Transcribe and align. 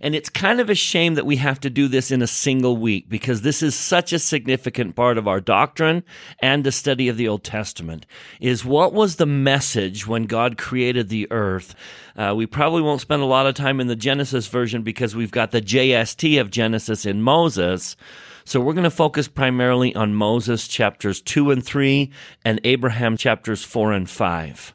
And 0.00 0.14
it's 0.14 0.28
kind 0.28 0.60
of 0.60 0.68
a 0.68 0.74
shame 0.74 1.14
that 1.14 1.26
we 1.26 1.36
have 1.36 1.60
to 1.60 1.70
do 1.70 1.88
this 1.88 2.10
in 2.10 2.22
a 2.22 2.26
single 2.26 2.76
week 2.76 3.08
because 3.08 3.42
this 3.42 3.62
is 3.62 3.74
such 3.74 4.12
a 4.12 4.18
significant 4.18 4.94
part 4.94 5.18
of 5.18 5.26
our 5.26 5.40
doctrine 5.40 6.04
and 6.40 6.64
the 6.64 6.72
study 6.72 7.08
of 7.08 7.16
the 7.16 7.28
Old 7.28 7.44
Testament 7.44 8.06
is 8.40 8.64
what 8.64 8.92
was 8.92 9.16
the 9.16 9.26
message 9.26 10.06
when 10.06 10.24
God 10.24 10.58
created 10.58 11.08
the 11.08 11.30
earth? 11.30 11.74
Uh, 12.16 12.34
we 12.36 12.46
probably 12.46 12.82
won't 12.82 13.00
spend 13.00 13.22
a 13.22 13.26
lot 13.26 13.46
of 13.46 13.54
time 13.54 13.80
in 13.80 13.86
the 13.86 13.96
Genesis 13.96 14.46
version 14.46 14.82
because 14.82 15.16
we've 15.16 15.30
got 15.30 15.50
the 15.50 15.62
JST 15.62 16.40
of 16.40 16.50
Genesis 16.50 17.06
in 17.06 17.22
Moses. 17.22 17.96
So 18.44 18.60
we're 18.60 18.74
going 18.74 18.84
to 18.84 18.90
focus 18.90 19.28
primarily 19.28 19.94
on 19.94 20.14
Moses 20.14 20.68
chapters 20.68 21.20
2 21.20 21.50
and 21.50 21.64
3 21.64 22.12
and 22.44 22.60
Abraham 22.64 23.16
chapters 23.16 23.64
4 23.64 23.92
and 23.92 24.08
5. 24.08 24.74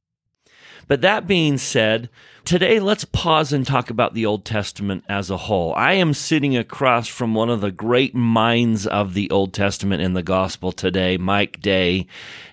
But 0.88 1.02
that 1.02 1.26
being 1.26 1.58
said, 1.58 2.10
Today, 2.44 2.80
let's 2.80 3.06
pause 3.06 3.54
and 3.54 3.66
talk 3.66 3.90
about 3.92 4.14
the 4.14 4.26
Old 4.26 4.46
Testament 4.46 5.04
as 5.08 5.30
a 5.30 5.38
whole. 5.38 5.74
I 5.76 5.94
am 5.94 6.14
sitting 6.14 6.58
across 6.58 7.08
from 7.08 7.36
one 7.36 7.50
of 7.50 7.62
the 7.62 7.72
great 7.72 8.16
minds 8.16 8.88
of 8.88 9.14
the 9.14 9.30
Old 9.30 9.54
Testament 9.54 10.02
in 10.02 10.14
the 10.14 10.24
gospel 10.24 10.72
today, 10.72 11.18
Mike 11.18 11.62
Day, 11.62 12.08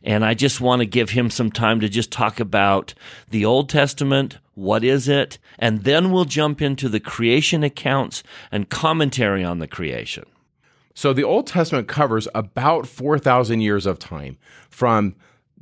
and 0.05 0.25
I 0.25 0.35
just 0.35 0.61
want 0.61 0.81
to 0.81 0.87
give 0.87 1.11
him 1.11 1.31
some 1.31 1.51
time 1.51 1.81
to 1.81 1.89
just 1.89 2.13
talk 2.13 2.39
about 2.39 2.93
the 3.31 3.47
Old 3.47 3.71
Testament, 3.71 4.39
what 4.55 4.85
is 4.85 5.09
it, 5.09 5.39
and 5.59 5.85
then 5.85 6.13
we'll 6.13 6.27
jump 6.27 6.61
into 6.61 6.89
the 6.89 7.01
creation 7.01 7.65
accounts 7.65 8.23
and 8.53 8.69
commentary 8.69 9.43
on 9.43 9.59
the 9.59 9.67
creation. 9.67 10.27
So, 10.95 11.13
the 11.13 11.25
Old 11.25 11.47
Testament 11.47 11.89
covers 11.89 12.29
about 12.35 12.87
4,000 12.87 13.63
years 13.63 13.87
of 13.87 13.99
time 13.99 14.37
from 14.69 15.17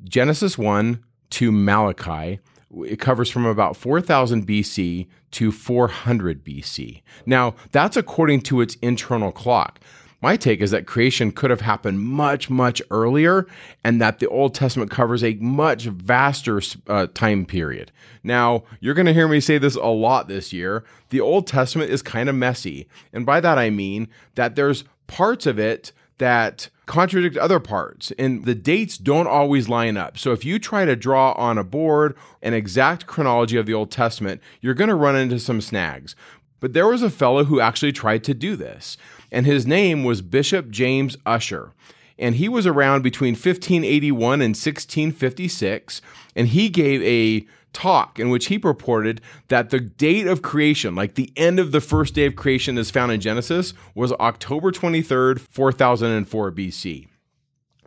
Genesis 0.05 0.59
1 0.59 1.03
to 1.31 1.53
Malachi 1.53 2.41
it 2.85 2.99
covers 2.99 3.31
from 3.31 3.47
about 3.47 3.77
4000 3.77 4.47
BC 4.47 5.07
to 5.33 5.53
400 5.53 6.45
BC. 6.45 7.03
Now, 7.25 7.55
that's 7.73 7.97
according 7.97 8.43
to 8.43 8.61
its 8.61 8.77
internal 8.77 9.33
clock. 9.33 9.81
My 10.23 10.37
take 10.37 10.61
is 10.61 10.71
that 10.71 10.87
creation 10.87 11.31
could 11.31 11.51
have 11.51 11.61
happened 11.61 12.01
much, 12.01 12.49
much 12.49 12.81
earlier, 12.91 13.47
and 13.85 14.01
that 14.01 14.19
the 14.19 14.29
Old 14.29 14.55
Testament 14.55 14.91
covers 14.91 15.23
a 15.23 15.35
much 15.35 15.85
vaster 15.85 16.61
uh, 16.89 17.07
time 17.13 17.45
period. 17.45 17.93
Now, 18.23 18.65
you're 18.81 18.95
going 18.95 19.07
to 19.07 19.13
hear 19.13 19.29
me 19.29 19.41
say 19.41 19.59
this 19.59 19.77
a 19.77 19.87
lot 19.87 20.27
this 20.27 20.53
year. 20.53 20.85
The 21.11 21.21
Old 21.21 21.47
Testament 21.47 21.91
is 21.91 22.03
kind 22.03 22.29
of 22.29 22.35
messy. 22.35 22.89
And 23.13 23.27
by 23.27 23.41
that, 23.41 23.59
I 23.59 23.69
mean 23.69 24.09
that 24.37 24.57
there's 24.57 24.85
parts 25.07 25.47
of 25.47 25.59
it 25.59 25.93
that 26.19 26.71
contradict 26.87 27.37
other 27.37 27.61
parts 27.61 28.12
and 28.19 28.45
the 28.45 28.55
dates 28.55 28.97
don't 28.97 29.27
always 29.27 29.69
line 29.69 29.97
up. 29.97 30.17
So 30.17 30.33
if 30.33 30.45
you 30.45 30.59
try 30.59 30.84
to 30.84 30.97
draw 30.97 31.33
on 31.33 31.59
a 31.59 31.65
board 31.65 32.17
an 32.43 32.55
exact 32.55 33.06
chronology 33.06 33.56
of 33.56 33.67
the 33.67 33.75
Old 33.75 33.91
Testament, 33.91 34.41
you're 34.61 34.75
going 34.75 34.89
to 34.89 34.95
run 34.95 35.17
into 35.17 35.41
some 35.41 35.61
snags. 35.61 36.15
But 36.61 36.73
there 36.73 36.87
was 36.87 37.03
a 37.03 37.11
fellow 37.11 37.45
who 37.45 37.61
actually 37.61 37.93
tried 37.93 38.25
to 38.25 38.34
do 38.34 38.56
this, 38.56 38.97
and 39.31 39.45
his 39.45 39.67
name 39.67 40.05
was 40.05 40.23
Bishop 40.23 40.70
James 40.70 41.17
Ussher. 41.27 41.73
And 42.19 42.37
he 42.37 42.48
was 42.48 42.67
around 42.67 43.03
between 43.03 43.34
1581 43.34 44.41
and 44.41 44.56
1656, 44.56 46.00
and 46.34 46.49
he 46.49 46.71
gave 46.71 47.03
a 47.03 47.47
talk 47.76 48.19
in 48.19 48.31
which 48.31 48.47
he 48.47 48.59
purported 48.59 49.20
that 49.48 49.69
the 49.69 49.78
date 49.78 50.26
of 50.26 50.41
creation, 50.41 50.94
like 50.94 51.14
the 51.14 51.31
end 51.37 51.60
of 51.60 51.72
the 51.72 51.81
first 51.81 52.14
day 52.14 52.25
of 52.25 52.34
creation 52.34 52.78
as 52.78 52.91
found 52.91 53.12
in 53.12 53.20
Genesis, 53.20 53.75
was 53.94 54.12
October 54.12 54.72
23rd, 54.72 55.41
4004 55.41 56.53
BC. 56.53 57.06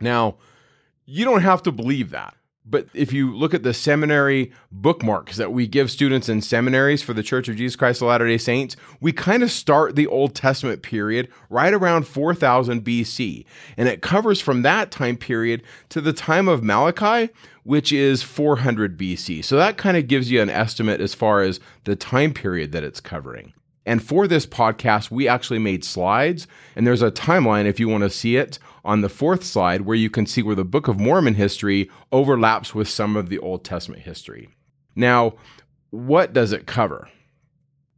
Now, 0.00 0.36
you 1.06 1.24
don't 1.24 1.42
have 1.42 1.62
to 1.64 1.72
believe 1.72 2.10
that. 2.10 2.34
But 2.64 2.86
if 2.94 3.12
you 3.12 3.34
look 3.34 3.52
at 3.52 3.64
the 3.64 3.74
seminary 3.74 4.52
bookmarks 4.70 5.38
that 5.38 5.52
we 5.52 5.66
give 5.66 5.90
students 5.90 6.28
in 6.28 6.40
seminaries 6.40 7.02
for 7.02 7.12
the 7.12 7.22
Church 7.22 7.48
of 7.48 7.56
Jesus 7.56 7.74
Christ 7.74 8.00
of 8.00 8.08
Latter 8.08 8.28
day 8.28 8.38
Saints, 8.38 8.76
we 9.00 9.12
kind 9.12 9.42
of 9.42 9.50
start 9.50 9.96
the 9.96 10.06
Old 10.06 10.36
Testament 10.36 10.82
period 10.82 11.28
right 11.48 11.74
around 11.74 12.06
4000 12.06 12.84
BC. 12.84 13.44
And 13.76 13.88
it 13.88 14.02
covers 14.02 14.40
from 14.40 14.62
that 14.62 14.92
time 14.92 15.16
period 15.16 15.64
to 15.88 16.00
the 16.00 16.12
time 16.12 16.46
of 16.46 16.62
Malachi, 16.62 17.32
which 17.70 17.92
is 17.92 18.20
400 18.20 18.98
BC. 18.98 19.44
So 19.44 19.54
that 19.54 19.76
kind 19.76 19.96
of 19.96 20.08
gives 20.08 20.28
you 20.28 20.42
an 20.42 20.50
estimate 20.50 21.00
as 21.00 21.14
far 21.14 21.40
as 21.40 21.60
the 21.84 21.94
time 21.94 22.34
period 22.34 22.72
that 22.72 22.82
it's 22.82 22.98
covering. 22.98 23.52
And 23.86 24.02
for 24.02 24.26
this 24.26 24.44
podcast, 24.44 25.12
we 25.12 25.28
actually 25.28 25.60
made 25.60 25.84
slides, 25.84 26.48
and 26.74 26.84
there's 26.84 27.00
a 27.00 27.12
timeline 27.12 27.66
if 27.66 27.78
you 27.78 27.88
want 27.88 28.02
to 28.02 28.10
see 28.10 28.34
it 28.34 28.58
on 28.84 29.02
the 29.02 29.08
fourth 29.08 29.44
slide 29.44 29.82
where 29.82 29.94
you 29.94 30.10
can 30.10 30.26
see 30.26 30.42
where 30.42 30.56
the 30.56 30.64
Book 30.64 30.88
of 30.88 30.98
Mormon 30.98 31.34
history 31.34 31.88
overlaps 32.10 32.74
with 32.74 32.88
some 32.88 33.14
of 33.14 33.28
the 33.28 33.38
Old 33.38 33.62
Testament 33.62 34.02
history. 34.02 34.48
Now, 34.96 35.34
what 35.90 36.32
does 36.32 36.50
it 36.50 36.66
cover? 36.66 37.08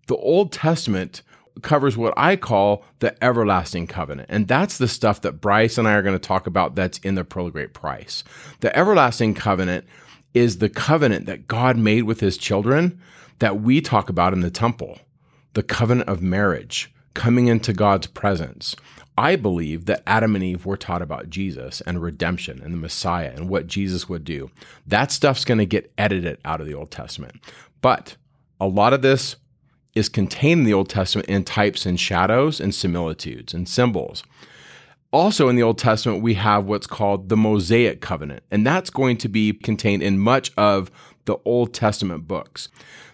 The 0.06 0.16
Old 0.16 0.52
Testament 0.52 1.22
covers 1.60 1.96
what 1.96 2.14
I 2.16 2.36
call 2.36 2.84
the 3.00 3.22
everlasting 3.22 3.86
covenant. 3.86 4.28
And 4.30 4.48
that's 4.48 4.78
the 4.78 4.88
stuff 4.88 5.20
that 5.20 5.40
Bryce 5.40 5.76
and 5.76 5.86
I 5.86 5.92
are 5.94 6.02
going 6.02 6.18
to 6.18 6.28
talk 6.28 6.46
about 6.46 6.74
that's 6.74 6.98
in 6.98 7.14
the 7.14 7.24
Pearl 7.24 7.50
Great 7.50 7.74
Price. 7.74 8.24
The 8.60 8.74
everlasting 8.76 9.34
covenant 9.34 9.84
is 10.34 10.58
the 10.58 10.70
covenant 10.70 11.26
that 11.26 11.46
God 11.46 11.76
made 11.76 12.04
with 12.04 12.20
his 12.20 12.38
children 12.38 13.00
that 13.38 13.60
we 13.60 13.80
talk 13.80 14.08
about 14.08 14.32
in 14.32 14.40
the 14.40 14.50
temple, 14.50 14.98
the 15.52 15.62
covenant 15.62 16.08
of 16.08 16.22
marriage, 16.22 16.92
coming 17.14 17.48
into 17.48 17.72
God's 17.72 18.06
presence. 18.06 18.74
I 19.18 19.36
believe 19.36 19.84
that 19.86 20.02
Adam 20.06 20.34
and 20.34 20.42
Eve 20.42 20.64
were 20.64 20.78
taught 20.78 21.02
about 21.02 21.28
Jesus 21.28 21.82
and 21.82 22.00
redemption 22.00 22.62
and 22.62 22.72
the 22.72 22.78
Messiah 22.78 23.32
and 23.36 23.48
what 23.48 23.66
Jesus 23.66 24.08
would 24.08 24.24
do. 24.24 24.50
That 24.86 25.12
stuff's 25.12 25.44
going 25.44 25.58
to 25.58 25.66
get 25.66 25.92
edited 25.98 26.38
out 26.44 26.62
of 26.62 26.66
the 26.66 26.74
Old 26.74 26.90
Testament. 26.90 27.34
But 27.82 28.16
a 28.58 28.66
lot 28.66 28.94
of 28.94 29.02
this 29.02 29.36
is 29.94 30.08
contained 30.08 30.60
in 30.60 30.64
the 30.64 30.74
Old 30.74 30.88
Testament 30.88 31.28
in 31.28 31.44
types 31.44 31.86
and 31.86 31.98
shadows 31.98 32.60
and 32.60 32.74
similitudes 32.74 33.52
and 33.52 33.68
symbols. 33.68 34.22
Also, 35.12 35.48
in 35.48 35.56
the 35.56 35.62
Old 35.62 35.76
Testament, 35.76 36.22
we 36.22 36.34
have 36.34 36.64
what's 36.64 36.86
called 36.86 37.28
the 37.28 37.36
Mosaic 37.36 38.00
covenant, 38.00 38.42
and 38.50 38.66
that's 38.66 38.88
going 38.88 39.18
to 39.18 39.28
be 39.28 39.52
contained 39.52 40.02
in 40.02 40.18
much 40.18 40.50
of 40.56 40.90
the 41.26 41.36
Old 41.44 41.74
Testament 41.74 42.26
books. 42.26 42.68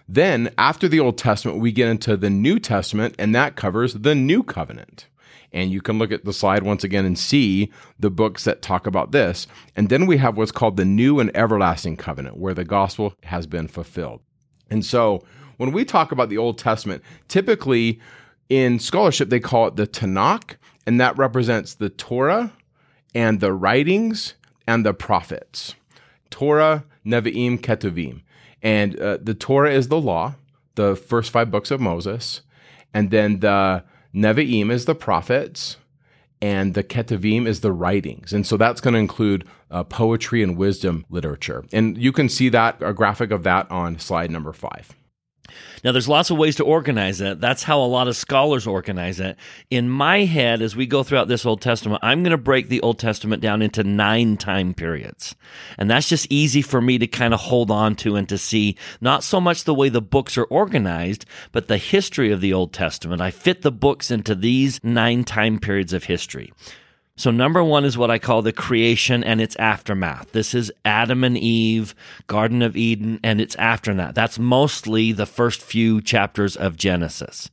Then, 0.07 0.49
after 0.57 0.87
the 0.87 1.01
Old 1.01 1.17
Testament, 1.17 1.59
we 1.59 1.73
get 1.73 1.89
into 1.89 2.15
the 2.15 2.29
New 2.29 2.57
Testament, 2.57 3.15
and 3.19 3.35
that 3.35 3.57
covers 3.57 3.93
the 3.93 4.15
New 4.15 4.43
Covenant. 4.43 5.07
And 5.51 5.71
you 5.71 5.81
can 5.81 5.99
look 5.99 6.11
at 6.11 6.25
the 6.25 6.33
slide 6.33 6.63
once 6.63 6.83
again 6.83 7.05
and 7.05 7.17
see 7.17 7.71
the 7.99 8.09
books 8.09 8.43
that 8.43 8.61
talk 8.61 8.87
about 8.87 9.11
this. 9.11 9.47
And 9.75 9.89
then 9.89 10.05
we 10.05 10.17
have 10.17 10.37
what's 10.37 10.51
called 10.51 10.77
the 10.77 10.85
New 10.85 11.19
and 11.19 11.35
Everlasting 11.35 11.97
Covenant, 11.97 12.37
where 12.37 12.53
the 12.53 12.63
gospel 12.63 13.13
has 13.23 13.45
been 13.45 13.67
fulfilled. 13.67 14.21
And 14.69 14.85
so, 14.85 15.23
when 15.59 15.73
we 15.73 15.83
talk 15.83 16.13
about 16.13 16.29
the 16.29 16.37
Old 16.37 16.57
Testament, 16.57 17.03
typically 17.27 17.99
in 18.47 18.79
scholarship, 18.79 19.29
they 19.29 19.41
call 19.41 19.67
it 19.67 19.75
the 19.75 19.85
Tanakh, 19.85 20.55
and 20.87 21.01
that 21.01 21.17
represents 21.17 21.73
the 21.75 21.89
Torah 21.89 22.53
and 23.13 23.41
the 23.41 23.51
writings 23.51 24.35
and 24.65 24.85
the 24.85 24.93
prophets. 24.93 25.75
Torah, 26.29 26.85
Nevi'im, 27.05 27.59
Ketuvim. 27.59 28.21
And 28.63 28.97
uh, 29.01 29.17
the 29.21 29.33
Torah 29.33 29.73
is 29.73 29.89
the 29.89 29.99
law, 29.99 30.35
the 30.75 30.95
first 30.95 31.29
five 31.29 31.51
books 31.51 31.71
of 31.71 31.81
Moses. 31.81 32.39
And 32.93 33.11
then 33.11 33.41
the 33.41 33.83
Nevi'im 34.15 34.71
is 34.71 34.85
the 34.85 34.95
prophets, 34.95 35.75
and 36.41 36.73
the 36.73 36.85
Ketuvim 36.85 37.45
is 37.45 37.59
the 37.59 37.73
writings. 37.73 38.31
And 38.31 38.47
so 38.47 38.55
that's 38.55 38.79
going 38.79 38.93
to 38.93 38.99
include 38.99 39.45
uh, 39.69 39.83
poetry 39.83 40.41
and 40.41 40.55
wisdom 40.55 41.05
literature. 41.09 41.65
And 41.73 41.97
you 41.97 42.13
can 42.13 42.29
see 42.29 42.47
that, 42.47 42.81
a 42.81 42.93
graphic 42.93 43.31
of 43.31 43.43
that 43.43 43.69
on 43.69 43.99
slide 43.99 44.31
number 44.31 44.53
five. 44.53 44.95
Now, 45.83 45.91
there's 45.91 46.07
lots 46.07 46.29
of 46.29 46.37
ways 46.37 46.55
to 46.57 46.63
organize 46.63 47.21
it. 47.21 47.39
That's 47.39 47.63
how 47.63 47.81
a 47.81 47.85
lot 47.85 48.07
of 48.07 48.15
scholars 48.15 48.67
organize 48.67 49.19
it. 49.19 49.37
In 49.69 49.89
my 49.89 50.25
head, 50.25 50.61
as 50.61 50.75
we 50.75 50.85
go 50.85 51.03
throughout 51.03 51.27
this 51.27 51.45
Old 51.45 51.61
Testament, 51.61 52.01
I'm 52.03 52.23
going 52.23 52.31
to 52.31 52.37
break 52.37 52.69
the 52.69 52.81
Old 52.81 52.99
Testament 52.99 53.41
down 53.41 53.61
into 53.61 53.83
nine 53.83 54.37
time 54.37 54.73
periods. 54.73 55.35
And 55.77 55.89
that's 55.89 56.09
just 56.09 56.27
easy 56.29 56.61
for 56.61 56.81
me 56.81 56.97
to 56.97 57.07
kind 57.07 57.33
of 57.33 57.39
hold 57.39 57.71
on 57.71 57.95
to 57.97 58.15
and 58.15 58.27
to 58.29 58.37
see 58.37 58.77
not 59.01 59.23
so 59.23 59.39
much 59.39 59.63
the 59.63 59.73
way 59.73 59.89
the 59.89 60.01
books 60.01 60.37
are 60.37 60.45
organized, 60.45 61.25
but 61.51 61.67
the 61.67 61.77
history 61.77 62.31
of 62.31 62.41
the 62.41 62.53
Old 62.53 62.73
Testament. 62.73 63.21
I 63.21 63.31
fit 63.31 63.61
the 63.61 63.71
books 63.71 64.11
into 64.11 64.35
these 64.35 64.79
nine 64.83 65.23
time 65.23 65.59
periods 65.59 65.93
of 65.93 66.05
history. 66.05 66.51
So, 67.19 67.31
number 67.31 67.61
one 67.61 67.83
is 67.83 67.97
what 67.97 68.09
I 68.09 68.17
call 68.17 68.41
the 68.41 68.53
creation 68.53 69.25
and 69.25 69.41
its 69.41 69.57
aftermath. 69.57 70.31
This 70.31 70.55
is 70.55 70.71
Adam 70.85 71.25
and 71.25 71.37
Eve, 71.37 71.93
Garden 72.27 72.61
of 72.61 72.77
Eden, 72.77 73.19
and 73.21 73.41
its 73.41 73.57
aftermath. 73.57 74.15
That's 74.15 74.39
mostly 74.39 75.11
the 75.11 75.25
first 75.25 75.61
few 75.61 76.01
chapters 76.01 76.55
of 76.55 76.77
Genesis. 76.77 77.49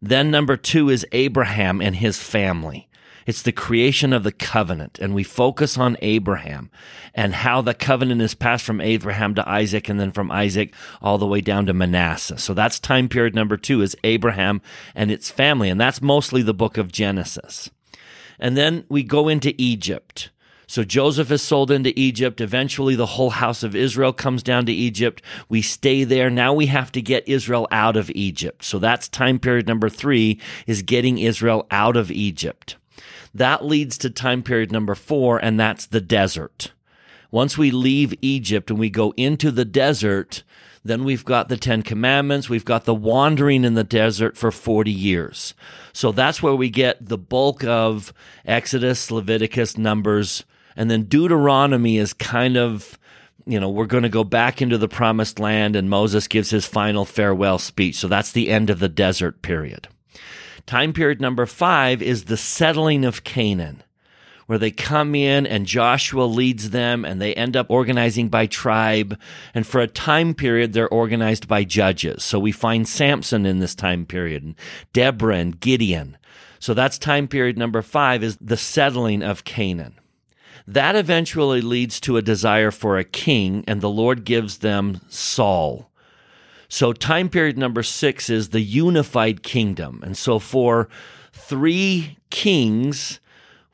Then, 0.00 0.30
number 0.30 0.56
two 0.56 0.88
is 0.88 1.06
Abraham 1.12 1.82
and 1.82 1.96
his 1.96 2.18
family. 2.18 2.88
It's 3.26 3.42
the 3.42 3.52
creation 3.52 4.14
of 4.14 4.22
the 4.22 4.32
covenant. 4.32 4.98
And 4.98 5.14
we 5.14 5.22
focus 5.22 5.76
on 5.76 5.98
Abraham 6.00 6.70
and 7.14 7.34
how 7.34 7.60
the 7.60 7.74
covenant 7.74 8.22
is 8.22 8.32
passed 8.32 8.64
from 8.64 8.80
Abraham 8.80 9.34
to 9.34 9.46
Isaac 9.46 9.90
and 9.90 10.00
then 10.00 10.12
from 10.12 10.30
Isaac 10.30 10.72
all 11.02 11.18
the 11.18 11.26
way 11.26 11.42
down 11.42 11.66
to 11.66 11.74
Manasseh. 11.74 12.38
So 12.38 12.54
that's 12.54 12.80
time 12.80 13.10
period 13.10 13.34
number 13.34 13.58
two 13.58 13.82
is 13.82 13.94
Abraham 14.02 14.62
and 14.94 15.10
its 15.10 15.30
family. 15.30 15.68
And 15.68 15.78
that's 15.78 16.00
mostly 16.00 16.40
the 16.40 16.54
book 16.54 16.78
of 16.78 16.90
Genesis. 16.90 17.68
And 18.44 18.58
then 18.58 18.84
we 18.90 19.02
go 19.02 19.28
into 19.28 19.54
Egypt. 19.56 20.28
So 20.66 20.84
Joseph 20.84 21.30
is 21.30 21.40
sold 21.40 21.70
into 21.70 21.98
Egypt. 21.98 22.42
Eventually, 22.42 22.94
the 22.94 23.06
whole 23.06 23.30
house 23.30 23.62
of 23.62 23.74
Israel 23.74 24.12
comes 24.12 24.42
down 24.42 24.66
to 24.66 24.72
Egypt. 24.72 25.22
We 25.48 25.62
stay 25.62 26.04
there. 26.04 26.28
Now 26.28 26.52
we 26.52 26.66
have 26.66 26.92
to 26.92 27.00
get 27.00 27.26
Israel 27.26 27.66
out 27.70 27.96
of 27.96 28.10
Egypt. 28.10 28.62
So 28.62 28.78
that's 28.78 29.08
time 29.08 29.38
period 29.38 29.66
number 29.66 29.88
three 29.88 30.38
is 30.66 30.82
getting 30.82 31.16
Israel 31.16 31.66
out 31.70 31.96
of 31.96 32.10
Egypt. 32.10 32.76
That 33.32 33.64
leads 33.64 33.96
to 33.98 34.10
time 34.10 34.42
period 34.42 34.70
number 34.70 34.94
four, 34.94 35.38
and 35.38 35.58
that's 35.58 35.86
the 35.86 36.02
desert. 36.02 36.72
Once 37.30 37.56
we 37.56 37.70
leave 37.70 38.12
Egypt 38.20 38.68
and 38.68 38.78
we 38.78 38.90
go 38.90 39.14
into 39.16 39.50
the 39.50 39.64
desert, 39.64 40.42
then 40.84 41.04
we've 41.04 41.24
got 41.24 41.48
the 41.48 41.56
Ten 41.56 41.82
Commandments. 41.82 42.50
We've 42.50 42.64
got 42.64 42.84
the 42.84 42.94
wandering 42.94 43.64
in 43.64 43.74
the 43.74 43.84
desert 43.84 44.36
for 44.36 44.50
40 44.50 44.90
years. 44.90 45.54
So 45.92 46.12
that's 46.12 46.42
where 46.42 46.54
we 46.54 46.68
get 46.68 47.04
the 47.04 47.16
bulk 47.16 47.64
of 47.64 48.12
Exodus, 48.44 49.10
Leviticus, 49.10 49.78
Numbers, 49.78 50.44
and 50.76 50.90
then 50.90 51.04
Deuteronomy 51.04 51.96
is 51.96 52.12
kind 52.12 52.56
of, 52.56 52.98
you 53.46 53.58
know, 53.58 53.70
we're 53.70 53.86
going 53.86 54.02
to 54.02 54.08
go 54.08 54.24
back 54.24 54.60
into 54.60 54.76
the 54.76 54.88
promised 54.88 55.38
land 55.38 55.74
and 55.74 55.88
Moses 55.88 56.28
gives 56.28 56.50
his 56.50 56.66
final 56.66 57.04
farewell 57.04 57.58
speech. 57.58 57.96
So 57.96 58.08
that's 58.08 58.32
the 58.32 58.50
end 58.50 58.68
of 58.68 58.78
the 58.78 58.88
desert 58.88 59.40
period. 59.40 59.88
Time 60.66 60.92
period 60.92 61.20
number 61.20 61.46
five 61.46 62.02
is 62.02 62.24
the 62.24 62.36
settling 62.36 63.04
of 63.04 63.24
Canaan, 63.24 63.82
where 64.46 64.58
they 64.58 64.70
come 64.70 65.14
in 65.14 65.46
and 65.46 65.66
Joshua 65.66 66.24
leads 66.24 66.70
them 66.70 67.04
and 67.04 67.20
they 67.20 67.34
end 67.34 67.56
up 67.56 67.70
organizing 67.70 68.28
by 68.28 68.46
tribe. 68.46 69.18
And 69.54 69.66
for 69.66 69.80
a 69.80 69.86
time 69.86 70.34
period, 70.34 70.72
they're 70.72 70.88
organized 70.88 71.48
by 71.48 71.64
judges. 71.64 72.24
So 72.24 72.38
we 72.38 72.52
find 72.52 72.88
Samson 72.88 73.46
in 73.46 73.58
this 73.58 73.74
time 73.74 74.06
period 74.06 74.42
and 74.42 74.54
Deborah 74.92 75.36
and 75.36 75.58
Gideon. 75.58 76.18
So 76.58 76.74
that's 76.74 76.98
time 76.98 77.28
period 77.28 77.58
number 77.58 77.82
five 77.82 78.22
is 78.22 78.38
the 78.40 78.56
settling 78.56 79.22
of 79.22 79.44
Canaan. 79.44 79.98
That 80.66 80.96
eventually 80.96 81.60
leads 81.60 82.00
to 82.00 82.16
a 82.16 82.22
desire 82.22 82.70
for 82.70 82.96
a 82.96 83.04
king, 83.04 83.64
and 83.68 83.80
the 83.80 83.90
Lord 83.90 84.24
gives 84.24 84.58
them 84.58 85.00
Saul. 85.08 85.90
So, 86.68 86.94
time 86.94 87.28
period 87.28 87.58
number 87.58 87.82
six 87.82 88.30
is 88.30 88.48
the 88.48 88.62
unified 88.62 89.42
kingdom. 89.42 90.00
And 90.02 90.16
so, 90.16 90.38
for 90.38 90.88
three 91.32 92.16
kings, 92.30 93.20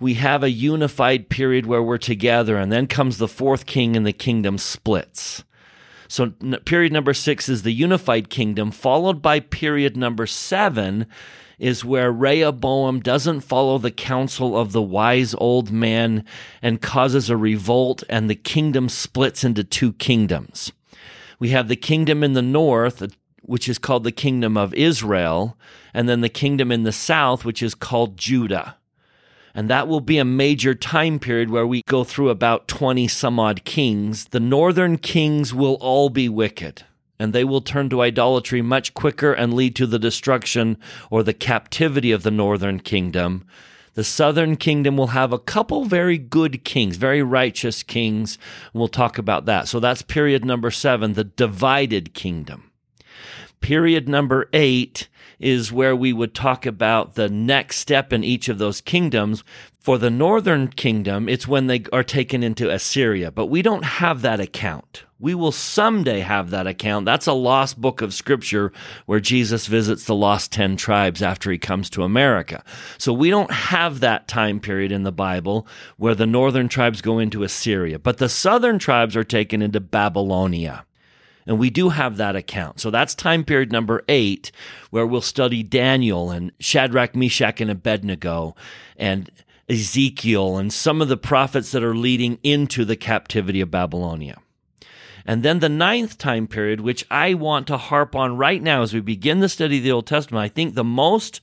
we 0.01 0.15
have 0.15 0.43
a 0.43 0.51
unified 0.51 1.29
period 1.29 1.67
where 1.67 1.83
we're 1.83 1.99
together, 1.99 2.57
and 2.57 2.73
then 2.73 2.87
comes 2.87 3.19
the 3.19 3.29
fourth 3.29 3.67
king, 3.67 3.97
and 3.97 4.07
the 4.07 4.13
kingdom 4.13 4.59
splits. 4.59 5.45
So, 6.09 6.31
period 6.65 6.93
number 6.93 7.15
six 7.15 7.49
is 7.49 7.63
the 7.63 7.73
unified 7.73 8.31
kingdom, 8.31 8.73
followed 8.73 9.23
by 9.23 9.39
period 9.39 9.97
number 9.97 10.27
seven 10.27 11.07
is 11.61 11.85
where 11.85 12.11
Rehoboam 12.11 13.01
doesn't 13.01 13.43
follow 13.43 13.77
the 13.79 13.91
counsel 13.91 14.59
of 14.59 14.73
the 14.73 14.83
wise 14.83 15.35
old 15.35 15.71
man 15.71 16.25
and 16.63 16.81
causes 16.81 17.29
a 17.29 17.37
revolt, 17.37 18.03
and 18.09 18.29
the 18.29 18.35
kingdom 18.35 18.89
splits 18.89 19.45
into 19.45 19.63
two 19.63 19.93
kingdoms. 19.93 20.73
We 21.39 21.51
have 21.51 21.69
the 21.69 21.77
kingdom 21.77 22.25
in 22.25 22.33
the 22.33 22.43
north, 22.43 23.15
which 23.43 23.69
is 23.69 23.79
called 23.79 24.05
the 24.05 24.13
kingdom 24.13 24.57
of 24.57 24.75
Israel, 24.75 25.57
and 25.93 26.09
then 26.09 26.23
the 26.23 26.29
kingdom 26.29 26.73
in 26.73 26.83
the 26.83 26.93
south, 26.93 27.45
which 27.45 27.63
is 27.63 27.75
called 27.75 28.17
Judah. 28.17 28.77
And 29.61 29.69
that 29.69 29.89
will 29.89 30.01
be 30.01 30.17
a 30.17 30.25
major 30.25 30.75
time 30.75 31.19
period 31.19 31.51
where 31.51 31.67
we 31.67 31.83
go 31.83 32.03
through 32.03 32.31
about 32.31 32.67
20 32.67 33.07
some 33.09 33.39
odd 33.39 33.63
kings. 33.67 34.25
The 34.29 34.41
northern 34.41 34.97
kings 34.97 35.53
will 35.53 35.75
all 35.83 36.09
be 36.09 36.31
wicked 36.31 36.87
and 37.19 37.35
they 37.35 37.45
will 37.45 37.61
turn 37.61 37.91
to 37.91 38.01
idolatry 38.01 38.63
much 38.63 38.95
quicker 38.95 39.35
and 39.35 39.53
lead 39.53 39.77
to 39.77 39.87
the 39.87 39.99
destruction 39.99 40.79
or 41.11 41.23
the 41.23 41.35
captivity 41.35 42.11
of 42.11 42.23
the 42.23 42.31
northern 42.31 42.81
kingdom. 42.81 43.45
The 43.93 44.03
southern 44.03 44.57
kingdom 44.57 44.97
will 44.97 45.09
have 45.09 45.31
a 45.31 45.39
couple 45.39 45.85
very 45.85 46.17
good 46.17 46.65
kings, 46.65 46.97
very 46.97 47.23
righteous 47.23 47.83
kings. 47.83 48.39
We'll 48.73 48.89
talk 48.89 49.19
about 49.19 49.45
that. 49.45 49.69
So 49.69 49.79
that's 49.79 50.01
period 50.01 50.43
number 50.43 50.71
seven, 50.71 51.13
the 51.13 51.25
divided 51.25 52.15
kingdom. 52.15 52.70
Period 53.61 54.09
number 54.09 54.49
eight 54.53 55.09
is 55.39 55.73
where 55.73 55.97
we 55.97 56.13
would 56.13 56.35
talk 56.35 56.67
about 56.67 57.15
the 57.15 57.29
next 57.29 57.79
step 57.79 58.13
in 58.13 58.23
each 58.23 58.49
of 58.49 58.59
those 58.59 58.81
kingdoms. 58.81 59.43
For 59.79 59.97
the 59.97 60.11
northern 60.11 60.69
kingdom, 60.69 61.29
it's 61.29 61.49
when 61.49 61.67
they 61.67 61.85
are 61.93 62.05
taken 62.05 62.43
into 62.43 62.71
Assyria, 62.71 63.31
but 63.31 63.47
we 63.47 63.63
don't 63.63 63.85
have 63.85 64.21
that 64.23 64.39
account. 64.39 65.05
We 65.19 65.35
will 65.35 65.53
someday 65.53 66.21
have 66.21 66.51
that 66.51 66.67
account. 66.67 67.07
That's 67.07 67.27
a 67.27 67.33
lost 67.33 67.81
book 67.81 68.03
of 68.03 68.15
scripture 68.15 68.73
where 69.07 69.21
Jesus 69.21 69.67
visits 69.67 70.05
the 70.05 70.15
lost 70.15 70.53
10 70.53 70.77
tribes 70.77 71.23
after 71.23 71.51
he 71.51 71.59
comes 71.59 71.89
to 71.91 72.03
America. 72.03 72.63
So 72.99 73.13
we 73.13 73.31
don't 73.31 73.51
have 73.51 74.01
that 74.01 74.29
time 74.29 74.61
period 74.61 74.93
in 74.93 75.03
the 75.03 75.13
Bible 75.13 75.67
where 75.97 76.15
the 76.15 76.27
northern 76.27 76.69
tribes 76.69 77.03
go 77.03 77.19
into 77.19 77.43
Assyria, 77.43 77.99
but 77.99 78.19
the 78.19 78.31
southern 78.31 78.79
tribes 78.79 79.17
are 79.17 79.25
taken 79.25 79.63
into 79.63 79.81
Babylonia. 79.81 80.85
And 81.51 81.59
we 81.59 81.69
do 81.69 81.89
have 81.89 82.17
that 82.17 82.37
account. 82.37 82.79
So 82.79 82.93
that's 82.93 83.13
time 83.13 83.43
period 83.43 83.73
number 83.73 84.05
eight, 84.09 84.53
where 84.91 85.05
we'll 85.05 85.21
study 85.21 85.65
Daniel 85.65 86.31
and 86.31 86.53
Shadrach, 86.61 87.17
Meshach, 87.17 87.61
and 87.61 87.69
Abednego 87.69 88.55
and 88.97 89.29
Ezekiel 89.69 90.59
and 90.59 90.73
some 90.73 91.03
of 91.03 91.09
the 91.09 91.17
prophets 91.17 91.73
that 91.73 91.83
are 91.83 91.97
leading 91.97 92.39
into 92.45 92.85
the 92.85 92.95
captivity 92.95 93.61
of 93.61 93.69
Babylonia. 93.69 94.39
And 95.27 95.43
then 95.43 95.59
the 95.59 95.69
ninth 95.69 96.19
time 96.19 96.47
period, 96.47 96.83
which 96.83 97.05
I 97.11 97.35
want 97.35 97.67
to 97.67 97.79
harp 97.79 98.15
on 98.15 98.37
right 98.37 98.63
now 98.63 98.83
as 98.83 98.95
we 98.95 99.01
begin 99.01 99.41
the 99.41 99.49
study 99.49 99.79
of 99.79 99.83
the 99.83 99.91
Old 99.91 100.07
Testament, 100.07 100.45
I 100.45 100.49
think 100.49 100.77
the 100.77 100.85
most, 100.85 101.41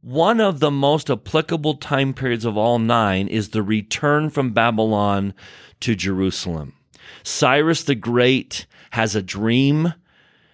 one 0.00 0.40
of 0.40 0.58
the 0.58 0.72
most 0.72 1.08
applicable 1.08 1.74
time 1.74 2.12
periods 2.12 2.44
of 2.44 2.56
all 2.56 2.80
nine 2.80 3.28
is 3.28 3.50
the 3.50 3.62
return 3.62 4.30
from 4.30 4.50
Babylon 4.50 5.32
to 5.78 5.94
Jerusalem. 5.94 6.73
Cyrus 7.22 7.82
the 7.84 7.94
Great 7.94 8.66
has 8.90 9.14
a 9.14 9.22
dream 9.22 9.94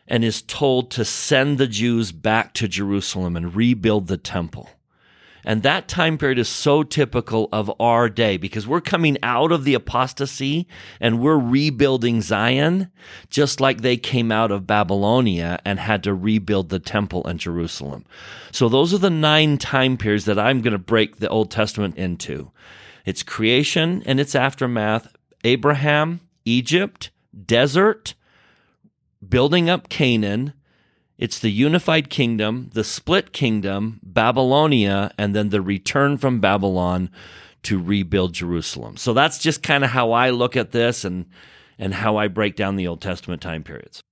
and 0.08 0.24
is 0.24 0.42
told 0.42 0.90
to 0.90 1.04
send 1.04 1.58
the 1.58 1.68
Jews 1.68 2.12
back 2.12 2.52
to 2.54 2.68
Jerusalem 2.68 3.36
and 3.36 3.54
rebuild 3.54 4.08
the 4.08 4.16
temple. 4.16 4.68
And 5.44 5.62
that 5.62 5.88
time 5.88 6.18
period 6.18 6.38
is 6.38 6.48
so 6.48 6.82
typical 6.82 7.48
of 7.52 7.72
our 7.80 8.08
day 8.08 8.36
because 8.36 8.66
we're 8.66 8.80
coming 8.80 9.16
out 9.22 9.52
of 9.52 9.64
the 9.64 9.74
apostasy 9.74 10.66
and 11.00 11.20
we're 11.20 11.38
rebuilding 11.38 12.20
Zion, 12.20 12.90
just 13.30 13.60
like 13.60 13.80
they 13.80 13.96
came 13.96 14.30
out 14.30 14.50
of 14.50 14.66
Babylonia 14.66 15.58
and 15.64 15.78
had 15.78 16.02
to 16.04 16.14
rebuild 16.14 16.68
the 16.68 16.78
temple 16.78 17.26
in 17.26 17.38
Jerusalem. 17.38 18.04
So 18.52 18.68
those 18.68 18.92
are 18.92 18.98
the 18.98 19.10
nine 19.10 19.56
time 19.56 19.96
periods 19.96 20.26
that 20.26 20.38
I'm 20.38 20.60
going 20.60 20.72
to 20.72 20.78
break 20.78 21.16
the 21.16 21.28
Old 21.28 21.50
Testament 21.50 21.96
into. 21.96 22.50
It's 23.06 23.22
creation 23.22 24.02
and 24.04 24.20
its 24.20 24.34
aftermath, 24.34 25.16
Abraham, 25.42 26.20
Egypt, 26.50 27.10
desert, 27.46 28.14
building 29.26 29.70
up 29.70 29.88
Canaan, 29.88 30.52
it's 31.16 31.38
the 31.38 31.50
unified 31.50 32.08
kingdom, 32.10 32.70
the 32.72 32.82
split 32.82 33.32
kingdom, 33.32 34.00
Babylonia, 34.02 35.12
and 35.18 35.34
then 35.34 35.50
the 35.50 35.60
return 35.60 36.16
from 36.16 36.40
Babylon 36.40 37.10
to 37.64 37.78
rebuild 37.78 38.32
Jerusalem. 38.32 38.96
So 38.96 39.12
that's 39.12 39.38
just 39.38 39.62
kind 39.62 39.84
of 39.84 39.90
how 39.90 40.12
I 40.12 40.30
look 40.30 40.56
at 40.56 40.72
this 40.72 41.04
and 41.04 41.26
and 41.78 41.94
how 41.94 42.16
I 42.16 42.28
break 42.28 42.56
down 42.56 42.76
the 42.76 42.86
Old 42.86 43.00
Testament 43.00 43.40
time 43.40 43.62
periods. 43.62 44.02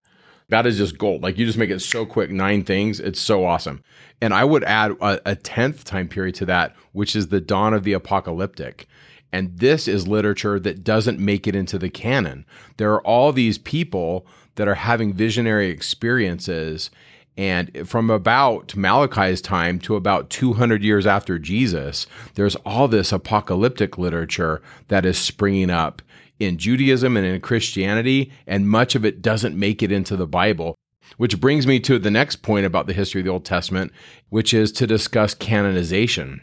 That 0.49 0.67
is 0.67 0.79
just 0.79 0.97
gold. 0.97 1.23
Like 1.23 1.37
you 1.37 1.45
just 1.45 1.59
make 1.59 1.71
it 1.71 1.81
so 1.81 2.07
quick, 2.07 2.31
nine 2.31 2.65
things. 2.65 3.01
It's 3.01 3.21
so 3.21 3.45
awesome. 3.45 3.83
And 4.23 4.33
I 4.33 4.45
would 4.45 4.65
add 4.65 4.93
a, 5.01 5.21
a 5.31 5.37
tenth 5.37 5.85
time 5.85 6.09
period 6.09 6.35
to 6.37 6.47
that, 6.47 6.75
which 6.93 7.15
is 7.15 7.29
the 7.29 7.41
dawn 7.41 7.75
of 7.75 7.85
the 7.85 7.93
apocalyptic. 7.93 8.87
And 9.33 9.59
this 9.59 9.87
is 9.87 10.09
literature 10.09 10.59
that 10.61 10.85
doesn't 10.85 11.19
make 11.19 11.47
it 11.47 11.55
into 11.55 11.79
the 11.79 11.91
canon. 11.91 12.47
There 12.77 12.93
are 12.93 13.07
all 13.07 13.33
these 13.33 13.59
people 13.59 14.27
that 14.55 14.69
are 14.69 14.75
having 14.75 15.13
visionary 15.13 15.69
experiences. 15.69 16.91
And 17.37 17.89
from 17.89 18.11
about 18.11 18.75
Malachi's 18.75 19.41
time 19.41 19.79
to 19.81 19.97
about 19.97 20.31
200 20.31 20.83
years 20.83 21.07
after 21.07 21.39
Jesus, 21.39 22.07
there's 22.35 22.57
all 22.57 22.89
this 22.89 23.13
apocalyptic 23.13 23.99
literature 23.99 24.61
that 24.89 25.07
is 25.07 25.19
springing 25.19 25.71
up 25.71 26.03
in 26.41 26.57
Judaism 26.57 27.17
and 27.17 27.27
in 27.27 27.41
Christianity, 27.41 28.33
and 28.47 28.69
much 28.69 28.95
of 28.95 29.05
it 29.05 29.23
doesn't 29.23 29.59
make 29.59 29.83
it 29.83 29.93
into 29.93 30.17
the 30.17 30.27
Bible. 30.27 30.75
Which 31.17 31.41
brings 31.41 31.67
me 31.67 31.81
to 31.81 31.99
the 31.99 32.11
next 32.11 32.37
point 32.43 32.67
about 32.67 32.87
the 32.87 32.93
history 32.93 33.21
of 33.21 33.25
the 33.25 33.33
Old 33.33 33.45
Testament, 33.45 33.93
which 34.29 34.53
is 34.53 34.71
to 34.73 34.87
discuss 34.87 35.35
canonization. 35.35 36.43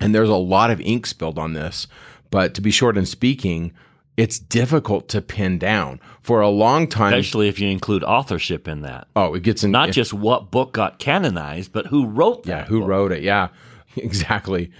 And 0.00 0.14
there's 0.14 0.28
a 0.28 0.34
lot 0.34 0.70
of 0.70 0.80
ink 0.80 1.06
spilled 1.06 1.38
on 1.38 1.52
this, 1.54 1.86
but 2.30 2.54
to 2.54 2.60
be 2.60 2.70
short 2.70 2.96
in 2.96 3.06
speaking, 3.06 3.72
it's 4.16 4.38
difficult 4.38 5.08
to 5.08 5.20
pin 5.20 5.58
down 5.58 6.00
for 6.22 6.40
a 6.40 6.48
long 6.48 6.86
time. 6.86 7.12
Especially 7.14 7.48
if 7.48 7.58
you 7.58 7.68
include 7.68 8.04
authorship 8.04 8.68
in 8.68 8.82
that. 8.82 9.08
Oh, 9.16 9.34
it 9.34 9.42
gets 9.42 9.64
in, 9.64 9.70
not 9.70 9.90
just 9.90 10.12
what 10.12 10.50
book 10.50 10.72
got 10.72 10.98
canonized, 10.98 11.72
but 11.72 11.86
who 11.86 12.06
wrote 12.06 12.44
that. 12.44 12.50
Yeah, 12.50 12.64
who 12.66 12.80
book. 12.80 12.88
wrote 12.88 13.12
it? 13.12 13.22
Yeah, 13.22 13.48
exactly. 13.96 14.70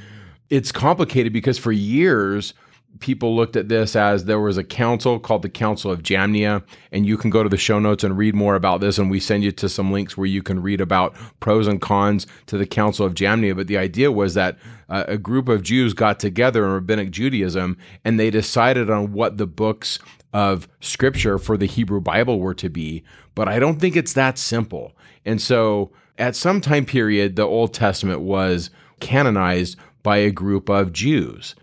it's 0.50 0.70
complicated 0.72 1.32
because 1.32 1.58
for 1.58 1.72
years, 1.72 2.54
people 3.00 3.34
looked 3.34 3.56
at 3.56 3.68
this 3.68 3.96
as 3.96 4.24
there 4.24 4.40
was 4.40 4.56
a 4.56 4.64
council 4.64 5.18
called 5.18 5.42
the 5.42 5.48
Council 5.48 5.90
of 5.90 6.02
Jamnia, 6.02 6.62
and 6.92 7.06
you 7.06 7.16
can 7.16 7.30
go 7.30 7.42
to 7.42 7.48
the 7.48 7.56
show 7.56 7.78
notes 7.78 8.04
and 8.04 8.16
read 8.16 8.34
more 8.34 8.54
about 8.54 8.80
this. 8.80 8.98
And 8.98 9.10
we 9.10 9.20
send 9.20 9.42
you 9.42 9.52
to 9.52 9.68
some 9.68 9.92
links 9.92 10.16
where 10.16 10.26
you 10.26 10.42
can 10.42 10.62
read 10.62 10.80
about 10.80 11.14
pros 11.40 11.66
and 11.66 11.80
cons 11.80 12.26
to 12.46 12.56
the 12.56 12.66
Council 12.66 13.04
of 13.06 13.14
Jamnia. 13.14 13.56
But 13.56 13.66
the 13.66 13.78
idea 13.78 14.12
was 14.12 14.34
that 14.34 14.58
uh, 14.88 15.04
a 15.08 15.18
group 15.18 15.48
of 15.48 15.62
Jews 15.62 15.94
got 15.94 16.20
together 16.20 16.64
in 16.64 16.72
rabbinic 16.72 17.10
Judaism 17.10 17.76
and 18.04 18.18
they 18.18 18.30
decided 18.30 18.90
on 18.90 19.12
what 19.12 19.38
the 19.38 19.46
books 19.46 19.98
of 20.32 20.68
scripture 20.80 21.38
for 21.38 21.56
the 21.56 21.66
Hebrew 21.66 22.00
Bible 22.00 22.40
were 22.40 22.54
to 22.54 22.68
be. 22.68 23.04
But 23.34 23.48
I 23.48 23.58
don't 23.58 23.80
think 23.80 23.96
it's 23.96 24.12
that 24.14 24.38
simple. 24.38 24.92
And 25.24 25.40
so 25.40 25.90
at 26.18 26.36
some 26.36 26.60
time 26.60 26.84
period, 26.84 27.36
the 27.36 27.42
Old 27.42 27.72
Testament 27.72 28.20
was 28.20 28.70
canonized 29.00 29.76
by 30.02 30.18
a 30.18 30.30
group 30.30 30.68
of 30.68 30.92
Jews 30.92 31.54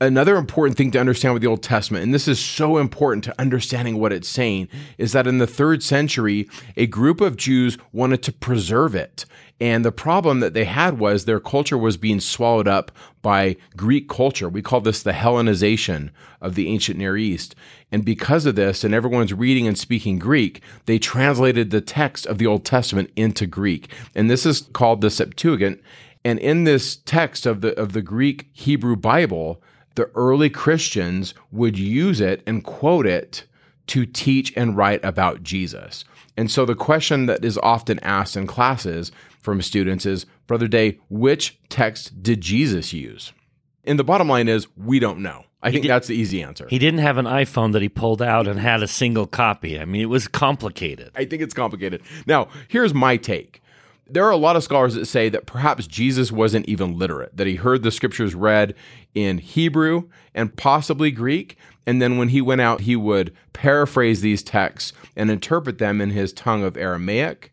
another 0.00 0.36
important 0.36 0.76
thing 0.76 0.90
to 0.92 1.00
understand 1.00 1.34
with 1.34 1.42
the 1.42 1.48
Old 1.48 1.62
Testament, 1.62 2.04
and 2.04 2.14
this 2.14 2.28
is 2.28 2.38
so 2.38 2.78
important 2.78 3.24
to 3.24 3.40
understanding 3.40 3.98
what 3.98 4.12
it's 4.12 4.28
saying, 4.28 4.68
is 4.96 5.12
that 5.12 5.26
in 5.26 5.38
the 5.38 5.46
third 5.46 5.82
century, 5.82 6.48
a 6.76 6.86
group 6.86 7.20
of 7.20 7.36
Jews 7.36 7.78
wanted 7.92 8.22
to 8.24 8.32
preserve 8.32 8.94
it. 8.94 9.24
And 9.60 9.84
the 9.84 9.90
problem 9.90 10.38
that 10.40 10.54
they 10.54 10.66
had 10.66 11.00
was 11.00 11.24
their 11.24 11.40
culture 11.40 11.76
was 11.76 11.96
being 11.96 12.20
swallowed 12.20 12.68
up 12.68 12.92
by 13.22 13.56
Greek 13.76 14.08
culture. 14.08 14.48
We 14.48 14.62
call 14.62 14.80
this 14.80 15.02
the 15.02 15.12
Hellenization 15.12 16.10
of 16.40 16.54
the 16.54 16.68
ancient 16.68 16.96
Near 16.96 17.16
East. 17.16 17.56
And 17.90 18.04
because 18.04 18.46
of 18.46 18.54
this, 18.54 18.84
and 18.84 18.94
everyone's 18.94 19.34
reading 19.34 19.66
and 19.66 19.76
speaking 19.76 20.20
Greek, 20.20 20.62
they 20.86 20.98
translated 20.98 21.70
the 21.70 21.80
text 21.80 22.24
of 22.26 22.38
the 22.38 22.46
Old 22.46 22.64
Testament 22.64 23.10
into 23.16 23.46
Greek. 23.46 23.92
And 24.14 24.30
this 24.30 24.46
is 24.46 24.68
called 24.72 25.00
the 25.00 25.10
Septuagint. 25.10 25.80
And 26.24 26.38
in 26.38 26.64
this 26.64 26.96
text 26.96 27.46
of 27.46 27.60
the 27.60 27.78
of 27.78 27.94
the 27.94 28.02
Greek 28.02 28.48
Hebrew 28.52 28.96
Bible, 28.96 29.60
the 29.98 30.10
early 30.14 30.48
Christians 30.48 31.34
would 31.50 31.76
use 31.76 32.20
it 32.20 32.42
and 32.46 32.64
quote 32.64 33.04
it 33.06 33.44
to 33.88 34.06
teach 34.06 34.52
and 34.56 34.76
write 34.76 35.04
about 35.04 35.42
Jesus. 35.42 36.04
And 36.36 36.48
so 36.48 36.64
the 36.64 36.76
question 36.76 37.26
that 37.26 37.44
is 37.44 37.58
often 37.58 37.98
asked 37.98 38.36
in 38.36 38.46
classes 38.46 39.10
from 39.40 39.60
students 39.60 40.06
is, 40.06 40.24
Brother 40.46 40.68
Day, 40.68 41.00
which 41.10 41.58
text 41.68 42.22
did 42.22 42.40
Jesus 42.40 42.92
use? 42.92 43.32
And 43.84 43.98
the 43.98 44.04
bottom 44.04 44.28
line 44.28 44.46
is, 44.46 44.68
we 44.76 45.00
don't 45.00 45.18
know. 45.18 45.44
I 45.62 45.70
he 45.70 45.72
think 45.72 45.82
did, 45.82 45.90
that's 45.90 46.06
the 46.06 46.14
easy 46.14 46.44
answer. 46.44 46.68
He 46.70 46.78
didn't 46.78 47.00
have 47.00 47.18
an 47.18 47.24
iPhone 47.24 47.72
that 47.72 47.82
he 47.82 47.88
pulled 47.88 48.22
out 48.22 48.46
and 48.46 48.60
had 48.60 48.84
a 48.84 48.88
single 48.88 49.26
copy. 49.26 49.80
I 49.80 49.84
mean, 49.84 50.02
it 50.02 50.08
was 50.08 50.28
complicated. 50.28 51.10
I 51.16 51.24
think 51.24 51.42
it's 51.42 51.54
complicated. 51.54 52.02
Now, 52.24 52.50
here's 52.68 52.94
my 52.94 53.16
take 53.16 53.60
there 54.08 54.24
are 54.24 54.30
a 54.30 54.36
lot 54.36 54.56
of 54.56 54.64
scholars 54.64 54.94
that 54.94 55.06
say 55.06 55.28
that 55.28 55.46
perhaps 55.46 55.86
Jesus 55.86 56.32
wasn't 56.32 56.68
even 56.68 56.98
literate, 56.98 57.36
that 57.36 57.46
he 57.46 57.56
heard 57.56 57.82
the 57.82 57.90
scriptures 57.90 58.34
read 58.34 58.74
in 59.14 59.38
Hebrew 59.38 60.08
and 60.34 60.54
possibly 60.56 61.10
Greek. 61.10 61.56
And 61.86 62.00
then 62.00 62.18
when 62.18 62.28
he 62.28 62.40
went 62.40 62.60
out, 62.60 62.82
he 62.82 62.96
would 62.96 63.34
paraphrase 63.52 64.20
these 64.20 64.42
texts 64.42 64.92
and 65.16 65.30
interpret 65.30 65.78
them 65.78 66.00
in 66.00 66.10
his 66.10 66.32
tongue 66.32 66.64
of 66.64 66.76
Aramaic. 66.76 67.52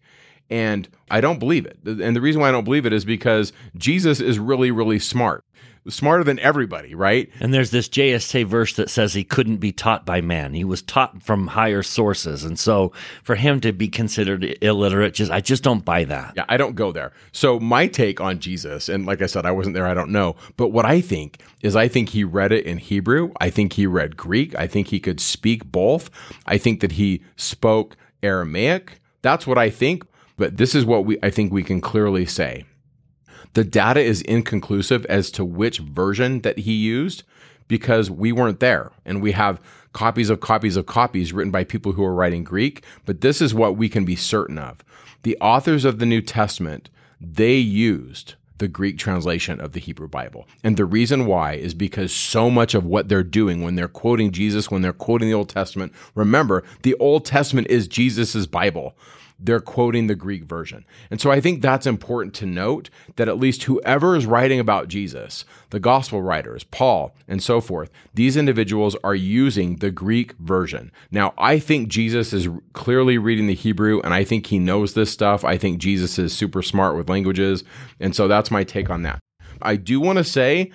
And 0.49 0.87
I 1.09 1.21
don't 1.21 1.39
believe 1.39 1.65
it. 1.65 1.77
And 1.85 2.15
the 2.15 2.21
reason 2.21 2.41
why 2.41 2.49
I 2.49 2.51
don't 2.51 2.63
believe 2.63 2.85
it 2.85 2.93
is 2.93 3.05
because 3.05 3.51
Jesus 3.77 4.19
is 4.19 4.37
really, 4.37 4.71
really 4.71 4.99
smart 4.99 5.43
smarter 5.87 6.23
than 6.23 6.39
everybody, 6.39 6.95
right? 6.95 7.29
And 7.39 7.53
there's 7.53 7.71
this 7.71 7.87
JST 7.87 8.45
verse 8.45 8.73
that 8.73 8.89
says 8.89 9.13
he 9.13 9.23
couldn't 9.23 9.57
be 9.57 9.71
taught 9.71 10.05
by 10.05 10.21
man. 10.21 10.53
He 10.53 10.63
was 10.63 10.81
taught 10.81 11.21
from 11.21 11.47
higher 11.47 11.83
sources. 11.83 12.43
And 12.43 12.57
so 12.57 12.91
for 13.23 13.35
him 13.35 13.61
to 13.61 13.71
be 13.71 13.87
considered 13.87 14.43
illiterate, 14.61 15.13
just 15.13 15.31
I 15.31 15.41
just 15.41 15.63
don't 15.63 15.85
buy 15.85 16.03
that. 16.05 16.33
Yeah, 16.35 16.45
I 16.49 16.57
don't 16.57 16.75
go 16.75 16.91
there. 16.91 17.13
So 17.31 17.59
my 17.59 17.87
take 17.87 18.19
on 18.19 18.39
Jesus, 18.39 18.89
and 18.89 19.05
like 19.05 19.21
I 19.21 19.27
said, 19.27 19.45
I 19.45 19.51
wasn't 19.51 19.75
there, 19.75 19.87
I 19.87 19.93
don't 19.93 20.11
know. 20.11 20.35
But 20.57 20.69
what 20.69 20.85
I 20.85 21.01
think 21.01 21.41
is 21.61 21.75
I 21.75 21.87
think 21.87 22.09
he 22.09 22.23
read 22.23 22.51
it 22.51 22.65
in 22.65 22.77
Hebrew. 22.77 23.31
I 23.39 23.49
think 23.49 23.73
he 23.73 23.85
read 23.85 24.17
Greek. 24.17 24.55
I 24.55 24.67
think 24.67 24.87
he 24.87 24.99
could 24.99 25.19
speak 25.19 25.65
both. 25.65 26.09
I 26.45 26.57
think 26.57 26.79
that 26.79 26.93
he 26.93 27.23
spoke 27.35 27.95
Aramaic. 28.23 28.99
That's 29.21 29.45
what 29.45 29.57
I 29.57 29.69
think. 29.69 30.03
But 30.37 30.57
this 30.57 30.75
is 30.75 30.85
what 30.85 31.05
we 31.05 31.17
I 31.23 31.29
think 31.29 31.53
we 31.53 31.63
can 31.63 31.79
clearly 31.79 32.25
say 32.25 32.65
the 33.53 33.63
data 33.63 33.99
is 33.99 34.21
inconclusive 34.21 35.05
as 35.05 35.31
to 35.31 35.45
which 35.45 35.79
version 35.79 36.41
that 36.41 36.59
he 36.59 36.73
used 36.73 37.23
because 37.67 38.11
we 38.11 38.31
weren't 38.31 38.59
there 38.59 38.91
and 39.05 39.21
we 39.21 39.31
have 39.31 39.61
copies 39.93 40.29
of 40.29 40.39
copies 40.39 40.75
of 40.75 40.85
copies 40.85 41.33
written 41.33 41.51
by 41.51 41.63
people 41.63 41.93
who 41.93 42.03
are 42.03 42.13
writing 42.13 42.43
Greek, 42.43 42.83
but 43.05 43.21
this 43.21 43.41
is 43.41 43.53
what 43.53 43.77
we 43.77 43.89
can 43.89 44.05
be 44.05 44.15
certain 44.15 44.57
of. 44.57 44.83
The 45.23 45.37
authors 45.39 45.85
of 45.85 45.99
the 45.99 46.05
New 46.05 46.21
Testament, 46.21 46.89
they 47.19 47.55
used 47.55 48.35
the 48.57 48.67
Greek 48.67 48.97
translation 48.97 49.59
of 49.59 49.73
the 49.73 49.79
Hebrew 49.79 50.07
Bible. 50.07 50.47
And 50.63 50.77
the 50.77 50.85
reason 50.85 51.25
why 51.25 51.53
is 51.53 51.73
because 51.73 52.13
so 52.13 52.49
much 52.49 52.73
of 52.73 52.85
what 52.85 53.09
they're 53.09 53.23
doing 53.23 53.61
when 53.61 53.75
they're 53.75 53.87
quoting 53.87 54.31
Jesus, 54.31 54.71
when 54.71 54.81
they're 54.81 54.93
quoting 54.93 55.27
the 55.27 55.33
Old 55.33 55.49
Testament, 55.49 55.93
remember, 56.13 56.63
the 56.83 56.95
Old 56.95 57.25
Testament 57.25 57.67
is 57.69 57.87
Jesus's 57.87 58.47
Bible 58.47 58.95
they're 59.39 59.59
quoting 59.59 60.07
the 60.07 60.15
Greek 60.15 60.43
version. 60.45 60.85
And 61.11 61.19
so 61.19 61.31
I 61.31 61.41
think 61.41 61.61
that's 61.61 61.85
important 61.85 62.33
to 62.35 62.45
note 62.45 62.89
that 63.15 63.27
at 63.27 63.37
least 63.37 63.63
whoever 63.63 64.15
is 64.15 64.25
writing 64.25 64.59
about 64.59 64.87
Jesus, 64.87 65.45
the 65.71 65.79
gospel 65.79 66.21
writers, 66.21 66.63
Paul, 66.63 67.13
and 67.27 67.43
so 67.43 67.59
forth, 67.59 67.89
these 68.13 68.37
individuals 68.37 68.95
are 69.03 69.15
using 69.15 69.77
the 69.77 69.91
Greek 69.91 70.33
version. 70.39 70.91
Now, 71.11 71.33
I 71.37 71.59
think 71.59 71.89
Jesus 71.89 72.33
is 72.33 72.47
clearly 72.73 73.17
reading 73.17 73.47
the 73.47 73.53
Hebrew 73.53 73.99
and 74.03 74.13
I 74.13 74.23
think 74.23 74.47
he 74.47 74.59
knows 74.59 74.93
this 74.93 75.11
stuff. 75.11 75.43
I 75.43 75.57
think 75.57 75.79
Jesus 75.79 76.17
is 76.17 76.33
super 76.33 76.61
smart 76.61 76.95
with 76.95 77.09
languages. 77.09 77.63
And 77.99 78.15
so 78.15 78.27
that's 78.27 78.51
my 78.51 78.63
take 78.63 78.89
on 78.89 79.03
that. 79.03 79.19
I 79.61 79.75
do 79.75 79.99
want 79.99 80.17
to 80.17 80.23
say 80.23 80.71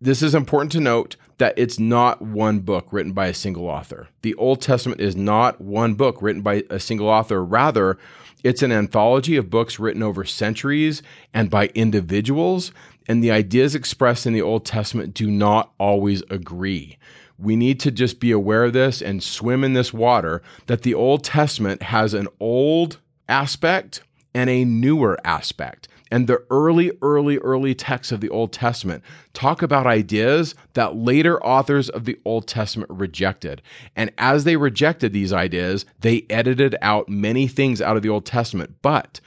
this 0.00 0.22
is 0.22 0.34
important 0.34 0.72
to 0.72 0.80
note 0.80 1.16
that 1.40 1.54
it's 1.56 1.78
not 1.78 2.20
one 2.20 2.60
book 2.60 2.86
written 2.90 3.12
by 3.12 3.26
a 3.26 3.34
single 3.34 3.66
author. 3.66 4.08
The 4.20 4.34
Old 4.34 4.60
Testament 4.60 5.00
is 5.00 5.16
not 5.16 5.58
one 5.58 5.94
book 5.94 6.20
written 6.20 6.42
by 6.42 6.64
a 6.68 6.78
single 6.78 7.08
author. 7.08 7.42
Rather, 7.42 7.98
it's 8.44 8.62
an 8.62 8.72
anthology 8.72 9.36
of 9.36 9.48
books 9.48 9.78
written 9.78 10.02
over 10.02 10.24
centuries 10.24 11.02
and 11.32 11.48
by 11.50 11.68
individuals, 11.68 12.72
and 13.08 13.24
the 13.24 13.30
ideas 13.30 13.74
expressed 13.74 14.26
in 14.26 14.34
the 14.34 14.42
Old 14.42 14.66
Testament 14.66 15.14
do 15.14 15.30
not 15.30 15.72
always 15.78 16.22
agree. 16.28 16.98
We 17.38 17.56
need 17.56 17.80
to 17.80 17.90
just 17.90 18.20
be 18.20 18.32
aware 18.32 18.64
of 18.64 18.74
this 18.74 19.00
and 19.00 19.22
swim 19.22 19.64
in 19.64 19.72
this 19.72 19.94
water 19.94 20.42
that 20.66 20.82
the 20.82 20.92
Old 20.92 21.24
Testament 21.24 21.82
has 21.84 22.12
an 22.12 22.28
old 22.38 22.98
aspect 23.30 24.02
and 24.34 24.50
a 24.50 24.66
newer 24.66 25.18
aspect 25.24 25.88
and 26.10 26.26
the 26.26 26.42
early, 26.50 26.92
early, 27.02 27.38
early 27.38 27.74
texts 27.74 28.12
of 28.12 28.20
the 28.20 28.28
Old 28.30 28.52
Testament 28.52 29.04
talk 29.32 29.62
about 29.62 29.86
ideas 29.86 30.54
that 30.74 30.96
later 30.96 31.42
authors 31.44 31.88
of 31.88 32.04
the 32.04 32.18
Old 32.24 32.48
Testament 32.48 32.90
rejected. 32.90 33.62
And 33.96 34.12
as 34.18 34.44
they 34.44 34.56
rejected 34.56 35.12
these 35.12 35.32
ideas, 35.32 35.84
they 36.00 36.26
edited 36.28 36.76
out 36.82 37.08
many 37.08 37.46
things 37.46 37.80
out 37.80 37.96
of 37.96 38.02
the 38.02 38.08
Old 38.08 38.26
Testament. 38.26 38.76
But 38.82 39.20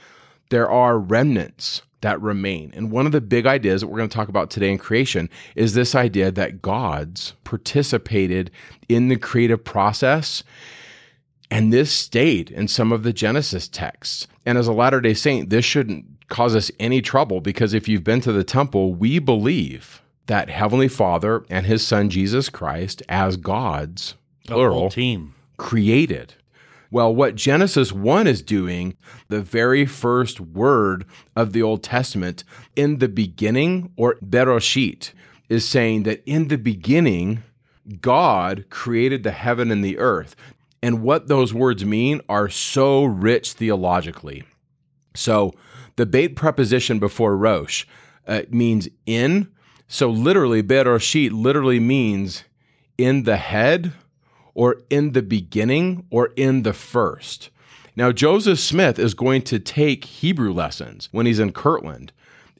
there 0.50 0.70
are 0.70 0.98
remnants 0.98 1.82
that 2.02 2.20
remain. 2.20 2.70
And 2.76 2.90
one 2.90 3.06
of 3.06 3.12
the 3.12 3.20
big 3.22 3.46
ideas 3.46 3.80
that 3.80 3.86
we're 3.86 3.96
going 3.96 4.10
to 4.10 4.14
talk 4.14 4.28
about 4.28 4.50
today 4.50 4.70
in 4.70 4.76
creation 4.76 5.30
is 5.56 5.72
this 5.72 5.94
idea 5.94 6.30
that 6.32 6.60
gods 6.60 7.34
participated 7.44 8.50
in 8.90 9.08
the 9.08 9.16
creative 9.16 9.64
process. 9.64 10.44
And 11.50 11.72
this 11.72 11.90
stayed 11.90 12.50
in 12.50 12.68
some 12.68 12.92
of 12.92 13.04
the 13.04 13.12
Genesis 13.14 13.68
texts. 13.68 14.26
And 14.44 14.58
as 14.58 14.66
a 14.66 14.72
Latter 14.72 15.00
day 15.00 15.14
Saint, 15.14 15.48
this 15.48 15.64
shouldn't 15.64 16.13
cause 16.28 16.54
us 16.54 16.70
any 16.78 17.00
trouble 17.00 17.40
because 17.40 17.74
if 17.74 17.88
you've 17.88 18.04
been 18.04 18.20
to 18.22 18.32
the 18.32 18.44
temple, 18.44 18.94
we 18.94 19.18
believe 19.18 20.02
that 20.26 20.50
Heavenly 20.50 20.88
Father 20.88 21.44
and 21.50 21.66
His 21.66 21.86
Son 21.86 22.08
Jesus 22.08 22.48
Christ, 22.48 23.02
as 23.08 23.36
gods, 23.36 24.14
plural, 24.46 24.90
team, 24.90 25.34
created. 25.56 26.34
Well, 26.90 27.14
what 27.14 27.34
Genesis 27.34 27.92
1 27.92 28.26
is 28.26 28.40
doing, 28.40 28.96
the 29.28 29.40
very 29.40 29.84
first 29.84 30.40
word 30.40 31.04
of 31.34 31.52
the 31.52 31.62
Old 31.62 31.82
Testament, 31.82 32.44
in 32.76 32.98
the 32.98 33.08
beginning, 33.08 33.92
or 33.96 34.14
Bereshit, 34.24 35.12
is 35.48 35.68
saying 35.68 36.04
that 36.04 36.22
in 36.24 36.48
the 36.48 36.56
beginning, 36.56 37.42
God 38.00 38.66
created 38.70 39.24
the 39.24 39.32
heaven 39.32 39.70
and 39.70 39.84
the 39.84 39.98
earth. 39.98 40.36
And 40.82 41.02
what 41.02 41.28
those 41.28 41.52
words 41.52 41.84
mean 41.84 42.20
are 42.28 42.48
so 42.48 43.04
rich 43.04 43.52
theologically. 43.52 44.44
So, 45.14 45.52
the 45.96 46.06
bait 46.06 46.36
preposition 46.36 46.98
before 46.98 47.36
Rosh 47.36 47.86
uh, 48.26 48.42
means 48.50 48.88
in. 49.06 49.48
So 49.86 50.10
literally, 50.10 50.62
Bereshit 50.62 51.30
literally 51.32 51.80
means 51.80 52.44
in 52.96 53.24
the 53.24 53.36
head 53.36 53.92
or 54.54 54.82
in 54.90 55.12
the 55.12 55.22
beginning 55.22 56.06
or 56.10 56.30
in 56.36 56.62
the 56.62 56.72
first. 56.72 57.50
Now, 57.96 58.10
Joseph 58.10 58.58
Smith 58.58 58.98
is 58.98 59.14
going 59.14 59.42
to 59.42 59.58
take 59.58 60.04
Hebrew 60.04 60.52
lessons 60.52 61.08
when 61.12 61.26
he's 61.26 61.38
in 61.38 61.52
Kirtland. 61.52 62.12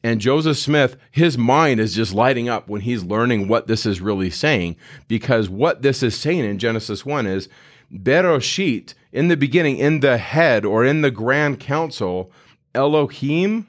And 0.02 0.20
Joseph 0.20 0.58
Smith, 0.58 0.96
his 1.10 1.38
mind 1.38 1.80
is 1.80 1.94
just 1.94 2.12
lighting 2.12 2.48
up 2.48 2.68
when 2.68 2.82
he's 2.82 3.02
learning 3.02 3.48
what 3.48 3.66
this 3.66 3.86
is 3.86 4.02
really 4.02 4.30
saying, 4.30 4.76
because 5.08 5.48
what 5.48 5.82
this 5.82 6.02
is 6.02 6.14
saying 6.14 6.44
in 6.44 6.58
Genesis 6.58 7.06
1 7.06 7.26
is 7.26 7.48
Bereshit, 7.92 8.94
in 9.12 9.28
the 9.28 9.36
beginning, 9.36 9.78
in 9.78 10.00
the 10.00 10.18
head 10.18 10.64
or 10.64 10.84
in 10.84 11.00
the 11.00 11.10
grand 11.10 11.58
council, 11.58 12.30
Elohim, 12.74 13.66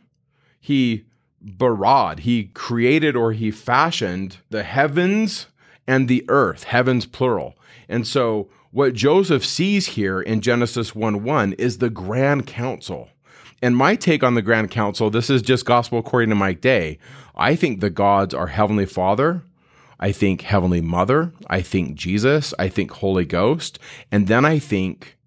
he 0.59 1.05
barad. 1.43 2.19
He 2.19 2.45
created 2.45 3.15
or 3.15 3.31
he 3.31 3.51
fashioned 3.51 4.37
the 4.49 4.63
heavens 4.63 5.47
and 5.87 6.07
the 6.07 6.25
earth, 6.27 6.63
heavens 6.63 7.05
plural. 7.05 7.55
And 7.87 8.07
so 8.07 8.49
what 8.71 8.93
Joseph 8.93 9.45
sees 9.45 9.87
here 9.87 10.21
in 10.21 10.41
Genesis 10.41 10.95
1 10.95 11.23
1 11.23 11.53
is 11.53 11.77
the 11.77 11.89
grand 11.89 12.47
council. 12.47 13.09
And 13.61 13.77
my 13.77 13.95
take 13.95 14.23
on 14.23 14.35
the 14.35 14.41
grand 14.41 14.69
council, 14.69 15.09
this 15.09 15.29
is 15.29 15.41
just 15.41 15.65
gospel 15.65 15.99
according 15.99 16.29
to 16.29 16.35
Mike 16.35 16.61
Day. 16.61 16.99
I 17.35 17.55
think 17.55 17.79
the 17.79 17.89
gods 17.89 18.33
are 18.33 18.47
Heavenly 18.47 18.85
Father, 18.85 19.43
I 19.99 20.11
think 20.11 20.41
Heavenly 20.41 20.81
Mother, 20.81 21.31
I 21.47 21.61
think 21.61 21.95
Jesus, 21.95 22.53
I 22.59 22.67
think 22.69 22.91
Holy 22.91 23.25
Ghost, 23.25 23.79
and 24.11 24.27
then 24.27 24.45
I 24.45 24.59
think 24.59 25.17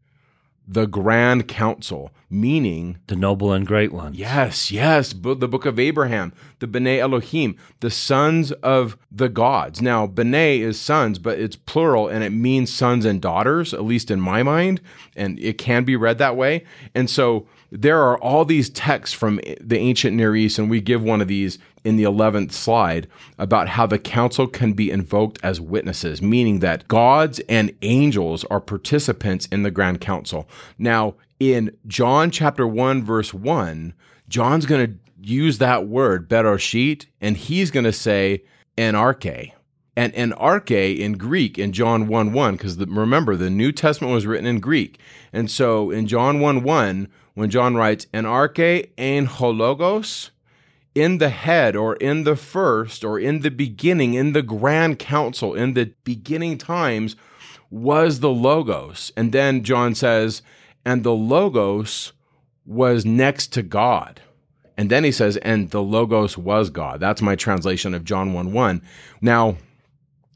the 0.71 0.87
Grand 0.87 1.49
Council, 1.49 2.13
meaning 2.29 2.99
the 3.07 3.17
noble 3.17 3.53
and 3.53 3.67
great 3.67 3.91
one. 3.91 4.13
Yes, 4.13 4.71
yes, 4.71 5.15
the 5.15 5.49
book 5.49 5.65
of 5.65 5.79
Abraham, 5.79 6.35
the 6.59 6.69
B'nai 6.69 6.99
Elohim, 6.99 7.57
the 7.81 7.91
sons 7.91 8.53
of 8.53 8.99
the 9.11 9.31
gods. 9.31 9.81
Now, 9.81 10.07
B'nai 10.07 10.61
is 10.61 10.79
sons, 10.79 11.19
but 11.19 11.39
it's 11.39 11.57
plural 11.57 12.09
and 12.09 12.23
it 12.23 12.31
means 12.31 12.73
sons 12.73 13.07
and 13.07 13.23
daughters, 13.23 13.73
at 13.73 13.85
least 13.85 14.11
in 14.11 14.21
my 14.21 14.43
mind, 14.43 14.83
and 15.17 15.39
it 15.41 15.57
can 15.57 15.85
be 15.85 15.97
read 15.97 16.19
that 16.19 16.37
way. 16.37 16.65
And 16.95 17.09
so 17.09 17.47
there 17.73 18.03
are 18.03 18.19
all 18.19 18.45
these 18.45 18.69
texts 18.69 19.17
from 19.17 19.41
the 19.61 19.79
ancient 19.79 20.17
Near 20.17 20.37
East, 20.37 20.59
and 20.59 20.69
we 20.69 20.83
give 20.83 21.03
one 21.03 21.23
of 21.23 21.29
these 21.29 21.59
in 21.85 21.97
the 21.97 22.05
11th 22.05 22.53
slide 22.53 23.07
about 23.39 23.69
how 23.69 23.87
the 23.87 23.99
council 23.99 24.47
can 24.47 24.73
be 24.73 24.91
invoked 24.91 25.39
as 25.43 25.61
witnesses, 25.61 26.21
meaning 26.21 26.61
that 26.61 26.89
gods 26.89 27.41
and 27.49 27.75
angels 27.83 28.45
are 28.45 28.61
participants 28.61 29.47
in 29.47 29.63
the 29.63 29.71
grand 29.71 30.01
council. 30.01 30.49
Now, 30.79 31.15
in 31.41 31.77
John 31.87 32.31
chapter 32.31 32.67
1, 32.67 33.05
verse 33.05 33.33
1, 33.33 33.95
John's 34.29 34.67
going 34.67 34.87
to 34.87 34.99
use 35.21 35.59
that 35.59 35.87
word, 35.87 36.29
beroshit, 36.29 37.07
and 37.21 37.37
he's 37.37 37.71
going 37.71 37.85
to 37.85 37.93
say 37.93 38.43
enarche. 38.77 39.53
And 39.97 40.13
enarche 40.15 40.97
in 40.99 41.15
Greek 41.15 41.59
in 41.59 41.73
John 41.73 42.07
1 42.07 42.33
1, 42.33 42.55
because 42.55 42.79
remember, 42.79 43.35
the 43.35 43.51
New 43.51 43.73
Testament 43.73 44.15
was 44.15 44.27
written 44.27 44.47
in 44.47 44.61
Greek. 44.61 45.01
And 45.33 45.51
so 45.51 45.91
in 45.91 46.07
John 46.07 46.39
1 46.39 46.63
1, 46.63 47.09
when 47.35 47.51
John 47.51 47.75
writes, 47.75 48.07
enarche 48.15 48.91
ein 48.97 49.27
hologos, 49.27 50.31
in 50.99 51.19
the 51.19 51.29
head 51.29 51.77
or 51.77 51.97
in 51.97 52.25
the 52.25 52.37
first 52.37 53.05
or 53.05 53.19
in 53.19 53.41
the 53.41 53.51
beginning, 53.51 54.15
in 54.15 54.33
the 54.33 54.43
grand 54.43 54.99
council, 54.99 55.55
in 55.55 55.75
the 55.75 55.93
beginning 56.05 56.59
times, 56.59 57.17
was 57.71 58.21
the 58.21 58.31
Logos. 58.31 59.13
And 59.17 59.33
then 59.33 59.63
John 59.63 59.95
says, 59.95 60.43
and 60.85 61.05
the 61.05 61.15
Logos 61.15 62.13
was 62.65 63.05
next 63.05 63.53
to 63.55 63.63
God. 63.63 64.21
And 64.77 64.91
then 64.91 65.05
he 65.05 65.13
says, 65.13 65.37
and 65.39 65.71
the 65.71 65.83
Logos 65.83 66.39
was 66.39 66.71
God. 66.71 67.01
That's 67.01 67.21
my 67.21 67.35
translation 67.35 67.95
of 67.95 68.05
John 68.05 68.33
1 68.33 68.53
1. 68.53 68.83
Now, 69.21 69.57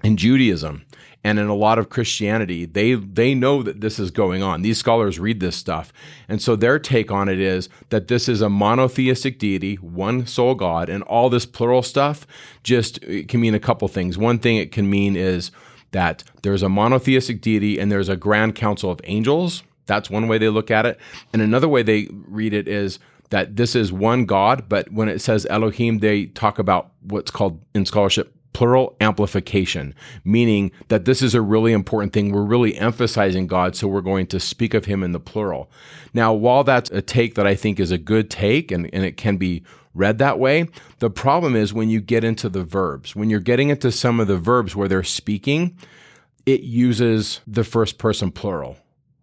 in 0.03 0.17
Judaism, 0.17 0.85
and 1.25 1.39
in 1.39 1.47
a 1.47 1.55
lot 1.55 1.79
of 1.79 1.89
Christianity, 1.89 2.65
they 2.65 2.95
they 2.95 3.35
know 3.35 3.63
that 3.63 3.81
this 3.81 3.99
is 3.99 4.11
going 4.11 4.43
on. 4.43 4.63
These 4.63 4.79
scholars 4.79 5.19
read 5.19 5.41
this 5.41 5.57
stuff. 5.57 5.93
And 6.29 6.43
so 6.43 6.57
their 6.57 6.79
take 6.79 7.11
on 7.11 7.29
it 7.29 7.39
is 7.39 7.69
that 7.91 8.09
this 8.09 8.29
is 8.29 8.41
a 8.41 8.49
monotheistic 8.49 9.39
deity, 9.39 9.77
one 9.77 10.27
sole 10.27 10.55
God, 10.55 10.89
and 10.89 11.03
all 11.05 11.31
this 11.31 11.47
plural 11.47 11.83
stuff 11.83 12.27
just 12.63 13.01
can 13.29 13.41
mean 13.41 13.55
a 13.55 13.61
couple 13.61 13.87
things. 13.89 14.19
One 14.19 14.39
thing 14.39 14.57
it 14.57 14.73
can 14.73 14.91
mean 14.91 15.17
is 15.17 15.53
that 15.93 16.25
there's 16.43 16.63
a 16.63 16.69
monotheistic 16.69 17.41
deity 17.41 17.79
and 17.79 17.93
there's 17.93 18.09
a 18.09 18.17
grand 18.17 18.55
council 18.55 18.91
of 18.91 19.01
angels. 19.05 19.63
That's 19.87 20.11
one 20.11 20.27
way 20.27 20.39
they 20.39 20.49
look 20.49 20.71
at 20.71 20.87
it. 20.87 20.99
And 21.33 21.43
another 21.43 21.69
way 21.69 21.83
they 21.83 22.09
read 22.11 22.55
it 22.55 22.67
is 22.67 22.99
that 23.31 23.57
this 23.57 23.75
is 23.75 23.93
one 23.93 24.25
God, 24.25 24.69
but 24.69 24.91
when 24.93 25.09
it 25.09 25.21
says 25.21 25.47
Elohim, 25.49 25.99
they 25.99 26.27
talk 26.27 26.59
about 26.59 26.93
what's 27.03 27.31
called 27.31 27.63
in 27.75 27.87
scholarship 27.87 28.35
plural 28.53 28.97
amplification, 29.01 29.95
meaning 30.25 30.73
that 30.89 31.05
this 31.05 31.23
is 31.23 31.35
a 31.35 31.41
really 31.41 31.73
important 31.73 32.13
thing. 32.13 32.33
We're 32.33 32.43
really 32.43 32.77
emphasizing 32.77 33.47
God, 33.47 33.77
so 33.77 33.89
we're 33.89 34.01
going 34.01 34.27
to 34.29 34.41
speak 34.41 34.75
of 34.75 34.85
him 34.85 35.03
in 35.03 35.13
the 35.13 35.21
plural. 35.21 35.71
Now, 36.15 36.33
while 36.33 36.65
that's 36.65 36.91
a 36.91 37.03
take 37.03 37.35
that 37.37 37.47
I 37.47 37.55
think 37.55 37.81
is 37.81 37.91
a 37.91 37.99
good 37.99 38.31
take 38.31 38.71
and, 38.71 38.89
and 38.93 39.05
it 39.05 39.17
can 39.17 39.37
be 39.37 39.63
read 39.95 40.19
that 40.19 40.39
way, 40.39 40.69
the 40.99 41.11
problem 41.11 41.55
is 41.55 41.73
when 41.73 41.91
you 41.91 42.01
get 42.01 42.25
into 42.25 42.49
the 42.49 42.65
verbs, 42.65 43.15
when 43.15 43.31
you're 43.31 43.41
getting 43.41 43.69
into 43.69 43.93
some 43.93 44.21
of 44.21 44.29
the 44.29 44.39
verbs 44.39 44.75
where 44.75 44.89
they're 44.89 45.03
speaking, 45.03 45.77
it 46.47 46.63
uses 46.63 47.41
the 47.47 47.65
first 47.65 47.99
person 47.99 48.31
plural. 48.31 48.77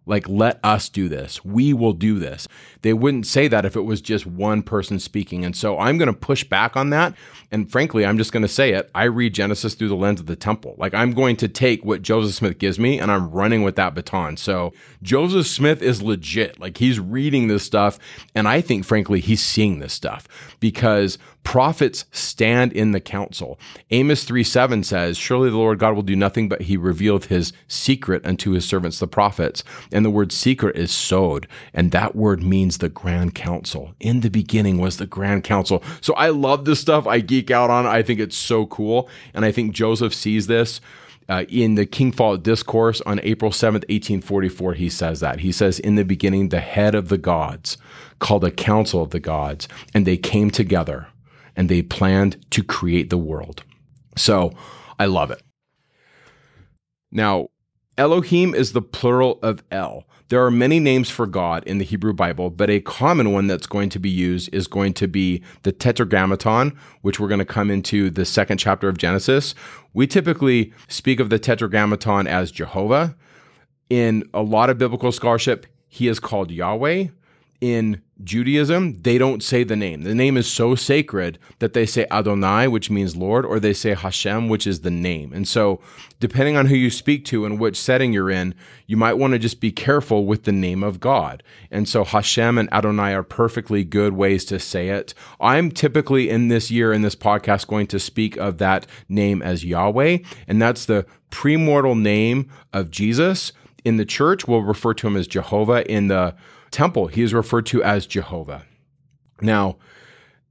Like, 0.06 0.28
let 0.28 0.58
us 0.64 0.88
do 0.88 1.08
this. 1.08 1.44
We 1.44 1.72
will 1.72 1.92
do 1.92 2.18
this. 2.18 2.48
They 2.82 2.92
wouldn't 2.92 3.26
say 3.26 3.48
that 3.48 3.64
if 3.64 3.76
it 3.76 3.82
was 3.82 4.00
just 4.00 4.26
one 4.26 4.62
person 4.62 4.98
speaking. 4.98 5.44
And 5.44 5.56
so 5.56 5.78
I'm 5.78 5.98
going 5.98 6.12
to 6.12 6.18
push 6.18 6.44
back 6.44 6.76
on 6.76 6.90
that. 6.90 7.14
And 7.50 7.70
frankly, 7.70 8.06
I'm 8.06 8.16
just 8.16 8.32
going 8.32 8.42
to 8.42 8.48
say 8.48 8.72
it. 8.72 8.90
I 8.94 9.04
read 9.04 9.34
Genesis 9.34 9.74
through 9.74 9.88
the 9.88 9.96
lens 9.96 10.20
of 10.20 10.26
the 10.26 10.36
temple. 10.36 10.76
Like, 10.78 10.94
I'm 10.94 11.12
going 11.12 11.36
to 11.36 11.48
take 11.48 11.84
what 11.84 12.02
Joseph 12.02 12.34
Smith 12.34 12.58
gives 12.58 12.78
me 12.78 12.98
and 12.98 13.10
I'm 13.10 13.30
running 13.30 13.62
with 13.62 13.76
that 13.76 13.94
baton. 13.94 14.36
So 14.36 14.72
Joseph 15.02 15.46
Smith 15.46 15.82
is 15.82 16.02
legit. 16.02 16.60
Like, 16.60 16.76
he's 16.76 17.00
reading 17.00 17.48
this 17.48 17.64
stuff. 17.64 17.98
And 18.34 18.46
I 18.46 18.60
think, 18.60 18.84
frankly, 18.84 19.20
he's 19.20 19.42
seeing 19.42 19.80
this 19.80 19.92
stuff 19.92 20.28
because 20.60 21.18
prophets 21.42 22.04
stand 22.12 22.72
in 22.72 22.92
the 22.92 23.00
council. 23.00 23.58
Amos 23.90 24.24
3 24.24 24.44
7 24.44 24.84
says, 24.84 25.16
Surely 25.16 25.50
the 25.50 25.56
Lord 25.56 25.78
God 25.78 25.94
will 25.94 26.02
do 26.02 26.16
nothing 26.16 26.48
but 26.48 26.62
he 26.62 26.76
revealeth 26.76 27.26
his 27.26 27.52
secret 27.66 28.24
unto 28.24 28.52
his 28.52 28.64
servants, 28.64 28.98
the 28.98 29.08
prophets. 29.08 29.64
And 29.92 30.04
the 30.04 30.10
word 30.10 30.32
secret 30.32 30.76
is 30.76 30.92
sod. 30.92 31.48
And 31.74 31.90
that 31.92 32.14
word 32.14 32.42
means 32.42 32.69
the 32.78 32.88
grand 32.88 33.34
council. 33.34 33.94
In 34.00 34.20
the 34.20 34.30
beginning 34.30 34.78
was 34.78 34.96
the 34.96 35.06
grand 35.06 35.44
council. 35.44 35.82
So 36.00 36.14
I 36.14 36.28
love 36.30 36.64
this 36.64 36.80
stuff. 36.80 37.06
I 37.06 37.20
geek 37.20 37.50
out 37.50 37.70
on 37.70 37.86
it. 37.86 37.90
I 37.90 38.02
think 38.02 38.20
it's 38.20 38.36
so 38.36 38.66
cool. 38.66 39.08
And 39.34 39.44
I 39.44 39.52
think 39.52 39.74
Joseph 39.74 40.14
sees 40.14 40.46
this. 40.46 40.80
Uh, 41.28 41.44
in 41.48 41.76
the 41.76 41.86
King 41.86 42.10
Discourse 42.42 43.00
on 43.02 43.20
April 43.22 43.52
7th, 43.52 43.86
1844, 43.88 44.74
he 44.74 44.88
says 44.88 45.20
that. 45.20 45.38
He 45.38 45.52
says, 45.52 45.78
In 45.78 45.94
the 45.94 46.04
beginning, 46.04 46.48
the 46.48 46.58
head 46.58 46.96
of 46.96 47.08
the 47.08 47.18
gods 47.18 47.78
called 48.18 48.42
a 48.42 48.50
council 48.50 49.00
of 49.00 49.10
the 49.10 49.20
gods, 49.20 49.68
and 49.94 50.04
they 50.04 50.16
came 50.16 50.50
together 50.50 51.06
and 51.54 51.68
they 51.68 51.82
planned 51.82 52.44
to 52.50 52.64
create 52.64 53.10
the 53.10 53.18
world. 53.18 53.62
So 54.16 54.52
I 54.98 55.06
love 55.06 55.30
it. 55.30 55.42
Now, 57.12 57.48
Elohim 57.96 58.54
is 58.54 58.72
the 58.72 58.82
plural 58.82 59.38
of 59.42 59.62
El. 59.70 60.06
There 60.30 60.46
are 60.46 60.50
many 60.50 60.78
names 60.78 61.10
for 61.10 61.26
God 61.26 61.64
in 61.64 61.78
the 61.78 61.84
Hebrew 61.84 62.12
Bible, 62.12 62.50
but 62.50 62.70
a 62.70 62.78
common 62.80 63.32
one 63.32 63.48
that's 63.48 63.66
going 63.66 63.88
to 63.90 63.98
be 63.98 64.08
used 64.08 64.48
is 64.54 64.68
going 64.68 64.94
to 64.94 65.08
be 65.08 65.42
the 65.62 65.72
Tetragrammaton, 65.72 66.78
which 67.02 67.18
we're 67.18 67.26
going 67.26 67.40
to 67.40 67.44
come 67.44 67.68
into 67.68 68.10
the 68.10 68.24
second 68.24 68.58
chapter 68.58 68.88
of 68.88 68.96
Genesis. 68.96 69.56
We 69.92 70.06
typically 70.06 70.72
speak 70.86 71.18
of 71.18 71.30
the 71.30 71.40
Tetragrammaton 71.40 72.28
as 72.28 72.52
Jehovah. 72.52 73.16
In 73.88 74.22
a 74.32 74.40
lot 74.40 74.70
of 74.70 74.78
biblical 74.78 75.10
scholarship, 75.10 75.66
he 75.88 76.06
is 76.06 76.20
called 76.20 76.52
Yahweh 76.52 77.08
in 77.60 78.00
Judaism, 78.24 79.00
they 79.02 79.18
don't 79.18 79.42
say 79.42 79.64
the 79.64 79.76
name. 79.76 80.02
The 80.02 80.14
name 80.14 80.36
is 80.36 80.46
so 80.46 80.74
sacred 80.74 81.38
that 81.58 81.72
they 81.72 81.86
say 81.86 82.06
Adonai, 82.10 82.68
which 82.68 82.90
means 82.90 83.16
Lord, 83.16 83.44
or 83.44 83.58
they 83.58 83.72
say 83.72 83.94
Hashem, 83.94 84.48
which 84.48 84.66
is 84.66 84.80
the 84.80 84.90
name. 84.90 85.32
And 85.32 85.46
so, 85.46 85.80
depending 86.18 86.56
on 86.56 86.66
who 86.66 86.74
you 86.74 86.90
speak 86.90 87.24
to 87.26 87.44
and 87.44 87.58
which 87.58 87.80
setting 87.80 88.12
you're 88.12 88.30
in, 88.30 88.54
you 88.86 88.96
might 88.96 89.14
want 89.14 89.32
to 89.32 89.38
just 89.38 89.60
be 89.60 89.72
careful 89.72 90.26
with 90.26 90.44
the 90.44 90.52
name 90.52 90.82
of 90.82 91.00
God. 91.00 91.42
And 91.70 91.88
so, 91.88 92.04
Hashem 92.04 92.58
and 92.58 92.72
Adonai 92.72 93.14
are 93.14 93.22
perfectly 93.22 93.84
good 93.84 94.12
ways 94.12 94.44
to 94.46 94.58
say 94.58 94.88
it. 94.88 95.14
I'm 95.40 95.70
typically 95.70 96.28
in 96.28 96.48
this 96.48 96.70
year, 96.70 96.92
in 96.92 97.02
this 97.02 97.16
podcast, 97.16 97.66
going 97.68 97.86
to 97.88 97.98
speak 97.98 98.36
of 98.36 98.58
that 98.58 98.86
name 99.08 99.42
as 99.42 99.64
Yahweh, 99.64 100.18
and 100.46 100.60
that's 100.60 100.84
the 100.84 101.06
premortal 101.30 101.98
name 101.98 102.50
of 102.72 102.90
Jesus. 102.90 103.52
In 103.84 103.96
the 103.96 104.04
church, 104.04 104.46
we'll 104.46 104.62
refer 104.62 104.92
to 104.94 105.06
him 105.06 105.16
as 105.16 105.26
Jehovah. 105.26 105.90
In 105.90 106.08
the 106.08 106.34
temple, 106.70 107.08
he 107.08 107.22
is 107.22 107.34
referred 107.34 107.66
to 107.66 107.82
as 107.82 108.06
Jehovah. 108.06 108.64
Now, 109.40 109.76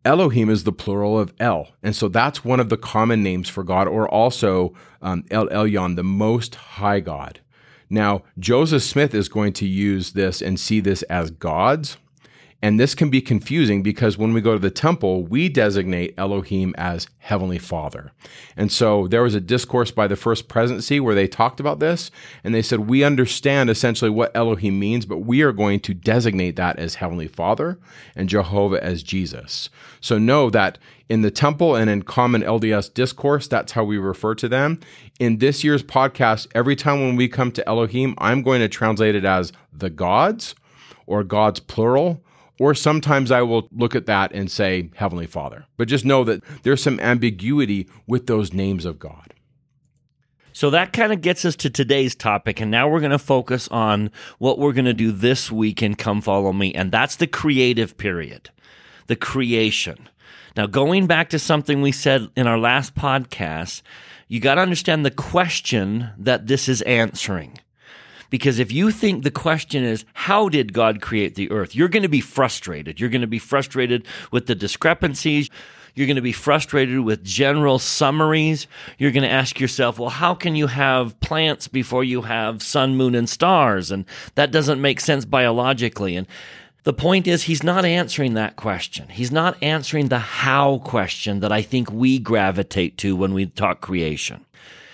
Elohim 0.06 0.50
is 0.50 0.64
the 0.64 0.72
plural 0.72 1.20
of 1.20 1.34
El. 1.40 1.70
And 1.84 1.96
so 1.96 2.08
that's 2.08 2.46
one 2.46 2.60
of 2.60 2.70
the 2.70 2.78
common 2.78 3.22
names 3.22 3.50
for 3.50 3.64
God, 3.64 3.88
or 3.88 4.08
also 4.08 4.74
um, 5.02 5.26
El 5.30 5.48
Elyon, 5.48 5.96
the 5.96 6.04
Most 6.04 6.56
High 6.56 7.00
God. 7.00 7.42
Now, 7.90 8.24
Joseph 8.38 8.84
Smith 8.84 9.14
is 9.14 9.30
going 9.30 9.54
to 9.54 9.68
use 9.68 10.14
this 10.14 10.42
and 10.42 10.60
see 10.60 10.80
this 10.80 11.02
as 11.04 11.32
gods 11.32 11.98
and 12.62 12.78
this 12.78 12.94
can 12.94 13.10
be 13.10 13.22
confusing 13.22 13.82
because 13.82 14.18
when 14.18 14.34
we 14.34 14.42
go 14.42 14.54
to 14.54 14.60
the 14.60 14.70
temple, 14.70 15.24
we 15.24 15.48
designate 15.48 16.14
Elohim 16.18 16.76
as 16.78 17.08
Heavenly 17.20 17.58
Father. 17.58 18.12
And 18.58 18.70
so 18.70 19.08
there 19.08 19.24
was 19.24 19.34
a 19.34 19.40
discourse 19.40 19.92
by 19.92 20.08
the 20.08 20.18
first 20.18 20.50
presidency 20.50 21.00
where 21.00 21.16
they 21.16 21.28
talked 21.28 21.62
about 21.62 21.80
this 21.80 22.12
and 22.44 22.54
they 22.54 22.62
said, 22.62 22.82
We 22.82 23.04
understand 23.04 23.70
essentially 23.70 24.10
what 24.10 24.36
Elohim 24.36 24.78
means, 24.78 25.06
but 25.06 25.20
we 25.20 25.42
are 25.42 25.54
going 25.54 25.80
to 25.82 25.94
designate 25.94 26.58
that 26.58 26.78
as 26.80 26.96
Heavenly 26.96 27.28
Father 27.28 27.80
and 28.14 28.28
Jehovah 28.28 28.84
as 28.84 29.04
Jesus. 29.04 29.70
So 30.02 30.18
know 30.18 30.50
that 30.50 30.78
in 31.08 31.22
the 31.22 31.32
temple 31.32 31.76
and 31.76 31.90
in 31.90 32.02
common 32.02 32.42
LDS 32.42 32.94
discourse, 32.94 33.48
that's 33.48 33.72
how 33.72 33.86
we 33.86 33.98
refer 33.98 34.36
to 34.36 34.50
them. 34.50 34.82
In 35.18 35.38
this 35.38 35.64
year's 35.64 35.84
podcast, 35.84 36.48
every 36.54 36.76
time 36.76 37.00
when 37.00 37.16
we 37.16 37.30
come 37.30 37.54
to 37.54 37.68
Elohim, 37.70 38.16
I'm 38.18 38.42
going 38.42 38.60
to 38.60 38.68
translate 38.68 39.16
it 39.16 39.24
as 39.26 39.54
the 39.72 39.90
gods 39.90 40.56
or 41.08 41.24
gods 41.24 41.62
plural 41.62 42.22
Or 42.60 42.76
sometimes 42.76 43.32
I 43.32 43.42
will 43.42 43.70
look 43.72 43.96
at 43.96 44.06
that 44.08 44.34
and 44.34 44.52
say 44.52 44.90
Heavenly 44.96 45.28
Father. 45.28 45.66
But 45.78 45.88
just 45.88 46.06
know 46.06 46.24
that 46.26 46.44
there's 46.64 46.84
some 46.84 47.00
ambiguity 47.00 47.88
with 48.06 48.28
those 48.28 48.54
names 48.54 48.86
of 48.86 49.00
God. 49.00 49.34
So 50.52 50.70
that 50.72 50.92
kind 50.92 51.14
of 51.14 51.22
gets 51.22 51.46
us 51.46 51.56
to 51.58 51.70
today's 51.70 52.16
topic. 52.16 52.60
And 52.60 52.70
now 52.70 52.90
we're 52.90 53.00
going 53.00 53.12
to 53.12 53.18
focus 53.18 53.70
on 53.70 54.12
what 54.40 54.60
we're 54.60 54.74
going 54.74 54.84
to 54.86 54.94
do 54.94 55.14
this 55.14 55.50
week 55.50 55.82
in 55.82 55.96
Come 55.96 56.20
Follow 56.20 56.52
Me. 56.52 56.74
And 56.74 56.92
that's 56.92 57.16
the 57.16 57.28
creative 57.28 57.98
period, 57.98 58.50
the 59.08 59.16
creation. 59.16 60.10
Now, 60.58 60.66
going 60.66 61.08
back 61.08 61.30
to 61.30 61.40
something 61.40 61.82
we 61.82 61.94
said 61.94 62.30
in 62.36 62.46
our 62.46 62.58
last 62.58 62.94
podcast, 62.94 63.84
you 64.28 64.42
got 64.42 64.56
to 64.56 64.62
understand 64.62 65.06
the 65.06 65.12
question 65.12 66.10
that 66.18 66.48
this 66.48 66.68
is 66.68 66.82
answering. 66.82 67.58
Because 68.30 68.60
if 68.60 68.72
you 68.72 68.92
think 68.92 69.24
the 69.24 69.32
question 69.32 69.84
is, 69.84 70.06
how 70.14 70.50
did 70.50 70.74
God 70.74 71.02
create 71.02 71.36
the 71.36 71.50
earth? 71.52 71.76
You're 71.76 71.88
going 71.88 72.04
to 72.04 72.10
be 72.10 72.22
frustrated. 72.22 73.00
You're 73.00 73.10
going 73.10 73.22
to 73.22 73.28
be 73.28 73.40
frustrated 73.40 74.06
with 74.32 74.46
the 74.48 74.56
discrepancies. 74.56 75.50
You're 75.96 76.08
going 76.08 76.16
to 76.16 76.22
be 76.22 76.32
frustrated 76.32 77.00
with 77.02 77.24
general 77.24 77.80
summaries. 77.80 78.68
You're 78.98 79.12
going 79.12 79.24
to 79.24 79.30
ask 79.30 79.60
yourself, 79.60 80.00
well, 80.00 80.10
how 80.10 80.34
can 80.36 80.56
you 80.56 80.68
have 80.68 81.20
plants 81.20 81.68
before 81.68 82.04
you 82.04 82.22
have 82.22 82.62
sun, 82.64 82.96
moon, 82.96 83.16
and 83.16 83.28
stars? 83.28 83.92
And 83.92 84.06
that 84.36 84.52
doesn't 84.52 84.80
make 84.80 85.00
sense 85.00 85.26
biologically. 85.26 86.16
And 86.16 86.28
the 86.84 86.94
point 86.94 87.28
is, 87.28 87.44
he's 87.44 87.64
not 87.64 87.84
answering 87.84 88.36
that 88.36 88.56
question. 88.56 89.10
He's 89.10 89.32
not 89.32 89.62
answering 89.62 90.08
the 90.08 90.20
how 90.20 90.78
question 90.80 91.42
that 91.42 91.52
I 91.52 91.62
think 91.62 91.92
we 91.92 92.20
gravitate 92.20 92.98
to 93.00 93.16
when 93.16 93.34
we 93.34 93.48
talk 93.48 93.82
creation. 93.82 94.46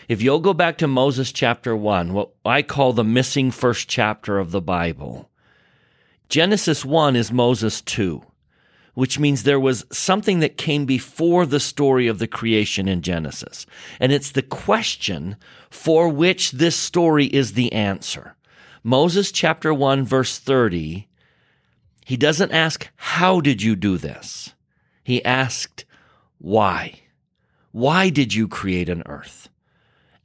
If 0.07 0.21
you'll 0.21 0.39
go 0.39 0.53
back 0.53 0.77
to 0.77 0.87
Moses 0.87 1.31
chapter 1.31 1.75
1, 1.75 2.13
what 2.13 2.29
I 2.45 2.61
call 2.61 2.93
the 2.93 3.03
missing 3.03 3.49
first 3.49 3.87
chapter 3.87 4.37
of 4.37 4.51
the 4.51 4.61
Bible, 4.61 5.31
Genesis 6.29 6.85
1 6.85 7.15
is 7.15 7.31
Moses 7.31 7.81
2, 7.81 8.21
which 8.93 9.17
means 9.17 9.43
there 9.43 9.59
was 9.59 9.85
something 9.91 10.39
that 10.39 10.57
came 10.57 10.85
before 10.85 11.47
the 11.47 11.59
story 11.59 12.07
of 12.07 12.19
the 12.19 12.27
creation 12.27 12.87
in 12.87 13.01
Genesis. 13.01 13.65
And 13.99 14.11
it's 14.11 14.31
the 14.31 14.43
question 14.43 15.37
for 15.71 16.07
which 16.07 16.51
this 16.51 16.75
story 16.75 17.25
is 17.25 17.53
the 17.53 17.73
answer. 17.73 18.35
Moses 18.83 19.31
chapter 19.31 19.73
1, 19.73 20.05
verse 20.05 20.37
30, 20.37 21.07
he 22.05 22.17
doesn't 22.17 22.51
ask, 22.51 22.89
How 22.95 23.41
did 23.41 23.63
you 23.63 23.75
do 23.75 23.97
this? 23.97 24.53
He 25.03 25.25
asked, 25.25 25.85
Why? 26.37 27.01
Why 27.71 28.09
did 28.09 28.35
you 28.35 28.47
create 28.47 28.87
an 28.87 29.01
earth? 29.07 29.44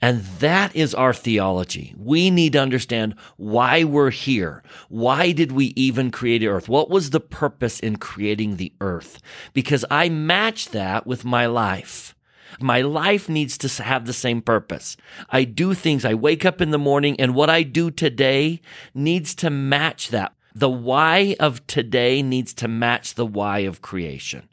And 0.02 0.22
that 0.40 0.74
is 0.74 0.94
our 0.94 1.12
theology. 1.12 1.94
We 1.96 2.30
need 2.30 2.54
to 2.54 2.60
understand 2.60 3.14
why 3.36 3.84
we're 3.84 4.10
here. 4.10 4.62
Why 4.88 5.32
did 5.32 5.52
we 5.52 5.66
even 5.76 6.10
create 6.10 6.42
earth? 6.42 6.68
What 6.68 6.88
was 6.88 7.10
the 7.10 7.20
purpose 7.20 7.80
in 7.80 7.96
creating 7.96 8.56
the 8.56 8.72
earth? 8.80 9.20
Because 9.52 9.84
I 9.90 10.08
match 10.08 10.70
that 10.70 11.06
with 11.06 11.24
my 11.24 11.46
life. 11.46 12.14
My 12.60 12.80
life 12.80 13.28
needs 13.28 13.56
to 13.58 13.82
have 13.82 14.06
the 14.06 14.12
same 14.12 14.42
purpose. 14.42 14.96
I 15.28 15.44
do 15.44 15.74
things. 15.74 16.04
I 16.04 16.14
wake 16.14 16.44
up 16.44 16.60
in 16.60 16.70
the 16.70 16.78
morning 16.78 17.20
and 17.20 17.34
what 17.34 17.50
I 17.50 17.62
do 17.62 17.90
today 17.90 18.60
needs 18.94 19.34
to 19.36 19.50
match 19.50 20.08
that. 20.08 20.34
The 20.54 20.68
why 20.68 21.36
of 21.38 21.64
today 21.66 22.22
needs 22.22 22.52
to 22.54 22.68
match 22.68 23.14
the 23.14 23.26
why 23.26 23.60
of 23.60 23.82
creation. 23.82 24.48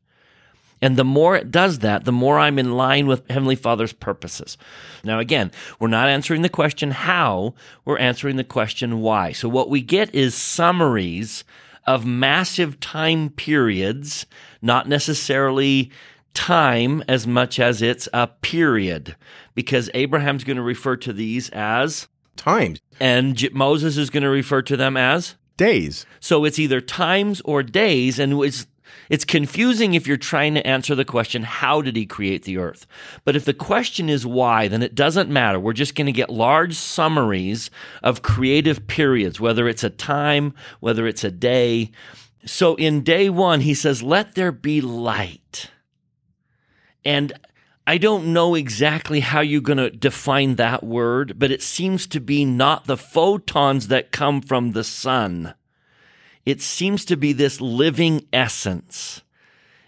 And 0.81 0.95
the 0.95 1.03
more 1.03 1.35
it 1.35 1.49
does 1.49 1.79
that, 1.79 2.05
the 2.05 2.11
more 2.11 2.37
I'm 2.37 2.59
in 2.59 2.73
line 2.73 3.07
with 3.07 3.29
Heavenly 3.29 3.55
Father's 3.55 3.93
purposes. 3.93 4.57
Now, 5.03 5.19
again, 5.19 5.51
we're 5.79 5.87
not 5.87 6.07
answering 6.07 6.43
the 6.43 6.49
question 6.49 6.91
how, 6.91 7.55
we're 7.83 7.97
answering 7.97 8.35
the 8.35 8.43
question 8.43 9.01
why. 9.01 9.31
So 9.31 9.49
what 9.49 9.69
we 9.69 9.81
get 9.81 10.13
is 10.13 10.35
summaries 10.35 11.43
of 11.85 12.05
massive 12.05 12.79
time 12.79 13.29
periods, 13.31 14.25
not 14.61 14.87
necessarily 14.87 15.91
time 16.33 17.03
as 17.07 17.25
much 17.25 17.59
as 17.59 17.81
it's 17.81 18.07
a 18.13 18.27
period, 18.27 19.15
because 19.55 19.89
Abraham's 19.95 20.43
going 20.43 20.57
to 20.57 20.63
refer 20.63 20.95
to 20.97 21.13
these 21.13 21.49
as 21.49 22.07
times. 22.35 22.79
And 22.99 23.51
Moses 23.53 23.97
is 23.97 24.11
going 24.11 24.23
to 24.23 24.29
refer 24.29 24.61
to 24.63 24.77
them 24.77 24.95
as 24.95 25.35
days. 25.55 26.05
So 26.19 26.45
it's 26.45 26.59
either 26.59 26.81
times 26.81 27.41
or 27.45 27.63
days, 27.63 28.19
and 28.19 28.33
it's 28.43 28.67
it's 29.09 29.25
confusing 29.25 29.93
if 29.93 30.07
you're 30.07 30.17
trying 30.17 30.55
to 30.55 30.67
answer 30.67 30.95
the 30.95 31.05
question, 31.05 31.43
how 31.43 31.81
did 31.81 31.95
he 31.95 32.05
create 32.05 32.43
the 32.43 32.57
earth? 32.57 32.85
But 33.23 33.35
if 33.35 33.45
the 33.45 33.53
question 33.53 34.09
is 34.09 34.25
why, 34.25 34.67
then 34.67 34.83
it 34.83 34.95
doesn't 34.95 35.29
matter. 35.29 35.59
We're 35.59 35.73
just 35.73 35.95
going 35.95 36.07
to 36.07 36.11
get 36.11 36.29
large 36.29 36.75
summaries 36.75 37.69
of 38.03 38.21
creative 38.21 38.87
periods, 38.87 39.39
whether 39.39 39.67
it's 39.67 39.83
a 39.83 39.89
time, 39.89 40.53
whether 40.79 41.07
it's 41.07 41.23
a 41.23 41.31
day. 41.31 41.91
So 42.45 42.75
in 42.75 43.03
day 43.03 43.29
one, 43.29 43.61
he 43.61 43.73
says, 43.73 44.03
let 44.03 44.35
there 44.35 44.51
be 44.51 44.81
light. 44.81 45.71
And 47.05 47.33
I 47.85 47.97
don't 47.97 48.33
know 48.33 48.53
exactly 48.55 49.21
how 49.21 49.39
you're 49.39 49.61
going 49.61 49.77
to 49.77 49.89
define 49.89 50.55
that 50.55 50.83
word, 50.83 51.39
but 51.39 51.51
it 51.51 51.63
seems 51.63 52.05
to 52.07 52.19
be 52.19 52.43
not 52.43 52.85
the 52.85 52.97
photons 52.97 53.87
that 53.87 54.11
come 54.11 54.41
from 54.41 54.73
the 54.73 54.83
sun 54.83 55.53
it 56.47 56.61
seems 56.61 57.03
to 57.03 57.17
be 57.17 57.33
this 57.33 57.59
living 57.59 58.25
essence. 58.31 59.21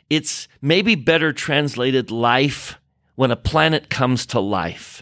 It's 0.10 0.50
maybe 0.62 0.94
better 0.94 1.32
translated 1.32 2.12
life 2.12 2.78
when 3.16 3.32
a 3.32 3.38
planet 3.38 3.90
comes 3.90 4.26
to 4.26 4.42
life. 4.42 5.02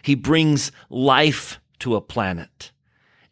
He 0.00 0.14
brings 0.14 0.72
life 0.88 1.60
to 1.80 1.94
a 1.94 2.00
planet. 2.00 2.72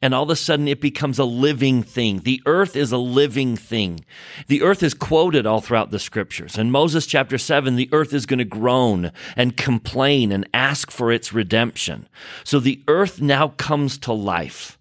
And 0.02 0.12
all 0.12 0.24
of 0.24 0.28
a 0.28 0.37
sudden 0.37 0.68
it 0.68 0.82
becomes 0.82 1.18
a 1.18 1.24
living 1.24 1.82
thing. 1.82 2.18
The 2.18 2.42
earth 2.44 2.76
is 2.76 2.92
a 2.92 2.98
living 2.98 3.56
thing. 3.56 4.04
The 4.48 4.61
earth 4.61 4.82
is 4.82 4.92
quoted 4.92 5.46
all 5.46 5.62
throughout 5.62 5.90
the 5.90 5.98
scriptures. 5.98 6.58
In 6.58 6.70
Moses 6.70 7.06
chapter 7.06 7.38
7, 7.38 7.76
the 7.76 7.88
earth 7.90 8.12
is 8.12 8.26
going 8.26 8.38
to 8.38 8.44
groan 8.44 9.12
and 9.35 9.56
complain 9.56 10.30
and 10.30 10.46
ask 10.52 10.90
for 10.90 11.11
its 11.11 11.32
redemption. 11.32 12.06
So 12.44 12.61
the 12.61 12.82
earth 12.87 13.22
now 13.22 13.48
comes 13.48 13.96
to 14.00 14.12
life. 14.12 14.78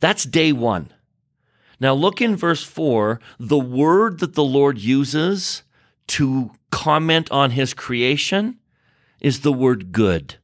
That's 0.00 0.24
day 0.24 0.52
one. 0.52 0.92
Now 1.80 1.94
look 1.94 2.20
in 2.20 2.36
verse 2.36 2.64
4, 2.64 3.20
the 3.38 3.58
word 3.58 4.18
that 4.20 4.34
the 4.34 4.44
Lord 4.44 4.78
uses 4.78 5.62
to 6.08 6.50
comment 6.70 7.30
on 7.30 7.52
his 7.52 7.74
creation 7.74 8.58
is 9.20 9.40
the 9.40 9.52
word 9.52 9.92
good. 9.92 10.36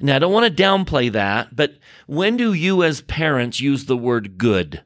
Now 0.00 0.16
I 0.16 0.18
don't 0.18 0.32
want 0.32 0.46
to 0.56 0.62
downplay 0.62 1.12
that, 1.12 1.54
but 1.54 1.74
when 2.06 2.36
do 2.36 2.52
you 2.52 2.82
as 2.82 3.02
parents 3.02 3.60
use 3.60 3.84
the 3.84 3.96
word 3.96 4.38
good? 4.38 4.82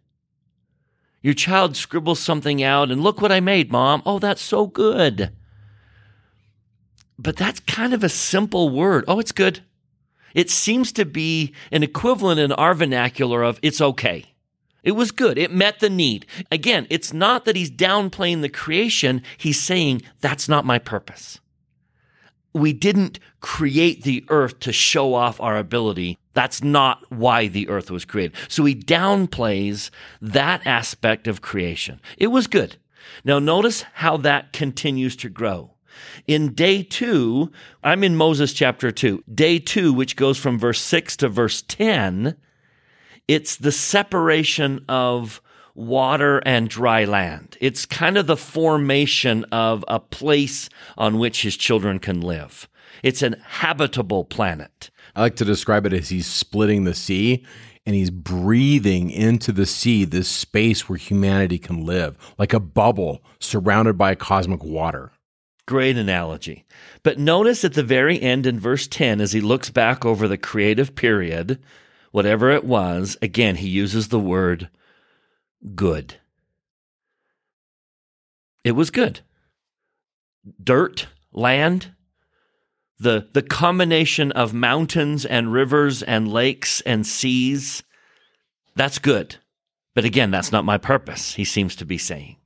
Your 1.22 1.34
child 1.34 1.76
scribbles 1.76 2.20
something 2.20 2.62
out 2.62 2.90
and 2.90 3.02
look 3.02 3.20
what 3.20 3.32
I 3.32 3.40
made, 3.40 3.72
mom. 3.72 4.02
Oh, 4.04 4.18
that's 4.18 4.42
so 4.42 4.66
good. 4.66 5.32
But 7.18 7.36
that's 7.36 7.60
kind 7.60 7.94
of 7.94 8.04
a 8.04 8.08
simple 8.08 8.68
word. 8.68 9.04
Oh, 9.08 9.18
it's 9.18 9.32
good. 9.32 9.60
It 10.34 10.50
seems 10.50 10.92
to 10.92 11.06
be 11.06 11.54
an 11.72 11.82
equivalent 11.82 12.38
in 12.38 12.52
our 12.52 12.74
vernacular 12.74 13.42
of 13.42 13.58
it's 13.62 13.80
okay. 13.80 14.35
It 14.86 14.92
was 14.92 15.10
good. 15.10 15.36
It 15.36 15.50
met 15.50 15.80
the 15.80 15.90
need. 15.90 16.26
Again, 16.52 16.86
it's 16.90 17.12
not 17.12 17.44
that 17.44 17.56
he's 17.56 17.72
downplaying 17.72 18.40
the 18.40 18.48
creation. 18.48 19.20
He's 19.36 19.60
saying, 19.60 20.02
that's 20.20 20.48
not 20.48 20.64
my 20.64 20.78
purpose. 20.78 21.40
We 22.54 22.72
didn't 22.72 23.18
create 23.40 24.04
the 24.04 24.24
earth 24.28 24.60
to 24.60 24.72
show 24.72 25.12
off 25.12 25.40
our 25.40 25.56
ability. 25.56 26.18
That's 26.34 26.62
not 26.62 27.04
why 27.10 27.48
the 27.48 27.68
earth 27.68 27.90
was 27.90 28.04
created. 28.04 28.36
So 28.48 28.64
he 28.64 28.76
downplays 28.76 29.90
that 30.22 30.64
aspect 30.64 31.26
of 31.26 31.42
creation. 31.42 32.00
It 32.16 32.28
was 32.28 32.46
good. 32.46 32.76
Now 33.24 33.40
notice 33.40 33.82
how 33.94 34.16
that 34.18 34.52
continues 34.52 35.16
to 35.16 35.28
grow. 35.28 35.72
In 36.28 36.54
day 36.54 36.84
two, 36.84 37.50
I'm 37.82 38.04
in 38.04 38.14
Moses 38.14 38.52
chapter 38.52 38.92
two. 38.92 39.24
Day 39.34 39.58
two, 39.58 39.92
which 39.92 40.14
goes 40.14 40.38
from 40.38 40.60
verse 40.60 40.80
six 40.80 41.16
to 41.16 41.28
verse 41.28 41.60
10, 41.62 42.36
it's 43.28 43.56
the 43.56 43.72
separation 43.72 44.84
of 44.88 45.40
water 45.74 46.38
and 46.46 46.68
dry 46.68 47.04
land. 47.04 47.56
It's 47.60 47.84
kind 47.86 48.16
of 48.16 48.26
the 48.26 48.36
formation 48.36 49.44
of 49.52 49.84
a 49.88 50.00
place 50.00 50.68
on 50.96 51.18
which 51.18 51.42
his 51.42 51.56
children 51.56 51.98
can 51.98 52.20
live. 52.20 52.68
It's 53.02 53.22
an 53.22 53.36
habitable 53.44 54.24
planet. 54.24 54.90
I 55.14 55.20
like 55.20 55.36
to 55.36 55.44
describe 55.44 55.86
it 55.86 55.92
as 55.92 56.08
he's 56.08 56.26
splitting 56.26 56.84
the 56.84 56.94
sea 56.94 57.44
and 57.84 57.94
he's 57.94 58.10
breathing 58.10 59.10
into 59.10 59.52
the 59.52 59.66
sea 59.66 60.04
this 60.04 60.28
space 60.28 60.88
where 60.88 60.98
humanity 60.98 61.58
can 61.58 61.84
live, 61.84 62.16
like 62.38 62.52
a 62.52 62.60
bubble 62.60 63.22
surrounded 63.38 63.96
by 63.96 64.14
cosmic 64.14 64.64
water. 64.64 65.12
Great 65.66 65.96
analogy. 65.96 66.64
But 67.02 67.18
notice 67.18 67.64
at 67.64 67.74
the 67.74 67.82
very 67.82 68.20
end 68.20 68.46
in 68.46 68.58
verse 68.58 68.86
10, 68.86 69.20
as 69.20 69.32
he 69.32 69.40
looks 69.40 69.70
back 69.70 70.04
over 70.04 70.26
the 70.28 70.38
creative 70.38 70.94
period, 70.94 71.60
whatever 72.16 72.50
it 72.50 72.64
was, 72.64 73.14
again, 73.20 73.56
he 73.56 73.68
uses 73.68 74.08
the 74.08 74.18
word 74.18 74.70
good. 75.74 76.14
It 78.64 78.72
was 78.72 78.88
good. 78.88 79.20
Dirt, 80.64 81.08
land, 81.34 81.94
the, 82.98 83.28
the 83.34 83.42
combination 83.42 84.32
of 84.32 84.54
mountains 84.54 85.26
and 85.26 85.52
rivers 85.52 86.02
and 86.02 86.32
lakes 86.32 86.80
and 86.86 87.06
seas, 87.06 87.82
that's 88.74 88.98
good. 88.98 89.36
But 89.94 90.06
again, 90.06 90.30
that's 90.30 90.50
not 90.50 90.64
my 90.64 90.78
purpose, 90.78 91.34
he 91.34 91.44
seems 91.44 91.76
to 91.76 91.84
be 91.84 91.98
saying. 91.98 92.36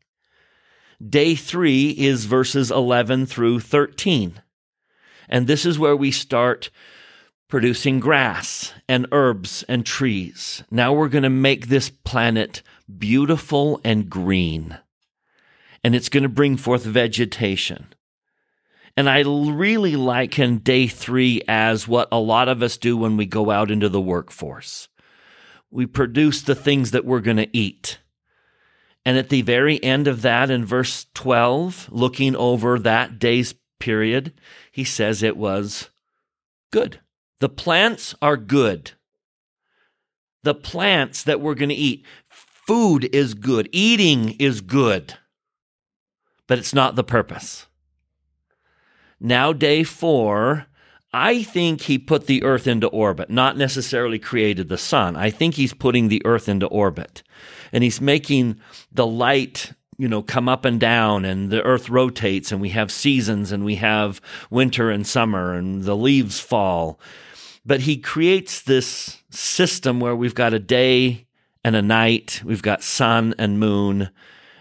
Day 1.00 1.37
three 1.37 1.90
is 1.90 2.24
verses 2.24 2.72
11 2.72 3.26
through 3.26 3.61
13. 3.61 4.42
And 5.28 5.46
this 5.46 5.64
is 5.64 5.78
where 5.78 5.94
we 5.94 6.11
start 6.11 6.70
producing 7.50 7.98
grass 7.98 8.72
and 8.88 9.06
herbs 9.10 9.64
and 9.68 9.84
trees. 9.84 10.62
Now 10.70 10.92
we're 10.92 11.08
going 11.08 11.24
to 11.24 11.28
make 11.30 11.66
this 11.66 11.90
planet 11.90 12.62
beautiful 12.98 13.80
and 13.84 14.08
green. 14.08 14.78
And 15.82 15.94
it's 15.94 16.08
going 16.08 16.22
to 16.22 16.28
bring 16.28 16.56
forth 16.56 16.84
vegetation. 16.84 17.86
And 18.96 19.10
I 19.10 19.22
really 19.22 19.96
liken 19.96 20.58
day 20.58 20.86
three 20.86 21.42
as 21.48 21.88
what 21.88 22.08
a 22.12 22.20
lot 22.20 22.48
of 22.48 22.62
us 22.62 22.76
do 22.76 22.96
when 22.96 23.16
we 23.16 23.26
go 23.26 23.50
out 23.50 23.70
into 23.70 23.88
the 23.88 24.00
workforce. 24.00 24.88
We 25.70 25.86
produce 25.86 26.42
the 26.42 26.54
things 26.54 26.92
that 26.92 27.04
we're 27.04 27.20
going 27.20 27.36
to 27.36 27.56
eat. 27.56 27.98
And 29.04 29.16
at 29.16 29.28
the 29.28 29.42
very 29.42 29.82
end 29.82 30.06
of 30.06 30.22
that, 30.22 30.50
in 30.50 30.64
verse 30.64 31.06
12, 31.14 31.88
looking 31.90 32.36
over 32.36 32.78
that 32.78 33.18
day's 33.18 33.54
period, 33.78 34.34
he 34.70 34.84
says 34.84 35.22
it 35.22 35.36
was 35.36 35.90
good. 36.70 37.00
The 37.40 37.48
plants 37.48 38.14
are 38.22 38.37
good. 38.37 38.92
The 40.42 40.55
plants 40.55 41.22
that 41.24 41.40
we're 41.40 41.55
going 41.55 41.70
to 41.70 41.74
eat, 41.74 42.05
food 42.29 43.09
is 43.14 43.35
good, 43.35 43.68
eating 43.72 44.37
is 44.38 44.61
good, 44.61 45.14
but 46.46 46.59
it's 46.59 46.74
not 46.74 46.96
the 46.96 47.05
purpose. 47.05 47.66
Now, 49.18 49.53
day 49.53 49.85
four, 49.85 50.66
I 51.12 51.42
think 51.42 51.83
he 51.83 51.98
put 51.98 52.26
the 52.26 52.42
earth 52.42 52.66
into 52.66 52.87
orbit, 52.87 53.29
not 53.29 53.57
necessarily 53.57 54.18
created 54.18 54.68
the 54.68 54.79
sun. 54.79 55.16
I 55.16 55.31
think 55.31 55.55
he's 55.55 55.74
putting 55.74 56.09
the 56.09 56.24
earth 56.24 56.48
into 56.48 56.66
orbit 56.66 57.22
and 57.72 57.83
he's 57.85 58.00
making 58.00 58.61
the 58.92 59.07
light 59.07 59.72
you 59.98 60.09
know 60.09 60.22
come 60.22 60.48
up 60.48 60.64
and 60.64 60.81
down 60.81 61.26
and 61.26 61.50
the 61.50 61.62
earth 61.62 61.90
rotates 61.90 62.50
and 62.53 62.61
we 62.61 62.70
have 62.70 62.90
seasons 62.90 63.53
and 63.53 63.64
we 63.66 63.74
have 63.76 64.20
winter 64.48 64.88
and 64.88 65.07
summer 65.07 65.53
and 65.53 65.83
the 65.83 65.96
leaves 65.96 66.40
fall 66.40 66.98
but 67.64 67.81
he 67.81 67.96
creates 67.96 68.62
this 68.62 69.18
system 69.31 70.01
where 70.01 70.16
we've 70.16 70.35
got 70.35 70.55
a 70.55 70.59
day 70.59 71.27
and 71.62 71.77
a 71.77 71.83
night 71.83 72.42
we've 72.44 72.62
got 72.62 72.83
sun 72.83 73.35
and 73.38 73.59
moon 73.59 74.11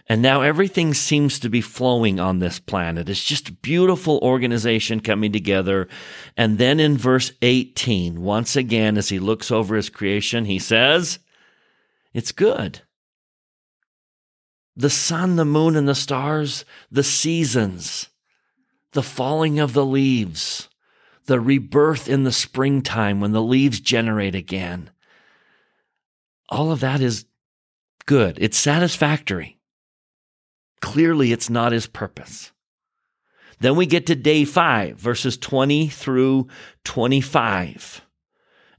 and 0.09 0.23
now 0.23 0.41
everything 0.41 0.95
seems 0.95 1.37
to 1.39 1.49
be 1.49 1.61
flowing 1.61 2.19
on 2.19 2.39
this 2.39 2.59
planet. 2.59 3.07
It's 3.09 3.23
just 3.23 3.49
a 3.49 3.53
beautiful 3.53 4.17
organization 4.23 5.01
coming 5.01 5.31
together. 5.31 5.87
And 6.35 6.57
then 6.57 6.79
in 6.79 6.97
verse 6.97 7.31
18, 7.43 8.19
once 8.19 8.55
again, 8.55 8.97
as 8.97 9.09
he 9.09 9.19
looks 9.19 9.51
over 9.51 9.75
his 9.75 9.89
creation, 9.89 10.45
he 10.45 10.57
says, 10.57 11.19
It's 12.11 12.31
good. 12.31 12.81
The 14.75 14.89
sun, 14.89 15.35
the 15.35 15.45
moon, 15.45 15.75
and 15.75 15.87
the 15.87 15.93
stars, 15.93 16.65
the 16.89 17.03
seasons, 17.03 18.09
the 18.93 19.03
falling 19.03 19.59
of 19.59 19.73
the 19.73 19.85
leaves, 19.85 20.68
the 21.29 21.39
rebirth 21.39 22.09
in 22.09 22.23
the 22.23 22.31
springtime 22.31 23.21
when 23.21 23.33
the 23.33 23.41
leaves 23.41 23.79
generate 23.79 24.33
again. 24.33 24.89
All 26.49 26.71
of 26.71 26.79
that 26.79 27.01
is 27.01 27.25
good. 28.07 28.39
It's 28.41 28.57
satisfactory. 28.57 29.59
Clearly, 30.81 31.31
it's 31.31 31.47
not 31.47 31.71
his 31.71 31.85
purpose. 31.85 32.51
Then 33.59 33.75
we 33.75 33.85
get 33.85 34.07
to 34.07 34.15
day 34.15 34.43
five, 34.43 34.97
verses 34.97 35.37
20 35.37 35.87
through 35.89 36.47
25. 36.85 38.01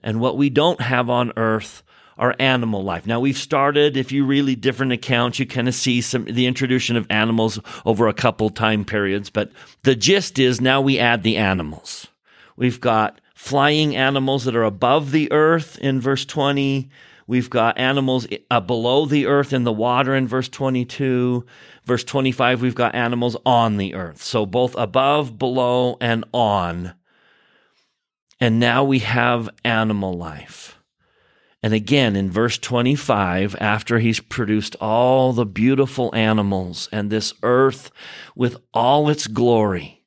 And 0.03 0.19
what 0.19 0.37
we 0.37 0.51
don't 0.51 0.81
have 0.81 1.09
on 1.09 1.33
earth 1.37 1.85
are 2.19 2.35
animal 2.41 2.83
life. 2.83 3.07
Now 3.07 3.21
we've 3.21 3.39
started, 3.39 3.97
if 3.97 4.11
you 4.11 4.27
really 4.27 4.57
different 4.57 4.91
accounts, 4.91 5.39
you 5.39 5.47
kind 5.47 5.69
of 5.69 5.75
see 5.77 6.01
some, 6.01 6.25
the 6.25 6.49
introduction 6.49 6.97
of 6.97 7.07
animals 7.11 7.61
over 7.87 8.09
a 8.09 8.13
couple 8.13 8.51
time 8.51 8.85
periods, 8.85 9.31
but 9.31 9.53
the 9.85 9.95
gist 9.95 10.41
is 10.41 10.61
now 10.61 10.81
we 10.81 10.99
add 10.99 11.23
the 11.23 11.37
animals. 11.37 12.10
We've 12.61 12.79
got 12.79 13.23
flying 13.35 13.97
animals 13.97 14.45
that 14.45 14.55
are 14.55 14.65
above 14.65 15.13
the 15.13 15.33
earth 15.33 15.79
in 15.79 15.99
verse 15.99 16.27
20. 16.27 16.91
We've 17.27 17.49
got 17.49 17.79
animals 17.79 18.27
uh, 18.51 18.61
below 18.61 19.07
the 19.07 19.25
earth 19.25 19.55
in 19.55 19.65
the 19.65 19.73
water 19.73 20.15
in 20.15 20.29
verse 20.29 20.51
22. 20.51 21.47
Verse 21.85 22.05
25, 22.05 22.61
we've 22.61 22.75
got 22.75 22.95
animals 22.95 23.35
on 23.47 23.79
the 23.79 23.95
earth. 23.95 24.23
So 24.23 24.45
both 24.45 24.77
above, 24.77 25.39
below, 25.39 25.97
and 26.03 26.27
on. 26.35 26.93
And 28.39 28.61
now 28.61 28.85
we 28.85 28.99
have 28.99 29.49
animal 29.65 30.13
life. 30.13 30.79
And 31.63 31.73
again, 31.73 32.15
in 32.15 32.31
verse 32.31 32.59
25, 32.59 33.57
after 33.59 34.01
he's 34.01 34.21
produced 34.21 34.77
all 34.83 35.33
the 35.33 35.47
beautiful 35.47 36.15
animals 36.15 36.91
and 36.93 37.09
this 37.09 37.33
earth 37.43 37.91
with 38.37 38.59
all 38.75 39.09
its 39.09 39.29
glory, 39.29 40.05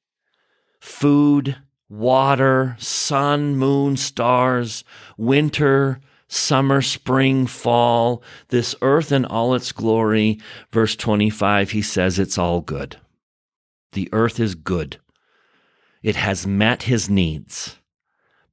food, 0.80 1.58
water, 1.94 2.76
sun, 2.80 3.56
moon, 3.56 3.96
stars, 3.96 4.84
winter, 5.16 6.02
summer, 6.28 6.82
spring, 6.82 7.46
fall, 7.46 8.24
this 8.50 8.74
earth 8.82 9.12
and 9.12 9.26
all 9.26 9.54
its 9.54 9.72
glory. 9.72 10.40
Verse 10.72 10.96
25, 10.96 11.72
he 11.72 11.82
says 11.82 12.18
it's 12.18 12.38
all 12.38 12.62
good. 12.62 12.98
The 13.92 14.10
earth 14.12 14.40
is 14.40 14.56
good. 14.56 14.98
It 16.02 16.16
has 16.16 16.48
met 16.48 16.84
his 16.84 17.10
needs, 17.10 17.78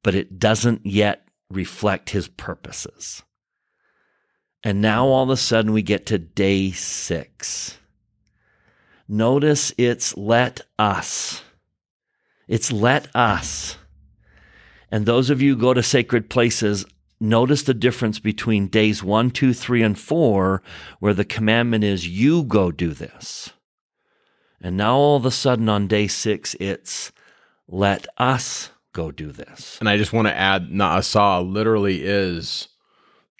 but 0.03 0.15
it 0.15 0.39
doesn't 0.39 0.85
yet 0.85 1.27
reflect 1.49 2.11
his 2.11 2.29
purposes. 2.29 3.23
And 4.63 4.83
now 4.83 5.07
all 5.07 5.25
of 5.25 5.31
a 5.31 5.37
sudden 5.39 5.73
we 5.73 5.81
get 5.81 6.05
to 6.07 6.19
day 6.19 6.73
six. 6.73 7.79
Notice 9.09 9.73
it's 9.79 10.15
let 10.17 10.61
us. 10.79 11.43
It's 12.51 12.73
let 12.73 13.07
us. 13.15 13.77
And 14.91 15.07
those 15.07 15.31
of 15.31 15.41
you 15.41 15.55
who 15.55 15.61
go 15.61 15.73
to 15.73 15.85
sacred 15.85 16.29
places, 16.29 16.85
notice 17.21 17.63
the 17.63 17.75
difference 17.75 18.19
between 18.19 18.67
days 18.67 19.05
one, 19.05 19.31
two, 19.31 19.55
three, 19.55 19.85
and 19.85 19.97
four, 19.97 20.61
where 20.99 21.15
the 21.15 21.25
commandment 21.25 21.85
is, 21.85 22.09
you 22.09 22.43
go 22.43 22.73
do 22.73 22.93
this. 22.93 23.51
And 24.61 24.77
now 24.77 24.97
all 24.97 25.17
of 25.17 25.25
a 25.25 25.31
sudden 25.31 25.69
on 25.69 25.87
day 25.87 26.09
six, 26.09 26.57
it's, 26.59 27.13
let 27.69 28.09
us 28.19 28.71
go 28.93 29.13
do 29.13 29.31
this. 29.31 29.79
And 29.79 29.89
I 29.89 29.97
just 29.97 30.13
want 30.13 30.27
to 30.27 30.37
add, 30.37 30.71
na'asa 30.71 31.49
literally 31.49 32.03
is 32.03 32.67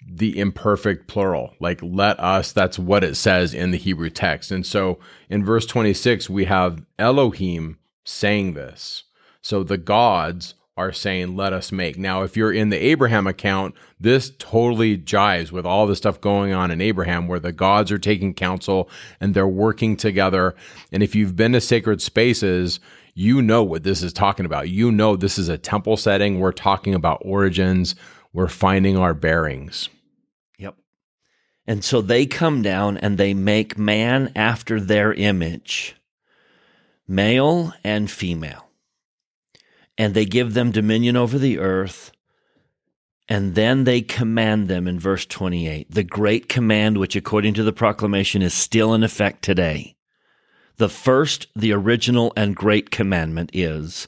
the 0.09 0.39
imperfect 0.39 1.07
plural. 1.07 1.53
Like, 1.59 1.81
let 1.83 2.17
us, 2.17 2.53
that's 2.53 2.79
what 2.79 3.03
it 3.03 3.15
says 3.15 3.53
in 3.53 3.71
the 3.71 3.77
Hebrew 3.77 4.09
text. 4.09 4.51
And 4.51 4.65
so 4.65 4.99
in 5.29 5.43
verse 5.43 5.65
26, 5.65 6.29
we 6.29 6.45
have 6.45 6.85
Elohim 6.97 7.77
saying 8.03 8.53
this. 8.53 9.03
So 9.41 9.63
the 9.63 9.77
gods 9.77 10.55
are 10.77 10.93
saying, 10.93 11.35
let 11.35 11.53
us 11.53 11.71
make. 11.71 11.97
Now, 11.97 12.23
if 12.23 12.37
you're 12.37 12.53
in 12.53 12.69
the 12.69 12.77
Abraham 12.77 13.27
account, 13.27 13.75
this 13.99 14.31
totally 14.39 14.97
jives 14.97 15.51
with 15.51 15.65
all 15.65 15.85
the 15.85 15.95
stuff 15.95 16.21
going 16.21 16.53
on 16.53 16.71
in 16.71 16.81
Abraham, 16.81 17.27
where 17.27 17.39
the 17.39 17.51
gods 17.51 17.91
are 17.91 17.99
taking 17.99 18.33
counsel 18.33 18.89
and 19.19 19.33
they're 19.33 19.47
working 19.47 19.97
together. 19.97 20.55
And 20.91 21.03
if 21.03 21.13
you've 21.13 21.35
been 21.35 21.51
to 21.51 21.61
sacred 21.61 22.01
spaces, 22.01 22.79
you 23.13 23.41
know 23.41 23.63
what 23.63 23.83
this 23.83 24.01
is 24.01 24.13
talking 24.13 24.45
about. 24.45 24.69
You 24.69 24.91
know 24.91 25.15
this 25.15 25.37
is 25.37 25.49
a 25.49 25.57
temple 25.57 25.97
setting. 25.97 26.39
We're 26.39 26.53
talking 26.53 26.95
about 26.95 27.21
origins. 27.23 27.93
We're 28.31 28.47
finding 28.47 28.97
our 28.97 29.13
bearings. 29.13 29.89
Yep. 30.57 30.75
And 31.67 31.83
so 31.83 32.01
they 32.01 32.25
come 32.25 32.61
down 32.61 32.97
and 32.97 33.17
they 33.17 33.33
make 33.33 33.77
man 33.77 34.31
after 34.35 34.79
their 34.79 35.13
image, 35.13 35.95
male 37.11 37.73
and 37.83 38.09
female 38.09 38.71
and 40.01 40.15
they 40.15 40.25
give 40.25 40.55
them 40.55 40.71
dominion 40.71 41.15
over 41.15 41.37
the 41.37 41.59
earth. 41.59 42.11
And 43.27 43.53
then 43.53 43.83
they 43.83 44.01
command 44.01 44.67
them 44.67 44.87
in 44.87 44.99
verse 44.99 45.27
28, 45.27 45.91
the 45.91 46.03
great 46.03 46.49
command, 46.49 46.97
which 46.97 47.15
according 47.15 47.53
to 47.53 47.63
the 47.63 47.71
proclamation 47.71 48.41
is 48.41 48.53
still 48.53 48.95
in 48.95 49.03
effect 49.03 49.43
today. 49.43 49.95
The 50.77 50.89
first, 50.89 51.47
the 51.55 51.71
original 51.71 52.33
and 52.35 52.55
great 52.55 52.89
commandment 52.89 53.51
is 53.53 54.07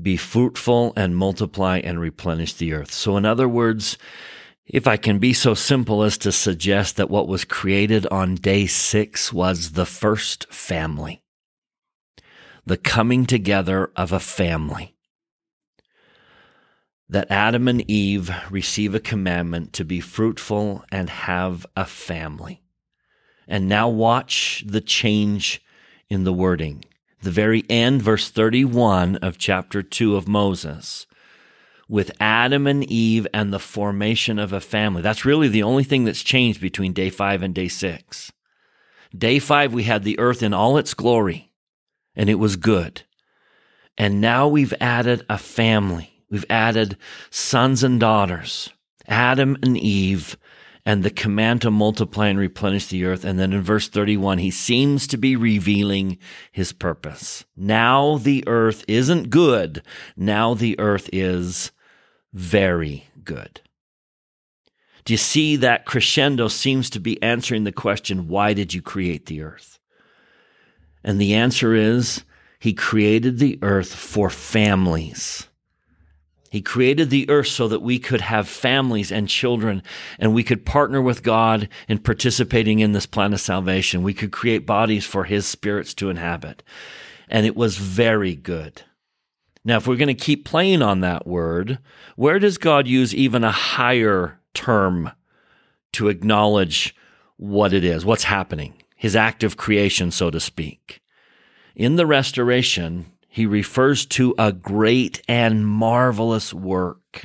be 0.00 0.16
fruitful 0.16 0.92
and 0.96 1.16
multiply 1.16 1.78
and 1.78 2.00
replenish 2.00 2.54
the 2.54 2.72
earth. 2.72 2.92
So, 2.92 3.16
in 3.16 3.24
other 3.24 3.48
words, 3.48 3.96
if 4.66 4.88
I 4.88 4.96
can 4.96 5.20
be 5.20 5.32
so 5.32 5.54
simple 5.54 6.02
as 6.02 6.18
to 6.18 6.32
suggest 6.32 6.96
that 6.96 7.10
what 7.10 7.28
was 7.28 7.44
created 7.44 8.06
on 8.06 8.34
day 8.34 8.66
six 8.66 9.32
was 9.32 9.72
the 9.72 9.86
first 9.86 10.52
family, 10.52 11.21
the 12.64 12.76
coming 12.76 13.26
together 13.26 13.90
of 13.96 14.12
a 14.12 14.20
family 14.20 14.94
that 17.08 17.30
Adam 17.30 17.68
and 17.68 17.88
Eve 17.90 18.30
receive 18.50 18.94
a 18.94 19.00
commandment 19.00 19.72
to 19.74 19.84
be 19.84 20.00
fruitful 20.00 20.84
and 20.90 21.10
have 21.10 21.66
a 21.76 21.84
family. 21.84 22.62
And 23.46 23.68
now 23.68 23.88
watch 23.88 24.64
the 24.66 24.80
change 24.80 25.62
in 26.08 26.24
the 26.24 26.32
wording. 26.32 26.84
The 27.22 27.30
very 27.30 27.64
end, 27.68 28.00
verse 28.00 28.30
31 28.30 29.16
of 29.16 29.36
chapter 29.36 29.82
2 29.82 30.16
of 30.16 30.26
Moses. 30.26 31.06
with 31.88 32.10
Adam 32.18 32.66
and 32.66 32.82
Eve 32.84 33.26
and 33.34 33.52
the 33.52 33.58
formation 33.58 34.38
of 34.38 34.50
a 34.52 34.60
family. 34.60 35.02
That's 35.02 35.26
really 35.26 35.48
the 35.48 35.62
only 35.62 35.84
thing 35.84 36.04
that's 36.04 36.22
changed 36.22 36.58
between 36.58 36.94
day 36.94 37.10
five 37.10 37.42
and 37.42 37.54
day 37.54 37.68
six. 37.68 38.32
Day 39.16 39.38
five, 39.38 39.74
we 39.74 39.82
had 39.82 40.02
the 40.02 40.18
earth 40.18 40.42
in 40.42 40.54
all 40.54 40.78
its 40.78 40.94
glory, 40.94 41.51
and 42.14 42.28
it 42.28 42.36
was 42.36 42.56
good. 42.56 43.02
And 43.96 44.20
now 44.20 44.48
we've 44.48 44.74
added 44.80 45.24
a 45.28 45.38
family. 45.38 46.24
We've 46.30 46.46
added 46.48 46.96
sons 47.30 47.82
and 47.82 48.00
daughters, 48.00 48.70
Adam 49.06 49.56
and 49.62 49.76
Eve, 49.76 50.36
and 50.84 51.02
the 51.02 51.10
command 51.10 51.62
to 51.62 51.70
multiply 51.70 52.28
and 52.28 52.38
replenish 52.38 52.86
the 52.86 53.04
earth. 53.04 53.24
And 53.24 53.38
then 53.38 53.52
in 53.52 53.62
verse 53.62 53.88
31, 53.88 54.38
he 54.38 54.50
seems 54.50 55.06
to 55.08 55.16
be 55.16 55.36
revealing 55.36 56.18
his 56.50 56.72
purpose. 56.72 57.44
Now 57.56 58.16
the 58.16 58.44
earth 58.46 58.84
isn't 58.88 59.30
good. 59.30 59.82
Now 60.16 60.54
the 60.54 60.78
earth 60.80 61.08
is 61.12 61.70
very 62.32 63.06
good. 63.22 63.60
Do 65.04 65.12
you 65.12 65.18
see 65.18 65.56
that 65.56 65.84
crescendo 65.84 66.48
seems 66.48 66.88
to 66.90 67.00
be 67.00 67.22
answering 67.22 67.64
the 67.64 67.72
question, 67.72 68.28
why 68.28 68.54
did 68.54 68.72
you 68.72 68.80
create 68.80 69.26
the 69.26 69.42
earth? 69.42 69.78
And 71.04 71.20
the 71.20 71.34
answer 71.34 71.74
is, 71.74 72.24
he 72.58 72.72
created 72.72 73.38
the 73.38 73.58
earth 73.62 73.94
for 73.94 74.30
families. 74.30 75.48
He 76.52 76.60
created 76.60 77.08
the 77.08 77.28
earth 77.30 77.48
so 77.48 77.66
that 77.68 77.80
we 77.80 77.98
could 77.98 78.20
have 78.20 78.46
families 78.46 79.10
and 79.10 79.26
children 79.26 79.82
and 80.18 80.34
we 80.34 80.42
could 80.42 80.66
partner 80.66 81.00
with 81.00 81.22
God 81.22 81.68
in 81.88 81.98
participating 81.98 82.80
in 82.80 82.92
this 82.92 83.06
plan 83.06 83.32
of 83.32 83.40
salvation. 83.40 84.02
We 84.02 84.12
could 84.12 84.32
create 84.32 84.66
bodies 84.66 85.06
for 85.06 85.24
his 85.24 85.46
spirits 85.46 85.94
to 85.94 86.10
inhabit. 86.10 86.62
And 87.26 87.46
it 87.46 87.56
was 87.56 87.78
very 87.78 88.34
good. 88.34 88.82
Now, 89.64 89.78
if 89.78 89.86
we're 89.86 89.96
going 89.96 90.08
to 90.08 90.14
keep 90.14 90.44
playing 90.44 90.82
on 90.82 91.00
that 91.00 91.26
word, 91.26 91.78
where 92.16 92.38
does 92.38 92.58
God 92.58 92.86
use 92.86 93.14
even 93.14 93.44
a 93.44 93.50
higher 93.50 94.38
term 94.52 95.10
to 95.92 96.08
acknowledge 96.08 96.94
what 97.38 97.72
it 97.72 97.82
is, 97.82 98.04
what's 98.04 98.24
happening, 98.24 98.81
his 99.02 99.16
act 99.16 99.42
of 99.42 99.56
creation, 99.56 100.12
so 100.12 100.30
to 100.30 100.38
speak? 100.38 101.02
In 101.74 101.96
the 101.96 102.06
restoration, 102.06 103.06
he 103.28 103.46
refers 103.46 104.06
to 104.06 104.32
a 104.38 104.52
great 104.52 105.20
and 105.26 105.66
marvelous 105.66 106.54
work. 106.54 107.24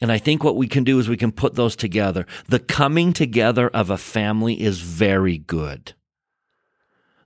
And 0.00 0.10
I 0.10 0.18
think 0.18 0.42
what 0.42 0.56
we 0.56 0.66
can 0.66 0.82
do 0.82 0.98
is 0.98 1.08
we 1.08 1.16
can 1.16 1.30
put 1.30 1.54
those 1.54 1.76
together. 1.76 2.26
The 2.48 2.58
coming 2.58 3.12
together 3.12 3.68
of 3.68 3.90
a 3.90 3.96
family 3.96 4.60
is 4.60 4.80
very 4.80 5.38
good. 5.38 5.94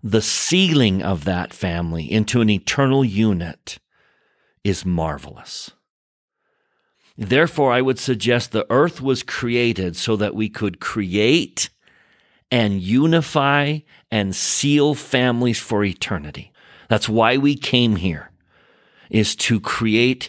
The 0.03 0.21
sealing 0.21 1.03
of 1.03 1.25
that 1.25 1.55
family 1.55 2.13
into 2.13 2.43
an 2.43 2.51
eternal 2.51 3.07
unit 3.07 3.79
is 4.65 4.85
marvelous. 4.85 5.71
Therefore, 7.17 7.73
I 7.73 7.81
would 7.81 7.99
suggest 7.99 8.53
the 8.53 8.67
earth 8.69 9.01
was 9.01 9.23
created 9.23 9.97
so 9.97 10.15
that 10.17 10.35
we 10.35 10.51
could 10.51 10.79
create 10.79 11.71
and 12.53 12.83
unify 12.83 13.79
and 14.11 14.37
seal 14.37 14.95
families 14.95 15.59
for 15.59 15.83
eternity. 15.83 16.53
That's 16.89 17.09
why 17.09 17.39
we 17.39 17.57
came 17.57 17.97
here, 17.97 18.31
is 19.11 19.35
to 19.37 19.59
create 19.59 20.29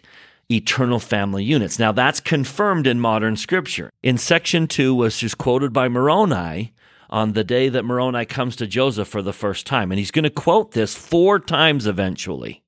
eternal 0.50 1.00
family 1.00 1.44
units. 1.44 1.78
Now 1.78 1.92
that's 1.92 2.22
confirmed 2.22 2.88
in 2.88 3.00
modern 3.02 3.36
scripture. 3.36 3.92
In 4.02 4.18
section 4.18 4.68
two, 4.68 4.96
which 4.96 5.22
is 5.22 5.36
quoted 5.36 5.74
by 5.74 5.90
Moroni 5.90 6.74
on 7.10 7.34
the 7.34 7.44
day 7.44 7.68
that 7.70 7.84
Moroni 7.84 8.26
comes 8.26 8.56
to 8.56 8.68
Joseph 8.68 9.10
for 9.10 9.22
the 9.22 9.34
first 9.34 9.68
time. 9.68 9.92
And 9.92 10.00
he's 10.00 10.12
going 10.12 10.24
to 10.24 10.30
quote 10.30 10.72
this 10.72 10.96
four 10.96 11.40
times 11.40 11.86
eventually. 11.86 12.62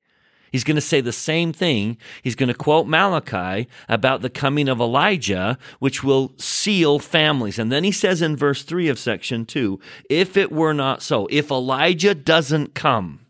He's 0.56 0.63
going 0.63 0.76
to 0.76 0.82
say 0.82 1.02
the 1.02 1.12
same 1.12 1.52
thing. 1.52 1.98
He's 2.24 2.36
going 2.36 2.48
to 2.48 2.54
quote 2.54 2.88
Malachi 2.88 3.68
about 3.89 4.22
the 4.22 4.30
coming 4.30 4.70
of 4.70 4.80
Elijah, 4.80 5.58
which 5.80 6.02
will 6.02 6.32
seal 6.38 6.98
families. 6.98 7.60
And 7.60 7.74
then 7.74 7.84
he 7.84 7.91
says 7.91 8.22
in 8.22 8.38
verse 8.38 8.63
3 8.63 8.88
of 8.88 8.98
section 8.98 9.46
2 9.46 9.82
if 10.10 10.38
it 10.38 10.54
were 10.54 10.72
not 10.72 11.04
so, 11.04 11.28
if 11.30 11.52
Elijah 11.52 12.15
doesn't 12.15 12.74
come, 12.74 13.26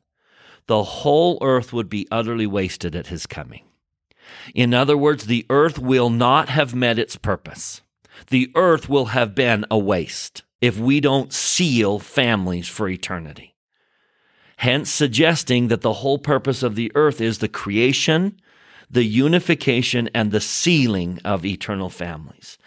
the 0.67 0.83
whole 0.83 1.39
earth 1.41 1.73
would 1.73 1.89
be 1.89 2.07
utterly 2.11 2.45
wasted 2.45 2.95
at 2.95 3.07
his 3.07 3.25
coming. 3.25 3.63
In 4.53 4.75
other 4.75 4.95
words, 4.95 5.25
the 5.25 5.47
earth 5.49 5.79
will 5.79 6.11
not 6.11 6.49
have 6.49 6.75
met 6.75 6.99
its 6.99 7.15
purpose. 7.15 7.81
The 8.27 8.51
earth 8.53 8.87
will 8.87 9.05
have 9.05 9.33
been 9.33 9.65
a 9.71 9.79
waste 9.79 10.43
if 10.61 10.77
we 10.77 10.99
don't 10.99 11.33
seal 11.33 11.97
families 11.97 12.67
for 12.67 12.87
eternity. 12.87 13.54
Hence, 14.57 14.89
suggesting 14.89 15.67
that 15.67 15.81
the 15.81 15.93
whole 15.93 16.17
purpose 16.17 16.63
of 16.63 16.75
the 16.75 16.91
earth 16.95 17.19
is 17.19 17.39
the 17.39 17.47
creation, 17.47 18.39
the 18.89 19.03
unification, 19.03 20.09
and 20.13 20.31
the 20.31 20.41
sealing 20.41 21.19
of 21.25 21.45
eternal 21.45 21.89
families. 21.89 22.57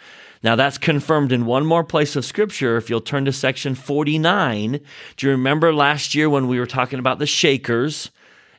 Now 0.41 0.55
that's 0.55 0.77
confirmed 0.77 1.31
in 1.31 1.45
one 1.45 1.65
more 1.65 1.83
place 1.83 2.15
of 2.15 2.23
scripture. 2.23 2.77
If 2.77 2.89
you'll 2.89 3.01
turn 3.01 3.25
to 3.25 3.33
section 3.33 3.75
49, 3.75 4.79
do 5.17 5.27
you 5.27 5.31
remember 5.31 5.73
last 5.73 6.15
year 6.15 6.29
when 6.29 6.47
we 6.47 6.59
were 6.59 6.65
talking 6.65 6.99
about 6.99 7.19
the 7.19 7.25
Shakers 7.25 8.11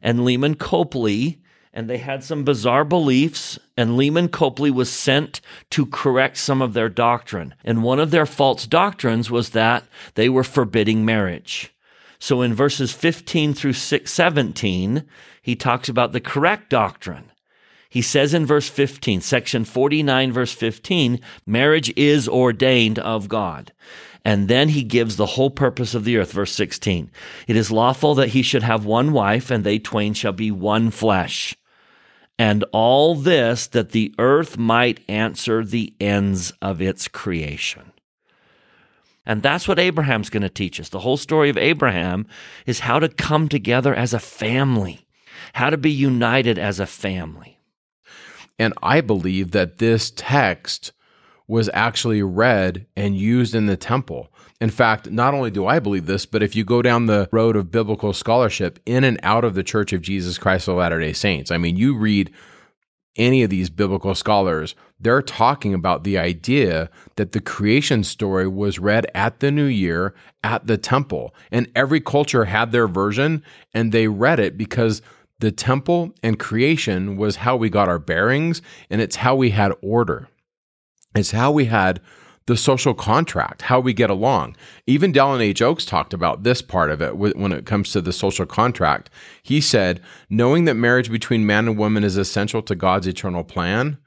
and 0.03 0.25
Leman 0.25 0.57
Copley? 0.57 1.41
And 1.73 1.89
they 1.89 1.99
had 1.99 2.25
some 2.25 2.43
bizarre 2.43 2.85
beliefs, 2.85 3.57
and 3.77 3.97
Leman 3.97 4.31
Copley 4.31 4.73
was 4.73 4.91
sent 4.91 5.41
to 5.71 5.87
correct 5.87 6.37
some 6.37 6.61
of 6.61 6.73
their 6.73 6.89
doctrine. 6.89 7.55
And 7.65 7.85
one 7.85 8.01
of 8.01 8.11
their 8.11 8.27
false 8.27 8.67
doctrines 8.67 9.31
was 9.31 9.51
that 9.51 9.85
they 10.17 10.29
were 10.29 10.43
forbidding 10.43 11.05
marriage. 11.05 11.73
So 12.21 12.43
in 12.43 12.55
verses 12.55 12.93
15 12.93 13.55
through 13.55 13.73
6, 13.73 14.13
17, 14.13 15.05
he 15.43 15.57
talks 15.57 15.89
about 15.89 16.13
the 16.13 16.21
correct 16.21 16.71
doctrine. 16.71 17.33
He 17.89 18.03
says 18.03 18.35
in 18.35 18.47
verse 18.47 18.69
15, 18.69 19.21
section 19.21 19.65
49, 19.65 20.31
verse 20.31 20.53
15, 20.53 21.19
marriage 21.45 21.93
is 21.97 22.29
ordained 22.29 23.01
of 23.01 23.29
God. 23.29 23.73
And 24.25 24.49
then 24.49 24.69
he 24.69 24.83
gives 24.85 25.17
the 25.17 25.27
whole 25.27 25.51
purpose 25.51 25.95
of 25.95 26.05
the 26.05 26.19
earth. 26.19 26.33
Verse 26.33 26.53
16. 26.53 27.11
It 27.49 27.57
is 27.57 27.71
lawful 27.71 28.15
that 28.17 28.29
he 28.29 28.43
should 28.43 28.63
have 28.63 28.85
one 28.85 29.13
wife, 29.13 29.51
and 29.51 29.65
they 29.65 29.79
twain 29.79 30.13
shall 30.13 30.33
be 30.33 30.51
one 30.51 30.91
flesh. 30.91 31.57
And 32.39 32.65
all 32.73 33.15
this 33.15 33.67
that 33.69 33.93
the 33.93 34.15
earth 34.19 34.59
might 34.59 35.01
answer 35.09 35.65
the 35.65 35.95
ends 35.99 36.53
of 36.61 36.83
its 36.83 37.09
creation. 37.09 37.93
And 39.27 39.43
that's 39.43 39.69
what 39.69 39.79
Abraham's 39.79 40.31
going 40.31 40.43
to 40.43 40.49
teach 40.49 40.81
us. 40.81 40.89
The 40.89 41.01
whole 41.01 41.17
story 41.17 41.51
of 41.51 41.59
Abraham 41.59 42.27
is 42.67 42.81
how 42.81 42.99
to 42.99 43.09
come 43.09 43.49
together 43.49 43.95
as 43.95 44.15
a 44.15 44.19
family, 44.19 45.07
how 45.53 45.71
to 45.71 45.77
be 45.77 45.91
united 45.91 46.59
as 46.59 46.81
a 46.81 46.87
family. 46.87 47.59
And 48.59 48.75
I 48.83 49.01
believe 49.01 49.53
that 49.53 49.79
this 49.79 50.13
text 50.15 50.93
was 51.47 51.69
actually 51.75 52.23
read 52.23 52.87
and 52.97 53.17
used 53.17 53.55
in 53.55 53.67
the 53.67 53.77
temple. 53.77 54.33
In 54.61 54.71
fact, 54.71 55.11
not 55.11 55.35
only 55.35 55.51
do 55.51 55.67
I 55.67 55.81
believe 55.81 56.07
this, 56.07 56.25
but 56.25 56.43
if 56.43 56.55
you 56.55 56.65
go 56.65 56.81
down 56.81 57.07
the 57.07 57.29
road 57.33 57.57
of 57.57 57.73
biblical 57.73 58.13
scholarship 58.13 58.79
in 58.87 59.03
and 59.03 59.19
out 59.23 59.43
of 59.43 59.55
the 59.55 59.65
Church 59.65 59.93
of 59.93 60.03
Jesus 60.03 60.39
Christ 60.39 60.69
of 60.69 60.77
Latter 60.77 61.01
day 61.01 61.13
Saints, 61.13 61.51
I 61.51 61.59
mean, 61.59 61.77
you 61.77 61.97
read 61.97 62.33
any 63.17 63.43
of 63.43 63.51
these 63.51 63.69
biblical 63.71 64.15
scholars, 64.15 64.77
they're 65.01 65.23
talking 65.23 65.73
about 65.73 66.05
the 66.05 66.19
idea 66.19 66.91
that 67.17 67.33
the 67.33 67.41
creation 67.41 68.05
story 68.05 68.47
was 68.47 68.79
read 68.79 69.11
at 69.15 69.41
the 69.41 69.51
new 69.51 69.65
year 69.65 70.15
at 70.45 70.67
the 70.67 70.77
temple. 70.77 71.35
And 71.51 71.71
every 71.75 72.01
culture 72.01 72.45
had 72.45 72.71
their 72.71 72.87
version, 72.87 73.43
and 73.73 73.93
they 73.93 74.09
read 74.09 74.39
it 74.39 74.59
because 74.59 75.01
the 75.39 75.51
temple 75.51 76.13
and 76.23 76.39
creation 76.39 77.17
was 77.17 77.37
how 77.37 77.57
we 77.57 77.71
got 77.71 77.89
our 77.89 77.99
bearings, 77.99 78.61
and 78.91 79.01
it's 79.01 79.17
how 79.17 79.35
we 79.35 79.51
had 79.51 79.73
order. 79.83 80.29
It's 81.15 81.31
how 81.31 81.51
we 81.51 81.65
had 81.65 82.01
the 82.47 82.57
social 82.57 82.95
contract, 82.95 83.63
how 83.63 83.81
we 83.81 83.93
get 83.93 84.11
along. 84.11 84.57
Even 84.87 85.13
Dallin 85.13 85.41
H. 85.41 85.63
Oaks 85.63 85.85
talked 85.85 86.13
about 86.13 86.43
this 86.43 86.61
part 86.61 86.91
of 86.91 87.01
it 87.01 87.17
when 87.17 87.53
it 87.53 87.65
comes 87.65 87.93
to 87.93 88.01
the 88.01 88.13
social 88.13 88.45
contract. 88.45 89.09
He 89.43 89.61
said, 89.61 90.01
knowing 90.29 90.65
that 90.65 90.75
marriage 90.75 91.11
between 91.11 91.47
man 91.47 91.69
and 91.69 91.79
woman 91.79 92.03
is 92.03 92.17
essential 92.17 92.61
to 92.63 92.75
God's 92.75 93.07
eternal 93.07 93.45
plan, 93.45 93.99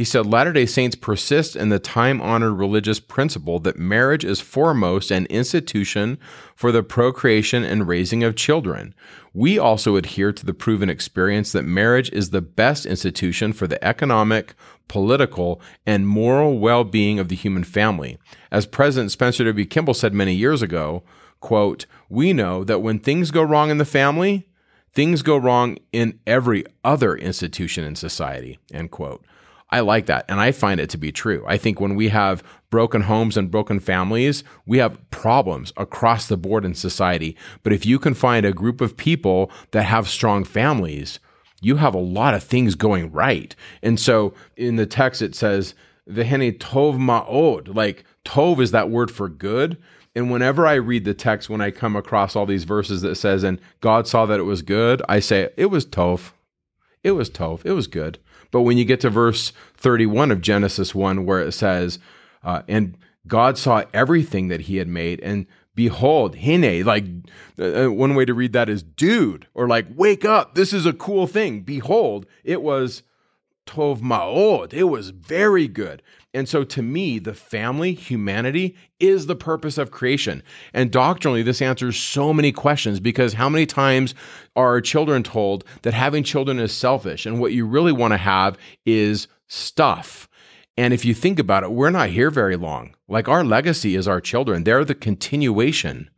he 0.00 0.04
said 0.04 0.24
Latter 0.24 0.54
day 0.54 0.64
Saints 0.64 0.96
persist 0.96 1.54
in 1.54 1.68
the 1.68 1.78
time 1.78 2.22
honored 2.22 2.54
religious 2.54 2.98
principle 2.98 3.60
that 3.60 3.78
marriage 3.78 4.24
is 4.24 4.40
foremost 4.40 5.10
an 5.10 5.26
institution 5.26 6.18
for 6.54 6.72
the 6.72 6.82
procreation 6.82 7.64
and 7.64 7.86
raising 7.86 8.24
of 8.24 8.34
children. 8.34 8.94
We 9.34 9.58
also 9.58 9.96
adhere 9.96 10.32
to 10.32 10.46
the 10.46 10.54
proven 10.54 10.88
experience 10.88 11.52
that 11.52 11.64
marriage 11.64 12.10
is 12.12 12.30
the 12.30 12.40
best 12.40 12.86
institution 12.86 13.52
for 13.52 13.66
the 13.66 13.84
economic, 13.84 14.54
political, 14.88 15.60
and 15.84 16.08
moral 16.08 16.58
well 16.58 16.84
being 16.84 17.18
of 17.18 17.28
the 17.28 17.36
human 17.36 17.64
family. 17.64 18.16
As 18.50 18.64
President 18.64 19.12
Spencer 19.12 19.44
W. 19.44 19.66
Kimball 19.66 19.92
said 19.92 20.14
many 20.14 20.32
years 20.32 20.62
ago, 20.62 21.02
quote, 21.40 21.84
We 22.08 22.32
know 22.32 22.64
that 22.64 22.80
when 22.80 23.00
things 23.00 23.30
go 23.30 23.42
wrong 23.42 23.68
in 23.68 23.76
the 23.76 23.84
family, 23.84 24.48
things 24.94 25.20
go 25.20 25.36
wrong 25.36 25.76
in 25.92 26.20
every 26.26 26.64
other 26.82 27.14
institution 27.14 27.84
in 27.84 27.96
society, 27.96 28.58
end 28.72 28.90
quote. 28.92 29.22
I 29.70 29.80
like 29.80 30.06
that. 30.06 30.24
And 30.28 30.40
I 30.40 30.52
find 30.52 30.80
it 30.80 30.90
to 30.90 30.98
be 30.98 31.12
true. 31.12 31.44
I 31.46 31.56
think 31.56 31.80
when 31.80 31.94
we 31.94 32.08
have 32.08 32.42
broken 32.70 33.02
homes 33.02 33.36
and 33.36 33.50
broken 33.50 33.80
families, 33.80 34.42
we 34.66 34.78
have 34.78 35.10
problems 35.10 35.72
across 35.76 36.26
the 36.26 36.36
board 36.36 36.64
in 36.64 36.74
society. 36.74 37.36
But 37.62 37.72
if 37.72 37.86
you 37.86 37.98
can 37.98 38.14
find 38.14 38.44
a 38.44 38.52
group 38.52 38.80
of 38.80 38.96
people 38.96 39.50
that 39.70 39.82
have 39.84 40.08
strong 40.08 40.44
families, 40.44 41.20
you 41.60 41.76
have 41.76 41.94
a 41.94 41.98
lot 41.98 42.34
of 42.34 42.42
things 42.42 42.74
going 42.74 43.12
right. 43.12 43.54
And 43.82 44.00
so 44.00 44.34
in 44.56 44.76
the 44.76 44.86
text, 44.86 45.22
it 45.22 45.34
says, 45.34 45.74
Vehene 46.08 46.58
tov 46.58 46.96
ma'od, 46.98 47.74
like 47.74 48.04
tov 48.24 48.60
is 48.60 48.72
that 48.72 48.90
word 48.90 49.10
for 49.10 49.28
good. 49.28 49.76
And 50.14 50.30
whenever 50.30 50.66
I 50.66 50.74
read 50.74 51.04
the 51.04 51.14
text, 51.14 51.48
when 51.48 51.60
I 51.60 51.70
come 51.70 51.94
across 51.94 52.34
all 52.34 52.46
these 52.46 52.64
verses 52.64 53.02
that 53.02 53.14
says, 53.14 53.44
and 53.44 53.60
God 53.80 54.08
saw 54.08 54.26
that 54.26 54.40
it 54.40 54.44
was 54.44 54.62
good, 54.62 55.02
I 55.08 55.20
say, 55.20 55.50
it 55.56 55.66
was 55.66 55.86
tov. 55.86 56.32
It 57.04 57.12
was 57.12 57.30
tov. 57.30 57.64
It 57.64 57.72
was 57.72 57.86
good. 57.86 58.18
But 58.50 58.62
when 58.62 58.78
you 58.78 58.84
get 58.84 59.00
to 59.00 59.10
verse 59.10 59.52
31 59.76 60.30
of 60.30 60.40
Genesis 60.40 60.94
1, 60.94 61.24
where 61.24 61.40
it 61.40 61.52
says, 61.52 61.98
uh, 62.42 62.62
and 62.68 62.96
God 63.26 63.58
saw 63.58 63.84
everything 63.92 64.48
that 64.48 64.62
he 64.62 64.76
had 64.76 64.88
made, 64.88 65.20
and 65.20 65.46
behold, 65.74 66.38
hine, 66.38 66.84
like 66.84 67.04
uh, 67.58 67.86
uh, 67.86 67.90
one 67.90 68.14
way 68.14 68.24
to 68.24 68.34
read 68.34 68.52
that 68.52 68.68
is 68.68 68.82
dude, 68.82 69.46
or 69.54 69.68
like 69.68 69.86
wake 69.94 70.24
up, 70.24 70.54
this 70.54 70.72
is 70.72 70.86
a 70.86 70.92
cool 70.92 71.26
thing. 71.26 71.60
Behold, 71.62 72.26
it 72.44 72.62
was 72.62 73.02
tov 73.66 74.00
ma'od, 74.00 74.72
it 74.72 74.84
was 74.84 75.10
very 75.10 75.68
good. 75.68 76.02
And 76.32 76.48
so 76.48 76.62
to 76.62 76.82
me, 76.82 77.18
the 77.18 77.34
family, 77.34 77.92
humanity, 77.92 78.76
is 79.00 79.26
the 79.26 79.34
purpose 79.34 79.78
of 79.78 79.90
creation. 79.90 80.42
And 80.72 80.92
doctrinally, 80.92 81.42
this 81.42 81.60
answers 81.60 81.96
so 81.96 82.32
many 82.32 82.52
questions 82.52 83.00
because 83.00 83.32
how 83.32 83.48
many 83.48 83.66
times 83.66 84.14
are 84.54 84.80
children 84.80 85.22
told 85.22 85.64
that 85.82 85.94
having 85.94 86.22
children 86.22 86.60
is 86.60 86.72
selfish 86.72 87.26
and 87.26 87.40
what 87.40 87.52
you 87.52 87.66
really 87.66 87.92
want 87.92 88.12
to 88.12 88.18
have 88.18 88.56
is 88.86 89.26
stuff? 89.48 90.28
And 90.76 90.94
if 90.94 91.04
you 91.04 91.14
think 91.14 91.38
about 91.38 91.64
it, 91.64 91.72
we're 91.72 91.90
not 91.90 92.10
here 92.10 92.30
very 92.30 92.56
long. 92.56 92.94
Like 93.08 93.28
our 93.28 93.44
legacy 93.44 93.96
is 93.96 94.06
our 94.06 94.20
children, 94.20 94.64
they're 94.64 94.84
the 94.84 94.94
continuation 94.94 96.10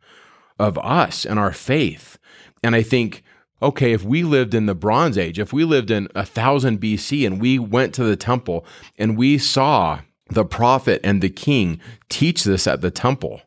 of 0.59 0.77
us 0.77 1.25
and 1.25 1.39
our 1.39 1.51
faith. 1.51 2.19
And 2.63 2.75
I 2.75 2.83
think, 2.83 3.23
okay, 3.63 3.93
if 3.93 4.03
we 4.03 4.23
lived 4.23 4.53
in 4.53 4.65
the 4.65 4.75
Bronze 4.75 5.17
Age, 5.17 5.39
if 5.39 5.51
we 5.53 5.63
lived 5.63 5.89
in 5.89 6.07
1000 6.13 6.79
BC 6.79 7.25
and 7.25 7.41
we 7.41 7.57
went 7.57 7.93
to 7.95 8.03
the 8.03 8.15
temple 8.15 8.65
and 8.97 9.17
we 9.17 9.37
saw 9.37 9.99
the 10.29 10.45
prophet 10.45 11.01
and 11.03 11.21
the 11.21 11.29
king 11.29 11.79
teach 12.09 12.43
this 12.43 12.67
at 12.67 12.81
the 12.81 12.91
temple, 12.91 13.41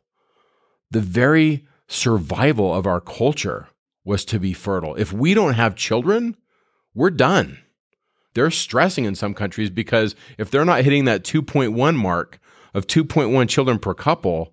the 0.91 1.01
very 1.01 1.67
survival 1.87 2.75
of 2.75 2.87
our 2.87 3.01
culture 3.01 3.69
was 4.05 4.25
to 4.25 4.41
be 4.41 4.53
fertile. 4.53 4.95
If 4.97 5.13
we 5.13 5.35
don't 5.35 5.55
have 5.55 5.77
children, 5.77 6.37
we're 6.95 7.11
done 7.11 7.59
they're 8.37 8.51
stressing 8.51 9.07
in 9.07 9.15
some 9.15 9.33
countries 9.33 9.71
because 9.71 10.15
if 10.37 10.51
they're 10.51 10.67
not 10.67 10.85
hitting 10.85 11.07
that 11.07 11.25
2.1 11.25 11.97
mark 11.97 12.39
of 12.75 12.87
2.1 12.87 13.49
children 13.49 13.79
per 13.79 13.95
couple, 13.95 14.53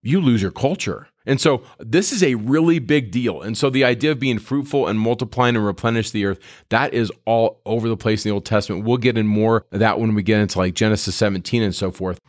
you 0.00 0.22
lose 0.22 0.40
your 0.40 0.50
culture. 0.50 1.08
And 1.26 1.40
so 1.40 1.62
this 1.78 2.12
is 2.12 2.22
a 2.22 2.34
really 2.34 2.78
big 2.78 3.10
deal. 3.10 3.40
And 3.40 3.56
so 3.56 3.70
the 3.70 3.84
idea 3.84 4.12
of 4.12 4.18
being 4.18 4.38
fruitful 4.38 4.86
and 4.86 5.00
multiplying 5.00 5.56
and 5.56 5.64
replenish 5.64 6.10
the 6.10 6.26
earth, 6.26 6.38
that 6.68 6.92
is 6.92 7.10
all 7.24 7.60
over 7.64 7.88
the 7.88 7.96
place 7.96 8.24
in 8.24 8.30
the 8.30 8.34
Old 8.34 8.44
Testament. 8.44 8.84
We'll 8.84 8.98
get 8.98 9.16
in 9.16 9.26
more 9.26 9.64
of 9.72 9.80
that 9.80 9.98
when 9.98 10.14
we 10.14 10.22
get 10.22 10.40
into 10.40 10.58
like 10.58 10.74
Genesis 10.74 11.14
17 11.14 11.62
and 11.62 11.74
so 11.74 11.90
forth. 11.90 12.20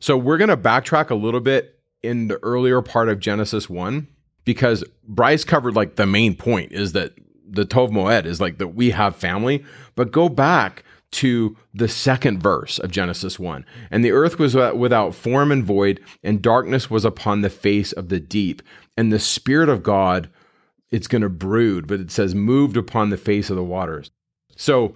So 0.00 0.16
we're 0.16 0.38
going 0.38 0.48
to 0.48 0.56
backtrack 0.56 1.10
a 1.10 1.14
little 1.14 1.40
bit 1.40 1.78
in 2.02 2.28
the 2.28 2.42
earlier 2.42 2.82
part 2.82 3.08
of 3.08 3.20
Genesis 3.20 3.68
1 3.68 4.08
because 4.44 4.82
Bryce 5.06 5.44
covered 5.44 5.76
like 5.76 5.96
the 5.96 6.06
main 6.06 6.34
point 6.34 6.72
is 6.72 6.92
that 6.92 7.12
the 7.48 7.64
Tov 7.64 7.90
Moed 7.90 8.24
is 8.24 8.40
like 8.40 8.58
that 8.58 8.68
we 8.68 8.90
have 8.90 9.14
family, 9.14 9.64
but 9.94 10.10
go 10.10 10.28
back 10.28 10.84
to 11.12 11.56
the 11.72 11.88
second 11.88 12.42
verse 12.42 12.78
of 12.78 12.90
Genesis 12.90 13.38
1. 13.38 13.64
And 13.90 14.04
the 14.04 14.12
earth 14.12 14.38
was 14.38 14.54
without 14.54 15.14
form 15.14 15.52
and 15.52 15.64
void, 15.64 16.00
and 16.22 16.42
darkness 16.42 16.90
was 16.90 17.04
upon 17.04 17.40
the 17.40 17.50
face 17.50 17.92
of 17.92 18.08
the 18.08 18.20
deep. 18.20 18.62
And 18.96 19.12
the 19.12 19.18
Spirit 19.18 19.68
of 19.68 19.82
God, 19.82 20.28
it's 20.90 21.06
going 21.06 21.22
to 21.22 21.28
brood, 21.28 21.86
but 21.86 22.00
it 22.00 22.10
says 22.10 22.34
moved 22.34 22.76
upon 22.76 23.10
the 23.10 23.16
face 23.16 23.50
of 23.50 23.56
the 23.56 23.62
waters. 23.62 24.10
So 24.56 24.94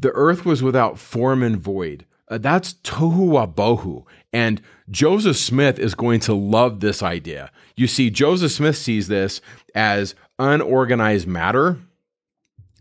the 0.00 0.12
earth 0.12 0.44
was 0.44 0.62
without 0.62 0.98
form 0.98 1.42
and 1.42 1.56
void. 1.56 2.06
Uh, 2.30 2.38
that's 2.38 2.74
tohu 2.74 3.30
wabohu. 3.30 4.04
And 4.32 4.60
Joseph 4.90 5.36
Smith 5.36 5.78
is 5.78 5.94
going 5.94 6.20
to 6.20 6.34
love 6.34 6.80
this 6.80 7.02
idea. 7.02 7.50
You 7.76 7.86
see, 7.86 8.10
Joseph 8.10 8.52
Smith 8.52 8.76
sees 8.76 9.08
this 9.08 9.40
as 9.74 10.14
unorganized 10.38 11.26
matter. 11.26 11.78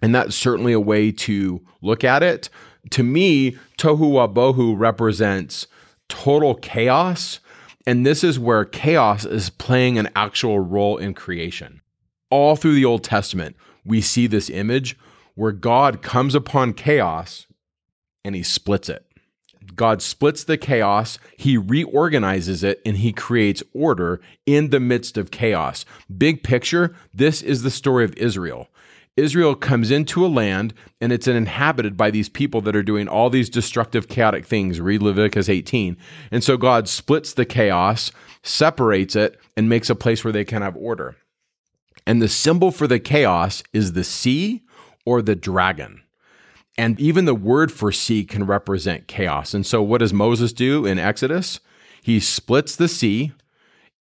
And 0.01 0.13
that's 0.13 0.35
certainly 0.35 0.73
a 0.73 0.79
way 0.79 1.11
to 1.11 1.61
look 1.81 2.03
at 2.03 2.23
it. 2.23 2.49
To 2.91 3.03
me, 3.03 3.57
tohu 3.77 4.11
wabohu 4.11 4.77
represents 4.77 5.67
total 6.07 6.55
chaos. 6.55 7.39
And 7.85 8.05
this 8.05 8.23
is 8.23 8.37
where 8.37 8.65
chaos 8.65 9.25
is 9.25 9.49
playing 9.49 9.97
an 9.97 10.09
actual 10.15 10.59
role 10.59 10.97
in 10.97 11.13
creation. 11.13 11.81
All 12.29 12.55
through 12.55 12.75
the 12.75 12.85
Old 12.85 13.03
Testament, 13.03 13.55
we 13.85 14.01
see 14.01 14.27
this 14.27 14.49
image 14.49 14.97
where 15.35 15.53
God 15.53 16.01
comes 16.01 16.35
upon 16.35 16.73
chaos 16.73 17.47
and 18.25 18.35
he 18.35 18.43
splits 18.43 18.89
it. 18.89 19.05
God 19.75 20.01
splits 20.01 20.43
the 20.43 20.57
chaos, 20.57 21.19
he 21.37 21.57
reorganizes 21.57 22.63
it, 22.63 22.81
and 22.85 22.97
he 22.97 23.11
creates 23.13 23.63
order 23.73 24.19
in 24.45 24.69
the 24.69 24.79
midst 24.79 25.17
of 25.17 25.31
chaos. 25.31 25.85
Big 26.17 26.41
picture, 26.43 26.95
this 27.13 27.41
is 27.41 27.61
the 27.61 27.69
story 27.69 28.03
of 28.03 28.15
Israel. 28.17 28.69
Israel 29.17 29.55
comes 29.55 29.89
into 29.89 30.23
a 30.23 30.27
land 30.27 30.73
and 31.01 31.11
it's 31.11 31.27
inhabited 31.27 31.97
by 31.97 32.11
these 32.11 32.29
people 32.29 32.61
that 32.61 32.75
are 32.75 32.83
doing 32.83 33.07
all 33.07 33.29
these 33.29 33.49
destructive, 33.49 34.07
chaotic 34.07 34.45
things. 34.45 34.79
Read 34.79 35.01
Leviticus 35.01 35.49
18. 35.49 35.97
And 36.31 36.43
so 36.43 36.55
God 36.55 36.87
splits 36.87 37.33
the 37.33 37.45
chaos, 37.45 38.11
separates 38.43 39.15
it, 39.15 39.39
and 39.57 39.67
makes 39.67 39.89
a 39.89 39.95
place 39.95 40.23
where 40.23 40.31
they 40.31 40.45
can 40.45 40.61
have 40.61 40.77
order. 40.77 41.15
And 42.05 42.21
the 42.21 42.29
symbol 42.29 42.71
for 42.71 42.87
the 42.87 42.99
chaos 42.99 43.63
is 43.73 43.93
the 43.93 44.03
sea 44.03 44.61
or 45.03 45.21
the 45.21 45.35
dragon. 45.35 46.03
And 46.77 46.99
even 46.99 47.25
the 47.25 47.33
word 47.33 47.71
for 47.71 47.91
sea 47.91 48.23
can 48.23 48.45
represent 48.45 49.07
chaos. 49.07 49.55
And 49.55 49.65
so, 49.65 49.81
what 49.81 49.97
does 49.97 50.13
Moses 50.13 50.53
do 50.53 50.85
in 50.85 50.99
Exodus? 50.99 51.59
He 52.03 52.19
splits 52.19 52.75
the 52.75 52.87
sea 52.87 53.33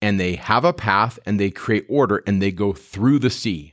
and 0.02 0.20
they 0.20 0.36
have 0.36 0.66
a 0.66 0.74
path 0.74 1.20
and 1.26 1.40
they 1.40 1.52
create 1.52 1.86
order 1.88 2.24
and 2.26 2.42
they 2.42 2.52
go 2.52 2.74
through 2.74 3.20
the 3.20 3.30
sea. 3.30 3.73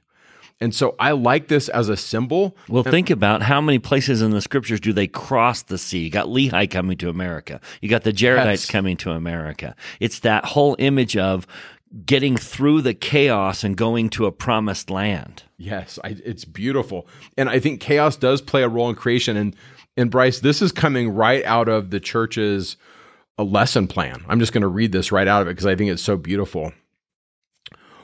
And 0.60 0.74
so 0.74 0.94
I 0.98 1.12
like 1.12 1.48
this 1.48 1.68
as 1.70 1.88
a 1.88 1.96
symbol. 1.96 2.54
Well, 2.68 2.82
think 2.82 3.08
about 3.08 3.42
how 3.42 3.60
many 3.60 3.78
places 3.78 4.20
in 4.20 4.30
the 4.30 4.42
scriptures 4.42 4.80
do 4.80 4.92
they 4.92 5.06
cross 5.06 5.62
the 5.62 5.78
sea? 5.78 6.00
You 6.00 6.10
got 6.10 6.26
Lehi 6.26 6.70
coming 6.70 6.98
to 6.98 7.08
America. 7.08 7.60
You 7.80 7.88
got 7.88 8.02
the 8.02 8.12
Jaredites 8.12 8.44
yes. 8.44 8.70
coming 8.70 8.96
to 8.98 9.12
America. 9.12 9.74
It's 10.00 10.18
that 10.20 10.44
whole 10.44 10.76
image 10.78 11.16
of 11.16 11.46
getting 12.04 12.36
through 12.36 12.82
the 12.82 12.94
chaos 12.94 13.64
and 13.64 13.76
going 13.76 14.10
to 14.10 14.26
a 14.26 14.32
promised 14.32 14.90
land. 14.90 15.42
Yes, 15.56 15.98
I, 16.04 16.16
it's 16.24 16.44
beautiful. 16.44 17.08
And 17.36 17.48
I 17.48 17.58
think 17.58 17.80
chaos 17.80 18.16
does 18.16 18.40
play 18.40 18.62
a 18.62 18.68
role 18.68 18.90
in 18.90 18.96
creation. 18.96 19.36
And, 19.36 19.56
and 19.96 20.10
Bryce, 20.10 20.40
this 20.40 20.62
is 20.62 20.72
coming 20.72 21.10
right 21.10 21.44
out 21.44 21.68
of 21.68 21.90
the 21.90 22.00
church's 22.00 22.76
a 23.38 23.44
lesson 23.44 23.88
plan. 23.88 24.22
I'm 24.28 24.38
just 24.38 24.52
going 24.52 24.62
to 24.62 24.68
read 24.68 24.92
this 24.92 25.10
right 25.10 25.26
out 25.26 25.42
of 25.42 25.48
it 25.48 25.52
because 25.52 25.66
I 25.66 25.74
think 25.74 25.90
it's 25.90 26.02
so 26.02 26.16
beautiful. 26.16 26.72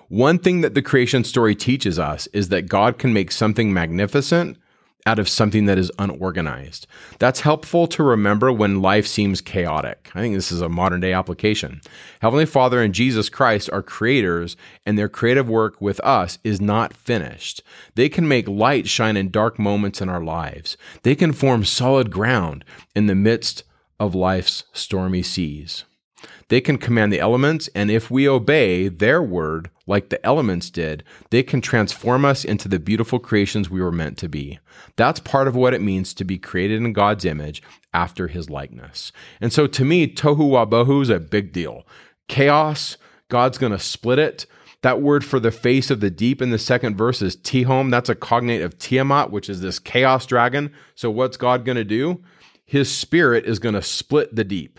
One 0.08 0.38
thing 0.38 0.60
that 0.60 0.74
the 0.74 0.82
creation 0.82 1.24
story 1.24 1.56
teaches 1.56 1.98
us 1.98 2.28
is 2.28 2.48
that 2.50 2.68
God 2.68 2.98
can 2.98 3.12
make 3.12 3.32
something 3.32 3.72
magnificent 3.72 4.56
out 5.04 5.18
of 5.18 5.28
something 5.28 5.66
that 5.66 5.78
is 5.78 5.90
unorganized. 5.98 6.86
That's 7.18 7.40
helpful 7.40 7.86
to 7.88 8.02
remember 8.02 8.52
when 8.52 8.82
life 8.82 9.06
seems 9.06 9.40
chaotic. 9.40 10.10
I 10.14 10.20
think 10.20 10.34
this 10.34 10.52
is 10.52 10.60
a 10.60 10.68
modern 10.68 11.00
day 11.00 11.12
application. 11.12 11.80
Heavenly 12.20 12.46
Father 12.46 12.82
and 12.82 12.92
Jesus 12.94 13.28
Christ 13.28 13.70
are 13.72 13.82
creators, 13.82 14.56
and 14.84 14.98
their 14.98 15.08
creative 15.08 15.48
work 15.48 15.80
with 15.80 16.00
us 16.00 16.38
is 16.42 16.60
not 16.60 16.92
finished. 16.94 17.62
They 17.94 18.08
can 18.08 18.28
make 18.28 18.48
light 18.48 18.88
shine 18.88 19.16
in 19.16 19.30
dark 19.30 19.58
moments 19.58 20.00
in 20.00 20.08
our 20.08 20.22
lives. 20.22 20.76
They 21.02 21.14
can 21.14 21.32
form 21.32 21.64
solid 21.64 22.10
ground 22.10 22.64
in 22.94 23.06
the 23.06 23.14
midst 23.14 23.62
of 23.98 24.14
life's 24.14 24.64
stormy 24.72 25.22
seas. 25.22 25.84
They 26.48 26.60
can 26.60 26.78
command 26.78 27.12
the 27.12 27.20
elements, 27.20 27.68
and 27.74 27.90
if 27.90 28.10
we 28.10 28.28
obey 28.28 28.88
their 28.88 29.22
word, 29.22 29.70
like 29.86 30.08
the 30.08 30.24
elements 30.24 30.70
did, 30.70 31.04
they 31.30 31.42
can 31.42 31.60
transform 31.60 32.24
us 32.24 32.44
into 32.44 32.68
the 32.68 32.78
beautiful 32.78 33.18
creations 33.18 33.68
we 33.68 33.80
were 33.80 33.92
meant 33.92 34.16
to 34.18 34.28
be. 34.28 34.58
That's 34.96 35.20
part 35.20 35.48
of 35.48 35.56
what 35.56 35.74
it 35.74 35.82
means 35.82 36.14
to 36.14 36.24
be 36.24 36.38
created 36.38 36.82
in 36.82 36.92
God's 36.92 37.24
image 37.24 37.62
after 37.92 38.28
his 38.28 38.48
likeness. 38.48 39.12
And 39.40 39.52
so 39.52 39.66
to 39.66 39.84
me, 39.84 40.06
tohu 40.06 40.50
wabohu 40.50 41.02
is 41.02 41.10
a 41.10 41.20
big 41.20 41.52
deal. 41.52 41.86
Chaos, 42.28 42.96
God's 43.28 43.58
going 43.58 43.72
to 43.72 43.78
split 43.78 44.18
it. 44.18 44.46
That 44.82 45.00
word 45.00 45.24
for 45.24 45.40
the 45.40 45.50
face 45.50 45.90
of 45.90 46.00
the 46.00 46.10
deep 46.10 46.40
in 46.40 46.50
the 46.50 46.58
second 46.58 46.96
verse 46.96 47.22
is 47.22 47.36
Tihom. 47.36 47.90
That's 47.90 48.08
a 48.08 48.14
cognate 48.14 48.62
of 48.62 48.78
Tiamat, 48.78 49.30
which 49.30 49.48
is 49.48 49.60
this 49.60 49.78
chaos 49.78 50.26
dragon. 50.26 50.72
So 50.94 51.10
what's 51.10 51.36
God 51.36 51.64
going 51.64 51.76
to 51.76 51.84
do? 51.84 52.22
His 52.64 52.94
spirit 52.94 53.46
is 53.46 53.58
going 53.58 53.74
to 53.74 53.82
split 53.82 54.34
the 54.34 54.44
deep 54.44 54.78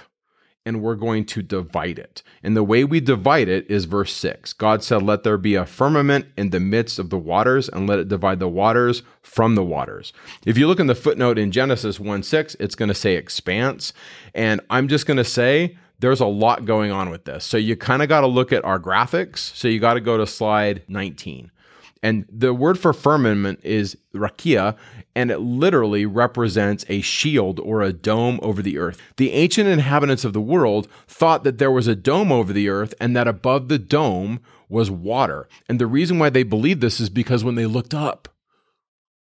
and 0.68 0.82
we're 0.82 0.96
going 0.96 1.24
to 1.24 1.42
divide 1.42 1.98
it. 1.98 2.22
And 2.44 2.56
the 2.56 2.64
way 2.64 2.84
we 2.84 3.00
divide 3.00 3.48
it 3.48 3.66
is 3.72 3.86
verse 3.86 4.14
6. 4.14 4.52
God 4.54 4.84
said, 4.84 5.02
Let 5.02 5.24
there 5.24 5.38
be 5.38 5.56
a 5.56 5.66
firmament 5.66 6.26
in 6.36 6.50
the 6.50 6.60
midst 6.60 7.00
of 7.00 7.10
the 7.10 7.18
waters, 7.18 7.70
and 7.70 7.88
let 7.88 8.00
it 8.00 8.10
divide 8.10 8.40
the 8.40 8.50
waters 8.50 9.02
from 9.22 9.56
the 9.56 9.64
waters. 9.64 10.12
If 10.46 10.58
you 10.58 10.68
look 10.68 10.82
in 10.82 10.88
the 10.88 10.94
footnote 10.94 11.38
in 11.38 11.54
Genesis 11.54 12.02
1 12.02 12.22
6, 12.22 12.56
it's 12.60 12.76
going 12.76 12.90
to 12.90 12.94
say 12.94 13.16
expanse. 13.16 13.94
And 14.36 14.60
I'm 14.70 14.90
just 14.90 15.06
going 15.06 15.18
to 15.18 15.24
say, 15.24 15.78
there's 16.00 16.20
a 16.20 16.26
lot 16.26 16.66
going 16.66 16.92
on 16.92 17.10
with 17.10 17.24
this. 17.24 17.46
So 17.46 17.56
you 17.56 17.78
kind 17.78 18.04
of 18.04 18.10
got 18.10 18.22
to 18.22 18.28
look 18.28 18.52
at 18.52 18.66
our 18.66 18.80
graphics. 18.80 19.38
So 19.38 19.70
you 19.70 19.80
got 19.80 19.94
to 19.94 20.02
go 20.02 20.18
to 20.18 20.28
slide 20.28 20.84
19. 20.90 21.50
And 22.04 22.26
the 22.30 22.54
word 22.54 22.78
for 22.78 22.94
firmament 22.94 23.62
is 23.64 23.98
rakia, 24.14 24.76
and 25.18 25.32
it 25.32 25.40
literally 25.40 26.06
represents 26.06 26.86
a 26.90 27.02
shield 27.02 27.60
or 27.62 27.82
a 27.82 27.92
dome 27.92 28.40
over 28.44 28.62
the 28.62 28.78
earth. 28.78 29.02
The 29.18 29.34
ancient 29.34 29.68
inhabitants 29.68 30.24
of 30.24 30.34
the 30.34 30.40
world 30.40 30.88
thought 31.08 31.44
that 31.44 31.58
there 31.58 31.72
was 31.72 31.88
a 31.88 31.96
dome 31.96 32.32
over 32.32 32.54
the 32.54 32.70
earth 32.70 32.94
and 33.02 33.16
that 33.16 33.28
above 33.28 33.68
the 33.68 33.80
dome 33.80 34.40
was 34.70 34.92
water. 34.92 35.48
And 35.68 35.80
the 35.82 35.88
reason 35.88 36.20
why 36.20 36.30
they 36.30 36.44
believed 36.44 36.82
this 36.82 37.00
is 37.00 37.10
because 37.10 37.44
when 37.44 37.56
they 37.56 37.66
looked 37.66 37.96
up, 37.96 38.30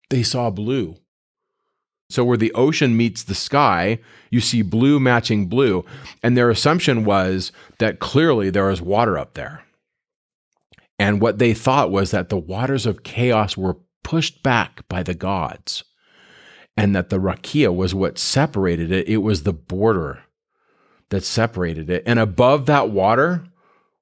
they 0.09 0.21
saw 0.21 0.49
blue. 0.49 0.97
So, 2.09 2.25
where 2.25 2.37
the 2.37 2.53
ocean 2.53 2.97
meets 2.97 3.23
the 3.23 3.33
sky, 3.33 3.99
you 4.29 4.41
see 4.41 4.63
blue 4.63 4.99
matching 4.99 5.45
blue. 5.45 5.85
And 6.21 6.35
their 6.35 6.49
assumption 6.49 7.05
was 7.05 7.53
that 7.79 7.99
clearly 7.99 8.49
there 8.49 8.67
was 8.67 8.81
water 8.81 9.17
up 9.17 9.35
there. 9.35 9.63
And 10.99 11.21
what 11.21 11.39
they 11.39 11.53
thought 11.53 11.89
was 11.89 12.11
that 12.11 12.27
the 12.27 12.37
waters 12.37 12.85
of 12.85 13.03
chaos 13.03 13.55
were 13.55 13.77
pushed 14.05 14.43
back 14.43 14.87
by 14.87 15.01
the 15.01 15.15
gods 15.15 15.83
and 16.77 16.95
that 16.95 17.09
the 17.09 17.19
rakia 17.19 17.75
was 17.75 17.95
what 17.95 18.19
separated 18.19 18.91
it. 18.91 19.09
It 19.09 19.17
was 19.17 19.43
the 19.43 19.51
border 19.51 20.21
that 21.09 21.23
separated 21.23 21.89
it. 21.89 22.03
And 22.05 22.19
above 22.19 22.67
that 22.67 22.91
water 22.91 23.47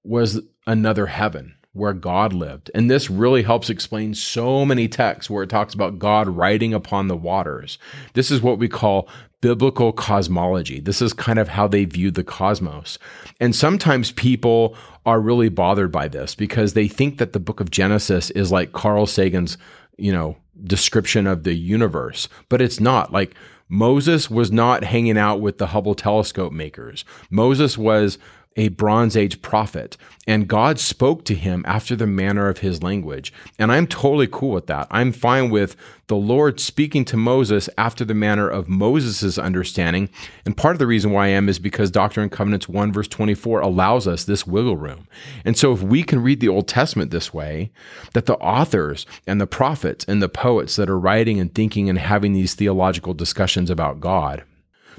was 0.04 0.42
another 0.68 1.06
heaven 1.06 1.56
where 1.72 1.94
God 1.94 2.34
lived. 2.34 2.70
And 2.76 2.92
this 2.92 3.10
really 3.10 3.44
helps 3.44 3.70
explain 3.70 4.14
so 4.14 4.66
many 4.66 4.90
texts 4.90 5.30
where 5.30 5.44
it 5.44 5.50
talks 5.50 5.74
about 5.74 6.00
God 6.00 6.28
riding 6.28 6.74
upon 6.74 7.08
the 7.08 7.18
waters. 7.18 7.80
This 8.14 8.30
is 8.30 8.42
what 8.42 8.60
we 8.60 8.68
call 8.68 9.08
biblical 9.42 9.92
cosmology. 9.92 10.80
This 10.80 11.02
is 11.02 11.12
kind 11.12 11.40
of 11.40 11.50
how 11.50 11.68
they 11.68 11.86
viewed 11.86 12.16
the 12.16 12.24
cosmos. 12.24 12.98
And 13.40 13.56
sometimes 13.56 14.12
people 14.12 14.78
are 15.06 15.20
really 15.20 15.50
bothered 15.50 15.92
by 15.92 16.08
this 16.08 16.34
because 16.36 16.74
they 16.74 16.88
think 16.88 17.18
that 17.18 17.34
the 17.34 17.40
book 17.40 17.60
of 17.60 17.72
Genesis 17.72 18.30
is 18.32 18.52
like 18.52 18.72
Carl 18.72 19.06
Sagan's, 19.06 19.58
you 19.98 20.12
know, 20.12 20.38
description 20.64 21.28
of 21.28 21.44
the 21.44 21.54
universe, 21.54 22.28
but 22.50 22.62
it's 22.62 22.80
not. 22.80 23.12
Like 23.12 23.36
Moses 23.70 24.30
was 24.30 24.52
not 24.52 24.84
hanging 24.84 25.18
out 25.18 25.42
with 25.42 25.58
the 25.58 25.68
Hubble 25.68 25.96
telescope 25.96 26.54
makers. 26.54 27.06
Moses 27.30 27.78
was 27.78 28.18
a 28.56 28.70
Bronze 28.70 29.18
Age 29.18 29.42
prophet, 29.42 29.98
and 30.28 30.48
God 30.48 30.80
spoke 30.80 31.26
to 31.26 31.36
him 31.36 31.64
after 31.68 31.96
the 31.96 32.08
manner 32.08 32.48
of 32.48 32.60
his 32.60 32.84
language. 32.84 33.34
And 33.60 33.72
I'm 33.72 33.88
totally 33.88 34.28
cool 34.32 34.52
with 34.52 34.68
that. 34.68 34.88
I'm 34.92 35.12
fine 35.12 35.50
with 35.50 35.76
the 36.08 36.16
Lord 36.16 36.60
speaking 36.60 37.06
to 37.06 37.18
Moses 37.18 37.70
after 37.78 38.06
the 38.06 38.14
manner 38.14 38.48
of 38.48 38.70
Moses' 38.70 39.38
understanding. 39.38 40.10
And 40.46 40.56
part 40.56 40.76
of 40.76 40.80
the 40.80 40.88
reason 40.88 41.12
why 41.12 41.26
I 41.26 41.30
am 41.30 41.50
is 41.50 41.60
because 41.60 41.90
Doctrine 41.92 42.24
and 42.24 42.32
Covenants 42.32 42.70
1, 42.70 42.94
verse 42.94 43.08
24 43.08 43.62
allows 43.62 44.08
us 44.08 44.24
this 44.24 44.46
wiggle 44.46 44.78
room. 44.78 45.08
And 45.44 45.58
so 45.58 45.72
if 45.72 45.82
we 45.82 46.04
can 46.04 46.22
read 46.22 46.40
the 46.40 46.50
Old 46.50 46.68
Testament 46.68 47.12
this 47.12 47.34
way, 47.34 47.72
that 48.14 48.26
the 48.26 48.38
authors 48.38 49.06
and 49.26 49.42
the 49.42 49.48
prophets 49.48 50.06
and 50.06 50.22
the 50.22 50.30
poets 50.30 50.76
that 50.76 50.90
are 50.90 51.00
writing 51.00 51.40
and 51.40 51.54
thinking 51.54 51.90
and 51.90 51.98
having 51.98 52.34
these 52.34 52.54
theological 52.54 53.14
discussions 53.14 53.70
about 53.70 54.00
God, 54.00 54.44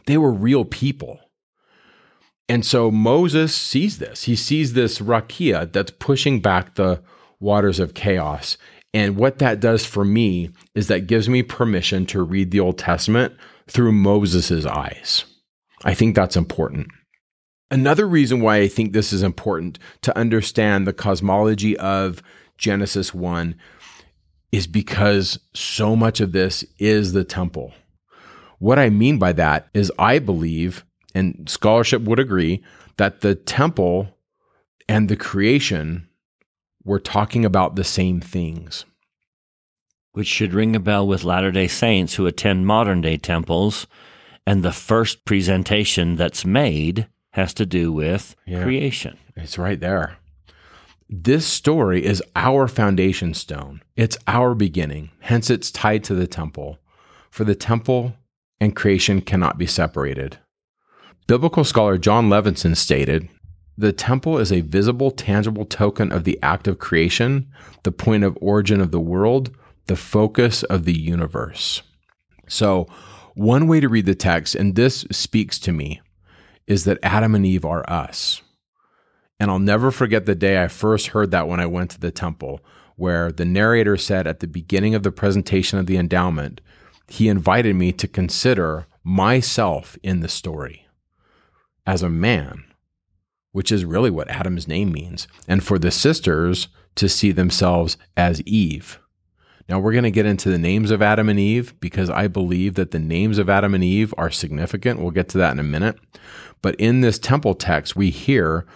they 0.07 0.19
were 0.19 0.33
real 0.33 0.65
people 0.65 1.21
and 2.49 2.65
so 2.65 2.91
Moses 2.91 3.55
sees 3.55 3.99
this. 3.99 4.25
He 4.25 4.37
sees 4.37 4.73
this 4.73 4.99
rakia 4.99 5.73
that's 5.73 5.93
pushing 5.93 6.41
back 6.41 6.75
the 6.75 7.03
waters 7.41 7.81
of 7.81 7.95
chaos. 7.95 8.59
And 8.93 9.17
what 9.17 9.39
that 9.39 9.61
does 9.61 9.85
for 9.85 10.05
me 10.05 10.51
is 10.75 10.89
that 10.89 11.07
gives 11.07 11.29
me 11.29 11.43
permission 11.43 12.07
to 12.07 12.23
read 12.23 12.51
the 12.51 12.61
Old 12.61 12.79
Testament 12.79 13.35
through 13.67 13.93
Moses' 13.93 14.67
eyes. 14.67 15.25
I 15.85 15.95
think 15.95 16.15
that's 16.15 16.37
important. 16.37 16.89
Another 17.71 18.07
reason 18.07 18.41
why 18.41 18.59
I 18.59 18.69
think 18.69 18.93
this 18.93 19.13
is 19.13 19.23
important 19.23 19.79
to 20.03 20.17
understand 20.17 20.87
the 20.87 20.93
cosmology 20.93 21.77
of 21.79 22.23
Genesis 22.57 23.13
1 23.13 23.57
is 24.53 24.67
because 24.67 25.41
so 25.55 25.97
much 25.97 26.21
of 26.21 26.33
this 26.33 26.65
is 26.79 27.13
the 27.13 27.25
temple. 27.25 27.73
What 28.59 28.79
I 28.79 28.91
mean 28.91 29.19
by 29.19 29.33
that 29.33 29.69
is, 29.75 29.91
I 29.99 30.21
believe 30.21 30.85
and 31.15 31.49
scholarship 31.49 32.03
would 32.03 32.19
agree 32.19 32.63
that 32.97 33.21
the 33.21 33.35
temple 33.35 34.09
and 34.89 35.09
the 35.09 35.17
creation 35.17 36.09
were 36.85 37.01
talking 37.01 37.45
about 37.45 37.77
the 37.77 37.85
same 37.85 38.21
things. 38.21 38.85
Which 40.13 40.27
should 40.27 40.55
ring 40.55 40.77
a 40.77 40.81
bell 40.81 41.07
with 41.07 41.25
Latter 41.25 41.51
day 41.51 41.67
Saints 41.67 42.15
who 42.15 42.27
attend 42.27 42.67
modern 42.67 43.01
day 43.01 43.17
temples. 43.17 43.87
And 44.47 44.63
the 44.63 44.73
first 44.73 45.25
presentation 45.25 46.17
that's 46.17 46.45
made 46.45 47.09
has 47.33 47.55
to 47.55 47.67
do 47.67 47.93
with 47.93 48.37
yeah, 48.47 48.63
creation. 48.63 49.19
It's 49.37 49.59
right 49.59 49.81
there. 49.81 50.19
This 51.09 51.47
story 51.47 52.05
is 52.05 52.23
our 52.37 52.69
foundation 52.69 53.35
stone. 53.35 53.83
It's 53.97 54.17
our 54.27 54.55
beginning. 54.55 55.11
Hence, 55.21 55.51
it's 55.51 55.71
tied 55.71 56.05
to 56.05 56.15
the 56.15 56.27
temple. 56.27 56.79
For 57.31 57.45
the 57.45 57.55
temple 57.55 58.15
and 58.61 58.77
creation 58.77 59.21
cannot 59.21 59.59
be 59.59 59.67
separated. 59.67 60.39
Biblical 61.27 61.65
scholar 61.65 61.97
Jon 61.97 62.29
Levenson 62.29 62.77
stated 62.77 63.31
The 63.79 63.95
temple 63.95 64.37
is 64.37 64.53
a 64.53 64.61
visible, 64.61 65.11
tangible 65.11 65.65
token 65.65 66.13
of 66.13 66.25
the 66.25 66.39
act 66.43 66.69
of 66.69 66.79
creation, 66.79 67.51
the 67.83 67.93
point 67.93 68.25
of 68.25 68.37
origin 68.43 68.79
of 68.79 68.91
the 68.91 69.01
world, 69.01 69.51
the 69.87 69.97
focus 69.97 70.65
of 70.65 70.85
the 70.85 70.93
universe. 70.93 71.83
So, 72.47 72.89
one 73.33 73.67
way 73.67 73.81
to 73.81 73.89
read 73.89 74.05
the 74.05 74.15
text, 74.15 74.55
and 74.55 74.75
this 74.75 75.07
speaks 75.11 75.59
to 75.61 75.73
me, 75.73 76.03
is 76.67 76.85
that 76.85 76.99
Adam 77.03 77.35
and 77.35 77.47
Eve 77.47 77.65
are 77.65 77.89
us. 77.89 78.43
And 79.41 79.51
I'll 79.51 79.59
never 79.59 79.91
forget 79.91 80.27
the 80.27 80.35
day 80.35 80.63
I 80.63 80.69
first 80.69 81.09
heard 81.09 81.31
that 81.31 81.49
when 81.49 81.59
I 81.59 81.65
went 81.65 81.91
to 81.93 82.01
the 82.01 82.11
temple, 82.11 82.61
where 82.97 83.33
the 83.33 83.47
narrator 83.47 83.97
said 83.97 84.27
at 84.27 84.41
the 84.41 84.47
beginning 84.47 84.95
of 84.95 85.03
the 85.03 85.11
presentation 85.11 85.79
of 85.79 85.87
the 85.87 85.97
endowment, 85.97 86.61
he 87.09 87.29
invited 87.29 87.77
me 87.77 87.93
to 87.93 88.07
consider 88.07 88.87
myself 89.03 89.97
in 90.03 90.21
the 90.21 90.29
story 90.29 90.84
as 91.87 92.03
a 92.03 92.09
man, 92.09 92.65
which 93.53 93.71
is 93.71 93.85
really 93.85 94.11
what 94.11 94.29
Adam's 94.29 94.69
name 94.69 94.93
means, 94.93 95.29
and 95.47 95.63
for 95.63 95.79
the 95.79 95.91
sisters 95.91 96.69
to 96.97 97.09
see 97.09 97.33
themselves 97.33 97.97
as 98.17 98.41
Eve. 98.43 98.99
Now, 99.69 99.79
we're 99.79 99.93
going 99.93 100.05
to 100.05 100.11
get 100.11 100.27
into 100.27 100.51
the 100.51 100.59
names 100.59 100.91
of 100.91 101.01
Adam 101.01 101.29
and 101.29 101.41
Eve 101.41 101.75
because 101.81 102.11
I 102.11 102.29
believe 102.29 102.75
that 102.75 102.91
the 102.91 102.99
names 102.99 103.39
of 103.39 103.49
Adam 103.49 103.75
and 103.75 103.83
Eve 103.83 104.13
are 104.19 104.31
significant. 104.31 105.01
We'll 105.01 105.11
get 105.11 105.31
to 105.31 105.39
that 105.39 105.53
in 105.53 105.59
a 105.59 105.65
minute. 105.65 105.99
But 106.61 106.75
in 106.77 107.01
this 107.01 107.19
temple 107.19 107.55
text, 107.55 107.97
we 107.97 108.11
hear 108.11 108.67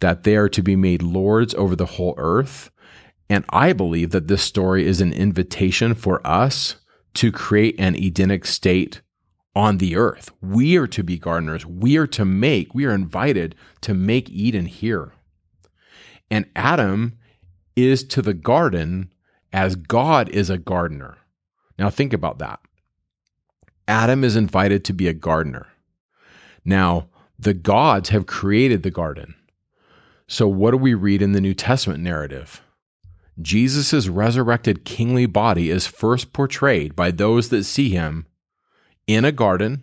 that 0.00 0.24
they 0.24 0.36
are 0.36 0.48
to 0.48 0.62
be 0.62 0.76
made 0.76 1.02
lords 1.02 1.54
over 1.54 1.76
the 1.76 1.86
whole 1.86 2.14
earth. 2.16 2.70
And 3.28 3.44
I 3.50 3.74
believe 3.74 4.10
that 4.10 4.28
this 4.28 4.42
story 4.42 4.86
is 4.86 5.00
an 5.02 5.12
invitation 5.12 5.94
for 5.94 6.26
us 6.26 6.76
to 7.14 7.30
create 7.30 7.74
an 7.78 7.94
Edenic 7.94 8.46
state 8.46 9.02
on 9.58 9.78
the 9.78 9.96
earth. 9.96 10.30
We 10.40 10.76
are 10.76 10.86
to 10.86 11.02
be 11.02 11.18
gardeners. 11.18 11.66
We 11.66 11.96
are 11.96 12.06
to 12.06 12.24
make, 12.24 12.76
we 12.76 12.84
are 12.84 12.94
invited 12.94 13.56
to 13.80 13.92
make 13.92 14.30
Eden 14.30 14.66
here. 14.66 15.14
And 16.30 16.46
Adam 16.54 17.18
is 17.74 18.04
to 18.04 18.22
the 18.22 18.34
garden 18.34 19.12
as 19.52 19.74
God 19.74 20.28
is 20.28 20.48
a 20.48 20.58
gardener. 20.58 21.18
Now, 21.76 21.90
think 21.90 22.12
about 22.12 22.38
that. 22.38 22.60
Adam 23.88 24.22
is 24.22 24.36
invited 24.36 24.84
to 24.84 24.92
be 24.92 25.08
a 25.08 25.12
gardener. 25.12 25.66
Now, 26.64 27.08
the 27.36 27.54
gods 27.54 28.10
have 28.10 28.26
created 28.26 28.84
the 28.84 28.92
garden. 28.92 29.34
So, 30.28 30.46
what 30.46 30.70
do 30.70 30.76
we 30.76 30.94
read 30.94 31.20
in 31.20 31.32
the 31.32 31.40
New 31.40 31.54
Testament 31.54 31.98
narrative? 32.00 32.62
Jesus' 33.42 34.06
resurrected 34.06 34.84
kingly 34.84 35.26
body 35.26 35.68
is 35.68 35.88
first 35.88 36.32
portrayed 36.32 36.94
by 36.94 37.10
those 37.10 37.48
that 37.48 37.64
see 37.64 37.88
him 37.88 38.27
in 39.08 39.24
a 39.24 39.32
garden 39.32 39.82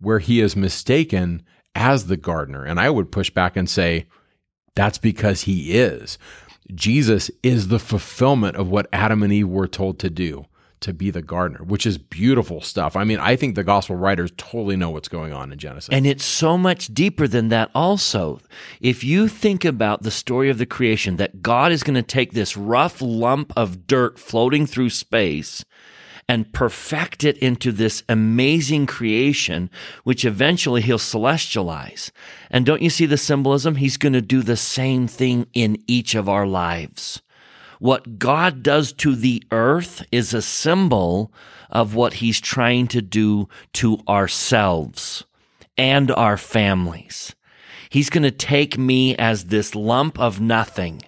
where 0.00 0.18
he 0.18 0.40
is 0.40 0.56
mistaken 0.56 1.44
as 1.76 2.06
the 2.06 2.16
gardener. 2.16 2.64
And 2.64 2.80
I 2.80 2.90
would 2.90 3.12
push 3.12 3.30
back 3.30 3.56
and 3.56 3.70
say, 3.70 4.06
that's 4.74 4.98
because 4.98 5.42
he 5.42 5.78
is. 5.78 6.18
Jesus 6.74 7.30
is 7.44 7.68
the 7.68 7.78
fulfillment 7.78 8.56
of 8.56 8.68
what 8.68 8.88
Adam 8.92 9.22
and 9.22 9.32
Eve 9.32 9.48
were 9.48 9.68
told 9.68 10.00
to 10.00 10.10
do 10.10 10.46
to 10.80 10.92
be 10.92 11.10
the 11.10 11.22
gardener, 11.22 11.64
which 11.64 11.86
is 11.86 11.96
beautiful 11.96 12.60
stuff. 12.60 12.96
I 12.96 13.04
mean, 13.04 13.18
I 13.18 13.36
think 13.36 13.54
the 13.54 13.64
gospel 13.64 13.96
writers 13.96 14.30
totally 14.36 14.76
know 14.76 14.90
what's 14.90 15.08
going 15.08 15.32
on 15.32 15.50
in 15.50 15.58
Genesis. 15.58 15.88
And 15.90 16.06
it's 16.06 16.24
so 16.24 16.58
much 16.58 16.88
deeper 16.88 17.26
than 17.26 17.48
that, 17.48 17.70
also. 17.74 18.40
If 18.80 19.02
you 19.02 19.28
think 19.28 19.64
about 19.64 20.02
the 20.02 20.10
story 20.10 20.50
of 20.50 20.58
the 20.58 20.66
creation, 20.66 21.16
that 21.16 21.40
God 21.40 21.72
is 21.72 21.82
going 21.82 21.94
to 21.94 22.02
take 22.02 22.32
this 22.32 22.56
rough 22.56 23.00
lump 23.00 23.52
of 23.56 23.86
dirt 23.86 24.18
floating 24.18 24.66
through 24.66 24.90
space 24.90 25.64
and 26.28 26.52
perfect 26.52 27.22
it 27.24 27.38
into 27.38 27.70
this 27.70 28.02
amazing 28.08 28.86
creation, 28.86 29.70
which 30.04 30.24
eventually 30.24 30.82
he'll 30.82 30.98
celestialize. 30.98 32.10
And 32.50 32.66
don't 32.66 32.82
you 32.82 32.90
see 32.90 33.06
the 33.06 33.16
symbolism? 33.16 33.76
He's 33.76 33.96
going 33.96 34.12
to 34.12 34.20
do 34.20 34.42
the 34.42 34.56
same 34.56 35.06
thing 35.06 35.46
in 35.52 35.82
each 35.86 36.14
of 36.14 36.28
our 36.28 36.46
lives. 36.46 37.22
What 37.78 38.18
God 38.18 38.62
does 38.62 38.92
to 38.94 39.14
the 39.14 39.42
earth 39.50 40.04
is 40.10 40.32
a 40.34 40.42
symbol 40.42 41.32
of 41.70 41.94
what 41.94 42.14
he's 42.14 42.40
trying 42.40 42.88
to 42.88 43.02
do 43.02 43.48
to 43.74 43.98
ourselves 44.08 45.24
and 45.76 46.10
our 46.10 46.36
families. 46.36 47.34
He's 47.90 48.10
going 48.10 48.22
to 48.24 48.30
take 48.30 48.78
me 48.78 49.14
as 49.16 49.46
this 49.46 49.74
lump 49.74 50.18
of 50.18 50.40
nothing 50.40 51.02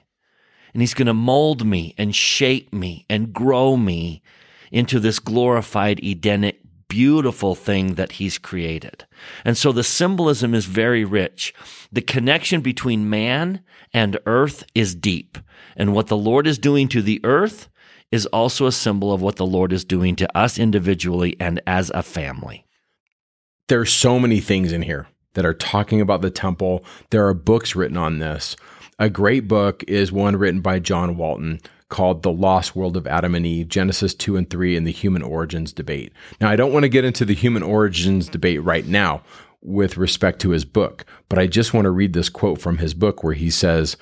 and 0.72 0.82
He's 0.82 0.94
going 0.94 1.06
to 1.06 1.14
mold 1.14 1.66
me 1.66 1.94
and 1.98 2.14
shape 2.14 2.72
me 2.72 3.04
and 3.08 3.32
grow 3.32 3.76
me 3.76 4.22
into 4.70 5.00
this 5.00 5.18
glorified 5.18 6.00
Edenic 6.02 6.60
beautiful 6.88 7.54
thing 7.54 7.94
that 7.94 8.12
he's 8.12 8.38
created. 8.38 9.06
And 9.44 9.56
so 9.56 9.72
the 9.72 9.84
symbolism 9.84 10.54
is 10.54 10.64
very 10.64 11.04
rich. 11.04 11.54
The 11.92 12.02
connection 12.02 12.60
between 12.60 13.10
man 13.10 13.62
and 13.92 14.18
earth 14.26 14.64
is 14.74 14.94
deep. 14.94 15.38
And 15.76 15.94
what 15.94 16.08
the 16.08 16.16
Lord 16.16 16.46
is 16.46 16.58
doing 16.58 16.88
to 16.88 17.02
the 17.02 17.20
earth 17.24 17.68
is 18.10 18.26
also 18.26 18.66
a 18.66 18.72
symbol 18.72 19.12
of 19.12 19.20
what 19.20 19.36
the 19.36 19.46
Lord 19.46 19.72
is 19.72 19.84
doing 19.84 20.16
to 20.16 20.36
us 20.36 20.58
individually 20.58 21.36
and 21.38 21.60
as 21.66 21.90
a 21.94 22.02
family. 22.02 22.64
There 23.68 23.80
are 23.80 23.86
so 23.86 24.18
many 24.18 24.40
things 24.40 24.72
in 24.72 24.82
here 24.82 25.08
that 25.34 25.44
are 25.44 25.54
talking 25.54 26.00
about 26.00 26.22
the 26.22 26.30
temple. 26.30 26.84
There 27.10 27.26
are 27.26 27.34
books 27.34 27.76
written 27.76 27.98
on 27.98 28.18
this. 28.18 28.56
A 28.98 29.10
great 29.10 29.46
book 29.46 29.84
is 29.86 30.10
one 30.10 30.36
written 30.36 30.60
by 30.62 30.78
John 30.78 31.16
Walton 31.16 31.60
called 31.88 32.22
The 32.22 32.32
Lost 32.32 32.76
World 32.76 32.96
of 32.96 33.06
Adam 33.06 33.34
and 33.34 33.46
Eve, 33.46 33.68
Genesis 33.68 34.14
2 34.14 34.36
and 34.36 34.48
3, 34.48 34.76
and 34.76 34.86
the 34.86 34.92
Human 34.92 35.22
Origins 35.22 35.72
Debate. 35.72 36.12
Now, 36.40 36.48
I 36.48 36.56
don't 36.56 36.72
want 36.72 36.84
to 36.84 36.88
get 36.88 37.04
into 37.04 37.24
the 37.24 37.34
Human 37.34 37.62
Origins 37.62 38.28
Debate 38.28 38.62
right 38.62 38.86
now 38.86 39.22
with 39.62 39.96
respect 39.96 40.40
to 40.40 40.50
his 40.50 40.64
book, 40.64 41.04
but 41.28 41.38
I 41.38 41.46
just 41.46 41.74
want 41.74 41.86
to 41.86 41.90
read 41.90 42.12
this 42.12 42.28
quote 42.28 42.60
from 42.60 42.78
his 42.78 42.94
book 42.94 43.22
where 43.22 43.34
he 43.34 43.50
says, 43.50 43.96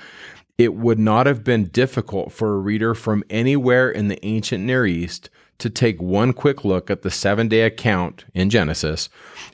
It 0.59 0.74
would 0.74 0.99
not 0.99 1.26
have 1.26 1.45
been 1.45 1.64
difficult 1.66 2.32
for 2.32 2.55
a 2.55 2.59
reader 2.59 2.95
from 2.95 3.24
anywhere 3.30 3.91
in 3.91 4.09
the 4.09 4.24
ancient 4.24 4.64
Near 4.64 4.87
East 4.87 5.30
to 5.59 5.70
take 5.70 6.03
one 6.03 6.32
quick 6.32 6.64
look 6.64 6.91
at 6.91 7.03
the 7.03 7.11
seven 7.11 7.49
day 7.49 7.62
account 7.62 8.26
in 8.34 8.51
Genesis 8.51 9.09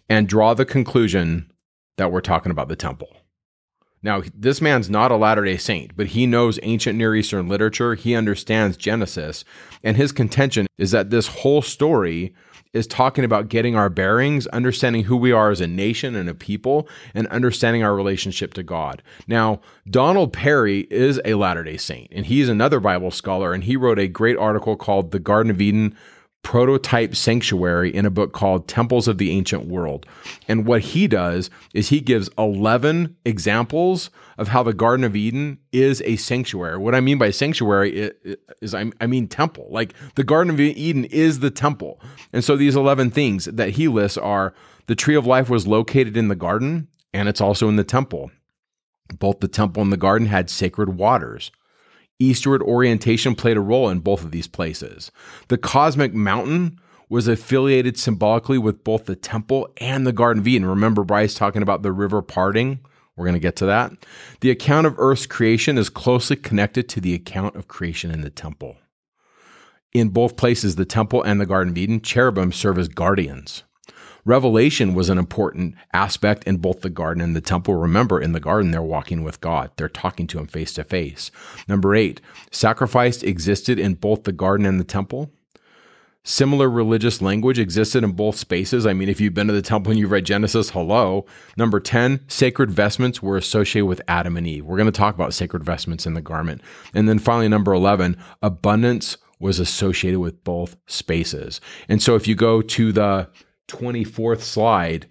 and 0.09 0.28
draw 0.28 0.55
the 0.55 0.64
conclusion 0.64 1.53
that 1.97 2.11
we're 2.11 2.20
talking 2.20 2.51
about 2.51 2.68
the 2.68 2.76
temple. 2.76 3.22
Now, 4.03 4.23
this 4.35 4.61
man's 4.61 4.91
not 4.91 5.13
a 5.13 5.17
Latter 5.17 5.45
day 5.45 5.57
Saint, 5.57 5.97
but 5.97 6.09
he 6.09 6.27
knows 6.27 6.59
ancient 6.63 6.99
Near 6.99 7.15
Eastern 7.15 7.49
literature. 7.49 7.95
He 7.95 8.15
understands 8.15 8.77
Genesis. 8.77 9.45
And 9.85 9.97
his 9.97 10.13
contention 10.13 10.67
is 10.79 10.91
that 10.91 11.11
this 11.11 11.29
whole 11.29 11.63
story 11.63 12.35
is 12.73 12.87
talking 12.87 13.25
about 13.25 13.49
getting 13.49 13.77
our 13.77 13.91
bearings, 13.91 14.47
understanding 14.49 15.05
who 15.05 15.17
we 15.17 15.31
are 15.31 15.51
as 15.51 15.61
a 15.61 15.67
nation 15.67 16.17
and 16.17 16.29
a 16.29 16.35
people, 16.35 16.89
and 17.15 17.27
understanding 17.29 17.85
our 17.85 17.95
relationship 17.95 18.55
to 18.55 18.63
God. 18.63 19.03
Now, 19.27 19.61
Donald 19.89 20.33
Parry 20.33 20.87
is 20.91 21.21
a 21.25 21.35
Latter 21.35 21.65
day 21.65 21.77
Saint, 21.77 22.09
and 22.13 22.27
he's 22.27 22.49
another 22.49 22.81
Bible 22.81 23.11
scholar, 23.11 23.53
and 23.53 23.65
he 23.65 23.77
wrote 23.77 23.99
a 23.99 24.09
great 24.09 24.39
article 24.39 24.77
called 24.77 25.11
The 25.11 25.19
Garden 25.19 25.51
of 25.51 25.61
Eden 25.61 25.97
prototype 26.43 27.14
sanctuary 27.14 27.95
in 27.95 28.05
a 28.05 28.11
book 28.11 28.32
called 28.32 28.68
Temples 28.68 29.09
of 29.09 29.18
the 29.18 29.30
Ancient 29.30 29.66
World. 29.66 30.07
And 30.49 30.66
what 30.66 30.82
he 30.82 31.07
does 31.07 31.51
is 31.72 31.88
he 31.88 32.01
gives 32.01 32.28
11 32.36 33.16
examples 33.24 34.11
of 34.38 34.49
how 34.49 34.62
the 34.62 34.74
Garden 34.74 35.05
of 35.05 35.14
Eden 35.14 35.59
is 35.70 36.03
a 36.05 36.16
sanctuary. 36.16 36.76
What 36.78 36.95
I 36.95 37.01
mean 37.01 37.16
by 37.16 37.30
sanctuary 37.30 38.12
is 38.61 38.74
I 38.74 39.07
mean 39.07 39.28
temple. 39.28 39.68
Like 39.70 39.95
the 40.16 40.24
Garden 40.24 40.53
of 40.53 40.61
Eden 40.61 41.05
is 41.07 41.40
the 41.40 41.51
temple. 41.51 42.01
And 42.32 42.43
so 42.43 42.57
these 42.57 42.76
11 42.76 43.12
things 43.12 43.45
that 43.47 43.70
he 43.70 43.88
lists 43.88 44.18
are 44.18 44.53
the 44.86 44.97
tree 44.97 45.14
of 45.14 45.26
life 45.26 45.49
was 45.49 45.66
located 45.66 46.16
in 46.16 46.28
the 46.28 46.34
garden 46.34 46.88
and 47.14 47.28
it's 47.28 47.40
also 47.40 47.68
in 47.68 47.76
the 47.76 47.84
temple. 47.84 48.30
Both 49.18 49.40
the 49.40 49.49
temple 49.49 49.82
and 49.82 49.93
the 49.93 49.97
garden 49.97 50.26
had 50.26 50.51
sacred 50.51 50.97
waters. 50.97 51.51
Eastward 52.23 52.62
orientation 52.62 53.35
played 53.35 53.57
a 53.57 53.61
role 53.61 53.89
in 53.89 53.99
both 54.01 54.23
of 54.23 54.31
these 54.31 54.47
places. 54.47 55.11
The 55.49 55.59
cosmic 55.59 56.14
mountain 56.14 56.79
was 57.09 57.29
affiliated 57.29 57.99
symbolically 57.99 58.59
with 58.59 58.85
both 58.85 59.07
the 59.07 59.16
temple 59.16 59.68
and 59.79 60.07
the 60.07 60.12
Garden 60.12 60.41
of 60.41 60.49
Eden. 60.49 60.66
Remember 60.66 61.05
Bryce 61.05 61.35
talking 61.35 61.62
about 61.62 61.83
the 61.83 61.93
river 61.93 62.23
parting? 62.23 62.81
We're 63.16 63.27
going 63.27 63.35
to 63.35 63.41
get 63.41 63.57
to 63.57 63.66
that. 63.66 63.93
The 64.41 64.51
account 64.51 64.87
of 64.87 64.95
Earth's 64.99 65.27
creation 65.27 65.77
is 65.77 65.91
closely 65.91 66.37
connected 66.37 66.89
to 66.91 67.01
the 67.01 67.12
account 67.12 67.57
of 67.57 67.68
creation 67.68 68.11
in 68.11 68.23
the 68.23 68.31
temple. 68.31 68.77
In 69.93 70.09
both 70.09 70.39
places, 70.39 70.77
the 70.77 70.87
temple 70.87 71.23
and 71.23 71.39
the 71.39 71.45
Garden 71.45 71.73
of 71.73 71.79
Eden, 71.79 72.01
cherubim 72.01 72.53
serve 72.53 72.79
as 72.79 72.89
guardians. 72.89 73.64
Revelation 74.25 74.95
was 74.95 75.09
an 75.09 75.18
important 75.18 75.75
aspect 75.93 76.45
in 76.45 76.59
both 76.59 76.83
the 76.83 76.91
garden 76.91 77.23
and 77.23 77.35
the 77.35 77.41
temple. 77.41 77.75
Remember, 77.75 78.20
in 78.20 78.33
the 78.33 78.41
garden, 78.41 78.70
they're 78.70 78.81
walking 78.81 79.25
with 79.25 79.41
God. 79.41 79.70
They're 79.77 79.89
talking 79.89 80.29
to 80.29 80.39
him 80.39 80.47
face 80.47 80.73
to 80.75 80.85
face. 80.85 81.33
Number 81.66 81.95
eight, 81.95 82.20
sacrifice 82.51 83.23
existed 83.23 83.79
in 83.81 83.95
both 83.95 84.23
the 84.23 84.33
garden 84.33 84.64
and 84.64 84.79
the 84.79 84.85
temple. 84.85 85.33
Similar 86.25 86.70
religious 86.70 87.20
language 87.20 87.59
existed 87.59 88.05
in 88.05 88.12
both 88.12 88.37
spaces. 88.37 88.87
I 88.87 88.93
mean, 88.93 89.09
if 89.09 89.20
you've 89.20 89.35
been 89.35 89.49
to 89.49 89.53
the 89.53 89.61
temple 89.61 89.91
and 89.91 89.99
you've 89.99 90.12
read 90.12 90.25
Genesis, 90.25 90.70
hello. 90.70 91.27
Number 91.57 91.81
10, 91.81 92.20
sacred 92.29 92.70
vestments 92.70 93.20
were 93.20 93.37
associated 93.37 93.87
with 93.87 94.01
Adam 94.07 94.37
and 94.37 94.47
Eve. 94.47 94.64
We're 94.64 94.77
going 94.77 94.87
to 94.87 94.93
talk 94.93 95.16
about 95.16 95.35
sacred 95.35 95.64
vestments 95.64 96.07
in 96.07 96.14
the 96.14 96.20
garment. 96.20 96.62
And 96.95 97.09
then 97.09 97.18
finally, 97.18 97.49
number 97.49 97.73
11, 97.73 98.16
abundance 98.41 99.16
was 99.41 99.59
associated 99.59 100.20
with 100.20 100.45
both 100.45 100.77
spaces. 100.87 101.61
And 101.89 102.01
so 102.01 102.14
if 102.14 102.29
you 102.29 102.37
go 102.37 102.62
to 102.62 102.93
the 102.93 103.29
24th 103.69 104.41
slide 104.41 105.07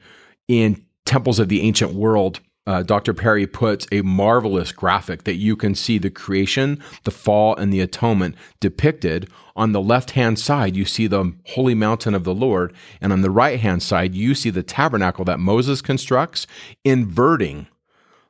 in 0.47 0.85
Temples 1.05 1.39
of 1.39 1.49
the 1.49 1.61
Ancient 1.61 1.93
World, 1.93 2.39
uh, 2.67 2.83
Dr. 2.83 3.13
Parry 3.13 3.47
puts 3.47 3.87
a 3.91 4.01
marvelous 4.01 4.71
graphic 4.71 5.23
that 5.23 5.35
you 5.35 5.55
can 5.55 5.73
see 5.73 5.97
the 5.97 6.11
creation, 6.11 6.81
the 7.03 7.11
fall, 7.11 7.55
and 7.55 7.73
the 7.73 7.81
atonement 7.81 8.35
depicted. 8.59 9.27
On 9.55 9.71
the 9.71 9.81
left 9.81 10.11
hand 10.11 10.37
side, 10.37 10.75
you 10.75 10.85
see 10.85 11.07
the 11.07 11.33
holy 11.47 11.73
mountain 11.73 12.13
of 12.13 12.23
the 12.23 12.35
Lord. 12.35 12.73
And 13.01 13.11
on 13.11 13.21
the 13.21 13.31
right 13.31 13.59
hand 13.59 13.81
side, 13.81 14.13
you 14.13 14.35
see 14.35 14.51
the 14.51 14.63
tabernacle 14.63 15.25
that 15.25 15.39
Moses 15.39 15.81
constructs, 15.81 16.45
inverting 16.85 17.67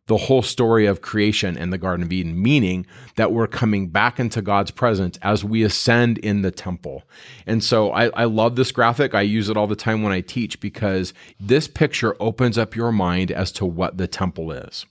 the 0.08 0.18
whole 0.18 0.42
story 0.42 0.86
of 0.86 1.02
creation 1.02 1.56
in 1.56 1.70
the 1.70 1.78
Garden 1.78 2.04
of 2.04 2.12
Eden, 2.12 2.42
meaning 2.42 2.86
that 3.16 3.32
we're 3.32 3.48
coming 3.48 3.88
back 3.88 4.20
into 4.20 4.42
God's 4.42 4.72
presence 4.72 5.18
as 5.22 5.44
we 5.44 5.64
ascend 5.64 6.18
in 6.18 6.42
the 6.42 6.52
temple. 6.52 7.04
And 7.46 7.64
so 7.64 7.92
I, 7.92 8.08
I, 8.10 8.26
love 8.26 8.56
this 8.56 8.72
graphic. 8.72 9.14
I 9.14 9.22
use 9.22 9.48
it 9.48 9.56
all 9.56 9.68
the 9.68 9.76
time 9.76 10.02
when 10.02 10.12
I 10.12 10.22
teach 10.22 10.60
because 10.60 11.14
this 11.40 11.68
picture 11.68 12.16
opens 12.20 12.58
up 12.58 12.76
your 12.76 12.92
mind 12.92 13.32
as 13.32 13.52
to 13.54 13.66
what 13.66 13.98
the 13.98 14.08
temple 14.08 14.52
is. 14.52 14.86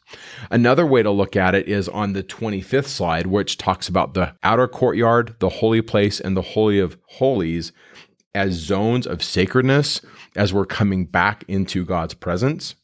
Another 0.51 0.87
way 0.87 1.03
to 1.03 1.11
look 1.11 1.37
at 1.37 1.55
it 1.55 1.69
is 1.69 1.89
on 1.89 2.13
the 2.13 2.23
25th 2.23 2.87
slide, 2.87 3.27
which 3.27 3.59
talks 3.59 3.89
about 3.89 4.15
the 4.15 4.35
outer 4.43 4.69
courtyard, 4.69 5.35
the 5.41 5.49
holy 5.49 5.83
place, 5.83 6.21
and 6.21 6.37
the 6.37 6.43
Holy 6.43 6.79
of 6.79 6.97
Holies 7.09 7.73
as 8.35 8.53
zones 8.53 9.07
of 9.07 9.23
sacredness 9.23 10.01
as 10.37 10.53
we're 10.53 10.67
coming 10.67 11.05
back 11.05 11.45
into 11.49 11.85
God's 11.85 12.15
presence. 12.15 12.75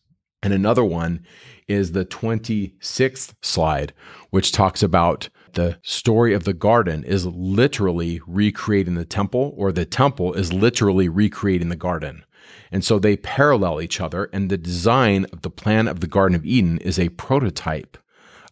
And 0.42 0.52
another 0.52 0.84
one 0.84 1.24
is 1.68 1.92
the 1.92 2.04
26th 2.04 3.34
slide, 3.42 3.92
which 4.30 4.52
talks 4.52 4.82
about 4.82 5.28
the 5.52 5.78
story 5.82 6.34
of 6.34 6.44
the 6.44 6.52
garden 6.52 7.02
is 7.04 7.26
literally 7.26 8.20
recreating 8.26 8.94
the 8.94 9.04
temple, 9.04 9.54
or 9.56 9.72
the 9.72 9.86
temple 9.86 10.34
is 10.34 10.52
literally 10.52 11.08
recreating 11.08 11.68
the 11.68 11.76
garden. 11.76 12.24
And 12.70 12.84
so 12.84 12.98
they 12.98 13.16
parallel 13.16 13.80
each 13.80 14.00
other, 14.00 14.28
and 14.32 14.50
the 14.50 14.58
design 14.58 15.26
of 15.32 15.42
the 15.42 15.50
plan 15.50 15.88
of 15.88 16.00
the 16.00 16.06
Garden 16.06 16.36
of 16.36 16.44
Eden 16.44 16.78
is 16.78 16.98
a 16.98 17.08
prototype 17.10 17.96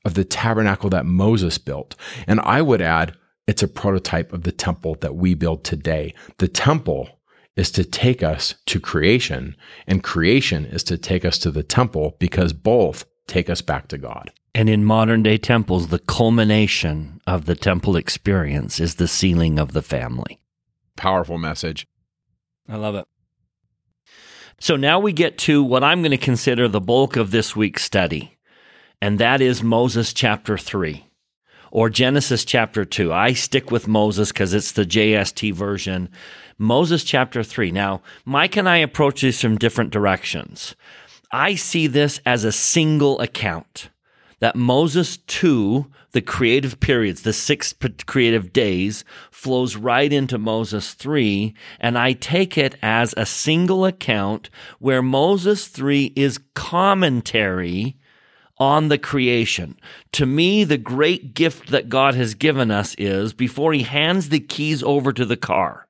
of 0.05 0.15
the 0.15 0.25
tabernacle 0.25 0.91
that 0.91 1.07
Moses 1.07 1.59
built. 1.59 1.95
And 2.27 2.41
I 2.41 2.63
would 2.63 2.83
add, 2.83 3.17
it's 3.47 3.63
a 3.63 3.69
prototype 3.69 4.33
of 4.33 4.43
the 4.43 4.53
temple 4.53 4.97
that 5.01 5.17
we 5.17 5.35
build 5.35 5.65
today. 5.65 6.15
The 6.39 6.49
temple 6.49 7.14
is 7.57 7.71
to 7.73 7.85
take 7.85 8.23
us 8.23 8.55
to 8.67 8.81
creation, 8.81 9.57
and 9.87 10.03
creation 10.03 10.65
is 10.67 10.83
to 10.85 10.99
take 10.99 11.25
us 11.25 11.39
to 11.39 11.51
the 11.51 11.63
temple 11.63 12.17
because 12.19 12.53
both 12.53 13.05
take 13.27 13.49
us 13.49 13.61
back 13.61 13.89
to 13.89 13.99
God. 13.99 14.33
And 14.55 14.69
in 14.69 14.85
modern 14.85 15.23
day 15.23 15.39
temples, 15.39 15.89
the 15.89 15.99
culmination 15.99 17.21
of 17.27 17.47
the 17.47 17.57
temple 17.57 17.97
experience 17.97 18.79
is 18.79 18.97
the 18.97 19.09
sealing 19.09 19.59
of 19.59 19.73
the 19.73 19.83
family. 19.83 20.41
Powerful 20.97 21.39
message. 21.39 21.87
I 22.69 22.77
love 22.77 22.95
it. 22.95 23.07
So 24.61 24.77
now 24.77 25.01
we 25.01 25.13
get 25.13 25.37
to 25.39 25.63
what 25.63 25.83
I'm 25.83 26.03
going 26.03 26.13
to 26.13 26.17
consider 26.17 26.69
the 26.69 26.81
bulk 26.81 27.17
of 27.17 27.31
this 27.31 27.57
week's 27.57 27.83
study, 27.83 28.39
and 29.01 29.19
that 29.19 29.41
is 29.41 29.63
Moses 29.63 30.13
chapter 30.13 30.57
3 30.57 31.05
or 31.73 31.91
Genesis 31.91 32.45
chapter 32.45 32.85
2. 32.85 33.13
I 33.13 33.33
stick 33.33 33.73
with 33.73 33.89
Moses 33.89 34.31
because 34.31 34.55
it's 34.55 34.73
the 34.73 34.87
JST 34.87 35.53
version. 35.53 36.09
Moses 36.59 37.05
chapter 37.05 37.43
3. 37.43 37.71
Now, 37.71 38.03
Mike 38.25 38.57
and 38.57 38.69
I 38.69 38.79
approach 38.79 39.23
this 39.23 39.41
from 39.41 39.59
different 39.59 39.91
directions. 39.91 40.75
I 41.33 41.55
see 41.55 41.87
this 41.87 42.21
as 42.25 42.45
a 42.45 42.53
single 42.53 43.21
account 43.21 43.91
that 44.41 44.57
Moses 44.57 45.17
2, 45.17 45.87
the 46.13 46.21
creative 46.21 46.79
periods, 46.79 47.23
the 47.23 47.33
six 47.33 47.75
creative 48.07 48.53
days, 48.53 49.05
flows 49.31 49.75
right 49.75 50.13
into 50.13 50.39
Moses 50.39 50.93
3. 50.95 51.55
And 51.81 51.97
I 51.97 52.13
take 52.13 52.59
it 52.59 52.77
as 52.83 53.15
a 53.17 53.27
single 53.27 53.87
account 53.87 54.51
where 54.79 55.03
Moses 55.03 55.69
3 55.69 56.13
is 56.15 56.41
commentary 56.55 57.97
on 58.59 58.89
the 58.89 58.99
creation. 58.99 59.77
To 60.13 60.27
me, 60.27 60.63
the 60.65 60.79
great 60.79 61.35
gift 61.35 61.71
that 61.71 61.89
God 61.89 62.15
has 62.15 62.35
given 62.35 62.71
us 62.71 62.95
is 62.97 63.33
before 63.33 63.73
he 63.73 63.83
hands 63.83 64.29
the 64.29 64.41
keys 64.41 64.83
over 64.83 65.13
to 65.13 65.25
the 65.25 65.37
car, 65.37 65.87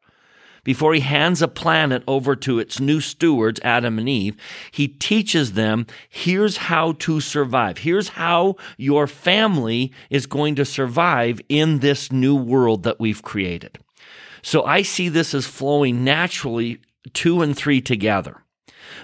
before 0.64 0.94
he 0.94 1.00
hands 1.00 1.42
a 1.42 1.48
planet 1.48 2.02
over 2.08 2.34
to 2.36 2.58
its 2.58 2.80
new 2.80 3.00
stewards, 3.00 3.60
Adam 3.62 3.98
and 3.98 4.08
Eve, 4.08 4.36
he 4.70 4.88
teaches 4.88 5.52
them 5.52 5.86
here's 6.08 6.56
how 6.56 6.92
to 6.92 7.20
survive. 7.20 7.78
Here's 7.78 8.08
how 8.10 8.56
your 8.76 9.06
family 9.06 9.92
is 10.10 10.26
going 10.26 10.54
to 10.56 10.64
survive 10.64 11.40
in 11.48 11.78
this 11.78 12.10
new 12.10 12.34
world 12.34 12.82
that 12.82 12.98
we've 12.98 13.22
created. 13.22 13.78
So 14.42 14.64
I 14.64 14.82
see 14.82 15.08
this 15.08 15.34
as 15.34 15.46
flowing 15.46 16.04
naturally 16.04 16.80
two 17.12 17.42
and 17.42 17.56
three 17.56 17.80
together 17.80 18.43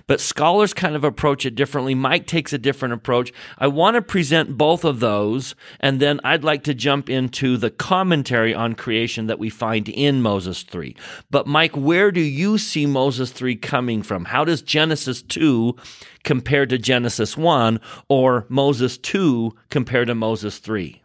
but 0.06 0.20
scholars 0.20 0.74
kind 0.74 0.96
of 0.96 1.04
approach 1.04 1.46
it 1.46 1.54
differently. 1.54 1.94
Mike 1.94 2.26
takes 2.26 2.52
a 2.52 2.58
different 2.58 2.94
approach. 2.94 3.32
I 3.58 3.66
want 3.68 3.94
to 3.94 4.02
present 4.02 4.56
both 4.56 4.84
of 4.84 5.00
those, 5.00 5.54
and 5.80 6.00
then 6.00 6.20
I'd 6.24 6.44
like 6.44 6.64
to 6.64 6.74
jump 6.74 7.08
into 7.08 7.56
the 7.56 7.70
commentary 7.70 8.54
on 8.54 8.74
creation 8.74 9.26
that 9.26 9.38
we 9.38 9.50
find 9.50 9.88
in 9.88 10.22
Moses 10.22 10.62
3. 10.62 10.96
But 11.30 11.46
Mike, 11.46 11.76
where 11.76 12.10
do 12.10 12.20
you 12.20 12.58
see 12.58 12.86
Moses 12.86 13.32
3 13.32 13.56
coming 13.56 14.02
from? 14.02 14.26
How 14.26 14.44
does 14.44 14.62
Genesis 14.62 15.22
2 15.22 15.76
compare 16.24 16.66
to 16.66 16.78
Genesis 16.78 17.36
1 17.36 17.80
or 18.08 18.46
Moses 18.48 18.98
2 18.98 19.54
compare 19.70 20.04
to 20.04 20.14
Moses 20.14 20.58
3? 20.58 21.02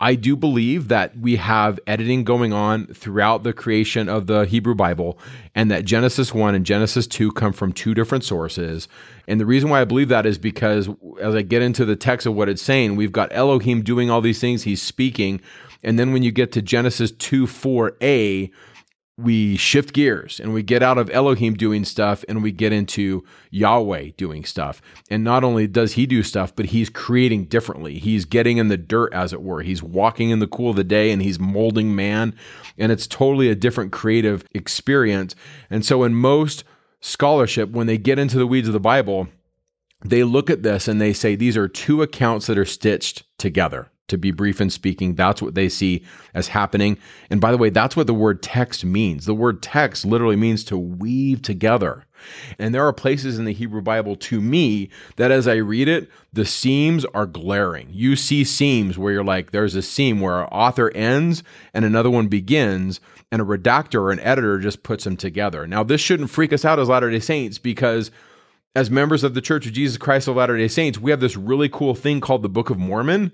I 0.00 0.14
do 0.14 0.34
believe 0.34 0.88
that 0.88 1.18
we 1.18 1.36
have 1.36 1.78
editing 1.86 2.24
going 2.24 2.54
on 2.54 2.86
throughout 2.86 3.42
the 3.42 3.52
creation 3.52 4.08
of 4.08 4.26
the 4.26 4.46
Hebrew 4.46 4.74
Bible, 4.74 5.18
and 5.54 5.70
that 5.70 5.84
Genesis 5.84 6.32
1 6.32 6.54
and 6.54 6.64
Genesis 6.64 7.06
2 7.06 7.32
come 7.32 7.52
from 7.52 7.72
two 7.72 7.92
different 7.92 8.24
sources. 8.24 8.88
And 9.28 9.38
the 9.38 9.46
reason 9.46 9.68
why 9.68 9.82
I 9.82 9.84
believe 9.84 10.08
that 10.08 10.24
is 10.24 10.38
because 10.38 10.88
as 11.20 11.34
I 11.34 11.42
get 11.42 11.60
into 11.60 11.84
the 11.84 11.96
text 11.96 12.26
of 12.26 12.34
what 12.34 12.48
it's 12.48 12.62
saying, 12.62 12.96
we've 12.96 13.12
got 13.12 13.28
Elohim 13.32 13.82
doing 13.82 14.10
all 14.10 14.22
these 14.22 14.40
things, 14.40 14.62
he's 14.62 14.80
speaking. 14.80 15.42
And 15.82 15.98
then 15.98 16.12
when 16.12 16.22
you 16.22 16.32
get 16.32 16.52
to 16.52 16.62
Genesis 16.62 17.10
2 17.12 17.46
4a, 17.46 18.50
we 19.22 19.56
shift 19.56 19.92
gears 19.92 20.40
and 20.40 20.52
we 20.52 20.62
get 20.62 20.82
out 20.82 20.98
of 20.98 21.10
Elohim 21.10 21.54
doing 21.54 21.84
stuff 21.84 22.24
and 22.28 22.42
we 22.42 22.52
get 22.52 22.72
into 22.72 23.24
Yahweh 23.50 24.10
doing 24.16 24.44
stuff. 24.44 24.80
And 25.10 25.22
not 25.22 25.44
only 25.44 25.66
does 25.66 25.92
he 25.92 26.06
do 26.06 26.22
stuff, 26.22 26.54
but 26.54 26.66
he's 26.66 26.88
creating 26.88 27.44
differently. 27.46 27.98
He's 27.98 28.24
getting 28.24 28.58
in 28.58 28.68
the 28.68 28.76
dirt, 28.76 29.12
as 29.12 29.32
it 29.32 29.42
were. 29.42 29.62
He's 29.62 29.82
walking 29.82 30.30
in 30.30 30.38
the 30.38 30.46
cool 30.46 30.70
of 30.70 30.76
the 30.76 30.84
day 30.84 31.10
and 31.10 31.22
he's 31.22 31.38
molding 31.38 31.94
man. 31.94 32.34
And 32.78 32.90
it's 32.90 33.06
totally 33.06 33.48
a 33.48 33.54
different 33.54 33.92
creative 33.92 34.44
experience. 34.52 35.34
And 35.68 35.84
so, 35.84 36.02
in 36.04 36.14
most 36.14 36.64
scholarship, 37.00 37.70
when 37.70 37.86
they 37.86 37.98
get 37.98 38.18
into 38.18 38.38
the 38.38 38.46
weeds 38.46 38.68
of 38.68 38.74
the 38.74 38.80
Bible, 38.80 39.28
they 40.04 40.24
look 40.24 40.50
at 40.50 40.62
this 40.62 40.88
and 40.88 41.00
they 41.00 41.12
say 41.12 41.34
these 41.34 41.56
are 41.56 41.68
two 41.68 42.02
accounts 42.02 42.46
that 42.46 42.58
are 42.58 42.64
stitched 42.64 43.24
together 43.38 43.90
to 44.10 44.18
be 44.18 44.30
brief 44.30 44.60
in 44.60 44.70
speaking. 44.70 45.14
That's 45.14 45.42
what 45.42 45.54
they 45.54 45.68
see 45.68 46.04
as 46.34 46.48
happening. 46.48 46.98
And 47.30 47.40
by 47.40 47.50
the 47.50 47.58
way, 47.58 47.70
that's 47.70 47.96
what 47.96 48.06
the 48.06 48.14
word 48.14 48.42
text 48.42 48.84
means. 48.84 49.26
The 49.26 49.34
word 49.34 49.62
text 49.62 50.04
literally 50.04 50.36
means 50.36 50.62
to 50.64 50.78
weave 50.78 51.42
together. 51.42 52.04
And 52.58 52.74
there 52.74 52.86
are 52.86 52.92
places 52.92 53.38
in 53.38 53.44
the 53.44 53.52
Hebrew 53.52 53.80
Bible 53.80 54.16
to 54.16 54.40
me 54.40 54.90
that 55.16 55.30
as 55.30 55.48
I 55.48 55.56
read 55.56 55.88
it, 55.88 56.10
the 56.32 56.44
seams 56.44 57.04
are 57.06 57.26
glaring. 57.26 57.88
You 57.92 58.16
see 58.16 58.44
seams 58.44 58.98
where 58.98 59.12
you're 59.12 59.24
like, 59.24 59.52
there's 59.52 59.74
a 59.74 59.82
seam 59.82 60.20
where 60.20 60.40
an 60.40 60.48
author 60.48 60.90
ends 60.90 61.42
and 61.72 61.84
another 61.84 62.10
one 62.10 62.28
begins, 62.28 63.00
and 63.32 63.40
a 63.40 63.44
redactor 63.44 64.00
or 64.00 64.10
an 64.10 64.20
editor 64.20 64.58
just 64.58 64.82
puts 64.82 65.04
them 65.04 65.16
together. 65.16 65.66
Now, 65.66 65.82
this 65.82 66.00
shouldn't 66.00 66.30
freak 66.30 66.52
us 66.52 66.64
out 66.64 66.78
as 66.78 66.88
Latter 66.88 67.10
day 67.10 67.20
Saints 67.20 67.58
because 67.58 68.10
as 68.74 68.90
members 68.90 69.24
of 69.24 69.34
the 69.34 69.40
Church 69.40 69.66
of 69.66 69.72
Jesus 69.72 69.96
Christ 69.96 70.28
of 70.28 70.36
Latter 70.36 70.56
day 70.56 70.68
Saints, 70.68 70.98
we 70.98 71.10
have 71.10 71.20
this 71.20 71.36
really 71.36 71.68
cool 71.68 71.94
thing 71.94 72.20
called 72.20 72.42
the 72.42 72.48
Book 72.48 72.70
of 72.70 72.78
Mormon 72.78 73.32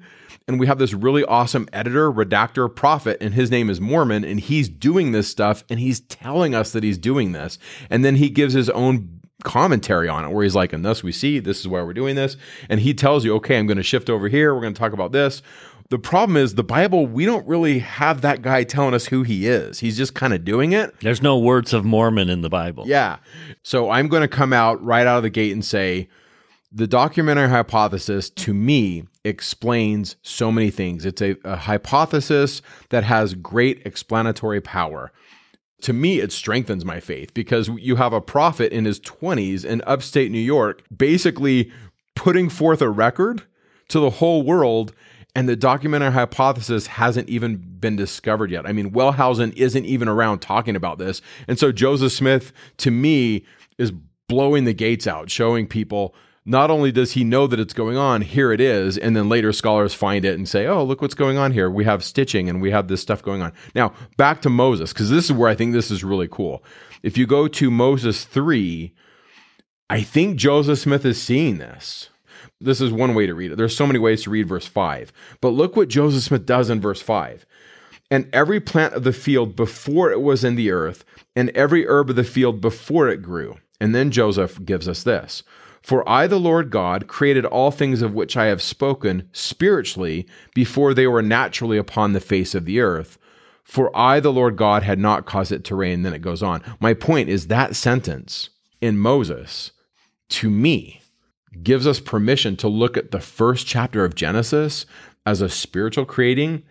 and 0.48 0.60
we 0.60 0.66
have 0.66 0.78
this 0.78 0.94
really 0.94 1.24
awesome 1.24 1.68
editor, 1.72 2.10
redactor, 2.10 2.72
prophet, 2.72 3.18
and 3.20 3.34
his 3.34 3.50
name 3.50 3.68
is 3.68 3.80
Mormon, 3.80 4.24
and 4.24 4.38
he's 4.38 4.68
doing 4.68 5.10
this 5.10 5.28
stuff 5.28 5.64
and 5.68 5.80
he's 5.80 6.00
telling 6.00 6.54
us 6.54 6.70
that 6.72 6.84
he's 6.84 6.98
doing 6.98 7.32
this. 7.32 7.58
And 7.90 8.04
then 8.04 8.16
he 8.16 8.30
gives 8.30 8.54
his 8.54 8.70
own 8.70 9.20
commentary 9.42 10.08
on 10.08 10.24
it 10.24 10.30
where 10.30 10.44
he's 10.44 10.54
like, 10.54 10.72
and 10.72 10.84
thus 10.84 11.02
we 11.02 11.12
see 11.12 11.40
this 11.40 11.60
is 11.60 11.68
why 11.68 11.82
we're 11.82 11.92
doing 11.92 12.14
this. 12.14 12.36
And 12.68 12.80
he 12.80 12.94
tells 12.94 13.24
you, 13.24 13.34
okay, 13.36 13.58
I'm 13.58 13.66
going 13.66 13.76
to 13.76 13.82
shift 13.82 14.08
over 14.08 14.28
here. 14.28 14.54
We're 14.54 14.60
going 14.60 14.74
to 14.74 14.78
talk 14.78 14.92
about 14.92 15.12
this. 15.12 15.42
The 15.88 15.98
problem 15.98 16.36
is 16.36 16.54
the 16.54 16.64
Bible, 16.64 17.06
we 17.06 17.24
don't 17.24 17.46
really 17.46 17.78
have 17.78 18.20
that 18.22 18.42
guy 18.42 18.64
telling 18.64 18.92
us 18.92 19.06
who 19.06 19.22
he 19.22 19.46
is. 19.46 19.78
He's 19.80 19.96
just 19.96 20.14
kind 20.14 20.32
of 20.32 20.44
doing 20.44 20.72
it. 20.72 20.98
There's 21.00 21.22
no 21.22 21.38
words 21.38 21.72
of 21.72 21.84
Mormon 21.84 22.28
in 22.28 22.40
the 22.40 22.48
Bible. 22.48 22.84
Yeah. 22.86 23.18
So 23.62 23.90
I'm 23.90 24.08
going 24.08 24.22
to 24.22 24.28
come 24.28 24.52
out 24.52 24.82
right 24.82 25.06
out 25.06 25.18
of 25.18 25.22
the 25.22 25.30
gate 25.30 25.52
and 25.52 25.64
say, 25.64 26.08
the 26.72 26.86
documentary 26.86 27.48
hypothesis 27.48 28.28
to 28.28 28.52
me 28.52 29.04
explains 29.24 30.16
so 30.22 30.52
many 30.52 30.70
things. 30.70 31.06
It's 31.06 31.22
a, 31.22 31.36
a, 31.44 31.56
hypothesis 31.56 32.60
that 32.90 33.04
has 33.04 33.34
great 33.34 33.86
explanatory 33.86 34.60
power. 34.60 35.12
To 35.82 35.92
me, 35.92 36.20
it 36.20 36.32
strengthens 36.32 36.84
my 36.84 37.00
faith 37.00 37.32
because 37.32 37.68
you 37.68 37.96
have 37.96 38.12
a 38.12 38.20
prophet 38.20 38.72
in 38.72 38.84
his 38.84 39.00
20s 39.00 39.64
in 39.64 39.82
upstate 39.86 40.30
New 40.30 40.38
York 40.38 40.82
basically 40.94 41.72
putting 42.14 42.48
forth 42.48 42.82
a 42.82 42.90
record 42.90 43.44
to 43.88 44.00
the 44.00 44.10
whole 44.10 44.42
world. 44.42 44.92
And 45.36 45.46
the 45.46 45.54
documentary 45.54 46.12
hypothesis 46.12 46.86
hasn't 46.86 47.28
even 47.28 47.56
been 47.58 47.94
discovered 47.94 48.50
yet. 48.50 48.66
I 48.66 48.72
mean, 48.72 48.90
Wellhausen 48.90 49.52
isn't 49.54 49.84
even 49.84 50.08
around 50.08 50.38
talking 50.38 50.74
about 50.74 50.96
this. 50.96 51.20
And 51.46 51.58
so 51.58 51.72
Joseph 51.72 52.12
Smith, 52.12 52.54
to 52.78 52.90
me, 52.90 53.44
is 53.76 53.92
blowing 54.28 54.64
the 54.64 54.72
gates 54.72 55.06
out, 55.06 55.30
showing 55.30 55.66
people 55.66 56.14
not 56.46 56.70
only 56.70 56.90
does 56.90 57.12
he 57.12 57.22
know 57.22 57.46
that 57.48 57.60
it's 57.60 57.74
going 57.74 57.98
on, 57.98 58.22
here 58.22 58.50
it 58.50 58.62
is, 58.62 58.96
and 58.96 59.14
then 59.14 59.28
later 59.28 59.52
scholars 59.52 59.92
find 59.92 60.24
it 60.24 60.38
and 60.38 60.48
say, 60.48 60.66
oh, 60.66 60.82
look 60.82 61.02
what's 61.02 61.12
going 61.12 61.36
on 61.36 61.52
here. 61.52 61.68
We 61.68 61.84
have 61.84 62.02
stitching 62.02 62.48
and 62.48 62.62
we 62.62 62.70
have 62.70 62.88
this 62.88 63.02
stuff 63.02 63.22
going 63.22 63.42
on. 63.42 63.52
Now, 63.74 63.92
back 64.16 64.40
to 64.40 64.48
Moses, 64.48 64.94
because 64.94 65.10
this 65.10 65.26
is 65.26 65.32
where 65.34 65.50
I 65.50 65.54
think 65.54 65.74
this 65.74 65.90
is 65.90 66.02
really 66.02 66.28
cool. 66.28 66.64
If 67.02 67.18
you 67.18 67.26
go 67.26 67.46
to 67.46 67.70
Moses 67.70 68.24
3, 68.24 68.90
I 69.90 70.00
think 70.00 70.38
Joseph 70.38 70.78
Smith 70.78 71.04
is 71.04 71.20
seeing 71.20 71.58
this. 71.58 72.08
This 72.60 72.80
is 72.80 72.92
one 72.92 73.14
way 73.14 73.26
to 73.26 73.34
read 73.34 73.52
it. 73.52 73.56
There's 73.56 73.76
so 73.76 73.86
many 73.86 73.98
ways 73.98 74.22
to 74.22 74.30
read 74.30 74.48
verse 74.48 74.66
5. 74.66 75.12
But 75.40 75.50
look 75.50 75.76
what 75.76 75.88
Joseph 75.88 76.22
Smith 76.22 76.46
does 76.46 76.70
in 76.70 76.80
verse 76.80 77.02
5. 77.02 77.44
And 78.10 78.28
every 78.32 78.60
plant 78.60 78.94
of 78.94 79.04
the 79.04 79.12
field 79.12 79.56
before 79.56 80.10
it 80.10 80.22
was 80.22 80.44
in 80.44 80.54
the 80.54 80.70
earth, 80.70 81.04
and 81.34 81.50
every 81.50 81.86
herb 81.86 82.10
of 82.10 82.16
the 82.16 82.24
field 82.24 82.60
before 82.60 83.08
it 83.08 83.20
grew. 83.20 83.56
And 83.80 83.94
then 83.94 84.10
Joseph 84.10 84.64
gives 84.64 84.88
us 84.88 85.02
this 85.02 85.42
for 85.86 86.08
I, 86.08 86.26
the 86.26 86.40
Lord 86.40 86.70
God, 86.70 87.06
created 87.06 87.44
all 87.44 87.70
things 87.70 88.02
of 88.02 88.12
which 88.12 88.36
I 88.36 88.46
have 88.46 88.60
spoken 88.60 89.28
spiritually 89.30 90.26
before 90.52 90.92
they 90.92 91.06
were 91.06 91.22
naturally 91.22 91.78
upon 91.78 92.12
the 92.12 92.18
face 92.18 92.56
of 92.56 92.64
the 92.64 92.80
earth. 92.80 93.18
For 93.62 93.96
I, 93.96 94.18
the 94.18 94.32
Lord 94.32 94.56
God, 94.56 94.82
had 94.82 94.98
not 94.98 95.26
caused 95.26 95.52
it 95.52 95.62
to 95.66 95.76
rain. 95.76 96.02
Then 96.02 96.12
it 96.12 96.22
goes 96.22 96.42
on. 96.42 96.60
My 96.80 96.92
point 96.92 97.28
is 97.28 97.46
that 97.46 97.76
sentence 97.76 98.48
in 98.80 98.98
Moses, 98.98 99.70
to 100.30 100.50
me, 100.50 101.02
gives 101.62 101.86
us 101.86 102.00
permission 102.00 102.56
to 102.56 102.68
look 102.68 102.96
at 102.96 103.10
the 103.10 103.20
first 103.20 103.66
chapter 103.66 104.04
of 104.04 104.14
Genesis 104.14 104.86
as 105.24 105.40
a 105.40 105.48
spiritual 105.48 106.04
creating 106.04 106.62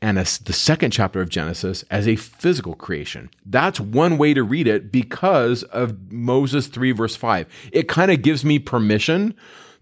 and 0.00 0.18
as 0.18 0.38
the 0.38 0.52
second 0.52 0.90
chapter 0.90 1.20
of 1.20 1.28
Genesis 1.28 1.84
as 1.90 2.08
a 2.08 2.16
physical 2.16 2.74
creation. 2.74 3.30
That's 3.46 3.78
one 3.78 4.18
way 4.18 4.34
to 4.34 4.42
read 4.42 4.66
it 4.66 4.90
because 4.90 5.62
of 5.64 6.12
Moses 6.12 6.66
3, 6.66 6.90
verse 6.92 7.14
5. 7.14 7.46
It 7.72 7.88
kind 7.88 8.10
of 8.10 8.22
gives 8.22 8.44
me 8.44 8.58
permission 8.58 9.34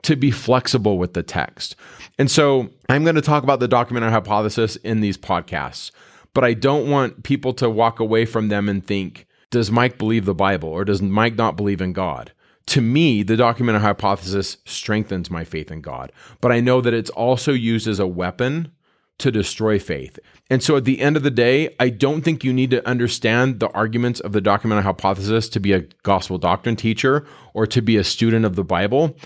to 0.02 0.16
be 0.16 0.30
flexible 0.30 0.98
with 0.98 1.14
the 1.14 1.22
text. 1.22 1.74
And 2.18 2.30
so 2.30 2.68
I'm 2.88 3.02
going 3.02 3.16
to 3.16 3.22
talk 3.22 3.42
about 3.42 3.60
the 3.60 3.68
documentary 3.68 4.10
hypothesis 4.10 4.76
in 4.76 5.00
these 5.00 5.16
podcasts, 5.18 5.90
but 6.34 6.44
I 6.44 6.54
don't 6.54 6.90
want 6.90 7.22
people 7.22 7.54
to 7.54 7.70
walk 7.70 7.98
away 7.98 8.24
from 8.26 8.48
them 8.48 8.68
and 8.68 8.86
think, 8.86 9.26
does 9.50 9.70
Mike 9.70 9.98
believe 9.98 10.26
the 10.26 10.34
Bible 10.34 10.68
or 10.68 10.84
does 10.84 11.02
Mike 11.02 11.36
not 11.36 11.56
believe 11.56 11.80
in 11.80 11.92
God? 11.92 12.32
To 12.66 12.80
me, 12.80 13.22
the 13.22 13.36
documentary 13.36 13.82
hypothesis 13.82 14.58
strengthens 14.64 15.30
my 15.30 15.44
faith 15.44 15.70
in 15.70 15.80
God, 15.80 16.12
but 16.40 16.52
I 16.52 16.60
know 16.60 16.80
that 16.80 16.94
it's 16.94 17.10
also 17.10 17.52
used 17.52 17.88
as 17.88 17.98
a 17.98 18.06
weapon 18.06 18.72
to 19.18 19.30
destroy 19.30 19.78
faith. 19.78 20.18
And 20.48 20.62
so 20.62 20.76
at 20.76 20.84
the 20.84 21.00
end 21.00 21.16
of 21.16 21.22
the 21.22 21.30
day, 21.30 21.74
I 21.78 21.90
don't 21.90 22.22
think 22.22 22.42
you 22.42 22.52
need 22.52 22.70
to 22.70 22.86
understand 22.88 23.60
the 23.60 23.70
arguments 23.70 24.18
of 24.20 24.32
the 24.32 24.40
documentary 24.40 24.84
hypothesis 24.84 25.48
to 25.50 25.60
be 25.60 25.72
a 25.72 25.86
gospel 26.02 26.38
doctrine 26.38 26.76
teacher 26.76 27.26
or 27.54 27.66
to 27.66 27.80
be 27.82 27.96
a 27.96 28.04
student 28.04 28.44
of 28.44 28.56
the 28.56 28.64
Bible. 28.64 29.16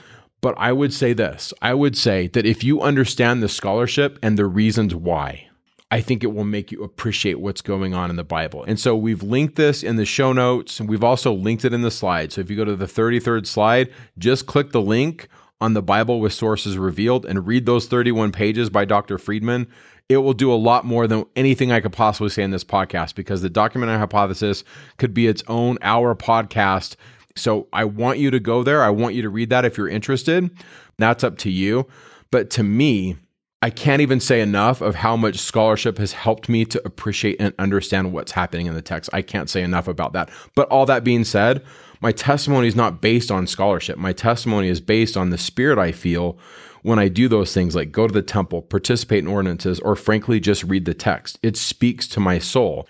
But 0.41 0.55
I 0.59 0.73
would 0.73 0.93
say 0.93 1.15
this 1.15 1.55
I 1.63 1.73
would 1.73 1.97
say 1.97 2.27
that 2.29 2.45
if 2.45 2.63
you 2.63 2.83
understand 2.83 3.43
the 3.43 3.49
scholarship 3.49 4.19
and 4.23 4.37
the 4.37 4.47
reasons 4.47 4.95
why, 4.95 5.49
I 5.91 6.01
think 6.01 6.25
it 6.25 6.35
will 6.35 6.45
make 6.45 6.73
you 6.73 6.83
appreciate 6.83 7.41
what's 7.41 7.61
going 7.61 7.95
on 7.95 8.11
in 8.11 8.17
the 8.17 8.25
Bible. 8.25 8.65
And 8.65 8.81
so 8.81 8.97
we've 8.97 9.23
linked 9.23 9.57
this 9.57 9.83
in 9.83 9.97
the 9.97 10.05
show 10.05 10.33
notes 10.33 10.81
and 10.81 10.89
we've 10.89 11.05
also 11.05 11.33
linked 11.33 11.65
it 11.65 11.73
in 11.73 11.83
the 11.83 11.91
slide. 11.91 12.33
So 12.33 12.41
if 12.41 12.51
you 12.51 12.57
go 12.57 12.65
to 12.65 12.75
the 12.75 12.87
33rd 12.87 13.47
slide, 13.47 13.93
just 14.19 14.47
click 14.47 14.73
the 14.73 14.81
link 14.81 15.29
on 15.61 15.75
the 15.75 15.83
Bible 15.83 16.21
with 16.21 16.33
sources 16.33 16.77
revealed 16.77 17.25
and 17.25 17.47
read 17.47 17.65
those 17.65 17.87
31 17.87 18.33
pages 18.33 18.71
by 18.71 18.85
Dr. 18.85 19.19
Friedman, 19.19 19.69
it 20.09 20.19
will 20.19 20.35
do 20.35 20.53
a 20.53 20.57
lot 20.57 20.85
more 20.85 21.07
than 21.07 21.25
anything 21.37 21.73
I 21.73 21.81
could 21.81 21.93
possibly 21.93 22.29
say 22.29 22.43
in 22.43 22.51
this 22.51 22.65
podcast 22.65 23.15
because 23.15 23.41
the 23.41 23.49
documentary 23.49 23.99
hypothesis 23.99 24.65
could 24.99 25.15
be 25.15 25.27
its 25.27 25.43
own 25.49 25.79
hour 25.81 26.15
podcast. 26.15 26.97
So 27.37 27.69
I 27.73 27.85
want 27.85 28.19
you 28.19 28.31
to 28.31 28.41
go 28.41 28.63
there. 28.63 28.83
I 28.83 28.91
want 28.91 29.15
you 29.15 29.23
to 29.23 29.31
read 29.31 29.51
that 29.51 29.65
if 29.65 29.79
you're 29.79 29.89
interested. 29.89 30.51
That's 30.99 31.25
up 31.25 31.39
to 31.39 31.51
you. 31.51 31.87
But 32.31 32.51
to 32.51 32.63
me, 32.63 33.17
I 33.65 33.71
can't 33.71 34.03
even 34.03 34.21
say 34.21 34.43
enough 34.43 34.83
of 34.83 34.95
how 34.95 35.17
much 35.17 35.39
scholarship 35.39 35.97
has 35.97 36.13
helped 36.13 36.51
me 36.51 36.67
to 36.67 36.87
appreciate 36.87 37.37
and 37.41 37.55
understand 37.59 38.13
what's 38.13 38.33
happening 38.33 38.67
in 38.67 38.75
the 38.75 38.83
text. 38.83 39.09
I 39.15 39.23
can't 39.23 39.49
say 39.49 39.63
enough 39.63 39.89
about 39.89 40.13
that. 40.13 40.29
But 40.55 40.69
all 40.69 40.85
that 40.85 41.03
being 41.03 41.25
said, 41.25 41.65
my 42.03 42.13
testimony 42.13 42.69
is 42.69 42.77
not 42.77 43.01
based 43.01 43.31
on 43.31 43.47
scholarship. 43.47 43.97
My 43.97 44.13
testimony 44.13 44.69
is 44.69 44.83
based 44.83 45.17
on 45.17 45.31
the 45.31 45.39
spirit 45.39 45.79
I 45.79 45.93
feel 45.93 46.37
when 46.83 46.99
I 46.99 47.09
do 47.09 47.27
those 47.27 47.55
things 47.55 47.75
like 47.75 47.91
go 47.91 48.07
to 48.07 48.13
the 48.13 48.21
temple, 48.21 48.61
participate 48.61 49.21
in 49.21 49.29
ordinances, 49.29 49.81
or 49.81 49.97
frankly, 49.97 50.41
just 50.41 50.65
read 50.65 50.85
the 50.85 50.93
text. 50.93 51.39
It 51.43 51.57
speaks 51.57 52.07
to 52.09 52.21
my 52.21 52.41
soul. 52.41 52.87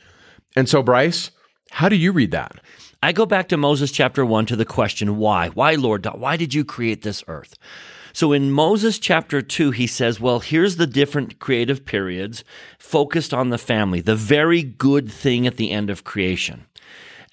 And 0.57 0.69
so, 0.69 0.83
Bryce, 0.83 1.31
how 1.71 1.89
do 1.89 1.95
you 1.95 2.11
read 2.11 2.33
that? 2.33 2.59
I 3.01 3.13
go 3.13 3.27
back 3.27 3.49
to 3.51 3.57
Moses 3.57 3.93
chapter 3.93 4.27
1 4.27 4.47
to 4.47 4.57
the 4.57 4.65
question, 4.65 5.19
why? 5.19 5.51
Why, 5.51 5.77
Lord? 5.77 6.05
Why 6.05 6.37
did 6.37 6.53
you 6.53 6.65
create 6.65 7.03
this 7.03 7.23
earth? 7.29 7.55
So 8.15 8.33
in 8.33 8.53
Moses 8.53 9.01
chapter 9.01 9.43
2, 9.43 9.73
he 9.73 9.89
says, 9.89 10.21
well, 10.21 10.39
here's 10.39 10.77
the 10.77 10.87
different 10.87 11.41
creative 11.41 11.85
periods 11.85 12.45
focused 12.79 13.35
on 13.35 13.51
the 13.51 13.59
family, 13.59 14.01
the 14.01 14.15
very 14.15 14.63
good 14.63 15.11
thing 15.11 15.49
at 15.49 15.57
the 15.57 15.73
end 15.73 15.91
of 15.91 16.05
creation. 16.05 16.67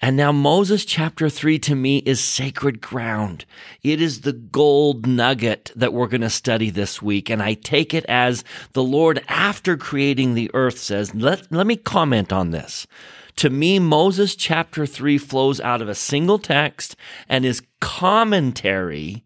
And 0.00 0.16
now 0.16 0.32
Moses 0.32 0.84
chapter 0.84 1.28
3 1.28 1.60
to 1.60 1.76
me 1.76 1.98
is 1.98 2.20
sacred 2.20 2.80
ground. 2.80 3.44
It 3.84 4.02
is 4.02 4.22
the 4.22 4.32
gold 4.32 5.06
nugget 5.06 5.70
that 5.76 5.92
we're 5.92 6.08
going 6.08 6.22
to 6.22 6.30
study 6.30 6.68
this 6.68 7.00
week. 7.00 7.30
And 7.30 7.40
I 7.40 7.54
take 7.54 7.94
it 7.94 8.04
as 8.08 8.42
the 8.72 8.82
Lord, 8.82 9.22
after 9.28 9.76
creating 9.76 10.34
the 10.34 10.50
earth, 10.52 10.78
says, 10.78 11.14
let, 11.14 11.52
let 11.52 11.68
me 11.68 11.76
comment 11.76 12.32
on 12.32 12.50
this. 12.50 12.88
To 13.36 13.50
me, 13.50 13.78
Moses 13.78 14.34
chapter 14.34 14.84
3 14.84 15.16
flows 15.16 15.60
out 15.60 15.80
of 15.80 15.88
a 15.88 15.94
single 15.94 16.40
text 16.40 16.96
and 17.28 17.44
is 17.44 17.62
commentary 17.80 19.22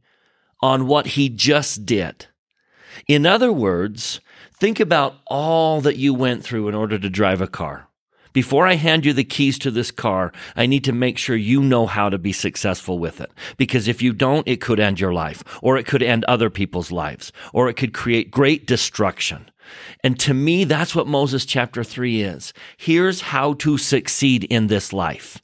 on 0.61 0.87
what 0.87 1.09
he 1.09 1.29
just 1.29 1.87
did. 1.87 2.27
In 3.07 3.27
other 3.27 3.53
words, 3.53 4.21
think 4.59 4.81
about 4.81 5.17
all 5.27 5.81
that 5.83 5.97
you 5.97 6.15
went 6.15 6.45
through 6.45 6.69
in 6.69 6.75
order 6.75 6.99
to 6.99 7.11
drive 7.11 7.41
a 7.41 7.47
car. 7.47 7.89
Before 8.33 8.67
I 8.67 8.75
hand 8.75 9.07
you 9.07 9.15
the 9.15 9.25
keys 9.25 9.59
to 9.61 9.71
this 9.71 9.91
car, 9.91 10.31
I 10.55 10.67
need 10.67 10.85
to 10.85 10.93
make 10.93 11.17
sure 11.17 11.37
you 11.37 11.63
know 11.63 11.87
how 11.87 12.11
to 12.11 12.19
be 12.19 12.33
successful 12.33 12.99
with 12.99 13.19
it. 13.19 13.31
Because 13.57 13.89
if 13.89 14.03
you 14.03 14.13
don't, 14.13 14.47
it 14.47 14.61
could 14.61 14.79
end 14.79 15.01
your 15.01 15.15
life, 15.15 15.43
or 15.63 15.79
it 15.79 15.87
could 15.87 16.03
end 16.03 16.23
other 16.27 16.51
people's 16.51 16.93
lives, 16.93 17.33
or 17.55 17.71
it 17.71 17.79
could 17.79 17.95
create 17.95 18.31
great 18.31 18.67
destruction. 18.67 19.51
And 20.05 20.21
to 20.21 20.35
me, 20.35 20.65
that's 20.65 20.95
what 20.95 21.07
Moses 21.07 21.47
chapter 21.47 21.83
3 21.83 22.21
is. 22.21 22.53
Here's 22.77 23.23
how 23.23 23.55
to 23.55 23.79
succeed 23.79 24.45
in 24.45 24.67
this 24.67 24.93
life. 24.93 25.41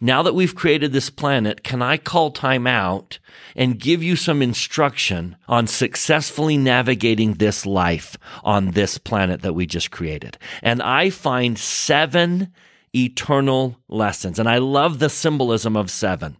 Now 0.00 0.22
that 0.22 0.34
we've 0.34 0.54
created 0.54 0.92
this 0.92 1.10
planet, 1.10 1.62
can 1.62 1.82
I 1.82 1.96
call 1.96 2.30
time 2.30 2.66
out 2.66 3.18
and 3.54 3.78
give 3.78 4.02
you 4.02 4.16
some 4.16 4.42
instruction 4.42 5.36
on 5.48 5.66
successfully 5.66 6.56
navigating 6.56 7.34
this 7.34 7.64
life 7.64 8.16
on 8.44 8.72
this 8.72 8.98
planet 8.98 9.42
that 9.42 9.54
we 9.54 9.66
just 9.66 9.90
created? 9.90 10.38
And 10.62 10.82
I 10.82 11.10
find 11.10 11.58
seven 11.58 12.52
eternal 12.94 13.78
lessons. 13.88 14.38
And 14.38 14.48
I 14.48 14.58
love 14.58 14.98
the 14.98 15.10
symbolism 15.10 15.76
of 15.76 15.90
seven. 15.90 16.38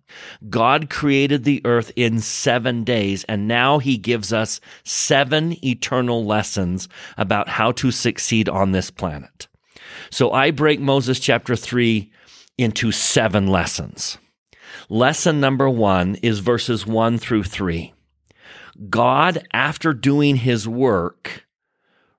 God 0.49 0.89
created 0.89 1.45
the 1.45 1.61
earth 1.65 1.93
in 1.97 2.21
seven 2.21 2.83
days, 2.83 3.25
and 3.25 3.47
now 3.47 3.79
he 3.79 3.99
gives 3.99 4.33
us 4.33 4.61
seven 4.83 5.63
eternal 5.65 6.25
lessons 6.25 6.89
about 7.19 7.49
how 7.49 7.73
to 7.73 7.91
succeed 7.91 8.49
on 8.49 8.73
this 8.73 8.91
planet. 8.91 9.49
So 10.11 10.33
I 10.33 10.51
break 10.51 10.81
Moses 10.81 11.21
chapter 11.21 11.57
three 11.57 12.11
into 12.59 12.93
seven 12.93 13.47
lessons. 13.47 14.19
Lesson 14.89 15.41
number 15.41 15.69
one 15.69 16.17
is 16.17 16.41
verses 16.41 16.87
one 16.87 17.19
through 17.19 17.45
three. 17.45 17.93
God, 18.91 19.47
after 19.53 19.93
doing 19.93 20.37
his 20.37 20.69
work, 20.69 21.47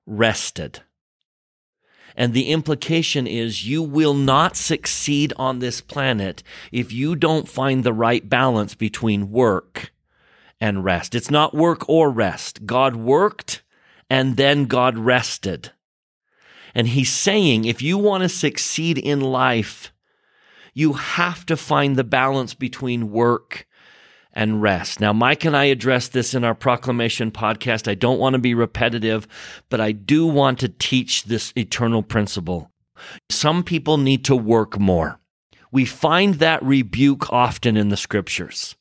rested. 0.06 0.80
And 2.16 2.34
the 2.34 2.50
implication 2.50 3.28
is 3.28 3.66
you 3.66 3.80
will 3.82 4.14
not 4.14 4.56
succeed 4.56 5.32
on 5.36 5.60
this 5.60 5.80
planet 5.80 6.42
if 6.72 6.92
you 6.92 7.14
don't 7.14 7.48
find 7.48 7.84
the 7.84 7.92
right 7.92 8.28
balance 8.28 8.74
between 8.74 9.30
work 9.30 9.92
and 10.60 10.82
rest. 10.82 11.14
It's 11.14 11.30
not 11.30 11.54
work 11.54 11.88
or 11.88 12.10
rest. 12.10 12.66
God 12.66 12.96
worked 12.96 13.62
and 14.10 14.36
then 14.36 14.64
God 14.64 14.98
rested. 14.98 15.70
And 16.74 16.88
he's 16.88 17.12
saying 17.12 17.64
if 17.64 17.82
you 17.82 17.96
want 17.96 18.24
to 18.24 18.28
succeed 18.28 18.98
in 18.98 19.20
life, 19.20 19.92
you 20.74 20.94
have 20.94 21.46
to 21.46 21.56
find 21.56 21.96
the 21.96 22.04
balance 22.04 22.54
between 22.54 23.10
work 23.10 23.66
and 24.32 24.62
rest. 24.62 25.00
Now, 25.00 25.12
Mike 25.12 25.44
and 25.44 25.56
I 25.56 25.64
address 25.64 26.08
this 26.08 26.34
in 26.34 26.44
our 26.44 26.54
proclamation 26.54 27.30
podcast. 27.30 27.88
I 27.88 27.94
don't 27.94 28.20
want 28.20 28.34
to 28.34 28.38
be 28.38 28.54
repetitive, 28.54 29.26
but 29.68 29.80
I 29.80 29.92
do 29.92 30.26
want 30.26 30.60
to 30.60 30.68
teach 30.68 31.24
this 31.24 31.52
eternal 31.56 32.02
principle. 32.02 32.70
Some 33.30 33.62
people 33.62 33.96
need 33.96 34.24
to 34.26 34.36
work 34.36 34.78
more. 34.78 35.18
We 35.72 35.84
find 35.84 36.34
that 36.34 36.62
rebuke 36.62 37.32
often 37.32 37.76
in 37.76 37.88
the 37.88 37.96
scriptures. 37.96 38.76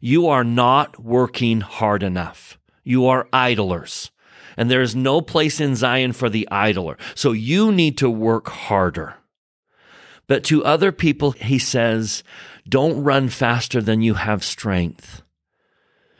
You 0.00 0.26
are 0.28 0.44
not 0.44 1.02
working 1.02 1.60
hard 1.60 2.02
enough. 2.02 2.58
You 2.82 3.06
are 3.06 3.28
idlers. 3.32 4.10
And 4.56 4.70
there 4.70 4.82
is 4.82 4.94
no 4.94 5.20
place 5.20 5.60
in 5.60 5.74
Zion 5.74 6.12
for 6.12 6.28
the 6.28 6.48
idler. 6.50 6.96
So 7.14 7.32
you 7.32 7.72
need 7.72 7.98
to 7.98 8.10
work 8.10 8.48
harder. 8.48 9.16
But 10.26 10.44
to 10.44 10.64
other 10.64 10.92
people, 10.92 11.32
he 11.32 11.58
says, 11.58 12.22
don't 12.68 13.02
run 13.02 13.28
faster 13.28 13.82
than 13.82 14.02
you 14.02 14.14
have 14.14 14.42
strength. 14.42 15.22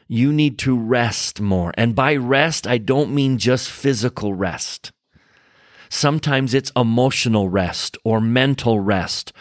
You 0.07 0.33
need 0.33 0.59
to 0.61 0.79
rest 0.79 1.41
more. 1.41 1.73
And 1.77 1.95
by 1.95 2.17
rest, 2.17 2.67
I 2.67 2.79
don't 2.79 3.15
mean 3.15 3.39
just 3.39 3.71
physical 3.71 4.35
rest. 4.35 4.93
Sometimes 5.89 6.55
it's 6.55 6.73
emotional 6.77 7.49
rest 7.49 7.97
or 8.05 8.21
mental 8.21 8.81
rest. 8.81 9.33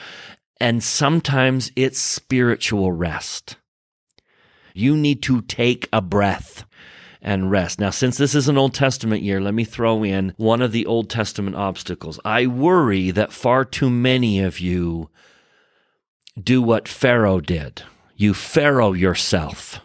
And 0.61 0.81
sometimes 0.81 1.71
it's 1.75 1.99
spiritual 1.99 2.91
rest. 2.91 3.57
You 4.73 4.95
need 4.95 5.21
to 5.23 5.41
take 5.41 5.89
a 5.91 6.01
breath 6.01 6.65
and 7.23 7.49
rest. 7.49 7.79
Now, 7.79 7.89
since 7.89 8.17
this 8.17 8.35
is 8.35 8.49
an 8.49 8.57
Old 8.57 8.73
Testament 8.73 9.23
year, 9.23 9.41
let 9.41 9.53
me 9.53 9.63
throw 9.63 10.03
in 10.03 10.33
one 10.37 10.61
of 10.61 10.73
the 10.73 10.85
Old 10.85 11.09
Testament 11.09 11.55
obstacles. 11.55 12.19
I 12.25 12.45
worry 12.45 13.09
that 13.11 13.31
far 13.31 13.63
too 13.63 13.89
many 13.89 14.41
of 14.41 14.59
you 14.59 15.09
do 16.41 16.61
what 16.61 16.87
Pharaoh 16.87 17.39
did. 17.39 17.83
You 18.15 18.33
Pharaoh 18.33 18.93
yourself. 18.93 19.79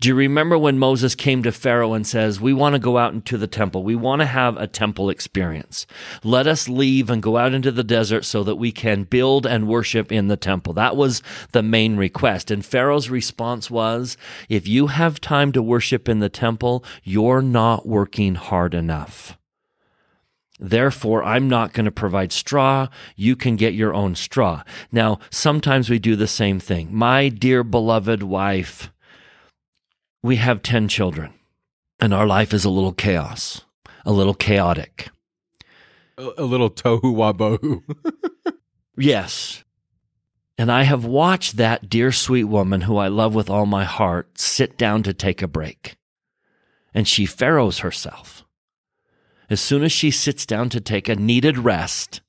Do 0.00 0.10
you 0.10 0.14
remember 0.14 0.56
when 0.56 0.78
Moses 0.78 1.16
came 1.16 1.42
to 1.42 1.50
Pharaoh 1.50 1.92
and 1.92 2.06
says, 2.06 2.40
We 2.40 2.52
want 2.52 2.74
to 2.74 2.78
go 2.78 2.98
out 2.98 3.14
into 3.14 3.36
the 3.36 3.48
temple. 3.48 3.82
We 3.82 3.96
want 3.96 4.20
to 4.20 4.26
have 4.26 4.56
a 4.56 4.68
temple 4.68 5.10
experience. 5.10 5.86
Let 6.22 6.46
us 6.46 6.68
leave 6.68 7.10
and 7.10 7.20
go 7.20 7.36
out 7.36 7.52
into 7.52 7.72
the 7.72 7.82
desert 7.82 8.24
so 8.24 8.44
that 8.44 8.56
we 8.56 8.70
can 8.70 9.02
build 9.02 9.44
and 9.44 9.66
worship 9.66 10.12
in 10.12 10.28
the 10.28 10.36
temple. 10.36 10.72
That 10.74 10.96
was 10.96 11.20
the 11.50 11.64
main 11.64 11.96
request. 11.96 12.52
And 12.52 12.64
Pharaoh's 12.64 13.10
response 13.10 13.72
was, 13.72 14.16
If 14.48 14.68
you 14.68 14.86
have 14.86 15.20
time 15.20 15.50
to 15.52 15.62
worship 15.62 16.08
in 16.08 16.20
the 16.20 16.28
temple, 16.28 16.84
you're 17.02 17.42
not 17.42 17.84
working 17.84 18.36
hard 18.36 18.74
enough. 18.74 19.36
Therefore, 20.60 21.24
I'm 21.24 21.48
not 21.48 21.72
going 21.72 21.86
to 21.86 21.92
provide 21.92 22.30
straw. 22.30 22.86
You 23.16 23.34
can 23.34 23.56
get 23.56 23.74
your 23.74 23.94
own 23.94 24.14
straw. 24.14 24.62
Now, 24.92 25.18
sometimes 25.30 25.90
we 25.90 25.98
do 25.98 26.14
the 26.14 26.28
same 26.28 26.60
thing. 26.60 26.94
My 26.94 27.28
dear 27.28 27.64
beloved 27.64 28.22
wife, 28.22 28.92
we 30.22 30.36
have 30.36 30.62
10 30.62 30.88
children 30.88 31.32
and 32.00 32.14
our 32.14 32.26
life 32.26 32.54
is 32.54 32.64
a 32.64 32.70
little 32.70 32.92
chaos, 32.92 33.62
a 34.04 34.12
little 34.12 34.34
chaotic. 34.34 35.10
A, 36.16 36.30
a 36.38 36.44
little 36.44 36.70
tohu 36.70 37.02
wabohu. 37.02 37.82
yes. 38.96 39.64
And 40.56 40.70
I 40.72 40.82
have 40.84 41.04
watched 41.04 41.56
that 41.56 41.88
dear 41.88 42.10
sweet 42.12 42.44
woman 42.44 42.82
who 42.82 42.96
I 42.96 43.08
love 43.08 43.34
with 43.34 43.50
all 43.50 43.66
my 43.66 43.84
heart 43.84 44.38
sit 44.38 44.76
down 44.76 45.02
to 45.04 45.14
take 45.14 45.42
a 45.42 45.48
break. 45.48 45.96
And 46.94 47.06
she 47.06 47.26
pharaohs 47.26 47.78
herself. 47.78 48.44
As 49.50 49.60
soon 49.60 49.82
as 49.82 49.92
she 49.92 50.10
sits 50.10 50.44
down 50.44 50.68
to 50.70 50.80
take 50.80 51.08
a 51.08 51.14
needed 51.16 51.58
rest, 51.58 52.20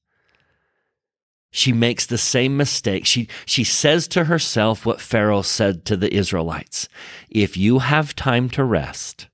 she 1.52 1.72
makes 1.72 2.06
the 2.06 2.18
same 2.18 2.58
mistake. 2.58 3.06
She, 3.06 3.28
she 3.46 3.64
says 3.64 4.08
to 4.10 4.26
herself 4.26 4.86
what 4.86 5.02
Pharaoh 5.02 5.42
said 5.42 5.86
to 5.86 5.98
the 5.98 6.14
Israelites. 6.14 6.88
If 7.30 7.58
you 7.58 7.80
have 7.80 8.16
time 8.16 8.50
to 8.52 8.64
rest, 8.64 9.28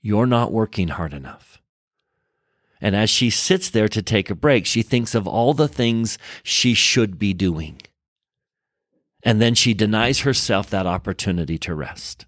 you're 0.00 0.26
not 0.26 0.52
working 0.52 0.88
hard 0.88 1.14
enough. 1.14 1.60
And 2.80 2.96
as 2.96 3.08
she 3.08 3.30
sits 3.30 3.70
there 3.70 3.88
to 3.88 4.02
take 4.02 4.28
a 4.28 4.34
break, 4.34 4.66
she 4.66 4.82
thinks 4.82 5.14
of 5.14 5.26
all 5.26 5.54
the 5.54 5.68
things 5.68 6.18
she 6.42 6.74
should 6.74 7.18
be 7.18 7.32
doing. 7.32 7.80
And 9.22 9.40
then 9.40 9.54
she 9.54 9.72
denies 9.72 10.20
herself 10.20 10.68
that 10.70 10.86
opportunity 10.86 11.58
to 11.58 11.74
rest. 11.74 12.26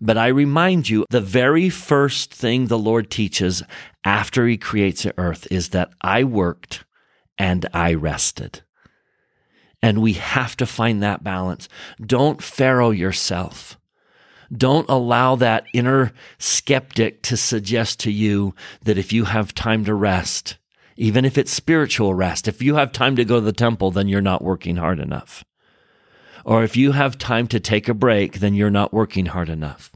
But 0.00 0.16
I 0.16 0.28
remind 0.28 0.88
you, 0.88 1.04
the 1.10 1.20
very 1.20 1.68
first 1.68 2.32
thing 2.32 2.66
the 2.66 2.78
Lord 2.78 3.10
teaches 3.10 3.62
after 4.02 4.46
he 4.46 4.56
creates 4.56 5.02
the 5.02 5.12
earth 5.18 5.46
is 5.50 5.68
that 5.68 5.90
I 6.00 6.24
worked 6.24 6.84
and 7.40 7.66
I 7.72 7.94
rested. 7.94 8.60
And 9.80 10.02
we 10.02 10.12
have 10.12 10.58
to 10.58 10.66
find 10.66 11.02
that 11.02 11.24
balance. 11.24 11.70
Don't 11.98 12.42
Pharaoh 12.42 12.90
yourself. 12.90 13.78
Don't 14.54 14.86
allow 14.90 15.36
that 15.36 15.64
inner 15.72 16.12
skeptic 16.38 17.22
to 17.22 17.38
suggest 17.38 17.98
to 18.00 18.12
you 18.12 18.54
that 18.82 18.98
if 18.98 19.10
you 19.10 19.24
have 19.24 19.54
time 19.54 19.86
to 19.86 19.94
rest, 19.94 20.58
even 20.96 21.24
if 21.24 21.38
it's 21.38 21.50
spiritual 21.50 22.12
rest, 22.12 22.46
if 22.46 22.60
you 22.60 22.74
have 22.74 22.92
time 22.92 23.16
to 23.16 23.24
go 23.24 23.36
to 23.36 23.40
the 23.40 23.54
temple, 23.54 23.90
then 23.90 24.06
you're 24.06 24.20
not 24.20 24.44
working 24.44 24.76
hard 24.76 25.00
enough. 25.00 25.42
Or 26.44 26.62
if 26.62 26.76
you 26.76 26.92
have 26.92 27.16
time 27.16 27.46
to 27.48 27.60
take 27.60 27.88
a 27.88 27.94
break, 27.94 28.40
then 28.40 28.52
you're 28.52 28.68
not 28.68 28.92
working 28.92 29.26
hard 29.26 29.48
enough. 29.48 29.92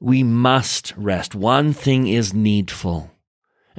We 0.00 0.24
must 0.24 0.92
rest. 0.96 1.36
One 1.36 1.72
thing 1.72 2.08
is 2.08 2.34
needful 2.34 3.12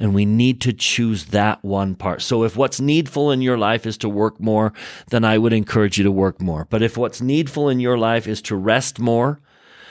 and 0.00 0.14
we 0.14 0.24
need 0.24 0.62
to 0.62 0.72
choose 0.72 1.26
that 1.26 1.62
one 1.62 1.94
part. 1.94 2.22
So 2.22 2.42
if 2.42 2.56
what's 2.56 2.80
needful 2.80 3.30
in 3.30 3.42
your 3.42 3.58
life 3.58 3.84
is 3.84 3.98
to 3.98 4.08
work 4.08 4.40
more, 4.40 4.72
then 5.10 5.24
I 5.24 5.36
would 5.36 5.52
encourage 5.52 5.98
you 5.98 6.04
to 6.04 6.10
work 6.10 6.40
more. 6.40 6.66
But 6.70 6.82
if 6.82 6.96
what's 6.96 7.20
needful 7.20 7.68
in 7.68 7.80
your 7.80 7.98
life 7.98 8.26
is 8.26 8.40
to 8.42 8.56
rest 8.56 8.98
more, 8.98 9.40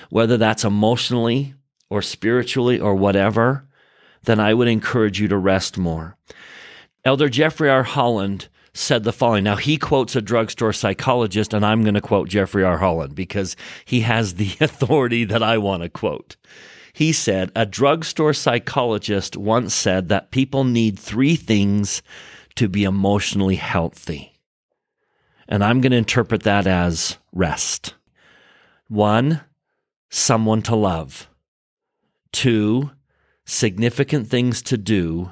whether 0.09 0.35
that's 0.35 0.65
emotionally 0.65 1.53
or 1.91 2.01
spiritually 2.01 2.79
or 2.79 2.95
whatever, 2.95 3.67
then 4.23 4.39
I 4.39 4.55
would 4.55 4.67
encourage 4.67 5.21
you 5.21 5.27
to 5.27 5.37
rest 5.37 5.77
more. 5.77 6.17
Elder 7.05 7.29
Jeffrey 7.29 7.69
R. 7.69 7.83
Holland 7.83 8.49
said 8.73 9.03
the 9.03 9.13
following. 9.13 9.43
Now, 9.43 9.57
he 9.57 9.77
quotes 9.77 10.15
a 10.15 10.21
drugstore 10.21 10.73
psychologist, 10.73 11.53
and 11.53 11.63
I'm 11.63 11.83
going 11.83 11.93
to 11.93 12.01
quote 12.01 12.29
Jeffrey 12.29 12.63
R. 12.63 12.79
Holland 12.79 13.13
because 13.13 13.55
he 13.85 14.01
has 14.01 14.35
the 14.35 14.55
authority 14.59 15.23
that 15.25 15.43
I 15.43 15.59
want 15.59 15.83
to 15.83 15.89
quote. 15.89 16.35
He 16.99 17.13
said, 17.13 17.53
A 17.55 17.65
drugstore 17.65 18.33
psychologist 18.33 19.37
once 19.37 19.73
said 19.73 20.09
that 20.09 20.31
people 20.31 20.65
need 20.65 20.99
three 20.99 21.37
things 21.37 22.01
to 22.55 22.67
be 22.67 22.83
emotionally 22.83 23.55
healthy. 23.55 24.37
And 25.47 25.63
I'm 25.63 25.79
going 25.79 25.93
to 25.93 25.97
interpret 25.97 26.43
that 26.43 26.67
as 26.67 27.17
rest. 27.31 27.93
One, 28.89 29.39
someone 30.09 30.61
to 30.63 30.75
love. 30.75 31.29
Two, 32.33 32.91
significant 33.45 34.27
things 34.27 34.61
to 34.63 34.75
do. 34.75 35.31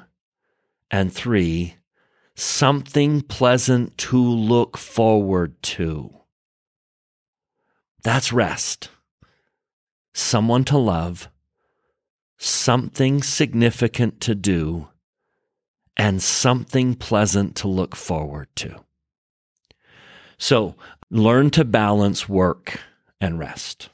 And 0.90 1.12
three, 1.12 1.74
something 2.34 3.20
pleasant 3.20 3.98
to 3.98 4.18
look 4.18 4.78
forward 4.78 5.62
to. 5.64 6.14
That's 8.02 8.32
rest. 8.32 8.88
Someone 10.14 10.64
to 10.64 10.78
love, 10.78 11.28
something 12.38 13.22
significant 13.22 14.20
to 14.22 14.34
do, 14.34 14.88
and 15.96 16.22
something 16.22 16.94
pleasant 16.94 17.56
to 17.56 17.68
look 17.68 17.96
forward 17.96 18.48
to. 18.56 18.76
So 20.38 20.76
learn 21.10 21.50
to 21.50 21.64
balance 21.64 22.28
work 22.28 22.80
and 23.20 23.38
rest. 23.38 23.88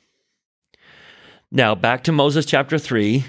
Now, 1.51 1.75
back 1.75 2.05
to 2.05 2.13
Moses 2.13 2.45
chapter 2.45 2.79
3. 2.79 3.25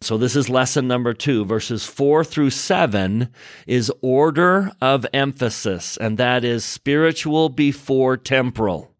So, 0.00 0.16
this 0.16 0.36
is 0.36 0.48
lesson 0.48 0.86
number 0.86 1.12
two. 1.12 1.44
Verses 1.44 1.84
four 1.84 2.22
through 2.22 2.50
seven 2.50 3.30
is 3.66 3.92
order 4.00 4.70
of 4.80 5.04
emphasis, 5.12 5.96
and 5.96 6.18
that 6.18 6.44
is 6.44 6.64
spiritual 6.64 7.48
before 7.48 8.16
temporal. 8.16 8.92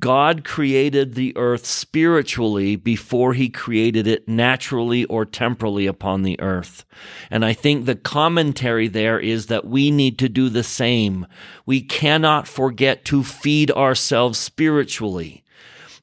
God 0.00 0.42
created 0.42 1.14
the 1.14 1.36
earth 1.36 1.64
spiritually 1.64 2.74
before 2.74 3.34
he 3.34 3.48
created 3.48 4.08
it 4.08 4.26
naturally 4.26 5.04
or 5.04 5.24
temporally 5.24 5.86
upon 5.86 6.22
the 6.22 6.40
earth. 6.40 6.84
And 7.30 7.44
I 7.44 7.52
think 7.52 7.84
the 7.84 7.94
commentary 7.94 8.88
there 8.88 9.20
is 9.20 9.46
that 9.46 9.64
we 9.64 9.92
need 9.92 10.18
to 10.18 10.28
do 10.28 10.48
the 10.48 10.64
same. 10.64 11.26
We 11.66 11.82
cannot 11.82 12.48
forget 12.48 13.04
to 13.06 13.22
feed 13.22 13.70
ourselves 13.70 14.40
spiritually. 14.40 15.44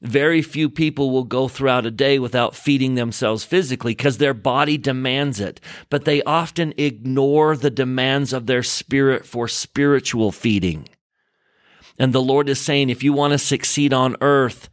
Very 0.00 0.40
few 0.40 0.70
people 0.70 1.10
will 1.10 1.24
go 1.24 1.46
throughout 1.46 1.84
a 1.84 1.90
day 1.90 2.18
without 2.18 2.56
feeding 2.56 2.94
themselves 2.94 3.44
physically 3.44 3.92
because 3.92 4.16
their 4.16 4.34
body 4.34 4.78
demands 4.78 5.40
it, 5.40 5.60
but 5.90 6.06
they 6.06 6.22
often 6.22 6.72
ignore 6.78 7.54
the 7.54 7.70
demands 7.70 8.32
of 8.32 8.46
their 8.46 8.62
spirit 8.62 9.26
for 9.26 9.46
spiritual 9.46 10.32
feeding. 10.32 10.88
And 11.98 12.12
the 12.12 12.22
Lord 12.22 12.48
is 12.48 12.60
saying, 12.60 12.90
if 12.90 13.02
you 13.02 13.12
want 13.12 13.32
to 13.32 13.38
succeed 13.38 13.92
on 13.92 14.16
earth, 14.20 14.68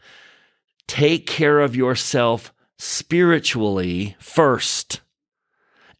take 0.87 1.27
care 1.27 1.59
of 1.59 1.75
yourself 1.75 2.53
spiritually 2.77 4.15
first, 4.19 5.01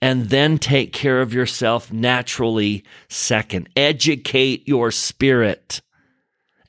and 0.01 0.29
then 0.29 0.57
take 0.57 0.93
care 0.93 1.21
of 1.21 1.33
yourself 1.33 1.93
naturally 1.93 2.83
second. 3.07 3.69
Educate 3.75 4.67
your 4.67 4.91
spirit, 4.91 5.81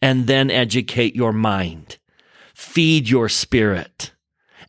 and 0.03 0.27
then 0.27 0.51
educate 0.51 1.17
your 1.17 1.33
mind. 1.33 1.99
Feed 2.55 3.09
your 3.09 3.29
spirit 3.29 4.13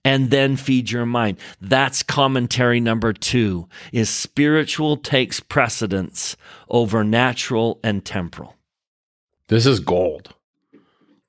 and 0.05 0.31
then 0.31 0.55
feed 0.57 0.91
your 0.91 1.05
mind. 1.05 1.37
That's 1.61 2.03
commentary 2.03 2.79
number 2.79 3.13
two 3.13 3.67
is 3.91 4.09
spiritual 4.09 4.97
takes 4.97 5.39
precedence 5.39 6.35
over 6.69 7.03
natural 7.03 7.79
and 7.83 8.03
temporal. 8.03 8.55
This 9.47 9.65
is 9.65 9.79
gold. 9.79 10.33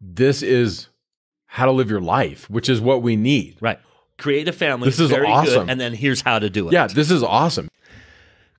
This 0.00 0.42
is 0.42 0.88
how 1.46 1.66
to 1.66 1.72
live 1.72 1.90
your 1.90 2.00
life, 2.00 2.48
which 2.50 2.68
is 2.68 2.80
what 2.80 3.02
we 3.02 3.16
need. 3.16 3.56
Right. 3.60 3.78
Create 4.18 4.48
a 4.48 4.52
family. 4.52 4.88
This 4.88 5.00
is 5.00 5.12
awesome. 5.12 5.66
Good, 5.66 5.70
and 5.70 5.80
then 5.80 5.94
here's 5.94 6.20
how 6.20 6.38
to 6.38 6.48
do 6.48 6.68
it. 6.68 6.72
Yeah, 6.72 6.86
this 6.86 7.10
is 7.10 7.22
awesome. 7.22 7.68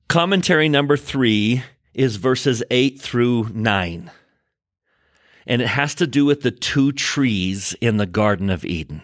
Commentary 0.08 0.70
number 0.70 0.98
three 0.98 1.64
is 1.94 2.18
verses 2.18 2.64
eight 2.72 3.00
through 3.00 3.50
nine. 3.54 4.12
And 5.48 5.62
it 5.62 5.68
has 5.68 5.96
to 5.96 6.08
do 6.08 6.26
with 6.26 6.42
the 6.42 6.52
two 6.52 6.92
trees 6.92 7.76
in 7.80 7.98
the 7.98 8.06
Garden 8.06 8.50
of 8.50 8.66
Eden. 8.66 9.02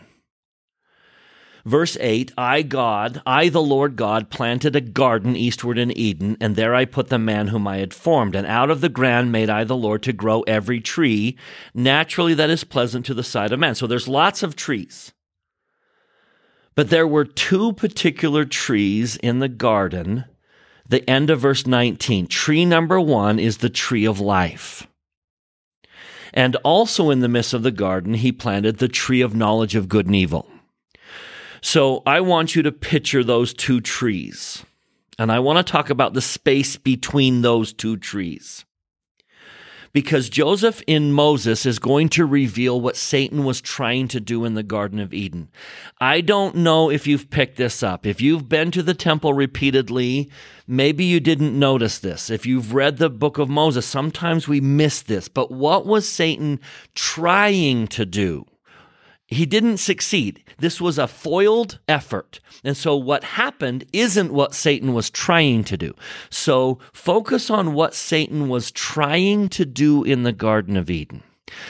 Verse 1.66 1.98
8 2.00 2.32
I, 2.38 2.62
God, 2.64 3.22
I, 3.26 3.50
the 3.50 3.62
Lord 3.62 3.96
God, 3.96 4.30
planted 4.30 4.76
a 4.76 4.82
garden 4.82 5.36
eastward 5.36 5.78
in 5.78 5.96
Eden, 5.98 6.38
and 6.42 6.56
there 6.56 6.74
I 6.74 6.86
put 6.86 7.10
the 7.10 7.20
man 7.20 7.48
whom 7.48 7.68
I 7.68 7.78
had 7.78 7.94
formed. 7.94 8.36
And 8.36 8.48
out 8.48 8.72
of 8.72 8.82
the 8.82 8.90
ground 8.90 9.32
made 9.32 9.50
I, 9.50 9.64
the 9.64 9.76
Lord, 9.76 10.04
to 10.04 10.14
grow 10.14 10.42
every 10.42 10.82
tree 10.82 11.38
naturally 11.74 12.34
that 12.34 12.50
is 12.50 12.64
pleasant 12.64 13.06
to 13.06 13.14
the 13.14 13.24
sight 13.24 13.52
of 13.52 13.60
man. 13.60 13.76
So 13.76 13.88
there's 13.88 14.08
lots 14.08 14.44
of 14.44 14.56
trees. 14.56 15.14
But 16.74 16.90
there 16.90 17.08
were 17.08 17.26
two 17.26 17.74
particular 17.74 18.46
trees 18.46 19.18
in 19.18 19.40
the 19.40 19.50
garden. 19.50 20.26
The 20.88 21.08
end 21.10 21.30
of 21.30 21.42
verse 21.42 21.68
19. 21.68 22.28
Tree 22.28 22.66
number 22.66 23.00
one 23.00 23.40
is 23.40 23.58
the 23.58 23.70
tree 23.70 24.06
of 24.06 24.20
life. 24.20 24.88
And 26.34 26.56
also 26.58 27.10
in 27.10 27.20
the 27.20 27.28
midst 27.28 27.54
of 27.54 27.64
the 27.64 27.72
garden, 27.72 28.14
he 28.16 28.32
planted 28.32 28.78
the 28.78 28.88
tree 28.88 29.22
of 29.22 29.36
knowledge 29.36 29.76
of 29.76 29.90
good 29.90 30.06
and 30.06 30.16
evil. 30.16 30.48
So 31.62 32.02
I 32.06 32.22
want 32.22 32.56
you 32.56 32.64
to 32.64 32.72
picture 32.72 33.24
those 33.24 33.54
two 33.54 33.82
trees. 33.82 34.66
And 35.20 35.32
I 35.32 35.40
want 35.40 35.66
to 35.66 35.72
talk 35.72 35.90
about 35.90 36.14
the 36.14 36.22
space 36.22 36.78
between 36.78 37.42
those 37.42 37.74
two 37.74 37.98
trees. 37.98 38.66
Because 39.94 40.30
Joseph 40.30 40.82
in 40.88 41.12
Moses 41.12 41.66
is 41.66 41.78
going 41.78 42.08
to 42.10 42.26
reveal 42.26 42.80
what 42.80 42.96
Satan 42.96 43.44
was 43.44 43.60
trying 43.60 44.08
to 44.08 44.22
do 44.22 44.46
in 44.46 44.54
the 44.54 44.64
Garden 44.64 45.00
of 45.00 45.14
Eden. 45.14 45.50
I 46.00 46.22
don't 46.22 46.56
know 46.56 46.90
if 46.90 47.06
you've 47.08 47.30
picked 47.30 47.58
this 47.58 47.84
up. 47.84 48.06
If 48.06 48.22
you've 48.22 48.48
been 48.48 48.72
to 48.72 48.82
the 48.82 48.94
temple 48.94 49.34
repeatedly, 49.34 50.32
maybe 50.66 51.04
you 51.04 51.20
didn't 51.20 51.60
notice 51.60 52.00
this. 52.00 52.30
If 52.30 52.46
you've 52.46 52.74
read 52.74 52.98
the 52.98 53.10
book 53.10 53.38
of 53.38 53.50
Moses, 53.50 53.86
sometimes 53.86 54.48
we 54.48 54.62
miss 54.62 55.02
this. 55.02 55.28
But 55.28 55.52
what 55.52 55.86
was 55.86 56.08
Satan 56.08 56.62
trying 56.96 57.88
to 57.88 58.06
do? 58.06 58.46
He 59.32 59.46
didn't 59.46 59.78
succeed. 59.78 60.44
This 60.60 60.82
was 60.82 61.00
a 61.00 61.08
foiled 61.08 61.80
effort. 61.88 62.42
And 62.66 62.76
so 62.76 62.98
what 62.98 63.24
happened 63.24 63.86
isn't 63.94 64.34
what 64.34 64.54
Satan 64.54 64.94
was 64.94 65.10
trying 65.10 65.64
to 65.64 65.78
do. 65.78 65.96
So 66.30 66.80
focus 66.92 67.50
on 67.50 67.74
what 67.74 67.96
Satan 67.96 68.50
was 68.50 68.72
trying 68.72 69.48
to 69.50 69.66
do 69.66 70.04
in 70.04 70.24
the 70.24 70.34
Garden 70.34 70.76
of 70.76 70.90
Eden. 70.90 71.24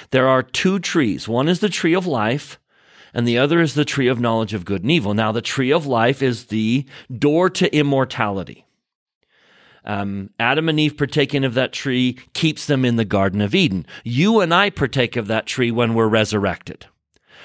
There 0.10 0.28
are 0.28 0.42
two 0.42 0.80
trees. 0.80 1.28
One 1.28 1.48
is 1.48 1.60
the 1.60 1.70
tree 1.70 1.94
of 1.94 2.08
life, 2.08 2.60
and 3.14 3.28
the 3.28 3.38
other 3.38 3.62
is 3.62 3.76
the 3.76 3.86
tree 3.86 4.08
of 4.08 4.20
knowledge 4.20 4.54
of 4.54 4.66
good 4.66 4.82
and 4.82 4.92
evil. 4.92 5.14
Now, 5.14 5.32
the 5.32 5.42
tree 5.42 5.72
of 5.72 5.86
life 5.86 6.22
is 6.22 6.46
the 6.46 6.86
door 7.16 7.50
to 7.52 7.76
immortality. 7.76 8.66
Um, 9.84 10.30
Adam 10.40 10.70
and 10.70 10.80
Eve 10.80 10.98
partaking 10.98 11.44
of 11.44 11.56
that 11.56 11.74
tree 11.74 12.18
keeps 12.34 12.68
them 12.68 12.86
in 12.86 12.96
the 12.96 13.06
Garden 13.06 13.42
of 13.42 13.56
Eden. 13.56 13.86
You 14.04 14.40
and 14.40 14.54
I 14.54 14.70
partake 14.70 15.16
of 15.16 15.28
that 15.28 15.48
tree 15.48 15.72
when 15.72 15.94
we're 15.94 16.08
resurrected. 16.08 16.86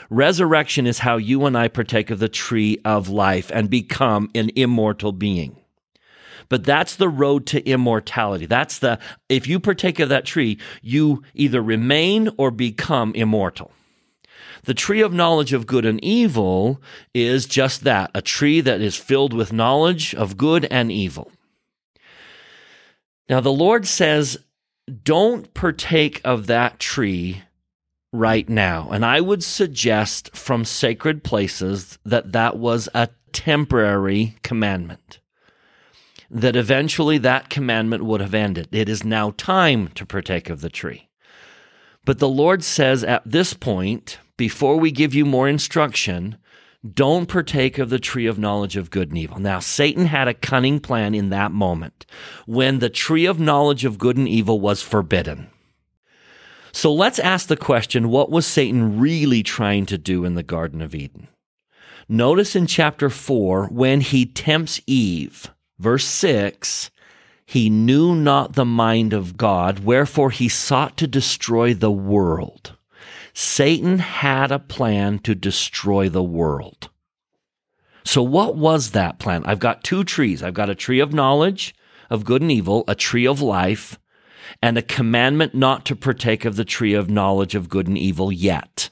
Resurrection 0.08 0.86
is 0.86 1.00
how 1.00 1.16
you 1.16 1.46
and 1.46 1.56
I 1.56 1.68
partake 1.68 2.10
of 2.10 2.18
the 2.18 2.28
tree 2.28 2.78
of 2.84 3.08
life 3.08 3.50
and 3.52 3.68
become 3.68 4.30
an 4.34 4.50
immortal 4.54 5.12
being. 5.12 5.56
But 6.48 6.64
that's 6.64 6.94
the 6.94 7.08
road 7.08 7.46
to 7.46 7.68
immortality. 7.68 8.46
That's 8.46 8.78
the, 8.78 9.00
if 9.28 9.48
you 9.48 9.58
partake 9.58 9.98
of 9.98 10.08
that 10.10 10.24
tree, 10.24 10.58
you 10.80 11.22
either 11.34 11.60
remain 11.60 12.30
or 12.36 12.50
become 12.50 13.12
immortal. 13.14 13.72
The 14.64 14.74
tree 14.74 15.00
of 15.00 15.12
knowledge 15.12 15.52
of 15.52 15.66
good 15.66 15.84
and 15.84 16.02
evil 16.04 16.80
is 17.14 17.46
just 17.46 17.84
that 17.84 18.10
a 18.14 18.22
tree 18.22 18.60
that 18.60 18.80
is 18.80 18.96
filled 18.96 19.32
with 19.32 19.52
knowledge 19.52 20.14
of 20.14 20.36
good 20.36 20.66
and 20.66 20.90
evil. 20.90 21.30
Now, 23.28 23.40
the 23.40 23.52
Lord 23.52 23.86
says, 23.86 24.38
don't 25.02 25.52
partake 25.52 26.20
of 26.24 26.46
that 26.46 26.78
tree 26.78 27.42
right 28.16 28.48
now. 28.48 28.88
And 28.90 29.04
I 29.04 29.20
would 29.20 29.44
suggest 29.44 30.34
from 30.34 30.64
sacred 30.64 31.22
places 31.22 31.98
that 32.04 32.32
that 32.32 32.56
was 32.58 32.88
a 32.94 33.08
temporary 33.32 34.36
commandment. 34.42 35.20
That 36.30 36.56
eventually 36.56 37.18
that 37.18 37.50
commandment 37.50 38.04
would 38.04 38.20
have 38.20 38.34
ended. 38.34 38.68
It 38.72 38.88
is 38.88 39.04
now 39.04 39.32
time 39.36 39.88
to 39.94 40.06
partake 40.06 40.50
of 40.50 40.60
the 40.60 40.70
tree. 40.70 41.08
But 42.04 42.18
the 42.18 42.28
Lord 42.28 42.64
says 42.64 43.04
at 43.04 43.22
this 43.24 43.52
point, 43.52 44.18
before 44.36 44.76
we 44.76 44.90
give 44.90 45.14
you 45.14 45.24
more 45.24 45.48
instruction, 45.48 46.38
don't 46.94 47.26
partake 47.26 47.78
of 47.78 47.90
the 47.90 47.98
tree 47.98 48.26
of 48.26 48.38
knowledge 48.38 48.76
of 48.76 48.90
good 48.90 49.08
and 49.08 49.18
evil. 49.18 49.38
Now, 49.38 49.58
Satan 49.58 50.06
had 50.06 50.28
a 50.28 50.34
cunning 50.34 50.78
plan 50.78 51.14
in 51.14 51.30
that 51.30 51.52
moment 51.52 52.06
when 52.46 52.78
the 52.78 52.90
tree 52.90 53.26
of 53.26 53.40
knowledge 53.40 53.84
of 53.84 53.98
good 53.98 54.16
and 54.16 54.28
evil 54.28 54.60
was 54.60 54.82
forbidden. 54.82 55.48
So 56.76 56.92
let's 56.92 57.18
ask 57.18 57.48
the 57.48 57.56
question 57.56 58.10
what 58.10 58.30
was 58.30 58.46
Satan 58.46 59.00
really 59.00 59.42
trying 59.42 59.86
to 59.86 59.96
do 59.96 60.26
in 60.26 60.34
the 60.34 60.42
Garden 60.42 60.82
of 60.82 60.94
Eden? 60.94 61.28
Notice 62.06 62.54
in 62.54 62.66
chapter 62.66 63.08
4, 63.08 63.68
when 63.68 64.02
he 64.02 64.26
tempts 64.26 64.78
Eve, 64.86 65.50
verse 65.78 66.04
6, 66.04 66.90
he 67.46 67.70
knew 67.70 68.14
not 68.14 68.52
the 68.52 68.66
mind 68.66 69.14
of 69.14 69.38
God, 69.38 69.78
wherefore 69.78 70.28
he 70.28 70.50
sought 70.50 70.98
to 70.98 71.06
destroy 71.06 71.72
the 71.72 71.90
world. 71.90 72.76
Satan 73.32 74.00
had 74.00 74.52
a 74.52 74.58
plan 74.58 75.18
to 75.20 75.34
destroy 75.34 76.10
the 76.10 76.22
world. 76.22 76.90
So, 78.04 78.22
what 78.22 78.54
was 78.54 78.90
that 78.90 79.18
plan? 79.18 79.46
I've 79.46 79.60
got 79.60 79.82
two 79.82 80.04
trees. 80.04 80.42
I've 80.42 80.52
got 80.52 80.68
a 80.68 80.74
tree 80.74 81.00
of 81.00 81.14
knowledge 81.14 81.74
of 82.10 82.26
good 82.26 82.42
and 82.42 82.52
evil, 82.52 82.84
a 82.86 82.94
tree 82.94 83.26
of 83.26 83.40
life, 83.40 83.98
and 84.62 84.76
a 84.76 84.82
commandment 84.82 85.54
not 85.54 85.84
to 85.86 85.96
partake 85.96 86.44
of 86.44 86.56
the 86.56 86.64
tree 86.64 86.94
of 86.94 87.10
knowledge 87.10 87.54
of 87.54 87.68
good 87.68 87.86
and 87.86 87.98
evil 87.98 88.32
yet. 88.32 88.90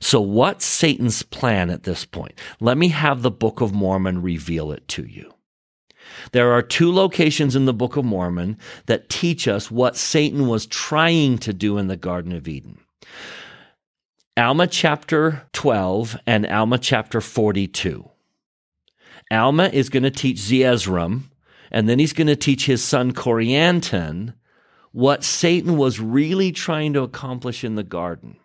So, 0.00 0.20
what's 0.20 0.64
Satan's 0.64 1.22
plan 1.22 1.70
at 1.70 1.84
this 1.84 2.04
point? 2.04 2.38
Let 2.60 2.76
me 2.76 2.88
have 2.88 3.22
the 3.22 3.30
Book 3.30 3.60
of 3.60 3.72
Mormon 3.72 4.20
reveal 4.20 4.70
it 4.72 4.86
to 4.88 5.04
you. 5.04 5.32
There 6.32 6.52
are 6.52 6.62
two 6.62 6.92
locations 6.92 7.56
in 7.56 7.64
the 7.64 7.72
Book 7.72 7.96
of 7.96 8.04
Mormon 8.04 8.58
that 8.86 9.08
teach 9.08 9.48
us 9.48 9.70
what 9.70 9.96
Satan 9.96 10.46
was 10.46 10.66
trying 10.66 11.38
to 11.38 11.52
do 11.52 11.78
in 11.78 11.88
the 11.88 11.96
Garden 11.96 12.32
of 12.32 12.48
Eden. 12.48 12.78
Alma 14.36 14.66
chapter 14.66 15.46
12 15.52 16.18
and 16.26 16.46
Alma 16.46 16.78
chapter 16.78 17.20
42. 17.20 18.08
Alma 19.30 19.70
is 19.72 19.88
going 19.88 20.02
to 20.02 20.10
teach 20.10 20.38
Zeezrom, 20.38 21.22
and 21.70 21.88
then 21.88 21.98
he's 21.98 22.12
going 22.12 22.26
to 22.26 22.36
teach 22.36 22.66
his 22.66 22.82
son 22.82 23.12
Corianton 23.12 24.34
what 24.94 25.24
Satan 25.24 25.76
was 25.76 25.98
really 25.98 26.52
trying 26.52 26.92
to 26.92 27.02
accomplish 27.02 27.64
in 27.64 27.74
the 27.74 27.82
garden. 27.82 28.36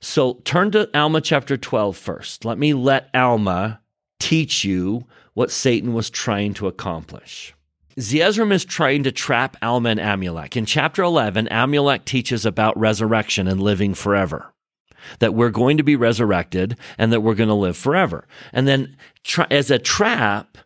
So 0.00 0.34
turn 0.44 0.72
to 0.72 0.90
Alma 0.92 1.20
chapter 1.20 1.56
12 1.56 1.96
first. 1.96 2.44
Let 2.44 2.58
me 2.58 2.74
let 2.74 3.08
Alma 3.14 3.80
teach 4.18 4.64
you 4.64 5.06
what 5.34 5.52
Satan 5.52 5.94
was 5.94 6.10
trying 6.10 6.52
to 6.54 6.66
accomplish. 6.66 7.54
Zeezrom 7.96 8.50
is 8.50 8.64
trying 8.64 9.04
to 9.04 9.12
trap 9.12 9.56
Alma 9.62 9.90
and 9.90 10.00
Amulek. 10.00 10.56
In 10.56 10.66
chapter 10.66 11.04
11, 11.04 11.46
Amulek 11.46 12.04
teaches 12.04 12.44
about 12.44 12.76
resurrection 12.76 13.46
and 13.46 13.62
living 13.62 13.94
forever 13.94 14.52
that 15.20 15.34
we're 15.34 15.50
going 15.50 15.76
to 15.76 15.84
be 15.84 15.94
resurrected 15.94 16.76
and 16.98 17.12
that 17.12 17.20
we're 17.20 17.34
going 17.36 17.48
to 17.48 17.54
live 17.54 17.76
forever. 17.76 18.26
And 18.52 18.66
then 18.66 18.96
as 19.48 19.70
a 19.70 19.78
trap, 19.78 20.58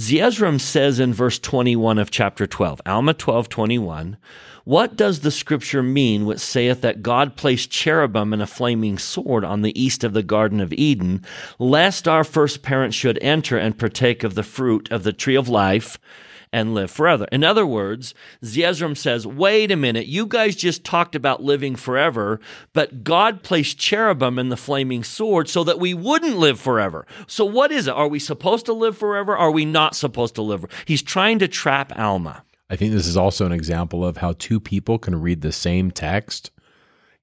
Zeezrom 0.00 0.60
says 0.60 0.98
in 0.98 1.12
verse 1.12 1.38
21 1.38 1.98
of 1.98 2.10
chapter 2.10 2.46
12, 2.46 2.80
Alma 2.86 3.14
12, 3.14 3.48
21, 3.48 4.16
what 4.64 4.96
does 4.96 5.20
the 5.20 5.30
scripture 5.30 5.82
mean 5.82 6.24
which 6.24 6.38
saith 6.38 6.80
that 6.80 7.02
God 7.02 7.36
placed 7.36 7.70
cherubim 7.70 8.32
and 8.32 8.40
a 8.40 8.46
flaming 8.46 8.96
sword 8.96 9.44
on 9.44 9.62
the 9.62 9.78
east 9.80 10.04
of 10.04 10.12
the 10.12 10.22
Garden 10.22 10.60
of 10.60 10.72
Eden, 10.72 11.24
lest 11.58 12.06
our 12.06 12.24
first 12.24 12.62
parents 12.62 12.96
should 12.96 13.18
enter 13.20 13.58
and 13.58 13.78
partake 13.78 14.22
of 14.22 14.34
the 14.34 14.42
fruit 14.42 14.90
of 14.90 15.02
the 15.02 15.12
tree 15.12 15.34
of 15.34 15.48
life 15.48 15.98
and 16.52 16.74
live 16.74 16.90
forever. 16.90 17.26
In 17.32 17.42
other 17.42 17.64
words, 17.64 18.14
Zeezrom 18.42 18.96
says, 18.96 19.26
wait 19.26 19.70
a 19.70 19.76
minute, 19.76 20.06
you 20.06 20.26
guys 20.26 20.54
just 20.54 20.84
talked 20.84 21.14
about 21.14 21.42
living 21.42 21.76
forever, 21.76 22.40
but 22.72 23.02
God 23.02 23.42
placed 23.42 23.78
cherubim 23.78 24.38
in 24.38 24.50
the 24.50 24.56
flaming 24.56 25.02
sword 25.02 25.48
so 25.48 25.64
that 25.64 25.78
we 25.78 25.94
wouldn't 25.94 26.36
live 26.36 26.60
forever. 26.60 27.06
So 27.26 27.44
what 27.44 27.72
is 27.72 27.86
it? 27.86 27.94
Are 27.94 28.08
we 28.08 28.18
supposed 28.18 28.66
to 28.66 28.72
live 28.72 28.98
forever? 28.98 29.36
Are 29.36 29.50
we 29.50 29.64
not 29.64 29.96
supposed 29.96 30.34
to 30.34 30.42
live? 30.42 30.66
He's 30.84 31.02
trying 31.02 31.38
to 31.38 31.48
trap 31.48 31.98
Alma. 31.98 32.44
I 32.68 32.76
think 32.76 32.92
this 32.92 33.06
is 33.06 33.16
also 33.16 33.46
an 33.46 33.52
example 33.52 34.04
of 34.04 34.18
how 34.18 34.34
two 34.38 34.60
people 34.60 34.98
can 34.98 35.20
read 35.20 35.40
the 35.40 35.52
same 35.52 35.90
text 35.90 36.50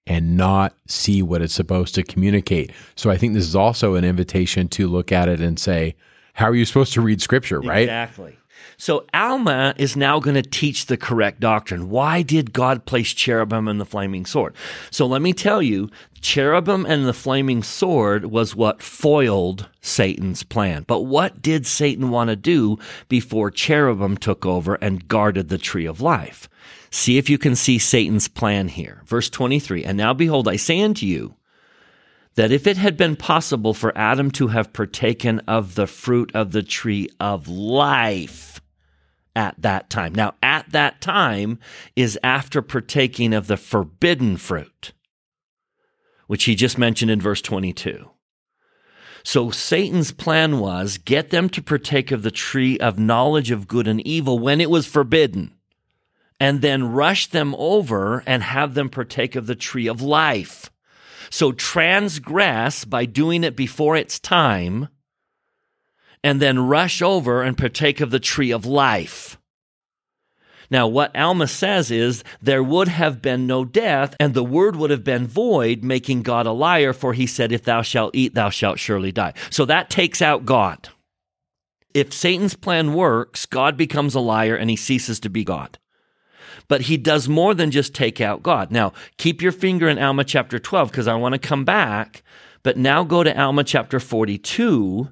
and 0.08 0.36
not 0.36 0.76
see 0.88 1.22
what 1.22 1.42
it's 1.42 1.54
supposed 1.54 1.94
to 1.96 2.04
communicate. 2.04 2.72
So 2.96 3.12
I 3.12 3.18
think 3.18 3.36
this 3.36 3.46
is 3.46 3.56
also 3.56 3.94
an 3.94 4.04
invitation 4.04 4.68
to 4.70 4.88
look 4.88 5.12
at 5.12 5.30
it 5.30 5.40
and 5.40 5.60
say, 5.60 5.96
how 6.34 6.46
are 6.46 6.56
you 6.56 6.66
supposed 6.66 6.94
to 6.94 7.02
read 7.02 7.22
scripture, 7.22 7.62
right? 7.62 7.84
Exactly. 7.84 8.39
So 8.82 9.06
Alma 9.14 9.76
is 9.78 9.98
now 9.98 10.22
going 10.22 10.36
to 10.36 10.42
teach 10.42 10.86
the 10.86 10.96
correct 10.96 11.42
doctrine. 11.42 11.90
Why 11.90 12.22
did 12.22 12.54
God 12.54 12.86
place 12.86 13.14
cherubim 13.14 13.68
and 13.68 13.80
the 13.80 13.86
flaming 13.86 14.26
sword? 14.26 14.56
So 14.90 15.06
let 15.06 15.22
me 15.22 15.34
tell 15.34 15.62
you, 15.62 15.90
cherubim 16.22 16.86
and 16.86 17.06
the 17.06 17.14
flaming 17.14 17.62
sword 17.62 18.28
was 18.28 18.56
what 18.56 18.82
foiled 18.82 19.68
Satan's 19.82 20.44
plan. 20.44 20.86
But 20.88 21.02
what 21.02 21.42
did 21.42 21.68
Satan 21.68 22.10
want 22.10 22.30
to 22.30 22.38
do 22.38 22.80
before 23.10 23.52
cherubim 23.52 24.16
took 24.16 24.46
over 24.46 24.76
and 24.76 25.10
guarded 25.10 25.50
the 25.50 25.58
tree 25.58 25.86
of 25.86 26.00
life? 26.00 26.48
See 26.90 27.18
if 27.18 27.30
you 27.30 27.38
can 27.38 27.58
see 27.58 27.80
Satan's 27.80 28.30
plan 28.30 28.70
here. 28.70 29.02
Verse 29.04 29.30
23, 29.30 29.84
and 29.84 29.98
now 29.98 30.14
behold, 30.14 30.48
I 30.48 30.56
say 30.56 30.82
unto 30.82 31.06
you, 31.06 31.36
that 32.36 32.54
if 32.54 32.66
it 32.66 32.78
had 32.78 32.96
been 32.96 33.18
possible 33.18 33.74
for 33.74 33.98
Adam 33.98 34.32
to 34.32 34.48
have 34.48 34.72
partaken 34.72 35.40
of 35.50 35.76
the 35.76 35.86
fruit 35.86 36.32
of 36.34 36.54
the 36.54 36.64
tree 36.64 37.10
of 37.20 37.50
life, 37.50 38.62
at 39.36 39.56
that 39.62 39.90
time. 39.90 40.14
Now, 40.14 40.36
at 40.42 40.72
that 40.72 41.02
time 41.02 41.60
is 41.96 42.20
after 42.24 42.62
partaking 42.62 43.34
of 43.34 43.48
the 43.48 43.58
forbidden 43.58 44.38
fruit, 44.38 44.94
which 46.28 46.46
he 46.46 46.56
just 46.56 46.78
mentioned 46.78 47.12
in 47.12 47.22
verse 47.22 47.42
22. 47.42 48.10
So 49.24 49.52
Satan's 49.52 50.12
plan 50.12 50.60
was 50.60 50.98
get 50.98 51.30
them 51.30 51.50
to 51.50 51.62
partake 51.62 52.12
of 52.12 52.24
the 52.24 52.32
tree 52.32 52.78
of 52.80 52.98
knowledge 52.98 53.52
of 53.52 53.68
good 53.68 53.88
and 53.88 54.06
evil 54.08 54.40
when 54.40 54.62
it 54.62 54.70
was 54.70 54.88
forbidden, 54.88 55.54
and 56.40 56.62
then 56.62 56.92
rush 56.92 57.28
them 57.28 57.54
over 57.58 58.24
and 58.26 58.44
have 58.44 58.74
them 58.74 58.90
partake 58.90 59.36
of 59.36 59.46
the 59.46 59.56
tree 59.56 59.88
of 59.88 60.02
life. 60.02 60.70
So 61.30 61.52
transgress 61.52 62.86
by 62.86 63.06
doing 63.06 63.44
it 63.44 63.56
before 63.56 63.96
its 63.96 64.20
time 64.20 64.88
and 66.24 66.42
then 66.42 66.60
rush 66.60 67.02
over 67.02 67.42
and 67.42 67.58
partake 67.58 68.02
of 68.02 68.12
the 68.12 68.20
tree 68.20 68.52
of 68.52 68.66
life. 68.66 69.38
Now, 70.72 70.88
what 70.88 71.16
Alma 71.16 71.48
says 71.48 71.90
is 71.90 72.24
there 72.42 72.62
would 72.62 72.88
have 72.88 73.22
been 73.22 73.48
no 73.48 73.66
death, 73.66 74.16
and 74.20 74.34
the 74.34 74.44
word 74.44 74.76
would 74.76 74.92
have 74.92 75.04
been 75.04 75.26
void, 75.26 75.84
making 75.84 76.22
God 76.22 76.46
a 76.46 76.52
liar, 76.52 76.94
for 76.94 77.14
he 77.14 77.26
said, 77.26 77.52
If 77.52 77.64
thou 77.64 77.82
shalt 77.82 78.16
eat, 78.16 78.36
thou 78.36 78.50
shalt 78.50 78.78
surely 78.78 79.12
die. 79.12 79.34
So 79.50 79.66
that 79.66 79.90
takes 79.90 80.22
out 80.22 80.46
God. 80.46 80.90
If 81.94 82.14
Satan's 82.14 82.56
plan 82.56 82.94
works, 82.94 83.48
God 83.48 83.78
becomes 83.78 84.14
a 84.14 84.20
liar 84.20 84.56
and 84.56 84.70
he 84.70 84.76
ceases 84.76 85.20
to 85.22 85.30
be 85.30 85.44
God. 85.44 85.80
But 86.68 86.82
he 86.82 86.98
does 86.98 87.28
more 87.28 87.56
than 87.56 87.72
just 87.72 87.96
take 87.96 88.22
out 88.22 88.44
God. 88.44 88.70
Now, 88.70 88.94
keep 89.18 89.42
your 89.42 89.52
finger 89.52 89.90
in 89.90 89.98
Alma 89.98 90.24
chapter 90.24 90.60
12 90.60 90.92
because 90.92 91.08
I 91.08 91.16
want 91.16 91.34
to 91.34 91.40
come 91.40 91.66
back. 91.66 92.22
But 92.62 92.78
now 92.78 93.04
go 93.04 93.24
to 93.24 93.42
Alma 93.42 93.64
chapter 93.64 94.00
42 94.00 95.10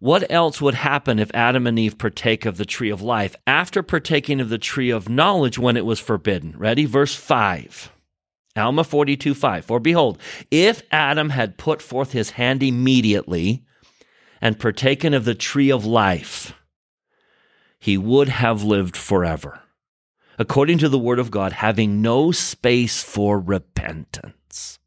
what 0.00 0.30
else 0.30 0.62
would 0.62 0.76
happen 0.76 1.18
if 1.18 1.30
Adam 1.34 1.66
and 1.66 1.78
Eve 1.78 1.98
partake 1.98 2.46
of 2.46 2.56
the 2.56 2.64
tree 2.64 2.88
of 2.88 3.02
life 3.02 3.36
after 3.46 3.82
partaking 3.82 4.40
of 4.40 4.48
the 4.48 4.56
tree 4.56 4.88
of 4.88 5.10
knowledge 5.10 5.58
when 5.58 5.76
it 5.76 5.84
was 5.84 6.00
forbidden? 6.00 6.54
Ready? 6.56 6.86
Verse 6.86 7.14
5. 7.14 7.92
Alma 8.56 8.82
42 8.82 9.34
5. 9.34 9.64
For 9.66 9.78
behold, 9.78 10.18
if 10.50 10.82
Adam 10.90 11.28
had 11.28 11.58
put 11.58 11.82
forth 11.82 12.12
his 12.12 12.30
hand 12.30 12.62
immediately 12.62 13.62
and 14.40 14.58
partaken 14.58 15.12
of 15.12 15.26
the 15.26 15.34
tree 15.34 15.70
of 15.70 15.84
life, 15.84 16.54
he 17.78 17.98
would 17.98 18.30
have 18.30 18.64
lived 18.64 18.96
forever. 18.96 19.60
According 20.38 20.78
to 20.78 20.88
the 20.88 20.98
word 20.98 21.18
of 21.18 21.30
God, 21.30 21.52
having 21.52 22.00
no 22.00 22.32
space 22.32 23.02
for 23.02 23.38
repentance. 23.38 24.78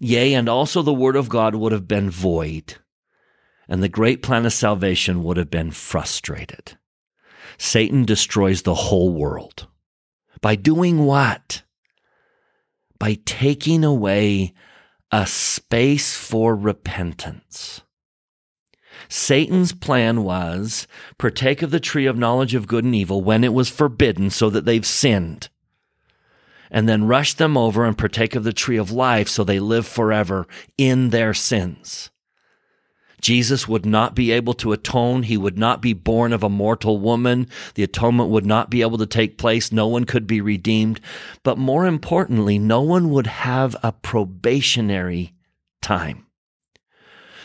Yea, 0.00 0.32
and 0.32 0.48
also 0.48 0.80
the 0.80 0.94
word 0.94 1.16
of 1.16 1.28
God 1.28 1.54
would 1.54 1.72
have 1.72 1.86
been 1.86 2.08
void 2.08 2.76
and 3.68 3.82
the 3.82 3.88
great 3.88 4.22
plan 4.22 4.46
of 4.46 4.52
salvation 4.52 5.22
would 5.24 5.36
have 5.36 5.50
been 5.50 5.70
frustrated. 5.70 6.76
Satan 7.58 8.04
destroys 8.04 8.62
the 8.62 8.74
whole 8.74 9.12
world. 9.12 9.66
By 10.40 10.54
doing 10.54 11.04
what? 11.04 11.62
By 12.98 13.18
taking 13.24 13.84
away 13.84 14.52
a 15.10 15.26
space 15.26 16.16
for 16.16 16.54
repentance. 16.54 17.82
Satan's 19.08 19.72
plan 19.72 20.24
was 20.24 20.86
partake 21.18 21.62
of 21.62 21.70
the 21.70 21.80
tree 21.80 22.06
of 22.06 22.16
knowledge 22.16 22.54
of 22.54 22.66
good 22.66 22.84
and 22.84 22.94
evil 22.94 23.22
when 23.22 23.44
it 23.44 23.52
was 23.52 23.68
forbidden 23.70 24.30
so 24.30 24.50
that 24.50 24.64
they've 24.64 24.86
sinned. 24.86 25.48
and 26.70 26.88
then 26.88 27.06
rush 27.06 27.34
them 27.34 27.56
over 27.56 27.84
and 27.84 27.96
partake 27.96 28.34
of 28.34 28.44
the 28.44 28.52
tree 28.52 28.76
of 28.76 28.90
life 28.90 29.28
so 29.28 29.44
they 29.44 29.60
live 29.60 29.86
forever 29.86 30.46
in 30.76 31.10
their 31.10 31.32
sins. 31.32 32.10
Jesus 33.20 33.66
would 33.66 33.86
not 33.86 34.14
be 34.14 34.30
able 34.32 34.54
to 34.54 34.72
atone. 34.72 35.22
He 35.22 35.36
would 35.36 35.58
not 35.58 35.80
be 35.80 35.92
born 35.92 36.32
of 36.32 36.42
a 36.42 36.48
mortal 36.48 36.98
woman. 36.98 37.48
The 37.74 37.82
atonement 37.82 38.30
would 38.30 38.46
not 38.46 38.70
be 38.70 38.82
able 38.82 38.98
to 38.98 39.06
take 39.06 39.38
place. 39.38 39.72
No 39.72 39.86
one 39.86 40.04
could 40.04 40.26
be 40.26 40.40
redeemed. 40.40 41.00
But 41.42 41.58
more 41.58 41.86
importantly, 41.86 42.58
no 42.58 42.82
one 42.82 43.10
would 43.10 43.26
have 43.26 43.74
a 43.82 43.92
probationary 43.92 45.34
time. 45.80 46.26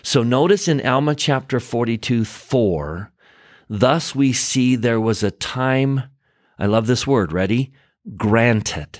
So 0.03 0.23
notice 0.23 0.67
in 0.67 0.85
Alma 0.85 1.15
chapter 1.15 1.59
42, 1.59 2.25
4, 2.25 3.11
thus 3.69 4.15
we 4.15 4.33
see 4.33 4.75
there 4.75 4.99
was 4.99 5.23
a 5.23 5.31
time, 5.31 6.03
I 6.57 6.65
love 6.65 6.87
this 6.87 7.05
word, 7.05 7.31
ready? 7.31 7.71
Granted. 8.17 8.99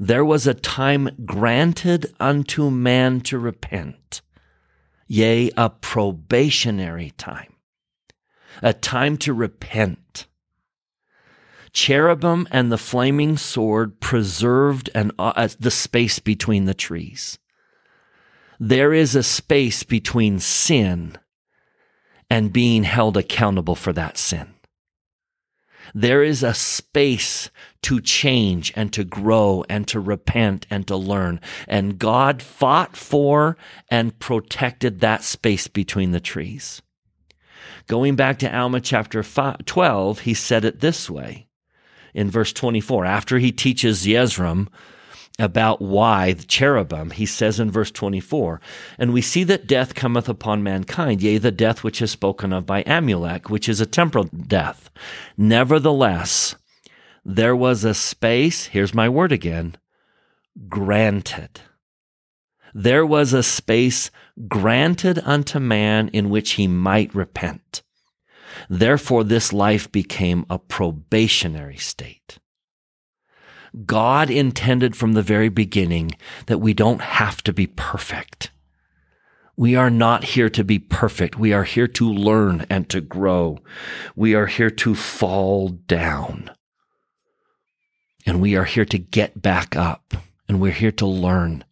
There 0.00 0.24
was 0.24 0.48
a 0.48 0.54
time 0.54 1.10
granted 1.24 2.12
unto 2.18 2.70
man 2.70 3.20
to 3.22 3.38
repent 3.38 4.20
yea, 5.06 5.50
a 5.56 5.70
probationary 5.70 7.12
time, 7.16 7.54
a 8.62 8.72
time 8.72 9.16
to 9.18 9.32
repent. 9.32 10.26
Cherubim 11.72 12.46
and 12.50 12.70
the 12.70 12.78
flaming 12.78 13.36
sword 13.36 14.00
preserved 14.00 14.90
an, 14.94 15.12
uh, 15.18 15.48
the 15.58 15.70
space 15.70 16.18
between 16.18 16.66
the 16.66 16.74
trees. 16.74 17.38
There 18.60 18.92
is 18.92 19.16
a 19.16 19.22
space 19.22 19.82
between 19.82 20.38
sin 20.38 21.16
and 22.30 22.52
being 22.52 22.84
held 22.84 23.16
accountable 23.16 23.74
for 23.74 23.92
that 23.92 24.16
sin. 24.16 24.54
There 25.94 26.22
is 26.22 26.42
a 26.42 26.54
space 26.54 27.50
to 27.82 28.00
change 28.00 28.72
and 28.76 28.92
to 28.92 29.04
grow 29.04 29.64
and 29.68 29.86
to 29.88 30.00
repent 30.00 30.66
and 30.70 30.86
to 30.86 30.96
learn. 30.96 31.40
And 31.66 31.98
God 31.98 32.42
fought 32.42 32.96
for 32.96 33.56
and 33.90 34.18
protected 34.18 35.00
that 35.00 35.22
space 35.22 35.68
between 35.68 36.12
the 36.12 36.20
trees. 36.20 36.80
Going 37.86 38.16
back 38.16 38.38
to 38.40 38.56
Alma 38.56 38.80
chapter 38.80 39.22
12, 39.22 40.20
he 40.20 40.34
said 40.34 40.64
it 40.64 40.80
this 40.80 41.10
way 41.10 41.48
in 42.14 42.30
verse 42.30 42.52
24. 42.52 43.04
After 43.04 43.38
he 43.38 43.52
teaches 43.52 44.06
Jezreel 44.06 44.68
about 45.38 45.80
why 45.80 46.34
the 46.34 46.44
cherubim, 46.44 47.10
he 47.10 47.26
says 47.26 47.58
in 47.58 47.70
verse 47.70 47.90
24, 47.90 48.60
and 48.98 49.12
we 49.12 49.22
see 49.22 49.44
that 49.44 49.66
death 49.66 49.94
cometh 49.94 50.28
upon 50.28 50.62
mankind, 50.62 51.22
yea, 51.22 51.38
the 51.38 51.50
death 51.50 51.82
which 51.82 52.02
is 52.02 52.10
spoken 52.10 52.52
of 52.52 52.66
by 52.66 52.82
Amulek, 52.84 53.48
which 53.48 53.68
is 53.68 53.80
a 53.80 53.86
temporal 53.86 54.24
death. 54.24 54.90
Nevertheless, 55.36 56.54
there 57.24 57.54
was 57.54 57.84
a 57.84 57.94
space, 57.94 58.66
here's 58.66 58.94
my 58.94 59.08
word 59.08 59.32
again, 59.32 59.76
granted. 60.68 61.60
There 62.74 63.06
was 63.06 63.32
a 63.32 63.42
space 63.42 64.10
granted 64.48 65.20
unto 65.24 65.58
man 65.58 66.08
in 66.08 66.30
which 66.30 66.52
he 66.52 66.66
might 66.66 67.14
repent. 67.14 67.82
Therefore, 68.68 69.24
this 69.24 69.52
life 69.52 69.90
became 69.92 70.46
a 70.48 70.58
probationary 70.58 71.76
state. 71.76 72.38
God 73.86 74.30
intended 74.30 74.96
from 74.96 75.12
the 75.12 75.22
very 75.22 75.48
beginning 75.48 76.12
that 76.46 76.58
we 76.58 76.74
don't 76.74 77.00
have 77.00 77.42
to 77.44 77.52
be 77.52 77.66
perfect. 77.66 78.50
We 79.56 79.76
are 79.76 79.90
not 79.90 80.24
here 80.24 80.50
to 80.50 80.64
be 80.64 80.78
perfect. 80.78 81.38
We 81.38 81.52
are 81.52 81.64
here 81.64 81.88
to 81.88 82.10
learn 82.10 82.66
and 82.68 82.88
to 82.90 83.00
grow. 83.00 83.58
We 84.16 84.34
are 84.34 84.46
here 84.46 84.70
to 84.70 84.94
fall 84.94 85.68
down. 85.68 86.50
And 88.24 88.40
we 88.40 88.56
are 88.56 88.64
here 88.64 88.84
to 88.84 88.98
get 88.98 89.40
back 89.40 89.76
up. 89.76 90.14
And 90.48 90.60
we're 90.60 90.72
here 90.72 90.92
to 90.92 91.06
learn. 91.06 91.64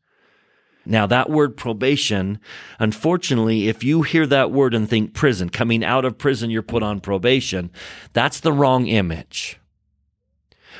Now, 0.86 1.06
that 1.06 1.28
word 1.28 1.56
probation, 1.56 2.40
unfortunately, 2.78 3.68
if 3.68 3.84
you 3.84 4.02
hear 4.02 4.26
that 4.26 4.50
word 4.50 4.74
and 4.74 4.88
think 4.88 5.12
prison, 5.12 5.50
coming 5.50 5.84
out 5.84 6.04
of 6.04 6.18
prison, 6.18 6.50
you're 6.50 6.62
put 6.62 6.82
on 6.82 7.00
probation, 7.00 7.70
that's 8.12 8.40
the 8.40 8.52
wrong 8.52 8.86
image. 8.86 9.60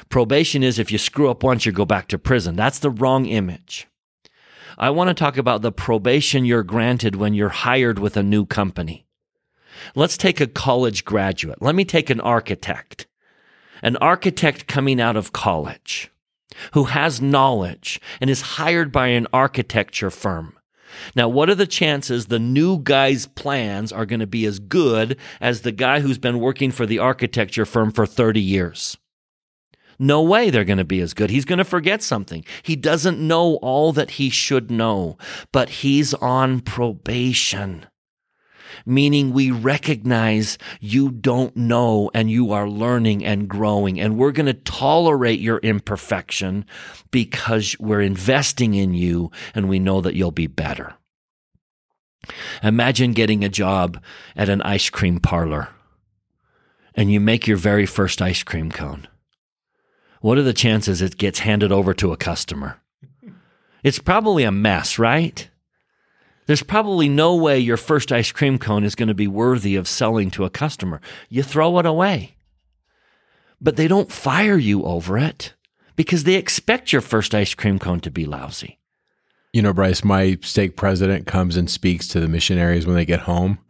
Probation 0.09 0.63
is 0.63 0.79
if 0.79 0.91
you 0.91 0.99
screw 0.99 1.31
up 1.31 1.43
once, 1.43 1.67
you 1.67 1.73
go 1.73 1.85
back 1.85 2.09
to 2.09 2.19
prison. 2.19 2.57
That's 2.57 2.79
the 2.79 2.91
wrong 2.91 3.27
image. 3.27 3.87
I 4.79 4.91
want 4.91 5.09
to 5.09 5.15
talk 5.15 5.37
about 5.37 5.61
the 5.61 5.73
probation 5.73 6.47
you're 6.47 6.63
granted 6.63 7.17
when 7.17 7.35
you're 7.35 7.51
hired 7.51 7.99
with 7.99 8.17
a 8.17 8.23
new 8.23 8.47
company. 8.47 9.07
Let's 9.95 10.17
take 10.17 10.41
a 10.41 10.47
college 10.47 11.05
graduate. 11.05 11.61
Let 11.61 11.75
me 11.75 11.85
take 11.85 12.09
an 12.09 12.21
architect. 12.21 13.07
An 13.83 13.97
architect 13.97 14.67
coming 14.67 15.01
out 15.01 15.17
of 15.17 15.33
college 15.33 16.11
who 16.73 16.85
has 16.85 17.21
knowledge 17.21 18.01
and 18.21 18.29
is 18.29 18.43
hired 18.43 18.93
by 18.93 19.09
an 19.09 19.27
architecture 19.33 20.11
firm. 20.11 20.57
Now, 21.15 21.29
what 21.29 21.49
are 21.49 21.55
the 21.55 21.67
chances 21.67 22.27
the 22.27 22.39
new 22.39 22.79
guy's 22.79 23.27
plans 23.27 23.93
are 23.93 24.07
going 24.07 24.21
to 24.21 24.27
be 24.27 24.45
as 24.45 24.59
good 24.59 25.17
as 25.41 25.63
the 25.63 25.73
guy 25.73 26.01
who's 26.01 26.19
been 26.19 26.41
working 26.41 26.71
for 26.73 26.85
the 26.85 26.99
architecture 26.99 27.65
firm 27.65 27.93
for 27.93 28.07
30 28.07 28.41
years? 28.41 28.99
No 29.99 30.23
way 30.23 30.49
they're 30.49 30.65
going 30.65 30.79
to 30.79 30.85
be 30.85 31.01
as 31.01 31.13
good. 31.13 31.31
He's 31.31 31.45
going 31.45 31.59
to 31.59 31.65
forget 31.65 32.03
something. 32.03 32.45
He 32.63 32.75
doesn't 32.75 33.21
know 33.21 33.57
all 33.57 33.93
that 33.93 34.13
he 34.13 34.31
should 34.31 34.71
know, 34.71 35.19
but 35.53 35.69
he's 35.69 36.15
on 36.15 36.61
probation. 36.61 37.87
Meaning 38.87 39.33
we 39.33 39.51
recognize 39.51 40.59
you 40.81 41.11
don't 41.11 41.57
know 41.57 42.11
and 42.15 42.31
you 42.31 42.53
are 42.53 42.69
learning 42.69 43.25
and 43.25 43.49
growing 43.49 44.01
and 44.01 44.17
we're 44.17 44.33
going 44.33 44.47
to 44.47 44.55
tolerate 44.55 45.41
your 45.41 45.59
imperfection 45.59 46.65
because 47.11 47.77
we're 47.79 48.01
investing 48.01 48.75
in 48.75 48.95
you 48.95 49.31
and 49.55 49.69
we 49.69 49.79
know 49.79 50.01
that 50.01 50.15
you'll 50.15 50.31
be 50.31 50.47
better. 50.47 50.95
Imagine 52.63 53.13
getting 53.13 53.45
a 53.45 53.49
job 53.49 54.03
at 54.37 54.49
an 54.49 54.63
ice 54.63 54.91
cream 54.91 55.21
parlor 55.21 55.69
and 56.95 57.11
you 57.11 57.21
make 57.21 57.47
your 57.47 57.57
very 57.57 57.87
first 57.87 58.21
ice 58.21 58.43
cream 58.43 58.71
cone 58.71 59.07
what 60.21 60.37
are 60.37 60.43
the 60.43 60.53
chances 60.53 61.01
it 61.01 61.17
gets 61.17 61.41
handed 61.41 61.73
over 61.73 61.95
to 61.95 62.13
a 62.13 62.17
customer? 62.17 62.81
It's 63.83 63.99
probably 63.99 64.45
a 64.45 64.53
mess, 64.53 64.99
right? 64.99 65.49
There's 66.51 66.65
probably 66.65 67.09
no 67.09 67.37
way 67.37 67.61
your 67.61 67.77
first 67.77 68.11
ice 68.11 68.33
cream 68.33 68.59
cone 68.59 68.83
is 68.83 68.97
going 68.97 69.07
to 69.07 69.15
be 69.15 69.29
worthy 69.29 69.77
of 69.77 69.87
selling 69.87 70.33
to 70.33 70.45
a 70.45 70.51
customer. 70.51 71.01
You 71.29 71.45
throw 71.45 71.79
it 71.79 71.87
away. 71.87 72.35
But 73.61 73.77
they 73.77 73.87
don't 73.87 74.11
fire 74.11 74.59
you 74.59 74.83
over 74.83 75.17
it 75.17 75.55
because 75.95 76.25
they 76.25 76.35
expect 76.35 76.93
your 76.93 77.03
first 77.03 77.37
ice 77.37 77.55
cream 77.55 77.79
cone 77.79 78.01
to 78.01 78.11
be 78.11 78.25
lousy. 78.25 78.81
You 79.53 79.63
know, 79.63 79.73
Bryce, 79.73 80.03
my 80.03 80.39
stake 80.43 80.77
president 80.77 81.29
comes 81.29 81.57
and 81.57 81.71
speaks 81.71 82.09
to 82.09 82.19
the 82.19 82.27
missionaries 82.27 82.85
when 82.85 82.97
they 82.97 83.05
get 83.05 83.21
home 83.21 83.61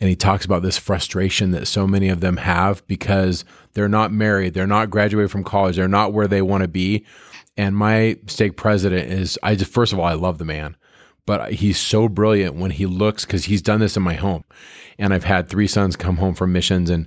and 0.00 0.08
he 0.08 0.16
talks 0.16 0.46
about 0.46 0.62
this 0.62 0.78
frustration 0.78 1.50
that 1.50 1.68
so 1.68 1.86
many 1.86 2.08
of 2.08 2.20
them 2.20 2.38
have 2.38 2.82
because 2.86 3.44
they're 3.74 3.90
not 3.90 4.10
married, 4.10 4.54
they're 4.54 4.66
not 4.66 4.88
graduated 4.88 5.30
from 5.30 5.44
college, 5.44 5.76
they're 5.76 5.86
not 5.86 6.14
where 6.14 6.28
they 6.28 6.40
want 6.40 6.62
to 6.62 6.68
be. 6.68 7.04
And 7.58 7.76
my 7.76 8.16
stake 8.26 8.56
president 8.56 9.12
is, 9.12 9.38
I 9.42 9.54
just, 9.54 9.70
first 9.70 9.92
of 9.92 9.98
all, 9.98 10.06
I 10.06 10.14
love 10.14 10.38
the 10.38 10.46
man, 10.46 10.76
but 11.30 11.52
he's 11.52 11.78
so 11.78 12.08
brilliant 12.08 12.56
when 12.56 12.72
he 12.72 12.86
looks, 12.86 13.24
because 13.24 13.44
he's 13.44 13.62
done 13.62 13.78
this 13.78 13.96
in 13.96 14.02
my 14.02 14.14
home. 14.14 14.42
And 14.98 15.14
I've 15.14 15.22
had 15.22 15.48
three 15.48 15.68
sons 15.68 15.94
come 15.94 16.16
home 16.16 16.34
from 16.34 16.52
missions. 16.52 16.90
And 16.90 17.06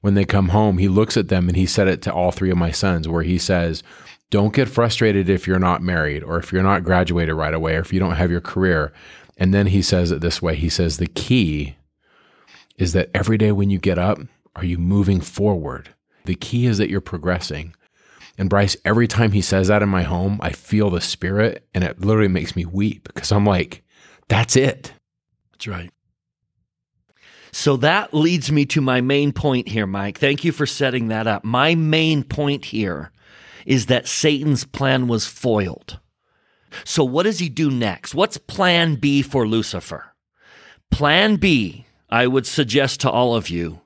when 0.00 0.14
they 0.14 0.24
come 0.24 0.50
home, 0.50 0.78
he 0.78 0.86
looks 0.86 1.16
at 1.16 1.26
them 1.26 1.48
and 1.48 1.56
he 1.56 1.66
said 1.66 1.88
it 1.88 2.00
to 2.02 2.14
all 2.14 2.30
three 2.30 2.52
of 2.52 2.56
my 2.56 2.70
sons, 2.70 3.08
where 3.08 3.24
he 3.24 3.36
says, 3.36 3.82
Don't 4.30 4.54
get 4.54 4.68
frustrated 4.68 5.28
if 5.28 5.48
you're 5.48 5.58
not 5.58 5.82
married 5.82 6.22
or 6.22 6.38
if 6.38 6.52
you're 6.52 6.62
not 6.62 6.84
graduated 6.84 7.34
right 7.34 7.52
away 7.52 7.74
or 7.74 7.80
if 7.80 7.92
you 7.92 7.98
don't 7.98 8.14
have 8.14 8.30
your 8.30 8.40
career. 8.40 8.92
And 9.36 9.52
then 9.52 9.66
he 9.66 9.82
says 9.82 10.12
it 10.12 10.20
this 10.20 10.40
way 10.40 10.54
He 10.54 10.68
says, 10.68 10.98
The 10.98 11.08
key 11.08 11.74
is 12.78 12.92
that 12.92 13.10
every 13.12 13.38
day 13.38 13.50
when 13.50 13.70
you 13.70 13.80
get 13.80 13.98
up, 13.98 14.20
are 14.54 14.64
you 14.64 14.78
moving 14.78 15.20
forward? 15.20 15.92
The 16.26 16.36
key 16.36 16.66
is 16.66 16.78
that 16.78 16.90
you're 16.90 17.00
progressing. 17.00 17.74
And 18.36 18.50
Bryce, 18.50 18.76
every 18.84 19.06
time 19.06 19.32
he 19.32 19.40
says 19.40 19.68
that 19.68 19.82
in 19.82 19.88
my 19.88 20.02
home, 20.02 20.38
I 20.42 20.50
feel 20.50 20.90
the 20.90 21.00
spirit 21.00 21.66
and 21.72 21.84
it 21.84 22.00
literally 22.00 22.28
makes 22.28 22.56
me 22.56 22.64
weep 22.64 23.08
because 23.14 23.30
I'm 23.30 23.46
like, 23.46 23.82
that's 24.28 24.56
it. 24.56 24.92
That's 25.52 25.68
right. 25.68 25.90
So 27.52 27.76
that 27.76 28.12
leads 28.12 28.50
me 28.50 28.66
to 28.66 28.80
my 28.80 29.00
main 29.00 29.32
point 29.32 29.68
here, 29.68 29.86
Mike. 29.86 30.18
Thank 30.18 30.42
you 30.42 30.50
for 30.50 30.66
setting 30.66 31.08
that 31.08 31.28
up. 31.28 31.44
My 31.44 31.76
main 31.76 32.24
point 32.24 32.64
here 32.66 33.12
is 33.64 33.86
that 33.86 34.08
Satan's 34.08 34.64
plan 34.64 35.06
was 35.06 35.26
foiled. 35.26 36.00
So 36.84 37.04
what 37.04 37.22
does 37.22 37.38
he 37.38 37.48
do 37.48 37.70
next? 37.70 38.14
What's 38.14 38.38
plan 38.38 38.96
B 38.96 39.22
for 39.22 39.46
Lucifer? 39.46 40.12
Plan 40.90 41.36
B 41.36 41.86
I 42.10 42.26
would 42.26 42.46
suggest 42.46 43.00
to 43.00 43.10
all 43.10 43.34
of 43.34 43.48
you 43.50 43.80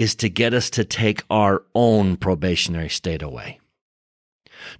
is 0.00 0.14
to 0.14 0.30
get 0.30 0.54
us 0.54 0.70
to 0.70 0.82
take 0.82 1.22
our 1.28 1.62
own 1.74 2.16
probationary 2.16 2.88
state 2.88 3.20
away, 3.20 3.60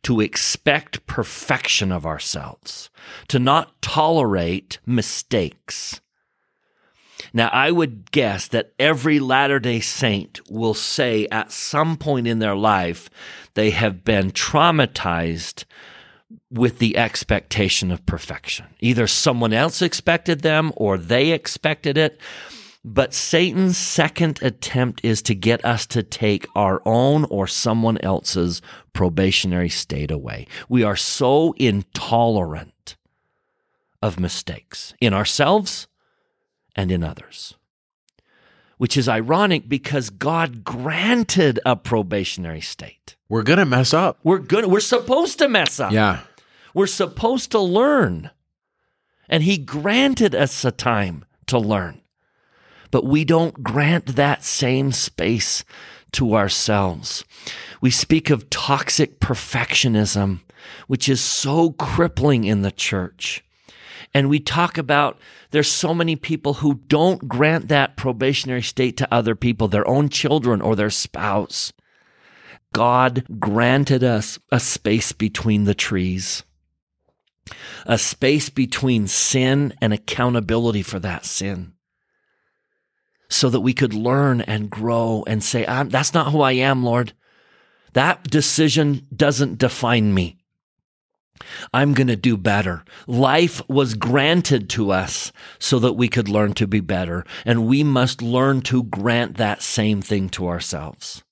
to 0.03 0.19
expect 0.19 1.05
perfection 1.05 1.93
of 1.93 2.07
ourselves, 2.07 2.89
to 3.29 3.39
not 3.39 3.83
tolerate 3.83 4.79
mistakes. 4.87 6.01
Now, 7.35 7.51
I 7.53 7.71
would 7.71 8.11
guess 8.13 8.49
that 8.49 8.73
every 8.79 9.21
Latter 9.21 9.61
day 9.61 9.81
Saint 9.81 10.41
will 10.51 10.73
say 10.73 11.29
at 11.31 11.53
some 11.53 11.99
point 11.99 12.27
in 12.27 12.39
their 12.39 12.57
life 12.57 13.11
they 13.53 13.73
have 13.73 14.03
been 14.03 14.31
traumatized 14.31 15.65
with 16.51 16.79
the 16.79 16.97
expectation 16.97 17.91
of 17.91 18.07
perfection. 18.07 18.65
Either 18.81 19.07
someone 19.07 19.53
else 19.53 19.83
expected 19.83 20.41
them 20.41 20.73
or 20.77 20.97
they 20.97 21.33
expected 21.33 21.99
it. 21.99 22.19
But 22.83 23.13
Satan's 23.13 23.77
second 23.77 24.41
attempt 24.43 25.05
is 25.05 25.21
to 25.23 25.35
get 25.35 25.63
us 25.65 25.87
to 25.89 26.03
take 26.03 26.47
our 26.55 26.81
own 26.87 27.27
or 27.27 27.47
someone 27.47 27.99
else's 27.99 28.63
probationary 28.95 29.69
state 29.69 30.11
away. 30.11 30.47
We 30.69 30.83
are 30.83 30.97
so 30.97 31.53
intolerant 31.59 32.97
of 34.03 34.19
mistakes 34.19 34.95
in 34.99 35.13
ourselves 35.13 35.89
and 36.75 36.91
in 36.91 37.05
others. 37.05 37.55
Which 38.79 38.97
is 38.97 39.11
ironic 39.11 39.69
because 39.69 40.09
God 40.09 40.65
granted 40.65 41.61
a 41.67 41.77
probationary 41.77 42.63
state. 42.63 43.15
We're 43.29 43.43
going 43.43 43.59
to 43.59 43.67
mess 43.67 43.93
up. 43.93 44.19
We're 44.25 44.39
good. 44.39 44.65
We're 44.67 44.81
supposed 44.81 45.39
to 45.41 45.49
mess 45.49 45.79
up. 45.79 45.93
Yeah. 45.93 46.21
We're 46.73 46.87
supposed 46.87 47.51
to 47.51 47.61
learn. 47.61 48.31
And 49.29 49.43
he 49.43 49.59
granted 49.59 50.35
us 50.35 50.65
a 50.65 50.73
time 50.73 51.27
to 51.49 51.59
learn. 51.59 52.01
But 52.91 53.05
we 53.05 53.25
don't 53.25 53.63
grant 53.63 54.17
that 54.17 54.45
same 54.45 54.93
space 54.93 55.65
to 56.13 56.35
ourselves. 56.35 57.25
We 57.81 57.91
speak 57.91 58.31
of 58.31 58.51
toxic 58.51 59.21
perfectionism, 59.21 60.41
which 60.87 61.09
is 61.09 61.21
so 61.21 61.73
crippling 61.73 62.45
in 62.45 62.63
the 62.63 62.73
church. 62.73 63.45
And 64.13 64.29
we 64.29 64.41
talk 64.41 64.77
about 64.77 65.19
there's 65.53 65.71
so 65.71 65.95
many 65.95 66.17
people 66.17 66.55
who 66.55 66.81
don't 66.89 67.29
grant 67.29 67.69
that 67.69 67.97
probationary 67.97 68.63
state 68.63 68.97
to 68.97 69.15
other 69.15 69.37
people, 69.37 69.69
their 69.69 69.87
own 69.87 70.09
children 70.09 70.61
or 70.61 70.75
their 70.75 70.91
spouse. 70.91 71.73
God 72.73 73.25
granted 73.39 74.03
us 74.03 74.39
a 74.51 74.61
space 74.61 75.13
between 75.13 75.65
the 75.65 75.75
trees, 75.75 76.43
a 77.87 77.99
space 77.99 78.49
between 78.49 79.07
sin 79.07 79.75
and 79.81 79.93
accountability 79.93 80.83
for 80.83 80.99
that 81.01 81.25
sin 81.25 81.73
so 83.31 83.49
that 83.49 83.61
we 83.61 83.73
could 83.73 83.95
learn 83.95 84.43
and 84.43 84.69
grow 84.69 85.25
and 85.27 85.43
say, 85.43 85.65
that's 85.65 86.13
not 86.13 86.33
who 86.33 86.43
I 86.43 86.53
am, 86.53 86.85
Lord. 86.85 87.15
That 87.95 88.25
decision 88.25 89.07
doesn't 89.15 89.59
define 89.59 90.13
me. 90.13 90.37
I'm 91.73 91.95
going 91.95 92.09
to 92.09 92.17
do 92.17 92.37
better. 92.37 92.85
Life 93.07 93.63
was 93.67 93.95
granted 93.95 94.69
to 94.71 94.91
us 94.91 95.33
so 95.59 95.79
that 95.79 95.95
we 95.95 96.09
could 96.09 96.29
learn 96.29 96.53
to 96.55 96.67
be 96.67 96.81
better. 96.81 97.25
And 97.47 97.67
we 97.67 97.83
must 97.83 98.21
learn 98.21 98.61
to 98.63 98.83
grant 98.83 99.39
that 99.39 99.63
same 99.63 100.03
thing 100.03 100.29
to 100.31 100.49
ourselves. 100.49 101.23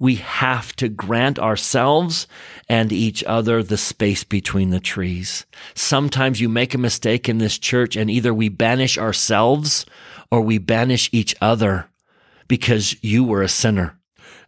We 0.00 0.16
have 0.16 0.74
to 0.76 0.88
grant 0.88 1.38
ourselves 1.38 2.26
and 2.68 2.90
each 2.90 3.22
other 3.24 3.62
the 3.62 3.76
space 3.76 4.24
between 4.24 4.70
the 4.70 4.80
trees. 4.80 5.46
Sometimes 5.74 6.40
you 6.40 6.48
make 6.48 6.74
a 6.74 6.78
mistake 6.78 7.28
in 7.28 7.38
this 7.38 7.58
church 7.58 7.96
and 7.96 8.10
either 8.10 8.34
we 8.34 8.48
banish 8.48 8.98
ourselves 8.98 9.86
or 10.34 10.40
we 10.40 10.58
banish 10.58 11.08
each 11.12 11.32
other 11.40 11.88
because 12.48 12.96
you 13.04 13.22
were 13.22 13.40
a 13.40 13.48
sinner. 13.48 13.96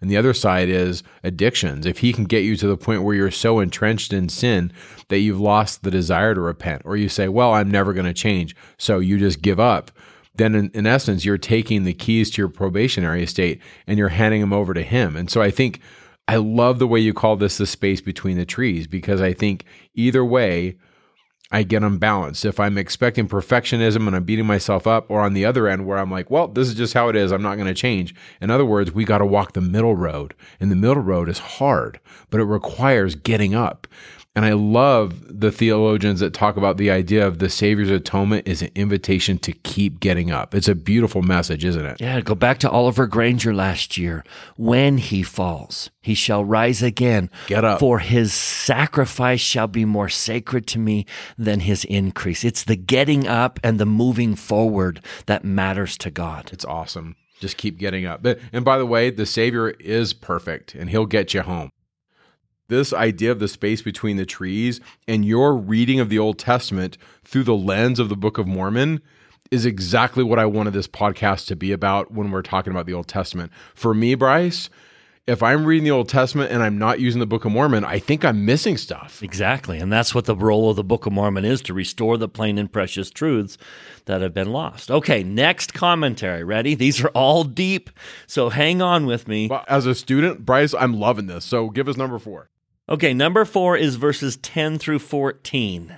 And 0.01 0.11
the 0.11 0.17
other 0.17 0.35
side 0.35 0.69
is 0.69 1.05
addictions. 1.23 1.87
If 1.87 1.99
he 1.99 2.13
can 2.13 2.25
get 2.25 2.43
you 2.43 2.57
to 2.57 2.67
the 2.67 2.77
point 2.77 3.05
where 3.05 3.15
you're 3.15 3.31
so 3.31 3.61
entrenched 3.61 4.13
in 4.13 4.29
sin 4.29 4.73
that 5.09 5.21
you've 5.21 5.39
lost 5.39 5.85
the 5.85 5.91
desire 5.93 6.35
to 6.35 6.41
repent, 6.41 6.83
or 6.85 6.97
you 6.97 7.09
say, 7.09 7.29
Well, 7.29 7.55
I'm 7.55 7.71
never 7.71 7.93
going 7.93 8.07
to 8.07 8.13
change. 8.13 8.57
So 8.79 8.99
you 8.99 9.17
just 9.17 9.43
give 9.43 9.61
up. 9.61 9.93
Then, 10.35 10.57
in, 10.57 10.71
in 10.75 10.89
essence, 10.89 11.25
you're 11.25 11.39
taking 11.39 11.85
the 11.85 11.95
keys 11.95 12.33
to 12.33 12.43
your 12.43 12.49
probationary 12.49 13.23
estate 13.23 13.63
and 13.87 13.97
you're 13.97 14.09
handing 14.09 14.41
them 14.41 14.53
over 14.53 14.75
to 14.75 14.83
him. 14.83 15.15
And 15.15 15.31
so 15.31 15.41
I 15.41 15.53
think 15.53 15.81
I 16.27 16.37
love 16.37 16.81
the 16.81 16.89
way 16.89 16.99
you 16.99 17.15
call 17.15 17.37
this 17.37 17.59
the 17.59 17.67
space 17.67 18.01
between 18.01 18.37
the 18.37 18.45
trees 18.45 18.89
because 18.89 19.21
I 19.21 19.33
think 19.33 19.65
either 19.95 20.25
way, 20.25 20.79
I 21.53 21.63
get 21.63 21.85
unbalanced. 21.85 22.45
If 22.45 22.59
I'm 22.59 22.77
expecting 22.77 23.29
perfectionism 23.29 24.07
and 24.07 24.17
I'm 24.17 24.25
beating 24.25 24.47
myself 24.47 24.87
up, 24.87 25.09
or 25.09 25.21
on 25.21 25.33
the 25.33 25.45
other 25.45 25.69
end 25.69 25.87
where 25.87 25.99
I'm 25.99 26.11
like, 26.11 26.31
well, 26.31 26.49
this 26.49 26.67
is 26.67 26.75
just 26.75 26.95
how 26.95 27.09
it 27.09 27.17
is. 27.17 27.31
I'm 27.31 27.43
not 27.43 27.55
going 27.55 27.69
to 27.69 27.75
change. 27.75 28.15
In 28.41 28.51
other 28.51 28.65
words, 28.65 28.93
we 28.93 29.05
got 29.05 29.19
to 29.19 29.27
walk 29.27 29.53
the 29.53 29.61
middle 29.61 29.95
road. 29.95 30.35
And 30.59 30.73
the 30.73 30.77
middle 30.77 31.03
road 31.03 31.29
is 31.29 31.39
hard, 31.39 32.01
but 32.31 32.41
it 32.41 32.45
requires 32.45 33.15
getting 33.15 33.55
up. 33.55 33.87
And 34.37 34.45
I 34.45 34.53
love 34.53 35.41
the 35.41 35.51
theologians 35.51 36.21
that 36.21 36.35
talk 36.35 36.59
about 36.59 36.77
the 36.77 36.91
idea 36.91 37.27
of 37.27 37.39
the 37.39 37.49
Savior's 37.49 37.89
atonement 37.89 38.47
is 38.47 38.61
an 38.61 38.71
invitation 38.75 39.39
to 39.39 39.53
keep 39.53 39.99
getting 39.99 40.31
up. 40.31 40.55
It's 40.55 40.69
a 40.69 40.75
beautiful 40.75 41.23
message, 41.23 41.65
isn't 41.65 41.87
it? 41.87 41.99
Yeah, 42.03 42.21
go 42.21 42.35
back 42.35 42.59
to 42.59 42.71
Oliver 42.71 43.07
Granger 43.07 43.55
last 43.55 43.97
year. 43.97 44.25
When 44.57 44.99
he 44.99 45.23
falls, 45.23 45.91
he 46.03 46.15
shall 46.15 46.45
rise 46.45 46.83
again. 46.83 47.31
Get 47.47 47.65
up. 47.65 47.81
For 47.81 48.01
his 48.01 48.35
sacrifice 48.35 49.41
shall 49.41 49.69
be 49.69 49.87
more 49.87 50.11
sacred 50.11 50.67
to 50.67 50.79
me 50.79 51.07
than 51.39 51.61
his 51.61 51.87
increase. 51.87 52.45
It's 52.45 52.63
the 52.63 52.77
getting 52.77 53.27
up 53.27 53.59
and 53.65 53.81
the 53.81 53.87
moving 53.87 54.35
forward 54.35 55.01
that 55.25 55.45
matters 55.45 55.97
to 55.97 56.11
God. 56.11 56.51
It's 56.53 56.67
awesome. 56.67 57.17
Just 57.41 57.57
keep 57.57 57.79
getting 57.79 58.05
up. 58.05 58.23
And 58.53 58.67
by 58.67 58.77
the 58.77 58.87
way, 58.87 59.09
the 59.09 59.25
Savior 59.25 59.71
is 59.71 60.13
perfect 60.13 60.75
and 60.75 60.91
he'll 60.91 61.07
get 61.07 61.33
you 61.33 61.41
home 61.41 61.71
this 62.69 62.93
idea 62.93 63.31
of 63.31 63.39
the 63.39 63.49
space 63.49 63.83
between 63.83 64.17
the 64.17 64.27
trees 64.27 64.81
and 65.07 65.25
your 65.25 65.57
reading 65.57 66.01
of 66.01 66.09
the 66.09 66.19
Old 66.19 66.39
Testament 66.39 66.99
through 67.25 67.45
the 67.45 67.57
lens 67.57 67.99
of 67.99 68.09
the 68.09 68.17
Book 68.17 68.39
of 68.39 68.47
Mormon 68.47 69.01
is 69.51 69.65
exactly 69.65 70.25
what 70.25 70.39
I 70.39 70.47
wanted 70.47 70.73
this 70.73 70.89
podcast 70.89 71.47
to 71.47 71.57
be 71.57 71.73
about 71.73 72.13
when 72.13 72.31
we're 72.31 72.43
talking 72.43 72.73
about 72.73 72.87
the 72.87 72.95
Old 72.95 73.09
Testament. 73.09 73.53
For 73.75 73.95
me, 73.95 74.15
Bryce, 74.17 74.69
if 75.27 75.43
I'm 75.43 75.65
reading 75.65 75.85
the 75.85 75.91
Old 75.91 76.09
Testament 76.09 76.53
and 76.53 76.63
I'm 76.63 76.79
not 76.79 77.01
using 77.01 77.19
the 77.19 77.27
Book 77.27 77.45
of 77.45 77.53
Mormon, 77.53 77.85
I 77.85 77.99
think 77.99 78.25
I'm 78.25 78.45
missing 78.45 78.77
stuff. 78.77 79.23
Exactly. 79.23 79.79
And 79.79 79.93
that's 79.93 80.15
what 80.15 80.25
the 80.25 80.37
role 80.37 80.71
of 80.71 80.77
the 80.77 80.85
Book 80.85 81.07
of 81.07 81.13
Mormon 81.13 81.45
is 81.45 81.61
to 81.63 81.75
restore 81.75 82.17
the 82.17 82.29
plain 82.29 82.59
and 82.59 82.73
precious 82.73 83.11
truths 83.11 83.59
that 84.05 84.21
have 84.21 84.33
been 84.33 84.53
lost. 84.53 84.91
Okay, 84.91 85.25
next 85.25 85.75
commentary. 85.75 86.45
Ready? 86.45 86.75
These 86.75 87.03
are 87.03 87.09
all 87.09 87.43
deep. 87.43 87.91
So 88.27 88.51
hang 88.51 88.81
on 88.81 89.07
with 89.07 89.27
me. 89.27 89.51
As 89.69 89.87
a 89.87 89.95
student, 89.95 90.45
Bryce, 90.45 90.75
I'm 90.75 90.95
loving 90.95 91.27
this. 91.27 91.45
So 91.45 91.71
give 91.71 91.89
us 91.89 91.97
number 91.97 92.19
four. 92.21 92.49
Okay, 92.89 93.13
number 93.13 93.45
four 93.45 93.77
is 93.77 93.97
verses 93.97 94.37
10 94.37 94.79
through 94.79 95.01
14. 95.01 95.97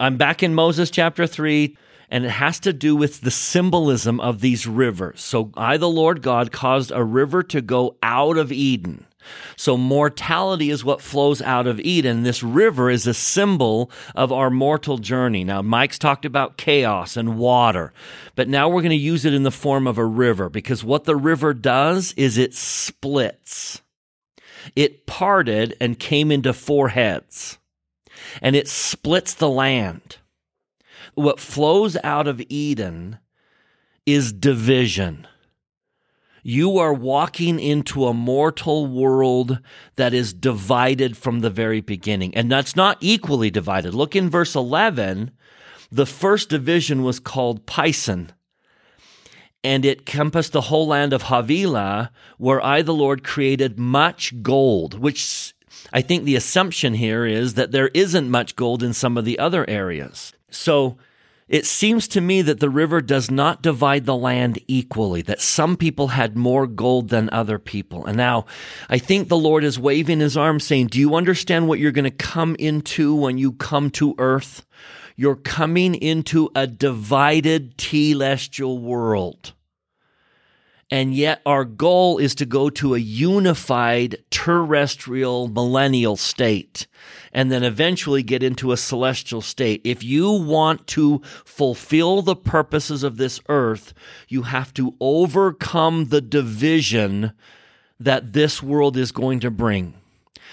I'm 0.00 0.16
back 0.16 0.42
in 0.42 0.52
Moses 0.52 0.90
chapter 0.90 1.28
3, 1.28 1.76
and 2.10 2.24
it 2.24 2.30
has 2.30 2.58
to 2.60 2.72
do 2.72 2.96
with 2.96 3.20
the 3.20 3.30
symbolism 3.30 4.18
of 4.18 4.40
these 4.40 4.66
rivers. 4.66 5.20
So 5.20 5.52
I, 5.56 5.76
the 5.76 5.88
Lord 5.88 6.22
God, 6.22 6.50
caused 6.50 6.90
a 6.90 7.04
river 7.04 7.44
to 7.44 7.62
go 7.62 7.98
out 8.02 8.36
of 8.36 8.50
Eden. 8.50 9.06
So 9.54 9.76
mortality 9.76 10.70
is 10.70 10.84
what 10.84 11.00
flows 11.00 11.40
out 11.40 11.68
of 11.68 11.78
Eden. 11.78 12.24
This 12.24 12.42
river 12.42 12.90
is 12.90 13.06
a 13.06 13.14
symbol 13.14 13.88
of 14.16 14.32
our 14.32 14.50
mortal 14.50 14.98
journey. 14.98 15.44
Now, 15.44 15.62
Mike's 15.62 16.00
talked 16.00 16.24
about 16.24 16.56
chaos 16.56 17.16
and 17.16 17.38
water, 17.38 17.92
but 18.34 18.48
now 18.48 18.68
we're 18.68 18.82
going 18.82 18.90
to 18.90 18.96
use 18.96 19.24
it 19.24 19.34
in 19.34 19.44
the 19.44 19.52
form 19.52 19.86
of 19.86 19.98
a 19.98 20.04
river 20.04 20.48
because 20.48 20.82
what 20.82 21.04
the 21.04 21.14
river 21.14 21.54
does 21.54 22.12
is 22.16 22.38
it 22.38 22.54
splits 22.54 23.82
it 24.76 25.06
parted 25.06 25.76
and 25.80 25.98
came 25.98 26.30
into 26.30 26.52
four 26.52 26.88
heads, 26.88 27.58
and 28.40 28.56
it 28.56 28.68
splits 28.68 29.34
the 29.34 29.48
land. 29.48 30.18
What 31.14 31.40
flows 31.40 31.96
out 32.02 32.26
of 32.26 32.42
Eden 32.48 33.18
is 34.06 34.32
division. 34.32 35.26
You 36.42 36.76
are 36.76 36.92
walking 36.92 37.58
into 37.58 38.06
a 38.06 38.12
mortal 38.12 38.86
world 38.86 39.60
that 39.96 40.12
is 40.12 40.34
divided 40.34 41.16
from 41.16 41.40
the 41.40 41.48
very 41.48 41.80
beginning. 41.80 42.34
And 42.34 42.52
that's 42.52 42.76
not 42.76 42.98
equally 43.00 43.50
divided. 43.50 43.94
Look 43.94 44.14
in 44.14 44.28
verse 44.28 44.54
11. 44.54 45.30
The 45.90 46.04
first 46.04 46.50
division 46.50 47.02
was 47.02 47.18
called 47.18 47.66
Pison 47.66 48.30
and 49.64 49.84
it 49.84 50.06
compassed 50.06 50.52
the 50.52 50.60
whole 50.60 50.86
land 50.86 51.12
of 51.12 51.22
Havilah, 51.22 52.12
where 52.38 52.64
I, 52.64 52.82
the 52.82 52.94
Lord, 52.94 53.24
created 53.24 53.78
much 53.78 54.42
gold, 54.42 54.98
which 54.98 55.54
I 55.92 56.02
think 56.02 56.24
the 56.24 56.36
assumption 56.36 56.94
here 56.94 57.24
is 57.24 57.54
that 57.54 57.72
there 57.72 57.88
isn't 57.94 58.30
much 58.30 58.54
gold 58.54 58.82
in 58.82 58.92
some 58.92 59.16
of 59.16 59.24
the 59.24 59.38
other 59.38 59.68
areas. 59.68 60.34
So 60.50 60.98
it 61.48 61.66
seems 61.66 62.08
to 62.08 62.20
me 62.20 62.42
that 62.42 62.60
the 62.60 62.70
river 62.70 63.00
does 63.00 63.30
not 63.30 63.62
divide 63.62 64.06
the 64.06 64.16
land 64.16 64.58
equally, 64.66 65.22
that 65.22 65.40
some 65.40 65.76
people 65.76 66.08
had 66.08 66.36
more 66.36 66.66
gold 66.66 67.10
than 67.10 67.28
other 67.30 67.58
people. 67.58 68.06
And 68.06 68.16
now 68.16 68.46
I 68.88 68.98
think 68.98 69.28
the 69.28 69.36
Lord 69.36 69.62
is 69.62 69.78
waving 69.78 70.20
his 70.20 70.36
arm 70.36 70.58
saying, 70.58 70.88
Do 70.88 70.98
you 70.98 71.14
understand 71.14 71.68
what 71.68 71.78
you're 71.78 71.92
going 71.92 72.04
to 72.04 72.10
come 72.10 72.56
into 72.58 73.14
when 73.14 73.36
you 73.36 73.52
come 73.52 73.90
to 73.90 74.14
earth? 74.18 74.64
You're 75.16 75.36
coming 75.36 75.94
into 75.94 76.50
a 76.54 76.66
divided 76.66 77.76
telestial 77.76 78.80
world. 78.80 79.52
And 80.90 81.14
yet 81.14 81.40
our 81.46 81.64
goal 81.64 82.18
is 82.18 82.34
to 82.36 82.46
go 82.46 82.68
to 82.70 82.94
a 82.94 82.98
unified 82.98 84.16
terrestrial 84.30 85.48
millennial 85.48 86.16
state 86.16 86.86
and 87.32 87.50
then 87.50 87.64
eventually 87.64 88.22
get 88.22 88.42
into 88.42 88.70
a 88.70 88.76
celestial 88.76 89.40
state. 89.40 89.80
If 89.82 90.04
you 90.04 90.30
want 90.30 90.86
to 90.88 91.20
fulfill 91.44 92.22
the 92.22 92.36
purposes 92.36 93.02
of 93.02 93.16
this 93.16 93.40
earth, 93.48 93.94
you 94.28 94.42
have 94.42 94.74
to 94.74 94.94
overcome 95.00 96.06
the 96.10 96.20
division 96.20 97.32
that 97.98 98.32
this 98.32 98.62
world 98.62 98.96
is 98.96 99.10
going 99.10 99.40
to 99.40 99.50
bring. 99.50 99.94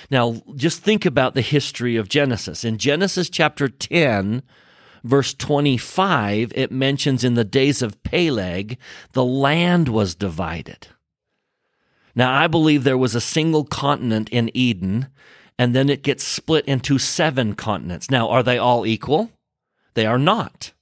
Now, 0.10 0.42
just 0.56 0.82
think 0.82 1.06
about 1.06 1.34
the 1.34 1.42
history 1.42 1.96
of 1.96 2.10
Genesis. 2.10 2.64
In 2.64 2.78
Genesis 2.78 3.30
chapter 3.30 3.68
10, 3.68 4.44
verse 5.04 5.34
25, 5.34 6.52
it 6.56 6.72
mentions 6.72 7.24
in 7.24 7.36
the 7.36 7.44
days 7.44 7.82
of 7.82 8.02
Peleg, 8.04 8.78
the 9.14 9.26
land 9.26 9.88
was 9.90 10.16
divided. 10.16 10.88
Now, 12.16 12.34
I 12.34 12.48
believe 12.48 12.84
there 12.84 12.98
was 12.98 13.16
a 13.16 13.22
single 13.22 13.64
continent 13.64 14.30
in 14.30 14.52
Eden, 14.54 15.08
and 15.58 15.76
then 15.76 15.90
it 15.90 16.04
gets 16.04 16.24
split 16.24 16.66
into 16.66 16.98
seven 16.98 17.56
continents. 17.56 18.10
Now, 18.10 18.30
are 18.30 18.44
they 18.44 18.58
all 18.58 18.86
equal? 18.86 19.32
They 19.94 20.06
are 20.06 20.20
not. 20.20 20.74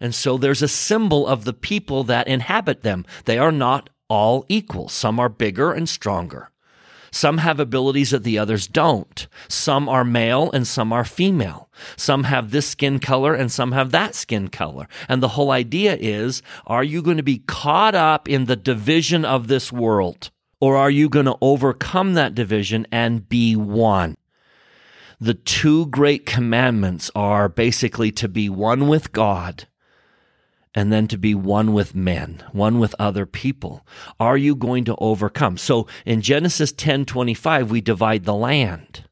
And 0.00 0.14
so 0.14 0.36
there's 0.36 0.62
a 0.62 0.68
symbol 0.68 1.26
of 1.26 1.44
the 1.44 1.52
people 1.52 2.04
that 2.04 2.28
inhabit 2.28 2.82
them. 2.82 3.06
They 3.24 3.38
are 3.38 3.52
not 3.52 3.90
all 4.08 4.44
equal. 4.48 4.88
Some 4.88 5.18
are 5.18 5.28
bigger 5.28 5.72
and 5.72 5.88
stronger. 5.88 6.50
Some 7.14 7.38
have 7.38 7.60
abilities 7.60 8.10
that 8.10 8.24
the 8.24 8.40
others 8.40 8.66
don't. 8.66 9.28
Some 9.46 9.88
are 9.88 10.04
male 10.04 10.50
and 10.50 10.66
some 10.66 10.92
are 10.92 11.04
female. 11.04 11.70
Some 11.96 12.24
have 12.24 12.50
this 12.50 12.66
skin 12.66 12.98
color 12.98 13.34
and 13.34 13.52
some 13.52 13.70
have 13.70 13.92
that 13.92 14.16
skin 14.16 14.48
color. 14.48 14.88
And 15.08 15.22
the 15.22 15.28
whole 15.28 15.52
idea 15.52 15.96
is, 15.96 16.42
are 16.66 16.82
you 16.82 17.02
going 17.02 17.18
to 17.18 17.22
be 17.22 17.38
caught 17.46 17.94
up 17.94 18.28
in 18.28 18.46
the 18.46 18.56
division 18.56 19.24
of 19.24 19.46
this 19.46 19.70
world? 19.70 20.32
Or 20.60 20.76
are 20.76 20.90
you 20.90 21.08
going 21.08 21.26
to 21.26 21.38
overcome 21.40 22.14
that 22.14 22.34
division 22.34 22.84
and 22.90 23.28
be 23.28 23.54
one? 23.54 24.16
The 25.20 25.34
two 25.34 25.86
great 25.86 26.26
commandments 26.26 27.12
are 27.14 27.48
basically 27.48 28.10
to 28.10 28.26
be 28.26 28.48
one 28.48 28.88
with 28.88 29.12
God 29.12 29.68
and 30.74 30.92
then 30.92 31.06
to 31.08 31.16
be 31.16 31.34
one 31.34 31.72
with 31.72 31.94
men, 31.94 32.42
one 32.52 32.78
with 32.78 32.94
other 32.98 33.26
people. 33.26 33.86
Are 34.18 34.36
you 34.36 34.56
going 34.56 34.84
to 34.84 34.96
overcome? 34.96 35.56
So 35.56 35.86
in 36.04 36.20
Genesis 36.20 36.72
10:25 36.72 37.68
we 37.68 37.80
divide 37.80 38.24
the 38.24 38.34
land. 38.34 39.04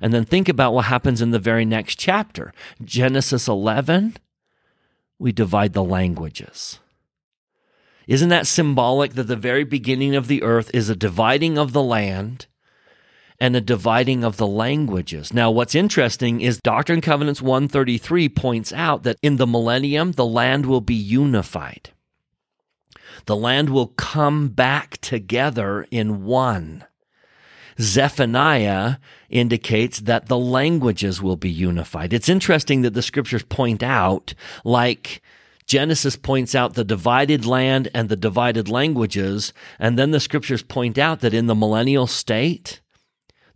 And 0.00 0.12
then 0.12 0.24
think 0.24 0.48
about 0.48 0.74
what 0.74 0.86
happens 0.86 1.22
in 1.22 1.30
the 1.30 1.38
very 1.38 1.64
next 1.64 1.96
chapter. 1.96 2.52
Genesis 2.84 3.46
11 3.46 4.16
we 5.18 5.30
divide 5.30 5.72
the 5.72 5.84
languages. 5.84 6.80
Isn't 8.08 8.30
that 8.30 8.48
symbolic 8.48 9.12
that 9.12 9.28
the 9.28 9.36
very 9.36 9.62
beginning 9.62 10.16
of 10.16 10.26
the 10.26 10.42
earth 10.42 10.70
is 10.74 10.88
a 10.88 10.96
dividing 10.96 11.56
of 11.56 11.72
the 11.72 11.82
land 11.82 12.46
and 13.42 13.56
a 13.56 13.60
dividing 13.60 14.22
of 14.22 14.36
the 14.36 14.46
languages. 14.46 15.34
Now, 15.34 15.50
what's 15.50 15.74
interesting 15.74 16.40
is 16.40 16.60
Doctrine 16.60 16.98
and 16.98 17.02
Covenants 17.02 17.42
133 17.42 18.28
points 18.28 18.72
out 18.72 19.02
that 19.02 19.18
in 19.20 19.36
the 19.36 19.48
millennium, 19.48 20.12
the 20.12 20.24
land 20.24 20.64
will 20.64 20.80
be 20.80 20.94
unified. 20.94 21.90
The 23.26 23.34
land 23.34 23.70
will 23.70 23.88
come 23.88 24.50
back 24.50 24.98
together 24.98 25.88
in 25.90 26.24
one. 26.24 26.84
Zephaniah 27.80 28.98
indicates 29.28 29.98
that 29.98 30.26
the 30.26 30.38
languages 30.38 31.20
will 31.20 31.36
be 31.36 31.50
unified. 31.50 32.12
It's 32.12 32.28
interesting 32.28 32.82
that 32.82 32.94
the 32.94 33.02
scriptures 33.02 33.42
point 33.42 33.82
out, 33.82 34.34
like 34.64 35.20
Genesis 35.66 36.14
points 36.14 36.54
out 36.54 36.74
the 36.74 36.84
divided 36.84 37.44
land 37.44 37.88
and 37.92 38.08
the 38.08 38.14
divided 38.14 38.68
languages, 38.68 39.52
and 39.80 39.98
then 39.98 40.12
the 40.12 40.20
scriptures 40.20 40.62
point 40.62 40.96
out 40.96 41.18
that 41.22 41.34
in 41.34 41.46
the 41.46 41.56
millennial 41.56 42.06
state, 42.06 42.81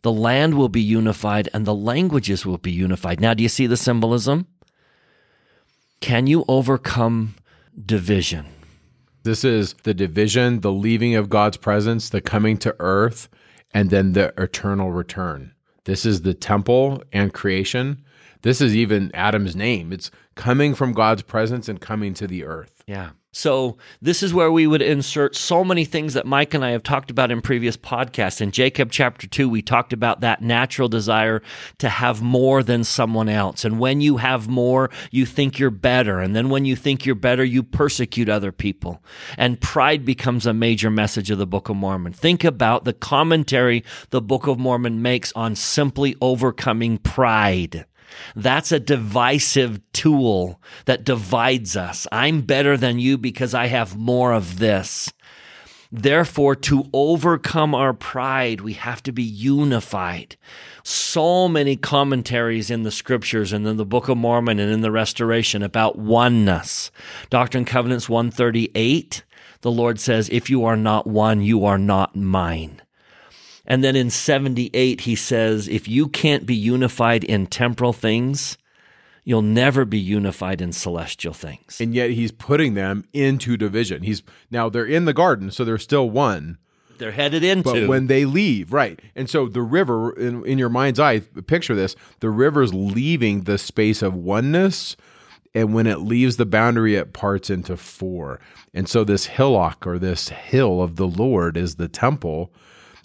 the 0.03 0.13
land 0.13 0.55
will 0.55 0.69
be 0.69 0.81
unified 0.81 1.49
and 1.53 1.67
the 1.67 1.75
languages 1.75 2.47
will 2.47 2.59
be 2.59 2.71
unified. 2.71 3.21
Now, 3.21 3.35
do 3.35 3.43
you 3.43 3.49
see 3.49 3.67
the 3.67 3.77
symbolism? 3.77 4.47
Can 6.01 6.27
you 6.27 6.45
overcome 6.49 7.35
division? 7.85 8.47
This 9.23 9.45
is 9.45 9.75
the 9.83 9.95
division, 9.95 10.61
the 10.61 10.71
leaving 10.73 11.17
of 11.17 11.29
God's 11.29 11.57
presence, 11.57 12.11
the 12.11 12.21
coming 12.21 12.57
to 12.59 12.77
earth, 12.79 13.29
and 13.75 13.91
then 13.91 14.13
the 14.13 14.33
eternal 14.39 14.93
return. 14.93 15.53
This 15.85 16.07
is 16.07 16.23
the 16.23 16.35
temple 16.35 17.03
and 17.13 17.33
creation. 17.33 18.05
This 18.43 18.61
is 18.61 18.77
even 18.77 19.11
Adam's 19.15 19.57
name. 19.57 19.93
It's 19.93 20.11
coming 20.37 20.75
from 20.75 20.93
God's 20.93 21.23
presence 21.23 21.69
and 21.69 21.81
coming 21.81 22.15
to 22.15 22.27
the 22.27 22.45
earth. 22.45 22.85
Yeah. 22.87 23.11
So 23.37 23.77
this 24.01 24.23
is 24.23 24.33
where 24.33 24.51
we 24.51 24.67
would 24.67 24.81
insert 24.81 25.37
so 25.37 25.63
many 25.63 25.85
things 25.85 26.15
that 26.15 26.25
Mike 26.25 26.55
and 26.55 26.65
I 26.65 26.71
have 26.71 26.83
talked 26.83 27.11
about 27.11 27.31
in 27.31 27.43
previous 27.43 27.77
podcasts. 27.77 28.41
In 28.41 28.51
Jacob 28.51 28.91
chapter 28.91 29.27
2, 29.27 29.47
we 29.47 29.61
talked 29.61 29.93
about 29.93 30.21
that 30.21 30.41
natural 30.41 30.89
desire 30.89 31.43
to 31.77 31.91
have 31.91 32.23
more 32.23 32.63
than 32.63 32.83
someone 32.83 33.29
else. 33.29 33.63
And 33.63 33.79
when 33.79 34.01
you 34.01 34.17
have 34.17 34.49
more, 34.49 34.89
you 35.11 35.27
think 35.27 35.59
you're 35.59 35.71
better. 35.71 36.19
And 36.19 36.35
then 36.35 36.49
when 36.49 36.65
you 36.65 36.77
think 36.77 37.05
you're 37.05 37.15
better, 37.15 37.45
you 37.45 37.63
persecute 37.63 38.31
other 38.31 38.53
people. 38.53 39.03
And 39.37 39.61
pride 39.61 40.07
becomes 40.07 40.47
a 40.47 40.55
major 40.55 40.89
message 40.89 41.31
of 41.31 41.37
the 41.37 41.47
Book 41.47 41.69
of 41.69 41.77
Mormon. 41.77 42.15
Think 42.15 42.43
about 42.43 42.85
the 42.85 42.95
commentary 42.95 43.85
the 44.09 44.23
Book 44.23 44.47
of 44.47 44.59
Mormon 44.59 45.03
makes 45.03 45.31
on 45.35 45.57
simply 45.57 46.17
overcoming 46.23 46.97
pride. 46.97 47.85
That's 48.35 48.73
a 48.73 48.81
divisive 48.81 49.81
tool 49.93 50.61
that 50.85 51.05
divides 51.05 51.77
us. 51.77 52.07
I'm 52.13 52.43
better 52.43 52.77
than 52.77 52.99
you 52.99 53.19
because 53.19 53.55
I 53.55 53.67
have 53.67 53.97
more 53.97 54.33
of 54.33 54.59
this. 54.59 55.13
Therefore, 55.93 56.57
to 56.57 56.91
overcome 56.93 57.75
our 57.75 57.95
pride, 57.95 58.61
we 58.61 58.75
have 58.75 59.03
to 59.05 59.13
be 59.13 59.23
unified. 59.23 60.37
So 60.83 61.49
many 61.49 61.77
commentaries 61.77 62.71
in 62.71 62.83
the 62.83 62.91
scriptures 62.91 63.53
and 63.53 63.67
in 63.67 63.77
the 63.77 63.87
Book 63.87 64.09
of 64.09 64.19
Mormon 64.19 64.59
and 64.59 64.73
in 64.73 64.81
the 64.81 64.91
Restoration 64.91 65.63
about 65.63 65.97
oneness. 65.97 66.91
Doctrine 67.31 67.61
and 67.61 67.67
Covenants 67.67 68.09
138, 68.09 69.25
the 69.61 69.71
Lord 69.71 70.01
says, 70.01 70.29
If 70.29 70.51
you 70.51 70.65
are 70.65 70.77
not 70.77 71.07
one, 71.07 71.41
you 71.41 71.65
are 71.65 71.79
not 71.79 72.17
mine. 72.17 72.83
And 73.67 73.83
then 73.83 73.97
in 73.97 74.11
78, 74.11 75.03
he 75.03 75.17
says, 75.17 75.69
if 75.69 75.89
you 75.89 76.09
can't 76.09 76.47
be 76.47 76.55
unified 76.55 77.25
in 77.25 77.47
temporal 77.47 77.93
things, 77.93 78.57
you'll 79.25 79.43
never 79.43 79.85
be 79.85 79.99
unified 79.99 80.61
in 80.61 80.73
celestial 80.73 81.35
things. 81.35 81.81
And 81.81 81.95
yet 81.95 82.11
he's 82.11 82.33
putting 82.33 82.75
them 82.75 83.05
into 83.13 83.57
division. 83.57 84.03
He's 84.03 84.23
now 84.51 84.69
they're 84.69 84.87
in 84.87 85.05
the 85.05 85.13
garden, 85.13 85.51
so 85.51 85.65
they're 85.65 85.79
still 85.79 86.09
one. 86.09 86.59
They're 86.99 87.13
headed 87.13 87.45
into. 87.45 87.73
But 87.73 87.89
when 87.89 88.07
they 88.07 88.25
leave, 88.25 88.73
right. 88.73 89.01
And 89.15 89.29
so 89.29 89.49
the 89.49 89.63
river, 89.63 90.13
in, 90.13 90.47
in 90.47 90.59
your 90.59 90.69
mind's 90.71 91.01
eye, 91.01 91.21
picture 91.21 91.75
this 91.75 91.97
the 92.21 92.31
river's 92.31 92.73
leaving 92.73 93.43
the 93.43 93.59
space 93.59 94.01
of 94.01 94.15
oneness. 94.15 94.97
And 95.55 95.75
when 95.75 95.87
it 95.87 96.01
leaves 96.01 96.37
the 96.37 96.47
boundary, 96.47 96.97
it 96.97 97.15
parts 97.15 97.49
into 97.49 97.77
four. 97.79 98.41
And 98.75 98.89
so 98.89 99.05
this 99.05 99.27
hillock 99.27 99.87
or 99.87 99.99
this 99.99 100.29
hill 100.29 100.83
of 100.83 100.97
the 100.97 101.07
Lord 101.07 101.57
is 101.57 101.77
the 101.77 101.89
temple 101.89 102.53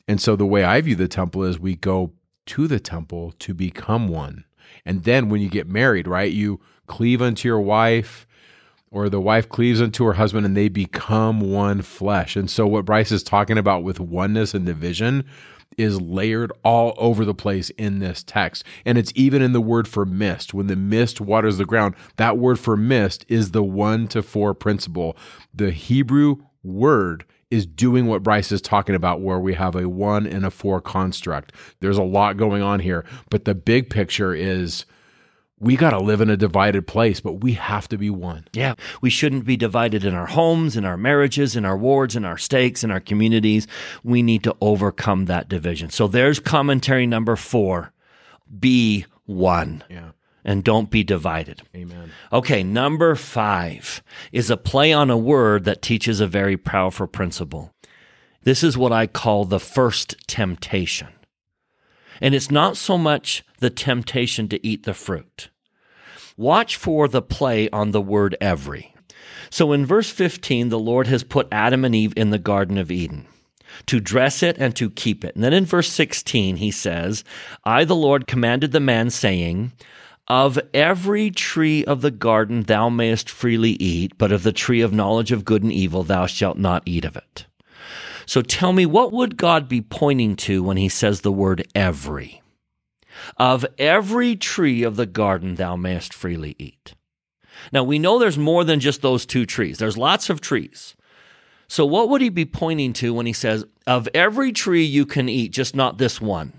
and 0.08 0.22
so 0.22 0.36
the 0.36 0.46
way 0.46 0.64
I 0.64 0.82
view 0.82 0.96
the 0.96 1.08
temple 1.08 1.44
is 1.44 1.60
we 1.60 1.76
go 1.76 2.14
to 2.48 2.68
the 2.68 2.80
temple 2.80 3.34
to 3.40 3.54
become 3.54 4.08
one. 4.08 4.46
And 4.86 5.04
then 5.04 5.30
when 5.30 5.42
you 5.42 5.50
get 5.50 5.68
married, 5.68 6.08
right, 6.08 6.32
you 6.32 6.60
cleave 6.88 7.22
unto 7.22 7.48
your 7.48 7.62
wife 7.62 8.26
or 8.90 9.10
the 9.10 9.22
wife 9.22 9.48
cleaves 9.48 9.82
unto 9.82 10.06
her 10.06 10.14
husband 10.14 10.46
and 10.46 10.56
they 10.56 10.70
become 10.70 11.40
one 11.40 11.82
flesh. 11.82 12.36
And 12.36 12.50
so 12.50 12.68
what 12.68 12.86
Bryce 12.86 13.12
is 13.12 13.24
talking 13.24 13.58
about 13.58 13.84
with 13.84 14.00
oneness 14.00 14.54
and 14.54 14.66
division 14.66 15.26
is 15.78 16.02
layered 16.02 16.52
all 16.64 16.94
over 16.98 17.24
the 17.24 17.34
place 17.34 17.70
in 17.72 18.00
this 18.00 18.24
text. 18.24 18.66
And 18.86 18.98
it's 18.98 19.14
even 19.16 19.42
in 19.42 19.54
the 19.54 19.62
word 19.62 19.88
for 19.88 20.06
mist. 20.06 20.54
When 20.54 20.68
the 20.68 20.76
mist 20.76 21.22
waters 21.22 21.58
the 21.58 21.66
ground, 21.66 21.96
that 22.18 22.38
word 22.38 22.60
for 22.60 22.76
mist 22.76 23.26
is 23.30 23.52
the 23.52 23.64
one 23.64 24.08
to 24.10 24.22
four 24.22 24.54
principle. 24.54 25.16
The 25.54 25.72
Hebrew 25.72 26.38
word 26.64 27.26
is 27.52 27.66
doing 27.66 28.08
what 28.08 28.24
Bryce 28.24 28.52
is 28.52 28.62
talking 28.62 28.96
about, 28.96 29.22
where 29.22 29.40
we 29.40 29.54
have 29.54 29.76
a 29.76 29.88
one 29.88 30.26
and 30.26 30.46
a 30.46 30.50
four 30.50 30.82
construct. 30.82 31.54
There's 31.82 31.98
a 31.98 32.04
lot 32.04 32.38
going 32.38 32.64
on 32.64 32.80
here, 32.80 33.06
but 33.30 33.46
the 33.46 33.54
big 33.54 33.90
picture 33.90 34.34
is 34.34 34.86
we 35.60 35.76
got 35.76 35.92
to 35.92 36.00
live 36.00 36.22
in 36.22 36.30
a 36.32 36.38
divided 36.38 36.88
place, 36.88 37.20
but 37.20 37.34
we 37.34 37.54
have 37.54 37.88
to 37.90 37.98
be 37.98 38.10
one. 38.10 38.48
Yeah. 38.54 38.74
We 39.02 39.12
shouldn't 39.12 39.46
be 39.46 39.58
divided 39.58 40.04
in 40.04 40.16
our 40.16 40.26
homes, 40.26 40.76
in 40.76 40.86
our 40.86 40.98
marriages, 40.98 41.56
in 41.56 41.66
our 41.66 41.78
wards, 41.78 42.16
in 42.16 42.26
our 42.26 42.38
stakes, 42.38 42.84
in 42.84 42.90
our 42.90 43.00
communities. 43.00 43.68
We 44.04 44.24
need 44.24 44.44
to 44.46 44.56
overcome 44.60 45.26
that 45.26 45.50
division. 45.50 45.92
So 45.92 46.08
there's 46.08 46.40
commentary 46.40 47.06
number 47.06 47.36
four 47.36 47.94
be 48.60 49.06
one. 49.26 49.84
Yeah 49.88 50.12
and 50.44 50.64
don't 50.64 50.90
be 50.90 51.04
divided. 51.04 51.62
Amen. 51.76 52.12
Okay, 52.32 52.64
number 52.64 53.16
five 53.16 54.04
is 54.32 54.50
a 54.50 54.58
play 54.58 54.92
on 54.92 55.10
a 55.10 55.18
word 55.18 55.66
that 55.66 55.82
teaches 55.82 56.20
a 56.20 56.28
very 56.28 56.58
powerful 56.58 57.08
principle. 57.08 57.74
This 58.44 58.64
is 58.64 58.78
what 58.78 58.92
I 58.92 59.08
call 59.08 59.46
the 59.46 59.60
first 59.60 60.16
temptation. 60.28 61.10
And 62.20 62.36
it's 62.36 62.52
not 62.52 62.78
so 62.78 62.98
much 62.98 63.44
the 63.60 63.70
temptation 63.70 64.48
to 64.50 64.66
eat 64.66 64.84
the 64.84 64.94
fruit. 64.94 65.50
Watch 66.38 66.76
for 66.76 67.08
the 67.08 67.22
play 67.22 67.70
on 67.70 67.92
the 67.92 68.02
word 68.02 68.36
every. 68.42 68.96
So 69.50 69.74
in 69.74 69.86
verse 69.86 70.10
15, 70.10 70.70
the 70.70 70.80
Lord 70.80 71.08
has 71.08 71.24
put 71.24 71.48
Adam 71.52 71.84
and 71.84 71.94
Eve 71.94 72.14
in 72.16 72.30
the 72.30 72.40
Garden 72.40 72.78
of 72.78 72.90
Eden 72.92 73.28
to 73.86 74.00
dress 74.00 74.44
it 74.44 74.58
and 74.58 74.76
to 74.76 74.90
keep 74.90 75.24
it. 75.24 75.36
And 75.36 75.44
then 75.44 75.54
in 75.54 75.66
verse 75.66 75.90
16, 75.90 76.58
he 76.58 76.72
says, 76.72 77.24
I, 77.64 77.84
the 77.84 77.96
Lord, 77.96 78.28
commanded 78.28 78.72
the 78.72 78.80
man, 78.80 79.10
saying, 79.10 79.74
Of 80.32 80.58
every 80.74 81.30
tree 81.30 81.84
of 81.84 82.00
the 82.00 82.10
garden 82.10 82.64
thou 82.64 82.88
mayest 82.88 83.30
freely 83.30 83.72
eat, 83.72 84.18
but 84.18 84.32
of 84.32 84.44
the 84.44 84.54
tree 84.54 84.80
of 84.80 84.94
knowledge 84.94 85.34
of 85.34 85.44
good 85.44 85.62
and 85.62 85.74
evil 85.74 86.04
thou 86.04 86.26
shalt 86.26 86.58
not 86.58 86.84
eat 86.86 87.04
of 87.04 87.18
it. 87.18 87.48
So 88.26 88.42
tell 88.42 88.72
me, 88.72 88.86
what 88.86 89.12
would 89.12 89.36
God 89.36 89.68
be 89.68 89.82
pointing 89.82 90.38
to 90.38 90.64
when 90.64 90.78
he 90.78 90.88
says 90.88 91.20
the 91.20 91.34
word 91.34 91.68
every? 91.76 92.42
Of 93.36 93.66
every 93.78 94.38
tree 94.38 94.84
of 94.84 94.96
the 94.96 95.06
garden 95.06 95.56
thou 95.56 95.76
mayest 95.76 96.14
freely 96.14 96.56
eat. 96.58 96.96
Now 97.74 97.84
we 97.84 98.00
know 98.00 98.18
there's 98.18 98.38
more 98.38 98.64
than 98.64 98.80
just 98.80 99.02
those 99.02 99.26
two 99.26 99.46
trees. 99.46 99.80
There's 99.80 99.98
lots 99.98 100.30
of 100.30 100.40
trees. 100.40 100.96
So 101.68 101.86
what 101.86 102.08
would 102.08 102.22
he 102.22 102.30
be 102.30 102.46
pointing 102.46 102.94
to 102.94 103.14
when 103.14 103.26
he 103.26 103.34
says, 103.34 103.66
of 103.86 104.08
every 104.14 104.54
tree 104.54 104.86
you 104.86 105.06
can 105.06 105.28
eat, 105.28 105.52
just 105.52 105.76
not 105.76 105.98
this 105.98 106.22
one? 106.22 106.54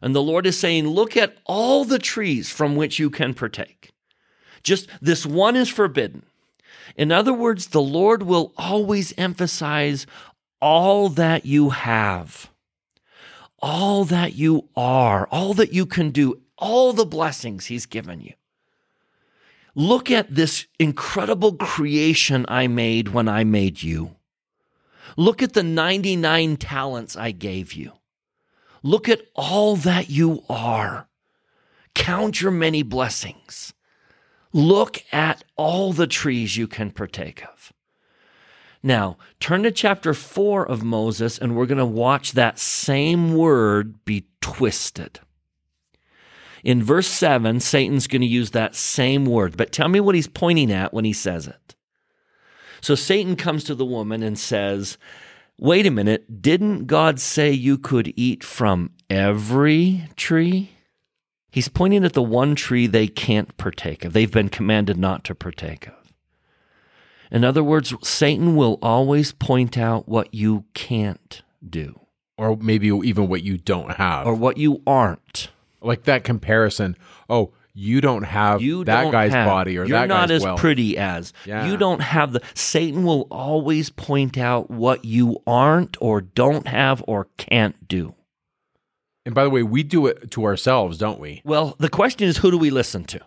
And 0.00 0.14
the 0.14 0.22
Lord 0.22 0.46
is 0.46 0.58
saying, 0.58 0.88
look 0.88 1.16
at 1.16 1.36
all 1.44 1.84
the 1.84 1.98
trees 1.98 2.50
from 2.50 2.76
which 2.76 2.98
you 2.98 3.10
can 3.10 3.34
partake. 3.34 3.90
Just 4.62 4.88
this 5.00 5.24
one 5.24 5.56
is 5.56 5.68
forbidden. 5.68 6.24
In 6.96 7.12
other 7.12 7.32
words, 7.32 7.68
the 7.68 7.82
Lord 7.82 8.22
will 8.22 8.52
always 8.56 9.14
emphasize 9.16 10.06
all 10.60 11.08
that 11.10 11.46
you 11.46 11.70
have, 11.70 12.50
all 13.60 14.04
that 14.04 14.34
you 14.34 14.68
are, 14.76 15.26
all 15.28 15.54
that 15.54 15.72
you 15.72 15.86
can 15.86 16.10
do, 16.10 16.40
all 16.58 16.92
the 16.92 17.06
blessings 17.06 17.66
He's 17.66 17.86
given 17.86 18.20
you. 18.20 18.34
Look 19.74 20.10
at 20.10 20.34
this 20.34 20.66
incredible 20.78 21.54
creation 21.54 22.44
I 22.48 22.66
made 22.66 23.08
when 23.08 23.28
I 23.28 23.44
made 23.44 23.82
you. 23.82 24.16
Look 25.16 25.42
at 25.42 25.52
the 25.52 25.62
99 25.62 26.56
talents 26.56 27.16
I 27.16 27.30
gave 27.30 27.72
you. 27.72 27.92
Look 28.82 29.08
at 29.08 29.22
all 29.34 29.76
that 29.76 30.10
you 30.10 30.42
are. 30.48 31.08
Count 31.94 32.40
your 32.40 32.50
many 32.50 32.82
blessings. 32.82 33.74
Look 34.52 35.02
at 35.12 35.44
all 35.56 35.92
the 35.92 36.06
trees 36.06 36.56
you 36.56 36.66
can 36.66 36.90
partake 36.90 37.44
of. 37.44 37.72
Now, 38.82 39.18
turn 39.38 39.62
to 39.64 39.70
chapter 39.70 40.14
4 40.14 40.66
of 40.66 40.82
Moses, 40.82 41.38
and 41.38 41.54
we're 41.54 41.66
going 41.66 41.78
to 41.78 41.84
watch 41.84 42.32
that 42.32 42.58
same 42.58 43.34
word 43.34 44.04
be 44.04 44.26
twisted. 44.40 45.20
In 46.64 46.82
verse 46.82 47.06
7, 47.06 47.60
Satan's 47.60 48.06
going 48.06 48.22
to 48.22 48.26
use 48.26 48.50
that 48.50 48.74
same 48.74 49.26
word, 49.26 49.56
but 49.56 49.72
tell 49.72 49.88
me 49.88 50.00
what 50.00 50.14
he's 50.14 50.26
pointing 50.26 50.72
at 50.72 50.94
when 50.94 51.04
he 51.04 51.12
says 51.12 51.46
it. 51.46 51.74
So 52.80 52.94
Satan 52.94 53.36
comes 53.36 53.64
to 53.64 53.74
the 53.74 53.84
woman 53.84 54.22
and 54.22 54.38
says, 54.38 54.96
Wait 55.62 55.84
a 55.84 55.90
minute, 55.90 56.40
didn't 56.40 56.86
God 56.86 57.20
say 57.20 57.52
you 57.52 57.76
could 57.76 58.14
eat 58.16 58.42
from 58.42 58.92
every 59.10 60.08
tree? 60.16 60.70
He's 61.50 61.68
pointing 61.68 62.02
at 62.02 62.14
the 62.14 62.22
one 62.22 62.54
tree 62.54 62.86
they 62.86 63.06
can't 63.06 63.54
partake 63.58 64.06
of, 64.06 64.14
they've 64.14 64.32
been 64.32 64.48
commanded 64.48 64.96
not 64.96 65.22
to 65.24 65.34
partake 65.34 65.86
of. 65.86 66.14
In 67.30 67.44
other 67.44 67.62
words, 67.62 67.92
Satan 68.02 68.56
will 68.56 68.78
always 68.80 69.32
point 69.32 69.76
out 69.76 70.08
what 70.08 70.32
you 70.32 70.64
can't 70.72 71.42
do. 71.68 72.00
Or 72.38 72.56
maybe 72.56 72.86
even 72.86 73.28
what 73.28 73.42
you 73.42 73.58
don't 73.58 73.92
have. 73.92 74.26
Or 74.26 74.32
what 74.32 74.56
you 74.56 74.80
aren't. 74.86 75.50
Like 75.82 76.04
that 76.04 76.24
comparison. 76.24 76.96
Oh, 77.28 77.52
you 77.72 78.00
don't 78.00 78.24
have 78.24 78.60
you 78.60 78.84
that 78.84 79.02
don't 79.02 79.12
guy's 79.12 79.32
have, 79.32 79.46
body 79.46 79.78
or 79.78 79.84
you're 79.84 79.98
that 79.98 80.08
not 80.08 80.30
as 80.30 80.42
wealth. 80.42 80.60
pretty 80.60 80.98
as. 80.98 81.32
Yeah. 81.44 81.66
You 81.66 81.76
don't 81.76 82.00
have 82.00 82.32
the 82.32 82.42
Satan 82.54 83.04
will 83.04 83.26
always 83.30 83.90
point 83.90 84.36
out 84.36 84.70
what 84.70 85.04
you 85.04 85.42
aren't 85.46 85.96
or 86.00 86.20
don't 86.20 86.66
have 86.66 87.02
or 87.06 87.28
can't 87.36 87.88
do. 87.88 88.14
And 89.24 89.34
by 89.34 89.44
the 89.44 89.50
way, 89.50 89.62
we 89.62 89.82
do 89.82 90.06
it 90.06 90.30
to 90.32 90.44
ourselves, 90.44 90.98
don't 90.98 91.20
we? 91.20 91.42
Well, 91.44 91.76
the 91.78 91.88
question 91.88 92.26
is 92.26 92.38
who 92.38 92.50
do 92.50 92.58
we 92.58 92.70
listen 92.70 93.04
to? 93.04 93.20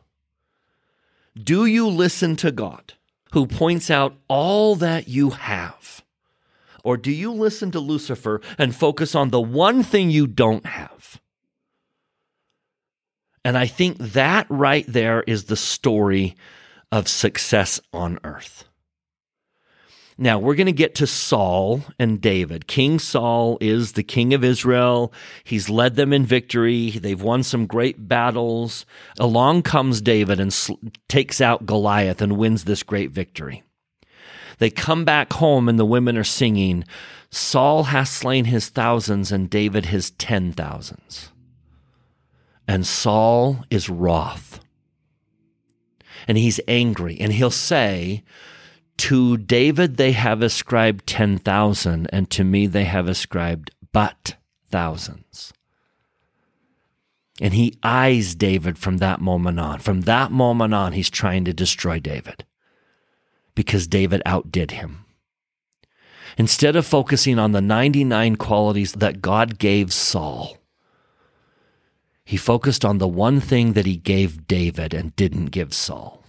Do 1.41 1.65
you 1.65 1.87
listen 1.87 2.35
to 2.37 2.51
God 2.51 2.93
who 3.31 3.47
points 3.47 3.89
out 3.89 4.15
all 4.27 4.75
that 4.75 5.07
you 5.07 5.31
have? 5.31 6.03
Or 6.83 6.97
do 6.97 7.11
you 7.11 7.31
listen 7.31 7.71
to 7.71 7.79
Lucifer 7.79 8.41
and 8.57 8.75
focus 8.75 9.15
on 9.15 9.29
the 9.29 9.41
one 9.41 9.83
thing 9.83 10.09
you 10.09 10.27
don't 10.27 10.65
have? 10.65 11.21
And 13.45 13.57
I 13.57 13.67
think 13.67 13.97
that 13.97 14.47
right 14.49 14.85
there 14.87 15.23
is 15.23 15.45
the 15.45 15.57
story 15.57 16.35
of 16.91 17.07
success 17.07 17.81
on 17.91 18.19
earth. 18.23 18.65
Now, 20.15 20.37
we're 20.37 20.55
going 20.55 20.67
to 20.67 20.71
get 20.71 20.95
to 20.95 21.07
Saul 21.07 21.83
and 21.97 22.21
David. 22.21 22.67
King 22.67 22.99
Saul 22.99 23.57
is 23.59 23.93
the 23.93 24.03
king 24.03 24.33
of 24.33 24.43
Israel. 24.43 25.11
He's 25.43 25.69
led 25.69 25.95
them 25.95 26.13
in 26.13 26.23
victory. 26.23 26.91
They've 26.91 27.21
won 27.21 27.41
some 27.41 27.65
great 27.65 28.07
battles. 28.07 28.85
Along 29.19 29.63
comes 29.63 30.01
David 30.01 30.39
and 30.39 30.53
sl- 30.53 30.75
takes 31.09 31.41
out 31.41 31.65
Goliath 31.65 32.21
and 32.21 32.37
wins 32.37 32.65
this 32.65 32.83
great 32.83 33.09
victory. 33.09 33.63
They 34.59 34.69
come 34.69 35.03
back 35.03 35.33
home 35.33 35.67
and 35.67 35.79
the 35.79 35.85
women 35.85 36.15
are 36.15 36.23
singing, 36.23 36.85
Saul 37.31 37.85
has 37.85 38.11
slain 38.11 38.45
his 38.45 38.69
thousands 38.69 39.31
and 39.31 39.49
David 39.49 39.87
his 39.87 40.11
ten 40.11 40.53
thousands 40.53 41.32
and 42.68 42.85
Saul 42.85 43.64
is 43.69 43.90
wroth. 43.90 44.60
And 46.27 46.38
he's 46.38 46.60
angry, 46.68 47.18
and 47.19 47.34
he'll 47.34 47.52
say, 47.52 48.23
To 48.98 49.38
David 49.38 49.98
they 49.98 50.14
have 50.14 50.41
ascribed 50.41 51.06
10,000, 51.07 52.07
and 52.14 52.30
to 52.30 52.44
me 52.44 52.68
they 52.68 52.85
have 52.85 53.07
ascribed 53.07 53.72
but 53.91 54.35
thousands. 54.69 55.53
And 57.41 57.53
he 57.53 57.77
eyes 57.84 58.35
David 58.35 58.77
from 58.77 58.98
that 58.98 59.19
moment 59.19 59.60
on. 59.60 59.80
From 59.80 60.02
that 60.02 60.31
moment 60.31 60.73
on, 60.73 60.94
he's 60.94 61.10
trying 61.10 61.45
to 61.45 61.53
destroy 61.53 61.99
David 61.99 62.45
because 63.56 63.88
David 63.88 64.22
outdid 64.26 64.72
him. 64.72 65.06
Instead 66.38 66.76
of 66.76 66.85
focusing 66.85 67.38
on 67.38 67.52
the 67.52 67.61
99 67.61 68.38
qualities 68.38 68.94
that 68.94 69.22
God 69.22 69.60
gave 69.60 69.94
Saul, 69.94 70.57
he 72.25 72.37
focused 72.37 72.85
on 72.85 72.97
the 72.97 73.07
one 73.07 73.39
thing 73.39 73.73
that 73.73 73.85
he 73.85 73.97
gave 73.97 74.47
David 74.47 74.93
and 74.93 75.15
didn't 75.15 75.47
give 75.47 75.73
Saul. 75.73 76.23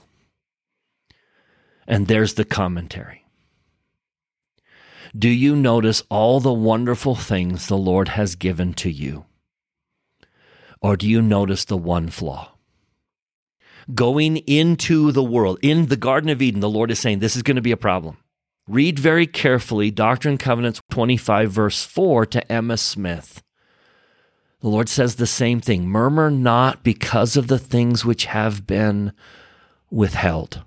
And 1.87 2.07
there's 2.09 2.35
the 2.35 2.45
commentary. 2.45 3.25
Do 5.17 5.29
you 5.29 5.55
notice 5.55 6.03
all 6.09 6.41
the 6.41 6.53
wonderful 6.53 7.15
things 7.15 7.69
the 7.69 7.79
Lord 7.79 8.09
has 8.09 8.35
given 8.35 8.75
to 8.75 8.91
you? 8.91 9.27
Or 10.81 10.97
do 10.97 11.09
you 11.09 11.23
notice 11.23 11.65
the 11.65 11.77
one 11.77 12.09
flaw? 12.09 12.53
Going 13.95 14.39
into 14.39 15.13
the 15.13 15.23
world, 15.23 15.59
in 15.63 15.87
the 15.87 15.97
Garden 15.97 16.31
of 16.31 16.43
Eden, 16.43 16.61
the 16.61 16.69
Lord 16.69 16.91
is 16.91 16.99
saying 16.99 17.21
this 17.21 17.37
is 17.37 17.43
going 17.43 17.57
to 17.57 17.63
be 17.63 17.71
a 17.71 17.77
problem. 17.77 18.17
Read 18.67 18.99
very 18.99 19.27
carefully 19.27 19.91
Doctrine 19.91 20.33
and 20.33 20.41
Covenants 20.41 20.81
25, 20.91 21.51
verse 21.51 21.85
4 21.85 22.27
to 22.27 22.53
Emma 22.53 22.77
Smith. 22.77 23.43
The 24.65 24.71
Lord 24.71 24.89
says 24.89 25.17
the 25.17 25.27
same 25.27 25.61
thing 25.61 25.87
murmur 25.87 26.31
not 26.31 26.83
because 26.83 27.37
of 27.37 27.49
the 27.49 27.59
things 27.59 28.03
which 28.03 28.25
have 28.25 28.67
been 28.67 29.13
withheld. 29.91 30.63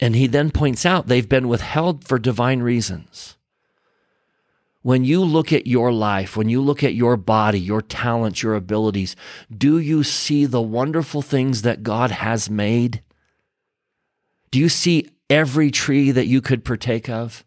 And 0.00 0.16
he 0.16 0.26
then 0.26 0.50
points 0.50 0.84
out 0.84 1.06
they've 1.06 1.28
been 1.28 1.46
withheld 1.46 2.04
for 2.04 2.18
divine 2.18 2.58
reasons. 2.58 3.36
When 4.82 5.04
you 5.04 5.22
look 5.22 5.52
at 5.52 5.68
your 5.68 5.92
life, 5.92 6.36
when 6.36 6.48
you 6.48 6.60
look 6.60 6.82
at 6.82 6.96
your 6.96 7.16
body, 7.16 7.60
your 7.60 7.82
talents, 7.82 8.42
your 8.42 8.56
abilities, 8.56 9.14
do 9.56 9.78
you 9.78 10.02
see 10.02 10.44
the 10.44 10.60
wonderful 10.60 11.22
things 11.22 11.62
that 11.62 11.84
God 11.84 12.10
has 12.10 12.50
made? 12.50 13.00
Do 14.50 14.58
you 14.58 14.68
see 14.68 15.08
every 15.30 15.70
tree 15.70 16.10
that 16.10 16.26
you 16.26 16.40
could 16.40 16.64
partake 16.64 17.08
of? 17.08 17.44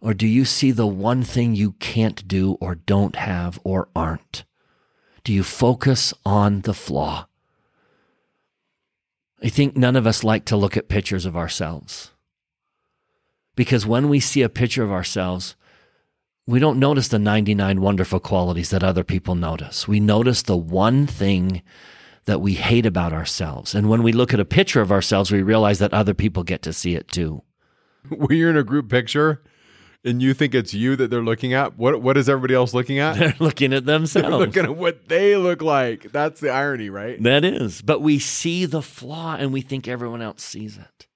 Or 0.00 0.14
do 0.14 0.26
you 0.26 0.46
see 0.46 0.70
the 0.70 0.86
one 0.86 1.24
thing 1.24 1.54
you 1.54 1.72
can't 1.72 2.26
do 2.26 2.56
or 2.58 2.74
don't 2.74 3.16
have 3.16 3.60
or 3.64 3.90
aren't? 3.94 4.44
Do 5.24 5.32
you 5.32 5.42
focus 5.42 6.12
on 6.24 6.62
the 6.62 6.74
flaw? 6.74 7.26
I 9.42 9.48
think 9.48 9.76
none 9.76 9.96
of 9.96 10.06
us 10.06 10.24
like 10.24 10.44
to 10.46 10.56
look 10.56 10.76
at 10.76 10.88
pictures 10.88 11.26
of 11.26 11.36
ourselves. 11.36 12.12
Because 13.54 13.86
when 13.86 14.08
we 14.08 14.20
see 14.20 14.42
a 14.42 14.48
picture 14.48 14.82
of 14.82 14.90
ourselves, 14.90 15.56
we 16.46 16.58
don't 16.58 16.78
notice 16.78 17.08
the 17.08 17.18
99 17.18 17.80
wonderful 17.80 18.20
qualities 18.20 18.70
that 18.70 18.82
other 18.82 19.04
people 19.04 19.34
notice. 19.34 19.86
We 19.86 20.00
notice 20.00 20.42
the 20.42 20.56
one 20.56 21.06
thing 21.06 21.62
that 22.24 22.40
we 22.40 22.54
hate 22.54 22.86
about 22.86 23.12
ourselves. 23.12 23.74
And 23.74 23.88
when 23.88 24.02
we 24.02 24.12
look 24.12 24.32
at 24.32 24.40
a 24.40 24.44
picture 24.44 24.80
of 24.80 24.92
ourselves, 24.92 25.30
we 25.30 25.42
realize 25.42 25.78
that 25.80 25.92
other 25.92 26.14
people 26.14 26.44
get 26.44 26.62
to 26.62 26.72
see 26.72 26.94
it 26.94 27.08
too. 27.08 27.42
When 28.08 28.36
you're 28.36 28.50
in 28.50 28.56
a 28.56 28.64
group 28.64 28.88
picture 28.88 29.42
and 30.04 30.20
you 30.22 30.34
think 30.34 30.54
it's 30.54 30.74
you 30.74 30.96
that 30.96 31.10
they're 31.10 31.22
looking 31.22 31.54
at, 31.54 31.78
what 31.78 32.02
what 32.02 32.16
is 32.16 32.28
everybody 32.28 32.54
else 32.54 32.74
looking 32.74 32.98
at? 32.98 33.16
They're 33.18 33.34
looking 33.38 33.72
at 33.72 33.84
themselves. 33.84 34.28
They're 34.28 34.38
looking 34.38 34.64
at 34.64 34.76
what 34.76 35.08
they 35.08 35.36
look 35.36 35.62
like. 35.62 36.10
That's 36.12 36.40
the 36.40 36.50
irony, 36.50 36.90
right? 36.90 37.22
That 37.22 37.44
is. 37.44 37.82
But 37.82 38.00
we 38.00 38.18
see 38.18 38.64
the 38.66 38.82
flaw 38.82 39.36
and 39.38 39.52
we 39.52 39.60
think 39.60 39.86
everyone 39.86 40.22
else 40.22 40.42
sees 40.42 40.76
it. 40.76 41.06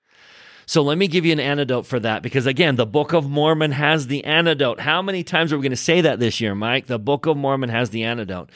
So 0.68 0.82
let 0.82 0.98
me 0.98 1.06
give 1.06 1.24
you 1.24 1.30
an 1.30 1.38
antidote 1.38 1.86
for 1.86 2.00
that 2.00 2.22
because 2.22 2.44
again, 2.44 2.74
the 2.74 2.86
Book 2.86 3.12
of 3.12 3.30
Mormon 3.30 3.70
has 3.70 4.08
the 4.08 4.24
antidote. 4.24 4.80
How 4.80 5.00
many 5.00 5.22
times 5.22 5.52
are 5.52 5.56
we 5.56 5.62
going 5.62 5.70
to 5.70 5.76
say 5.76 6.00
that 6.00 6.18
this 6.18 6.40
year, 6.40 6.56
Mike? 6.56 6.86
The 6.86 6.98
Book 6.98 7.26
of 7.26 7.36
Mormon 7.36 7.70
has 7.70 7.90
the 7.90 8.02
antidote. 8.02 8.50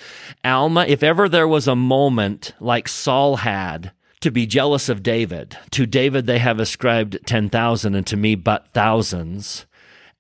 Alma, 0.45 0.87
if 0.87 1.05
ever 1.05 1.29
there 1.29 1.47
was 1.47 1.69
a 1.69 1.77
moment 1.77 2.53
like 2.59 2.89
Saul 2.89 3.37
had 3.37 3.93
to 4.21 4.33
be 4.33 4.45
jealous 4.45 4.89
of 4.89 5.05
David, 5.05 5.57
to 5.71 5.87
David 5.87 6.27
they 6.27 6.41
have 6.41 6.59
ascribed 6.59 7.19
10,000 7.27 7.95
and 7.95 8.07
to 8.09 8.17
me 8.17 8.35
but 8.35 8.67
thousands. 8.69 9.67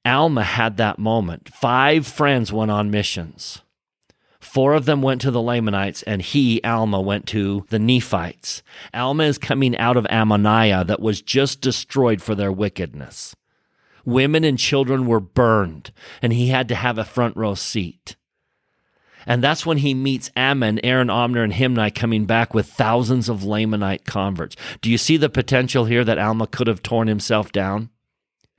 Alma 0.04 0.42
had 0.42 0.76
that 0.78 0.98
moment. 0.98 1.48
Five 1.52 2.06
friends 2.06 2.52
went 2.52 2.70
on 2.70 2.90
missions. 2.90 3.62
Four 4.40 4.72
of 4.72 4.86
them 4.86 5.02
went 5.02 5.20
to 5.20 5.30
the 5.30 5.42
Lamanites, 5.42 6.02
and 6.04 6.22
he, 6.22 6.62
Alma, 6.64 7.00
went 7.00 7.26
to 7.28 7.66
the 7.68 7.78
Nephites. 7.78 8.62
Alma 8.94 9.24
is 9.24 9.36
coming 9.36 9.76
out 9.76 9.98
of 9.98 10.04
Ammonihah 10.04 10.86
that 10.86 11.00
was 11.00 11.20
just 11.20 11.60
destroyed 11.60 12.22
for 12.22 12.34
their 12.34 12.50
wickedness. 12.50 13.36
Women 14.06 14.44
and 14.44 14.58
children 14.58 15.06
were 15.06 15.20
burned, 15.20 15.92
and 16.22 16.32
he 16.32 16.48
had 16.48 16.68
to 16.68 16.74
have 16.74 16.96
a 16.96 17.04
front 17.04 17.36
row 17.36 17.54
seat. 17.54 18.16
And 19.26 19.44
that's 19.44 19.66
when 19.66 19.78
he 19.78 19.92
meets 19.92 20.30
Ammon, 20.34 20.80
Aaron, 20.82 21.08
Omner, 21.08 21.44
and 21.44 21.52
Himni 21.52 21.94
coming 21.94 22.24
back 22.24 22.54
with 22.54 22.66
thousands 22.66 23.28
of 23.28 23.40
Lamanite 23.40 24.06
converts. 24.06 24.56
Do 24.80 24.90
you 24.90 24.96
see 24.96 25.18
the 25.18 25.28
potential 25.28 25.84
here 25.84 26.04
that 26.04 26.18
Alma 26.18 26.46
could 26.46 26.66
have 26.66 26.82
torn 26.82 27.06
himself 27.06 27.52
down? 27.52 27.90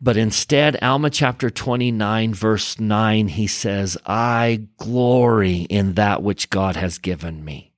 But 0.03 0.17
instead, 0.17 0.81
Alma 0.81 1.11
chapter 1.11 1.51
29, 1.51 2.33
verse 2.33 2.79
9, 2.79 3.27
he 3.27 3.45
says, 3.45 3.97
I 4.03 4.67
glory 4.77 5.67
in 5.69 5.93
that 5.93 6.23
which 6.23 6.49
God 6.49 6.75
has 6.75 6.97
given 6.97 7.45
me. 7.45 7.71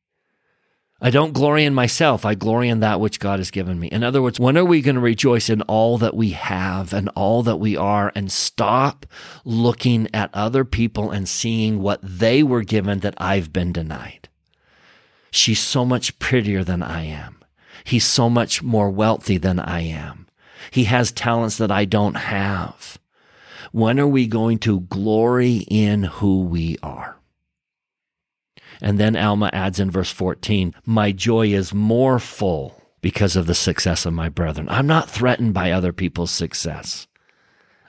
I 1.01 1.09
don't 1.09 1.33
glory 1.33 1.65
in 1.65 1.73
myself. 1.73 2.23
I 2.23 2.33
glory 2.33 2.69
in 2.69 2.79
that 2.79 3.01
which 3.01 3.19
God 3.19 3.39
has 3.39 3.51
given 3.51 3.77
me. 3.77 3.87
In 3.87 4.05
other 4.05 4.21
words, 4.21 4.39
when 4.39 4.57
are 4.57 4.63
we 4.63 4.79
going 4.79 4.95
to 4.95 5.01
rejoice 5.01 5.49
in 5.49 5.61
all 5.63 5.97
that 5.97 6.15
we 6.15 6.29
have 6.29 6.93
and 6.93 7.09
all 7.09 7.43
that 7.43 7.57
we 7.57 7.75
are 7.75 8.09
and 8.15 8.31
stop 8.31 9.05
looking 9.43 10.07
at 10.13 10.29
other 10.33 10.63
people 10.63 11.11
and 11.11 11.27
seeing 11.27 11.81
what 11.81 11.99
they 12.01 12.41
were 12.41 12.63
given 12.63 12.99
that 12.99 13.15
I've 13.17 13.51
been 13.51 13.73
denied? 13.73 14.29
She's 15.29 15.59
so 15.59 15.83
much 15.83 16.19
prettier 16.19 16.63
than 16.63 16.81
I 16.81 17.03
am. 17.03 17.43
He's 17.83 18.05
so 18.05 18.29
much 18.29 18.63
more 18.63 18.89
wealthy 18.89 19.37
than 19.37 19.59
I 19.59 19.81
am. 19.81 20.22
He 20.73 20.85
has 20.85 21.11
talents 21.11 21.59
that 21.59 21.69
I 21.69 21.85
don't 21.85 22.15
have. 22.15 22.97
When 23.71 23.99
are 23.99 24.07
we 24.07 24.25
going 24.25 24.57
to 24.59 24.79
glory 24.79 25.57
in 25.69 26.01
who 26.01 26.41
we 26.41 26.77
are? 26.81 27.19
And 28.81 28.99
then 28.99 29.15
Alma 29.15 29.51
adds 29.53 29.79
in 29.79 29.91
verse 29.91 30.09
14, 30.09 30.73
My 30.83 31.11
joy 31.11 31.49
is 31.49 31.75
more 31.75 32.17
full 32.17 32.81
because 33.01 33.35
of 33.35 33.45
the 33.45 33.53
success 33.53 34.07
of 34.07 34.13
my 34.13 34.29
brethren. 34.29 34.67
I'm 34.67 34.87
not 34.87 35.11
threatened 35.11 35.53
by 35.53 35.69
other 35.69 35.93
people's 35.93 36.31
success. 36.31 37.05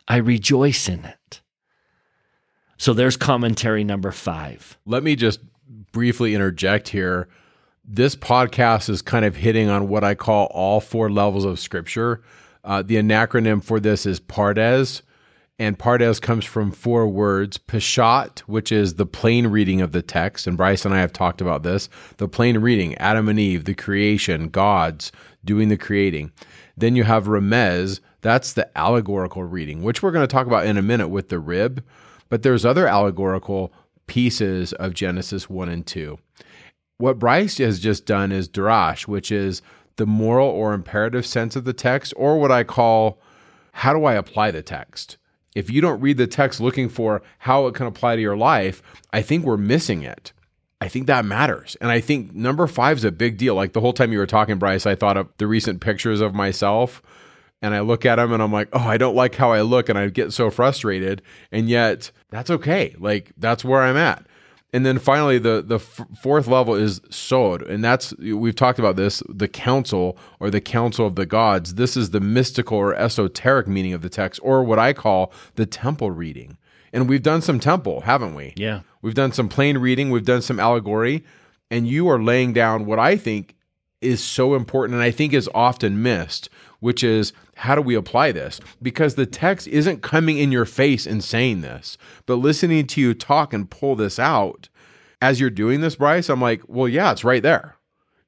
I 0.06 0.16
rejoice 0.16 0.86
in 0.86 1.06
it. 1.06 1.40
So 2.76 2.92
there's 2.92 3.16
commentary 3.16 3.82
number 3.82 4.12
five. 4.12 4.76
Let 4.84 5.02
me 5.02 5.16
just 5.16 5.40
briefly 5.90 6.34
interject 6.34 6.90
here. 6.90 7.28
This 7.82 8.14
podcast 8.14 8.90
is 8.90 9.00
kind 9.00 9.24
of 9.24 9.36
hitting 9.36 9.70
on 9.70 9.88
what 9.88 10.04
I 10.04 10.14
call 10.14 10.48
all 10.50 10.82
four 10.82 11.10
levels 11.10 11.46
of 11.46 11.58
scripture. 11.58 12.22
Uh, 12.64 12.82
the 12.82 12.96
acronym 12.96 13.62
for 13.62 13.78
this 13.78 14.06
is 14.06 14.20
Pardes, 14.20 15.02
and 15.58 15.78
Pardes 15.78 16.20
comes 16.20 16.44
from 16.44 16.72
four 16.72 17.06
words 17.06 17.58
Peshat, 17.58 18.40
which 18.40 18.72
is 18.72 18.94
the 18.94 19.06
plain 19.06 19.46
reading 19.46 19.80
of 19.80 19.92
the 19.92 20.02
text. 20.02 20.46
And 20.46 20.56
Bryce 20.56 20.84
and 20.84 20.94
I 20.94 20.98
have 20.98 21.12
talked 21.12 21.40
about 21.40 21.62
this 21.62 21.88
the 22.16 22.26
plain 22.26 22.58
reading, 22.58 22.94
Adam 22.96 23.28
and 23.28 23.38
Eve, 23.38 23.64
the 23.64 23.74
creation, 23.74 24.48
God's 24.48 25.12
doing 25.44 25.68
the 25.68 25.76
creating. 25.76 26.32
Then 26.76 26.96
you 26.96 27.04
have 27.04 27.26
Remez, 27.26 28.00
that's 28.20 28.54
the 28.54 28.68
allegorical 28.76 29.44
reading, 29.44 29.82
which 29.82 30.02
we're 30.02 30.10
going 30.10 30.26
to 30.26 30.32
talk 30.32 30.46
about 30.46 30.66
in 30.66 30.78
a 30.78 30.82
minute 30.82 31.08
with 31.08 31.28
the 31.28 31.38
rib. 31.38 31.84
But 32.30 32.42
there's 32.42 32.64
other 32.64 32.88
allegorical 32.88 33.72
pieces 34.06 34.72
of 34.72 34.94
Genesis 34.94 35.48
1 35.48 35.68
and 35.68 35.86
2. 35.86 36.18
What 36.96 37.18
Bryce 37.18 37.58
has 37.58 37.80
just 37.80 38.06
done 38.06 38.32
is 38.32 38.48
Darash, 38.48 39.06
which 39.06 39.30
is 39.30 39.62
the 39.96 40.06
moral 40.06 40.48
or 40.48 40.74
imperative 40.74 41.26
sense 41.26 41.56
of 41.56 41.64
the 41.64 41.72
text, 41.72 42.12
or 42.16 42.38
what 42.38 42.50
I 42.50 42.64
call 42.64 43.20
how 43.72 43.92
do 43.92 44.04
I 44.04 44.14
apply 44.14 44.52
the 44.52 44.62
text? 44.62 45.16
If 45.54 45.70
you 45.70 45.80
don't 45.80 46.00
read 46.00 46.16
the 46.16 46.26
text 46.26 46.60
looking 46.60 46.88
for 46.88 47.22
how 47.38 47.66
it 47.66 47.74
can 47.74 47.86
apply 47.86 48.16
to 48.16 48.22
your 48.22 48.36
life, 48.36 48.82
I 49.12 49.22
think 49.22 49.44
we're 49.44 49.56
missing 49.56 50.02
it. 50.02 50.32
I 50.80 50.88
think 50.88 51.06
that 51.06 51.24
matters. 51.24 51.76
And 51.80 51.90
I 51.90 52.00
think 52.00 52.34
number 52.34 52.66
five 52.66 52.98
is 52.98 53.04
a 53.04 53.12
big 53.12 53.36
deal. 53.36 53.54
Like 53.54 53.72
the 53.72 53.80
whole 53.80 53.92
time 53.92 54.12
you 54.12 54.18
were 54.18 54.26
talking, 54.26 54.58
Bryce, 54.58 54.86
I 54.86 54.94
thought 54.94 55.16
of 55.16 55.28
the 55.38 55.46
recent 55.46 55.80
pictures 55.80 56.20
of 56.20 56.34
myself 56.34 57.02
and 57.62 57.74
I 57.74 57.80
look 57.80 58.04
at 58.04 58.16
them 58.16 58.32
and 58.32 58.42
I'm 58.42 58.52
like, 58.52 58.68
oh, 58.74 58.80
I 58.80 58.98
don't 58.98 59.16
like 59.16 59.34
how 59.34 59.52
I 59.52 59.62
look. 59.62 59.88
And 59.88 59.98
I 59.98 60.08
get 60.08 60.32
so 60.32 60.50
frustrated. 60.50 61.22
And 61.50 61.68
yet 61.68 62.10
that's 62.30 62.50
okay. 62.50 62.94
Like 62.98 63.32
that's 63.38 63.64
where 63.64 63.82
I'm 63.82 63.96
at. 63.96 64.26
And 64.74 64.84
then 64.84 64.98
finally, 64.98 65.38
the 65.38 65.62
the 65.64 65.76
f- 65.76 66.00
fourth 66.20 66.48
level 66.48 66.74
is 66.74 67.00
Sod, 67.08 67.62
and 67.62 67.84
that's 67.84 68.12
we've 68.18 68.56
talked 68.56 68.80
about 68.80 68.96
this, 68.96 69.22
the 69.28 69.46
council 69.46 70.18
or 70.40 70.50
the 70.50 70.60
council 70.60 71.06
of 71.06 71.14
the 71.14 71.26
gods. 71.26 71.76
This 71.76 71.96
is 71.96 72.10
the 72.10 72.18
mystical 72.18 72.76
or 72.76 72.92
esoteric 72.92 73.68
meaning 73.68 73.92
of 73.92 74.02
the 74.02 74.08
text, 74.08 74.40
or 74.42 74.64
what 74.64 74.80
I 74.80 74.92
call 74.92 75.32
the 75.54 75.64
temple 75.64 76.10
reading. 76.10 76.58
And 76.92 77.08
we've 77.08 77.22
done 77.22 77.40
some 77.40 77.60
temple, 77.60 78.00
haven't 78.00 78.34
we? 78.34 78.52
Yeah, 78.56 78.80
we've 79.00 79.14
done 79.14 79.30
some 79.30 79.48
plain 79.48 79.78
reading, 79.78 80.10
we've 80.10 80.24
done 80.24 80.42
some 80.42 80.58
allegory, 80.58 81.24
and 81.70 81.86
you 81.86 82.08
are 82.08 82.20
laying 82.20 82.52
down 82.52 82.84
what 82.84 82.98
I 82.98 83.16
think 83.16 83.54
is 84.00 84.24
so 84.24 84.56
important, 84.56 84.94
and 84.94 85.04
I 85.04 85.12
think 85.12 85.32
is 85.32 85.48
often 85.54 86.02
missed, 86.02 86.48
which 86.84 87.02
is 87.02 87.32
how 87.56 87.74
do 87.74 87.80
we 87.80 87.94
apply 87.94 88.30
this? 88.30 88.60
Because 88.82 89.14
the 89.14 89.24
text 89.24 89.66
isn't 89.68 90.02
coming 90.02 90.36
in 90.36 90.52
your 90.52 90.66
face 90.66 91.06
and 91.06 91.24
saying 91.24 91.62
this, 91.62 91.96
but 92.26 92.34
listening 92.34 92.86
to 92.88 93.00
you 93.00 93.14
talk 93.14 93.54
and 93.54 93.70
pull 93.70 93.96
this 93.96 94.18
out 94.18 94.68
as 95.22 95.40
you're 95.40 95.48
doing 95.48 95.80
this, 95.80 95.96
Bryce, 95.96 96.28
I'm 96.28 96.42
like, 96.42 96.60
well, 96.68 96.86
yeah, 96.86 97.10
it's 97.10 97.24
right 97.24 97.42
there. 97.42 97.76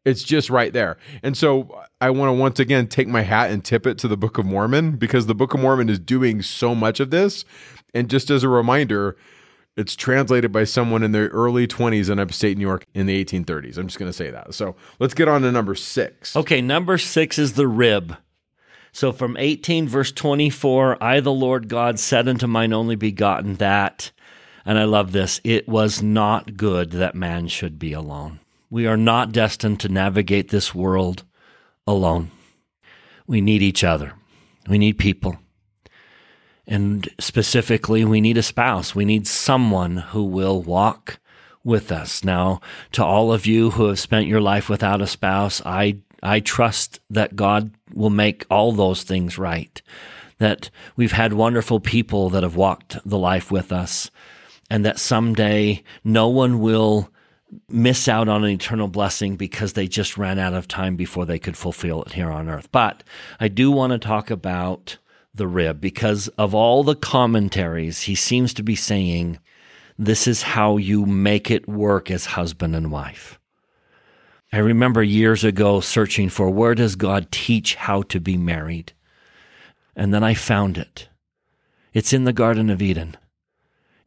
It's 0.06 0.22
just 0.22 0.48
right 0.48 0.72
there. 0.72 0.96
And 1.22 1.36
so 1.36 1.82
I 2.00 2.08
want 2.08 2.30
to 2.30 2.32
once 2.32 2.58
again 2.58 2.86
take 2.86 3.08
my 3.08 3.20
hat 3.20 3.50
and 3.50 3.62
tip 3.62 3.86
it 3.86 3.98
to 3.98 4.08
the 4.08 4.16
Book 4.16 4.38
of 4.38 4.46
Mormon 4.46 4.92
because 4.92 5.26
the 5.26 5.34
Book 5.34 5.52
of 5.52 5.60
Mormon 5.60 5.90
is 5.90 5.98
doing 5.98 6.40
so 6.40 6.74
much 6.74 6.98
of 6.98 7.10
this. 7.10 7.44
And 7.92 8.08
just 8.08 8.30
as 8.30 8.42
a 8.42 8.48
reminder, 8.48 9.18
it's 9.76 9.94
translated 9.94 10.50
by 10.50 10.64
someone 10.64 11.02
in 11.02 11.12
their 11.12 11.28
early 11.28 11.66
20s 11.66 12.08
in 12.08 12.18
upstate 12.18 12.56
New 12.56 12.66
York 12.66 12.86
in 12.94 13.04
the 13.04 13.22
1830s. 13.22 13.76
I'm 13.76 13.86
just 13.86 13.98
going 13.98 14.08
to 14.10 14.16
say 14.16 14.30
that. 14.30 14.54
So 14.54 14.76
let's 14.98 15.12
get 15.12 15.28
on 15.28 15.42
to 15.42 15.52
number 15.52 15.74
six. 15.74 16.34
Okay, 16.34 16.62
number 16.62 16.96
six 16.96 17.38
is 17.38 17.52
the 17.52 17.68
rib. 17.68 18.16
So 18.97 19.12
from 19.12 19.36
18, 19.36 19.89
verse 19.89 20.10
24, 20.10 21.05
I, 21.05 21.20
the 21.20 21.31
Lord 21.31 21.68
God, 21.68 22.01
said 22.01 22.27
unto 22.27 22.47
mine 22.47 22.73
only 22.73 22.97
begotten 22.97 23.56
that. 23.56 24.10
And 24.64 24.78
I 24.78 24.85
love 24.85 25.12
this. 25.12 25.39
It 25.44 25.68
was 25.68 26.01
not 26.01 26.56
good 26.56 26.93
that 26.93 27.14
man 27.14 27.48
should 27.48 27.78
be 27.78 27.93
alone. 27.93 28.40
We 28.70 28.86
are 28.86 28.97
not 28.97 29.32
destined 29.32 29.81
to 29.81 29.90
navigate 29.90 30.48
this 30.48 30.74
world 30.74 31.24
alone. 31.86 32.31
We 33.27 33.43
need 33.43 33.60
each 33.60 33.85
other. 33.85 34.14
We 34.66 34.78
need 34.78 34.97
people. 34.97 35.36
And 36.66 37.06
specifically, 37.20 38.02
we 38.02 38.23
need 38.23 38.39
a 38.39 38.43
spouse. 38.43 38.94
We 38.94 39.05
need 39.05 39.27
someone 39.27 39.98
who 39.98 40.24
will 40.24 40.62
walk 40.62 41.18
with 41.62 41.93
us. 41.93 42.24
Now, 42.24 42.62
to 42.93 43.05
all 43.05 43.31
of 43.31 43.44
you 43.44 43.73
who 43.73 43.89
have 43.89 43.98
spent 44.01 44.27
your 44.27 44.40
life 44.40 44.70
without 44.70 45.02
a 45.02 45.06
spouse, 45.06 45.60
I, 45.66 45.98
I 46.26 46.40
trust 46.40 47.00
that 47.10 47.36
God 47.36 47.70
will 47.94 48.10
make 48.10 48.46
all 48.50 48.72
those 48.72 49.02
things 49.02 49.38
right. 49.38 49.80
That 50.38 50.70
we've 50.96 51.12
had 51.12 51.32
wonderful 51.32 51.80
people 51.80 52.28
that 52.30 52.42
have 52.42 52.56
walked 52.56 52.98
the 53.04 53.18
life 53.18 53.50
with 53.50 53.72
us 53.72 54.10
and 54.68 54.84
that 54.84 54.98
someday 54.98 55.82
no 56.04 56.28
one 56.28 56.60
will 56.60 57.10
miss 57.68 58.08
out 58.08 58.28
on 58.28 58.44
an 58.44 58.50
eternal 58.50 58.88
blessing 58.88 59.36
because 59.36 59.72
they 59.72 59.86
just 59.86 60.18
ran 60.18 60.38
out 60.38 60.52
of 60.52 60.66
time 60.68 60.96
before 60.96 61.24
they 61.24 61.38
could 61.38 61.56
fulfill 61.56 62.02
it 62.02 62.12
here 62.12 62.30
on 62.30 62.48
earth. 62.48 62.70
But 62.72 63.04
I 63.38 63.48
do 63.48 63.70
want 63.70 63.92
to 63.92 63.98
talk 63.98 64.30
about 64.30 64.98
the 65.34 65.46
rib 65.46 65.80
because 65.80 66.28
of 66.38 66.54
all 66.54 66.82
the 66.82 66.96
commentaries, 66.96 68.02
he 68.02 68.14
seems 68.14 68.52
to 68.54 68.62
be 68.62 68.74
saying 68.74 69.38
this 69.98 70.26
is 70.26 70.42
how 70.42 70.76
you 70.76 71.06
make 71.06 71.50
it 71.50 71.68
work 71.68 72.10
as 72.10 72.26
husband 72.26 72.74
and 72.74 72.90
wife. 72.90 73.35
I 74.52 74.59
remember 74.59 75.02
years 75.02 75.44
ago 75.44 75.81
searching 75.81 76.28
for 76.28 76.48
where 76.51 76.74
does 76.74 76.94
God 76.94 77.31
teach 77.31 77.74
how 77.74 78.02
to 78.02 78.20
be 78.20 78.36
married? 78.36 78.93
And 79.97 80.14
then 80.14 80.23
I 80.23 80.35
found 80.35 80.78
it. 80.78 81.09
It's 81.93 82.12
in 82.12 82.24
the 82.24 82.32
Garden 82.32 82.70
of 82.70 82.81
Eden. 82.82 83.16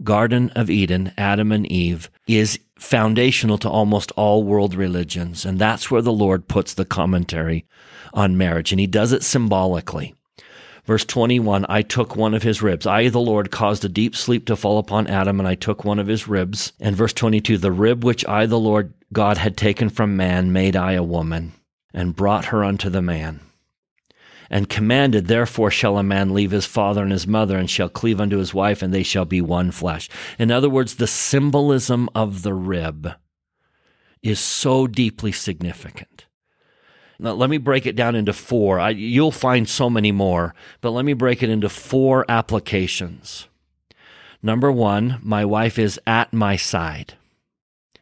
Garden 0.04 0.50
of 0.52 0.70
Eden, 0.70 1.12
Adam 1.18 1.52
and 1.52 1.70
Eve, 1.70 2.10
is 2.26 2.60
foundational 2.78 3.58
to 3.58 3.70
almost 3.70 4.12
all 4.14 4.44
world 4.44 4.74
religions. 4.74 5.46
And 5.46 5.60
that's 5.60 5.92
where 5.92 6.02
the 6.02 6.14
Lord 6.14 6.48
puts 6.48 6.74
the 6.74 6.86
commentary 6.86 7.66
on 8.14 8.38
marriage. 8.38 8.72
And 8.72 8.80
he 8.80 8.88
does 8.88 9.12
it 9.12 9.24
symbolically. 9.24 10.16
Verse 10.86 11.04
21, 11.04 11.66
I 11.68 11.82
took 11.82 12.16
one 12.16 12.34
of 12.34 12.44
his 12.44 12.62
ribs. 12.62 12.88
I, 12.88 13.10
the 13.10 13.20
Lord, 13.20 13.52
caused 13.52 13.84
a 13.84 13.90
deep 13.90 14.16
sleep 14.16 14.46
to 14.46 14.56
fall 14.56 14.80
upon 14.80 15.08
Adam, 15.08 15.40
and 15.40 15.48
I 15.48 15.56
took 15.56 15.84
one 15.84 16.00
of 16.00 16.08
his 16.08 16.28
ribs. 16.28 16.72
And 16.80 16.96
verse 16.96 17.14
22, 17.14 17.58
the 17.58 17.72
rib 17.72 18.04
which 18.04 18.26
I, 18.26 18.46
the 18.46 18.58
Lord 18.58 18.94
God, 19.12 19.38
had 19.38 19.58
taken 19.58 19.90
from 19.90 20.16
man, 20.16 20.54
made 20.54 20.76
I 20.76 20.94
a 20.94 21.04
woman, 21.04 21.54
and 21.94 22.16
brought 22.16 22.46
her 22.46 22.64
unto 22.64 22.90
the 22.90 23.02
man. 23.02 23.42
and 24.50 24.68
commanded, 24.68 25.28
Therefore 25.28 25.70
shall 25.70 25.98
a 25.98 26.04
man 26.04 26.34
leave 26.34 26.52
his 26.52 26.66
father 26.66 27.04
and 27.04 27.12
his 27.12 27.28
mother 27.28 27.58
and 27.58 27.70
shall 27.70 27.90
cleave 27.90 28.20
unto 28.20 28.38
his 28.38 28.54
wife, 28.54 28.82
and 28.82 28.94
they 28.94 29.04
shall 29.04 29.26
be 29.26 29.42
one 29.42 29.72
flesh. 29.72 30.10
In 30.40 30.52
other 30.52 30.70
words, 30.70 30.96
the 30.96 31.08
symbolism 31.08 32.10
of 32.16 32.42
the 32.42 32.54
rib 32.54 33.14
is 34.24 34.40
so 34.40 34.88
deeply 34.88 35.32
significant. 35.32 36.26
Now, 37.20 37.34
let 37.34 37.50
me 37.50 37.58
break 37.58 37.86
it 37.86 37.96
down 37.96 38.16
into 38.16 38.34
four. 38.34 38.80
I, 38.80 38.90
you'll 38.92 39.32
find 39.32 39.68
so 39.68 39.90
many 39.90 40.12
more, 40.12 40.56
but 40.82 40.92
let 40.92 41.06
me 41.06 41.14
break 41.14 41.44
it 41.44 41.50
into 41.50 41.70
four 41.70 42.26
applications. 42.30 43.48
Number 44.42 44.72
one, 44.72 45.20
my 45.22 45.44
wife 45.44 45.78
is 45.78 46.00
at 46.08 46.32
my 46.32 46.56
side. 46.56 47.16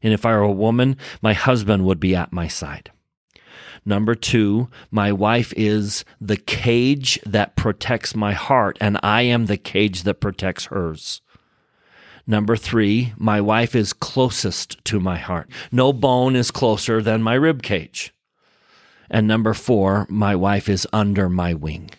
And 0.02 0.14
if 0.14 0.26
I 0.26 0.32
were 0.32 0.42
a 0.42 0.52
woman, 0.52 0.98
my 1.22 1.34
husband 1.34 1.86
would 1.86 2.00
be 2.00 2.16
at 2.16 2.34
my 2.34 2.48
side. 2.48 2.92
Number 3.86 4.16
two, 4.16 4.68
my 4.92 5.12
wife 5.12 5.54
is 5.56 6.04
the 6.20 6.36
cage 6.36 7.20
that 7.26 7.56
protects 7.56 8.16
my 8.16 8.34
heart, 8.34 8.78
and 8.82 9.00
I 9.02 9.22
am 9.22 9.46
the 9.46 9.58
cage 9.58 10.04
that 10.04 10.20
protects 10.20 10.66
hers. 10.66 11.22
Number 12.28 12.58
three, 12.58 13.14
my 13.18 13.40
wife 13.40 13.74
is 13.74 13.94
closest 13.94 14.84
to 14.86 15.00
my 15.00 15.18
heart. 15.18 15.50
No 15.72 15.94
bone 15.94 16.36
is 16.36 16.52
closer 16.52 17.02
than 17.02 17.24
my 17.24 17.36
rib 17.36 17.64
cage. 17.64 18.14
And 19.10 19.26
number 19.26 19.54
four, 19.54 20.06
my 20.10 20.36
wife 20.36 20.68
is 20.68 20.86
under 20.92 21.30
my 21.30 21.54
wing. 21.54 21.92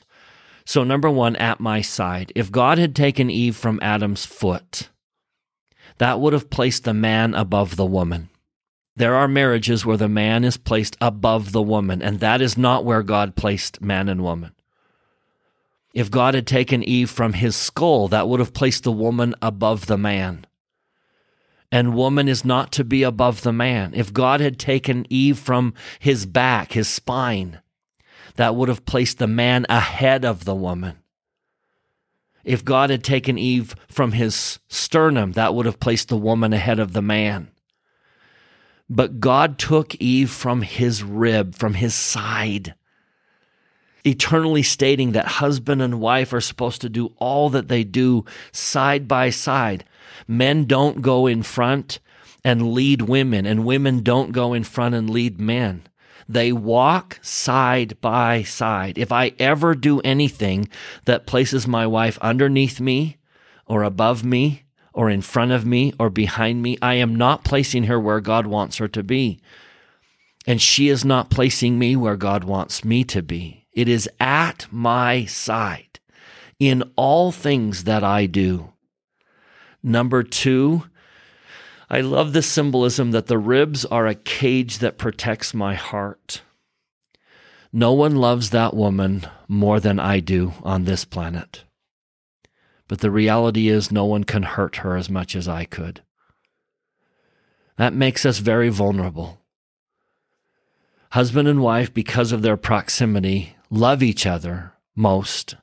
So, 0.66 0.84
number 0.84 1.08
one, 1.08 1.34
at 1.36 1.60
my 1.60 1.80
side. 1.80 2.30
If 2.34 2.52
God 2.52 2.76
had 2.76 2.94
taken 2.94 3.30
Eve 3.30 3.56
from 3.56 3.78
Adam's 3.80 4.26
foot, 4.26 4.90
that 5.98 6.20
would 6.20 6.32
have 6.32 6.50
placed 6.50 6.84
the 6.84 6.94
man 6.94 7.34
above 7.34 7.76
the 7.76 7.86
woman. 7.86 8.28
There 8.96 9.14
are 9.14 9.28
marriages 9.28 9.86
where 9.86 9.96
the 9.96 10.08
man 10.08 10.42
is 10.42 10.56
placed 10.56 10.96
above 11.00 11.52
the 11.52 11.62
woman, 11.62 12.02
and 12.02 12.18
that 12.18 12.40
is 12.40 12.58
not 12.58 12.84
where 12.84 13.02
God 13.02 13.36
placed 13.36 13.80
man 13.80 14.08
and 14.08 14.22
woman. 14.22 14.52
If 15.94 16.10
God 16.10 16.34
had 16.34 16.46
taken 16.46 16.82
Eve 16.82 17.10
from 17.10 17.32
his 17.32 17.54
skull, 17.56 18.08
that 18.08 18.28
would 18.28 18.40
have 18.40 18.52
placed 18.52 18.84
the 18.84 18.92
woman 18.92 19.34
above 19.40 19.86
the 19.86 19.98
man. 19.98 20.46
And 21.70 21.94
woman 21.94 22.28
is 22.28 22.44
not 22.44 22.72
to 22.72 22.84
be 22.84 23.02
above 23.02 23.42
the 23.42 23.52
man. 23.52 23.92
If 23.94 24.12
God 24.12 24.40
had 24.40 24.58
taken 24.58 25.06
Eve 25.10 25.38
from 25.38 25.74
his 25.98 26.26
back, 26.26 26.72
his 26.72 26.88
spine, 26.88 27.60
that 28.36 28.54
would 28.54 28.68
have 28.68 28.86
placed 28.86 29.18
the 29.18 29.26
man 29.26 29.66
ahead 29.68 30.24
of 30.24 30.44
the 30.44 30.54
woman. 30.54 30.98
If 32.48 32.64
God 32.64 32.88
had 32.88 33.04
taken 33.04 33.36
Eve 33.36 33.74
from 33.88 34.12
his 34.12 34.58
sternum, 34.68 35.32
that 35.32 35.54
would 35.54 35.66
have 35.66 35.78
placed 35.78 36.08
the 36.08 36.16
woman 36.16 36.54
ahead 36.54 36.78
of 36.78 36.94
the 36.94 37.02
man. 37.02 37.50
But 38.88 39.20
God 39.20 39.58
took 39.58 39.94
Eve 39.96 40.30
from 40.30 40.62
his 40.62 41.02
rib, 41.02 41.54
from 41.54 41.74
his 41.74 41.94
side, 41.94 42.74
eternally 44.02 44.62
stating 44.62 45.12
that 45.12 45.26
husband 45.26 45.82
and 45.82 46.00
wife 46.00 46.32
are 46.32 46.40
supposed 46.40 46.80
to 46.80 46.88
do 46.88 47.12
all 47.18 47.50
that 47.50 47.68
they 47.68 47.84
do 47.84 48.24
side 48.50 49.06
by 49.06 49.28
side. 49.28 49.84
Men 50.26 50.64
don't 50.64 51.02
go 51.02 51.26
in 51.26 51.42
front 51.42 51.98
and 52.42 52.72
lead 52.72 53.02
women, 53.02 53.44
and 53.44 53.66
women 53.66 54.02
don't 54.02 54.32
go 54.32 54.54
in 54.54 54.64
front 54.64 54.94
and 54.94 55.10
lead 55.10 55.38
men. 55.38 55.82
They 56.28 56.52
walk 56.52 57.18
side 57.22 58.00
by 58.00 58.42
side. 58.42 58.98
If 58.98 59.10
I 59.10 59.32
ever 59.38 59.74
do 59.74 60.00
anything 60.00 60.68
that 61.06 61.26
places 61.26 61.66
my 61.66 61.86
wife 61.86 62.18
underneath 62.20 62.80
me 62.80 63.16
or 63.66 63.82
above 63.82 64.24
me, 64.24 64.64
or 64.98 65.08
in 65.08 65.22
front 65.22 65.52
of 65.52 65.64
me 65.64 65.92
or 65.96 66.10
behind 66.10 66.60
me. 66.60 66.76
I 66.82 66.94
am 66.94 67.14
not 67.14 67.44
placing 67.44 67.84
her 67.84 68.00
where 68.00 68.18
God 68.20 68.48
wants 68.48 68.78
her 68.78 68.88
to 68.88 69.04
be. 69.04 69.38
And 70.44 70.60
she 70.60 70.88
is 70.88 71.04
not 71.04 71.30
placing 71.30 71.78
me 71.78 71.94
where 71.94 72.16
God 72.16 72.42
wants 72.42 72.84
me 72.84 73.04
to 73.04 73.22
be. 73.22 73.68
It 73.72 73.88
is 73.88 74.10
at 74.18 74.66
my 74.72 75.24
side 75.26 76.00
in 76.58 76.82
all 76.96 77.30
things 77.30 77.84
that 77.84 78.02
I 78.02 78.26
do. 78.26 78.72
Number 79.84 80.24
two, 80.24 80.86
I 81.90 82.02
love 82.02 82.32
the 82.32 82.42
symbolism 82.42 83.12
that 83.12 83.26
the 83.26 83.38
ribs 83.38 83.84
are 83.86 84.06
a 84.06 84.14
cage 84.14 84.78
that 84.78 84.98
protects 84.98 85.54
my 85.54 85.74
heart. 85.74 86.42
No 87.72 87.92
one 87.92 88.16
loves 88.16 88.50
that 88.50 88.74
woman 88.74 89.26
more 89.46 89.80
than 89.80 89.98
I 89.98 90.20
do 90.20 90.52
on 90.62 90.84
this 90.84 91.04
planet. 91.04 91.64
But 92.88 93.00
the 93.00 93.10
reality 93.10 93.68
is, 93.68 93.92
no 93.92 94.04
one 94.04 94.24
can 94.24 94.42
hurt 94.42 94.76
her 94.76 94.96
as 94.96 95.08
much 95.08 95.34
as 95.34 95.48
I 95.48 95.64
could. 95.64 96.02
That 97.76 97.94
makes 97.94 98.26
us 98.26 98.38
very 98.38 98.70
vulnerable. 98.70 99.40
Husband 101.12 101.48
and 101.48 101.62
wife, 101.62 101.92
because 101.92 102.32
of 102.32 102.42
their 102.42 102.56
proximity, 102.56 103.56
love 103.70 104.02
each 104.02 104.26
other 104.26 104.72
most, 104.94 105.56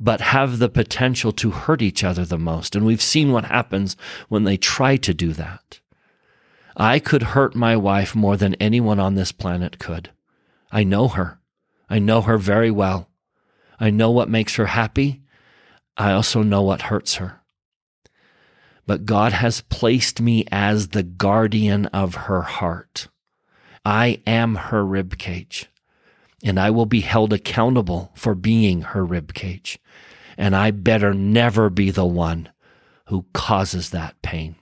but 0.00 0.20
have 0.20 0.58
the 0.58 0.68
potential 0.68 1.30
to 1.32 1.50
hurt 1.50 1.82
each 1.82 2.02
other 2.02 2.24
the 2.24 2.38
most. 2.38 2.74
And 2.74 2.84
we've 2.84 3.02
seen 3.02 3.30
what 3.30 3.44
happens 3.44 3.96
when 4.28 4.44
they 4.44 4.56
try 4.56 4.96
to 4.96 5.14
do 5.14 5.32
that. 5.34 5.80
I 6.76 6.98
could 6.98 7.22
hurt 7.22 7.54
my 7.54 7.76
wife 7.76 8.14
more 8.14 8.36
than 8.36 8.54
anyone 8.54 8.98
on 8.98 9.14
this 9.14 9.32
planet 9.32 9.78
could. 9.78 10.10
I 10.72 10.82
know 10.84 11.08
her. 11.08 11.38
I 11.88 11.98
know 11.98 12.22
her 12.22 12.38
very 12.38 12.70
well. 12.70 13.10
I 13.78 13.90
know 13.90 14.10
what 14.10 14.28
makes 14.28 14.56
her 14.56 14.66
happy 14.66 15.20
I 16.00 16.12
also 16.12 16.42
know 16.42 16.62
what 16.62 16.82
hurts 16.82 17.16
her. 17.16 17.42
But 18.86 19.04
God 19.04 19.32
has 19.32 19.60
placed 19.60 20.18
me 20.18 20.46
as 20.50 20.88
the 20.88 21.02
guardian 21.02 21.86
of 21.86 22.14
her 22.14 22.40
heart. 22.40 23.08
I 23.84 24.22
am 24.26 24.54
her 24.54 24.82
rib 24.82 25.18
cage, 25.18 25.66
and 26.42 26.58
I 26.58 26.70
will 26.70 26.86
be 26.86 27.02
held 27.02 27.34
accountable 27.34 28.12
for 28.14 28.34
being 28.34 28.80
her 28.80 29.04
rib 29.04 29.34
cage. 29.34 29.78
And 30.40 30.56
I 30.56 30.72
better 30.72 31.14
never 31.14 31.70
be 31.70 31.90
the 31.92 32.06
one 32.06 32.48
who 33.06 33.26
causes 33.32 33.90
that 33.90 34.20
pain. 34.22 34.56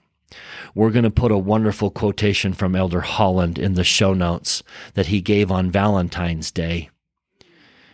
We're 0.75 0.91
going 0.91 1.03
to 1.03 1.09
put 1.09 1.31
a 1.31 1.37
wonderful 1.37 1.89
quotation 1.89 2.53
from 2.53 2.75
Elder 2.75 3.01
Holland 3.01 3.57
in 3.57 3.73
the 3.73 3.83
show 3.83 4.13
notes 4.13 4.61
that 4.93 5.07
he 5.07 5.21
gave 5.21 5.51
on 5.51 5.71
Valentine's 5.71 6.51
Day 6.51 6.89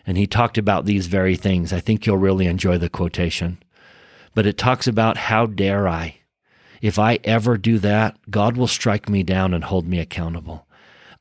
and 0.05 0.17
he 0.17 0.27
talked 0.27 0.57
about 0.57 0.85
these 0.85 1.07
very 1.07 1.35
things. 1.35 1.73
I 1.73 1.79
think 1.79 2.05
you'll 2.05 2.17
really 2.17 2.45
enjoy 2.45 2.77
the 2.77 2.89
quotation. 2.89 3.57
But 4.33 4.45
it 4.45 4.57
talks 4.57 4.87
about 4.87 5.17
how 5.17 5.45
dare 5.45 5.87
I? 5.87 6.17
If 6.81 6.99
I 6.99 7.19
ever 7.23 7.57
do 7.57 7.79
that, 7.79 8.17
God 8.29 8.57
will 8.57 8.67
strike 8.67 9.09
me 9.09 9.23
down 9.23 9.53
and 9.53 9.63
hold 9.63 9.87
me 9.87 9.99
accountable. 9.99 10.67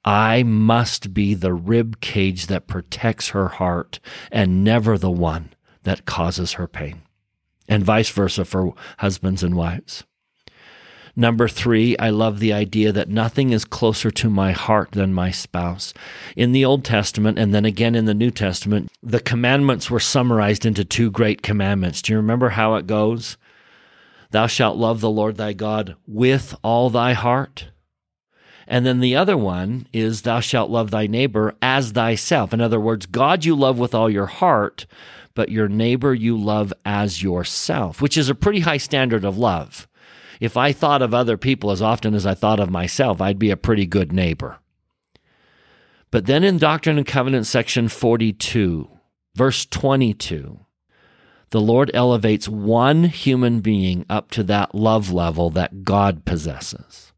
I 0.04 0.42
must 0.42 1.14
be 1.14 1.32
the 1.32 1.54
rib 1.54 2.00
cage 2.00 2.48
that 2.48 2.66
protects 2.66 3.28
her 3.28 3.48
heart 3.48 4.00
and 4.30 4.62
never 4.62 4.98
the 4.98 5.10
one 5.10 5.53
that 5.84 6.06
causes 6.06 6.54
her 6.54 6.66
pain. 6.66 7.02
And 7.68 7.82
vice 7.82 8.10
versa 8.10 8.44
for 8.44 8.74
husbands 8.98 9.42
and 9.42 9.56
wives. 9.56 10.04
Number 11.16 11.46
three, 11.46 11.96
I 11.98 12.10
love 12.10 12.40
the 12.40 12.52
idea 12.52 12.90
that 12.90 13.08
nothing 13.08 13.50
is 13.50 13.64
closer 13.64 14.10
to 14.10 14.28
my 14.28 14.50
heart 14.50 14.90
than 14.92 15.14
my 15.14 15.30
spouse. 15.30 15.94
In 16.34 16.50
the 16.50 16.64
Old 16.64 16.84
Testament 16.84 17.38
and 17.38 17.54
then 17.54 17.64
again 17.64 17.94
in 17.94 18.06
the 18.06 18.14
New 18.14 18.32
Testament, 18.32 18.90
the 19.00 19.20
commandments 19.20 19.88
were 19.88 20.00
summarized 20.00 20.66
into 20.66 20.84
two 20.84 21.12
great 21.12 21.40
commandments. 21.40 22.02
Do 22.02 22.12
you 22.12 22.16
remember 22.16 22.50
how 22.50 22.74
it 22.74 22.88
goes? 22.88 23.36
Thou 24.32 24.48
shalt 24.48 24.76
love 24.76 25.00
the 25.00 25.10
Lord 25.10 25.36
thy 25.36 25.52
God 25.52 25.94
with 26.08 26.56
all 26.64 26.90
thy 26.90 27.12
heart. 27.12 27.68
And 28.66 28.84
then 28.84 28.98
the 28.98 29.14
other 29.14 29.36
one 29.36 29.86
is, 29.92 30.22
Thou 30.22 30.40
shalt 30.40 30.70
love 30.70 30.90
thy 30.90 31.06
neighbor 31.06 31.54
as 31.62 31.92
thyself. 31.92 32.52
In 32.52 32.60
other 32.60 32.80
words, 32.80 33.06
God 33.06 33.44
you 33.44 33.54
love 33.54 33.78
with 33.78 33.94
all 33.94 34.10
your 34.10 34.26
heart, 34.26 34.86
but 35.34 35.50
your 35.50 35.68
neighbor 35.68 36.14
you 36.14 36.36
love 36.36 36.72
as 36.84 37.22
yourself, 37.22 38.00
which 38.00 38.16
is 38.16 38.28
a 38.28 38.34
pretty 38.34 38.60
high 38.60 38.76
standard 38.76 39.24
of 39.24 39.36
love 39.38 39.88
if 40.40 40.56
I 40.56 40.72
thought 40.72 41.02
of 41.02 41.14
other 41.14 41.36
people 41.36 41.70
as 41.70 41.82
often 41.82 42.14
as 42.14 42.26
I 42.26 42.34
thought 42.34 42.60
of 42.60 42.70
myself, 42.70 43.20
I'd 43.20 43.38
be 43.38 43.50
a 43.50 43.56
pretty 43.56 43.86
good 43.86 44.12
neighbor. 44.12 44.58
But 46.10 46.26
then 46.26 46.44
in 46.44 46.58
Doctrine 46.58 46.98
and 46.98 47.06
Covenants, 47.06 47.48
section 47.48 47.88
42, 47.88 48.88
verse 49.34 49.66
22, 49.66 50.60
the 51.50 51.60
Lord 51.60 51.90
elevates 51.94 52.48
one 52.48 53.04
human 53.04 53.60
being 53.60 54.04
up 54.08 54.30
to 54.32 54.42
that 54.44 54.74
love 54.74 55.10
level 55.10 55.50
that 55.50 55.84
God 55.84 56.24
possesses. 56.24 57.12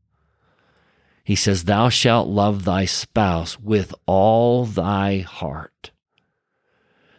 He 1.25 1.35
says, 1.35 1.65
Thou 1.65 1.89
shalt 1.89 2.29
love 2.29 2.65
thy 2.65 2.85
spouse 2.85 3.59
with 3.59 3.95
all 4.07 4.65
thy 4.65 5.19
heart. 5.19 5.91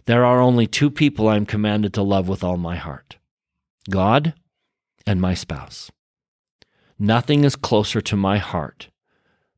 There 0.07 0.23
are 0.23 0.39
only 0.39 0.67
two 0.67 0.89
people 0.89 1.27
I'm 1.27 1.45
commanded 1.45 1.93
to 1.93 2.01
love 2.01 2.29
with 2.29 2.41
all 2.41 2.55
my 2.55 2.77
heart 2.77 3.17
God 3.89 4.33
and 5.05 5.21
my 5.21 5.33
spouse. 5.33 5.91
Nothing 6.97 7.43
is 7.43 7.57
closer 7.57 7.99
to 8.01 8.15
my 8.15 8.37
heart 8.37 8.87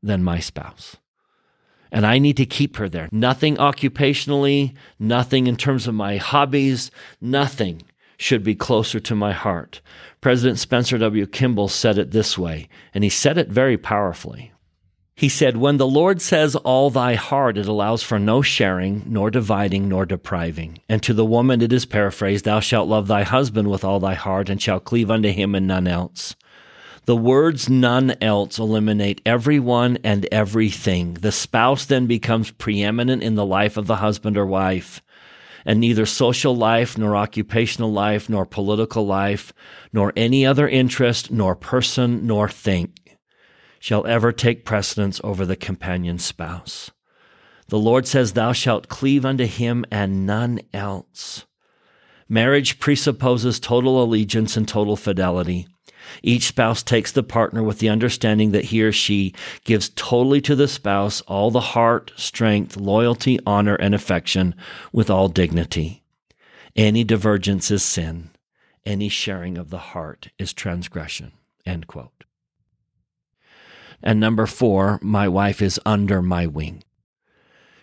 than 0.02 0.24
my 0.24 0.40
spouse. 0.40 0.96
And 1.92 2.04
I 2.04 2.18
need 2.18 2.36
to 2.36 2.46
keep 2.46 2.76
her 2.76 2.88
there. 2.88 3.08
Nothing 3.12 3.56
occupationally, 3.56 4.74
nothing 4.98 5.46
in 5.46 5.56
terms 5.56 5.86
of 5.86 5.94
my 5.94 6.16
hobbies, 6.16 6.90
nothing 7.20 7.82
should 8.18 8.42
be 8.42 8.54
closer 8.54 8.98
to 9.00 9.14
my 9.14 9.32
heart. 9.32 9.80
President 10.20 10.58
Spencer 10.58 10.98
W. 10.98 11.26
Kimball 11.26 11.68
said 11.68 11.96
it 11.96 12.10
this 12.10 12.36
way, 12.36 12.68
and 12.92 13.04
he 13.04 13.10
said 13.10 13.38
it 13.38 13.48
very 13.48 13.78
powerfully. 13.78 14.52
He 15.20 15.28
said, 15.28 15.58
When 15.58 15.76
the 15.76 15.86
Lord 15.86 16.22
says 16.22 16.56
all 16.56 16.88
thy 16.88 17.14
heart, 17.14 17.58
it 17.58 17.66
allows 17.66 18.02
for 18.02 18.18
no 18.18 18.40
sharing, 18.40 19.02
nor 19.06 19.30
dividing, 19.30 19.86
nor 19.86 20.06
depriving. 20.06 20.78
And 20.88 21.02
to 21.02 21.12
the 21.12 21.26
woman 21.26 21.60
it 21.60 21.74
is 21.74 21.84
paraphrased, 21.84 22.46
Thou 22.46 22.60
shalt 22.60 22.88
love 22.88 23.06
thy 23.06 23.24
husband 23.24 23.68
with 23.68 23.84
all 23.84 24.00
thy 24.00 24.14
heart, 24.14 24.48
and 24.48 24.62
shalt 24.62 24.84
cleave 24.84 25.10
unto 25.10 25.28
him 25.28 25.54
and 25.54 25.66
none 25.66 25.86
else. 25.86 26.36
The 27.04 27.16
words 27.16 27.68
none 27.68 28.14
else 28.22 28.58
eliminate 28.58 29.20
everyone 29.26 29.98
and 30.02 30.26
everything. 30.32 31.12
The 31.12 31.32
spouse 31.32 31.84
then 31.84 32.06
becomes 32.06 32.50
preeminent 32.52 33.22
in 33.22 33.34
the 33.34 33.44
life 33.44 33.76
of 33.76 33.86
the 33.86 33.96
husband 33.96 34.38
or 34.38 34.46
wife. 34.46 35.02
And 35.66 35.80
neither 35.80 36.06
social 36.06 36.56
life, 36.56 36.96
nor 36.96 37.14
occupational 37.14 37.92
life, 37.92 38.30
nor 38.30 38.46
political 38.46 39.06
life, 39.06 39.52
nor 39.92 40.14
any 40.16 40.46
other 40.46 40.66
interest, 40.66 41.30
nor 41.30 41.54
person, 41.54 42.26
nor 42.26 42.48
thing 42.48 42.94
shall 43.80 44.06
ever 44.06 44.30
take 44.30 44.64
precedence 44.64 45.20
over 45.24 45.44
the 45.44 45.56
companion 45.56 46.18
spouse. 46.18 46.92
The 47.68 47.78
Lord 47.78 48.06
says, 48.06 48.34
Thou 48.34 48.52
shalt 48.52 48.88
cleave 48.88 49.24
unto 49.24 49.46
him 49.46 49.84
and 49.90 50.26
none 50.26 50.60
else. 50.72 51.46
Marriage 52.28 52.78
presupposes 52.78 53.58
total 53.58 54.02
allegiance 54.02 54.56
and 54.56 54.68
total 54.68 54.96
fidelity. 54.96 55.66
Each 56.22 56.44
spouse 56.44 56.82
takes 56.82 57.10
the 57.10 57.22
partner 57.22 57.62
with 57.62 57.78
the 57.78 57.88
understanding 57.88 58.52
that 58.52 58.66
he 58.66 58.82
or 58.82 58.92
she 58.92 59.34
gives 59.64 59.88
totally 59.90 60.40
to 60.42 60.54
the 60.54 60.68
spouse 60.68 61.20
all 61.22 61.50
the 61.50 61.60
heart, 61.60 62.12
strength, 62.16 62.76
loyalty, 62.76 63.38
honor, 63.46 63.76
and 63.76 63.94
affection 63.94 64.54
with 64.92 65.10
all 65.10 65.28
dignity. 65.28 66.02
Any 66.76 67.04
divergence 67.04 67.70
is 67.70 67.82
sin. 67.82 68.30
Any 68.84 69.08
sharing 69.08 69.58
of 69.58 69.70
the 69.70 69.78
heart 69.78 70.28
is 70.38 70.52
transgression. 70.52 71.32
End 71.66 71.86
quote. 71.86 72.24
And 74.02 74.18
number 74.18 74.46
four, 74.46 74.98
my 75.02 75.28
wife 75.28 75.60
is 75.60 75.80
under 75.84 76.22
my 76.22 76.46
wing. 76.46 76.82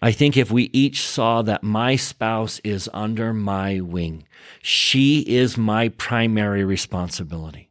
I 0.01 0.11
think 0.11 0.37
if 0.37 0.51
we 0.51 0.69
each 0.73 1.01
saw 1.01 1.41
that 1.41 1.63
my 1.63 1.95
spouse 1.95 2.59
is 2.63 2.89
under 2.93 3.33
my 3.33 3.79
wing, 3.79 4.27
she 4.61 5.21
is 5.21 5.57
my 5.57 5.89
primary 5.89 6.63
responsibility. 6.63 7.69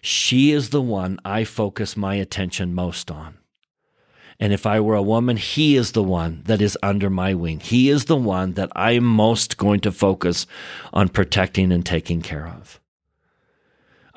She 0.00 0.52
is 0.52 0.70
the 0.70 0.82
one 0.82 1.18
I 1.24 1.44
focus 1.44 1.96
my 1.96 2.14
attention 2.14 2.74
most 2.74 3.10
on. 3.10 3.38
And 4.40 4.52
if 4.52 4.66
I 4.66 4.78
were 4.78 4.94
a 4.94 5.02
woman, 5.02 5.36
he 5.36 5.76
is 5.76 5.92
the 5.92 6.02
one 6.02 6.42
that 6.44 6.60
is 6.60 6.78
under 6.82 7.10
my 7.10 7.34
wing. 7.34 7.58
He 7.58 7.90
is 7.90 8.04
the 8.04 8.16
one 8.16 8.54
that 8.54 8.70
I 8.74 8.92
am 8.92 9.04
most 9.04 9.56
going 9.56 9.80
to 9.80 9.92
focus 9.92 10.46
on 10.92 11.08
protecting 11.08 11.72
and 11.72 11.84
taking 11.84 12.22
care 12.22 12.46
of. 12.46 12.77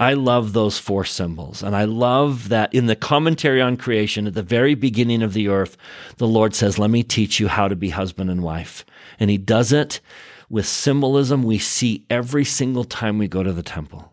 I 0.01 0.15
love 0.15 0.53
those 0.53 0.79
four 0.79 1.05
symbols. 1.05 1.61
And 1.61 1.75
I 1.75 1.83
love 1.83 2.49
that 2.49 2.73
in 2.73 2.87
the 2.87 2.95
commentary 2.95 3.61
on 3.61 3.77
creation, 3.77 4.25
at 4.25 4.33
the 4.33 4.41
very 4.41 4.73
beginning 4.73 5.21
of 5.21 5.33
the 5.33 5.47
earth, 5.47 5.77
the 6.17 6.27
Lord 6.27 6.55
says, 6.55 6.79
Let 6.79 6.89
me 6.89 7.03
teach 7.03 7.39
you 7.39 7.47
how 7.47 7.67
to 7.67 7.75
be 7.75 7.89
husband 7.89 8.31
and 8.31 8.41
wife. 8.41 8.83
And 9.19 9.29
He 9.29 9.37
does 9.37 9.71
it 9.71 10.01
with 10.49 10.65
symbolism 10.65 11.43
we 11.43 11.59
see 11.59 12.07
every 12.09 12.43
single 12.43 12.83
time 12.83 13.19
we 13.19 13.27
go 13.27 13.43
to 13.43 13.53
the 13.53 13.61
temple. 13.61 14.11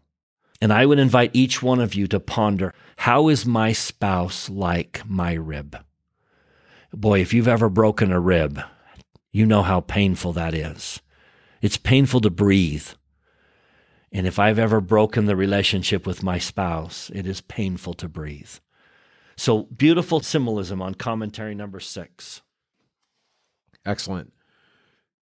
And 0.60 0.74
I 0.74 0.85
would 0.85 0.98
invite 0.98 1.31
each 1.32 1.62
one 1.62 1.81
of 1.81 1.94
you 1.94 2.06
to 2.09 2.20
ponder 2.20 2.74
how 2.98 3.28
is 3.28 3.47
my 3.47 3.73
spouse 3.73 4.51
like 4.51 5.01
my 5.06 5.32
rib? 5.32 5.74
Boy, 6.93 7.23
if 7.23 7.32
you've 7.32 7.48
ever 7.48 7.70
broken 7.70 8.12
a 8.12 8.20
rib, 8.20 8.60
you 9.32 9.47
know 9.47 9.62
how 9.62 9.81
painful 9.81 10.35
that 10.35 10.52
is. 10.52 11.01
It's 11.62 11.78
painful 11.78 12.20
to 12.20 12.31
breathe. 12.31 12.89
And 14.19 14.27
if 14.27 14.40
I've 14.40 14.59
ever 14.59 14.81
broken 14.81 15.27
the 15.27 15.36
relationship 15.36 16.05
with 16.05 16.24
my 16.24 16.40
spouse, 16.40 17.09
it 17.15 17.24
is 17.24 17.40
painful 17.40 17.95
to 17.95 18.09
breathe. 18.09 18.51
So, 19.36 19.62
beautiful 19.66 20.19
symbolism 20.19 20.82
on 20.82 20.97
commentary 20.97 21.55
number 21.55 21.78
six. 21.78 22.43
Excellent. 23.86 24.32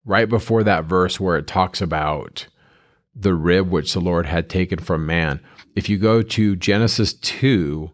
Right 0.05 0.29
before 0.29 0.63
that 0.63 0.85
verse 0.85 1.19
where 1.19 1.35
it 1.35 1.45
talks 1.45 1.81
about 1.81 2.47
the 3.13 3.33
rib 3.33 3.69
which 3.69 3.91
the 3.91 3.99
Lord 3.99 4.27
had 4.27 4.49
taken 4.49 4.79
from 4.79 5.05
man, 5.05 5.41
if 5.75 5.89
you 5.89 5.97
go 5.97 6.21
to 6.21 6.55
Genesis 6.55 7.13
2, 7.15 7.91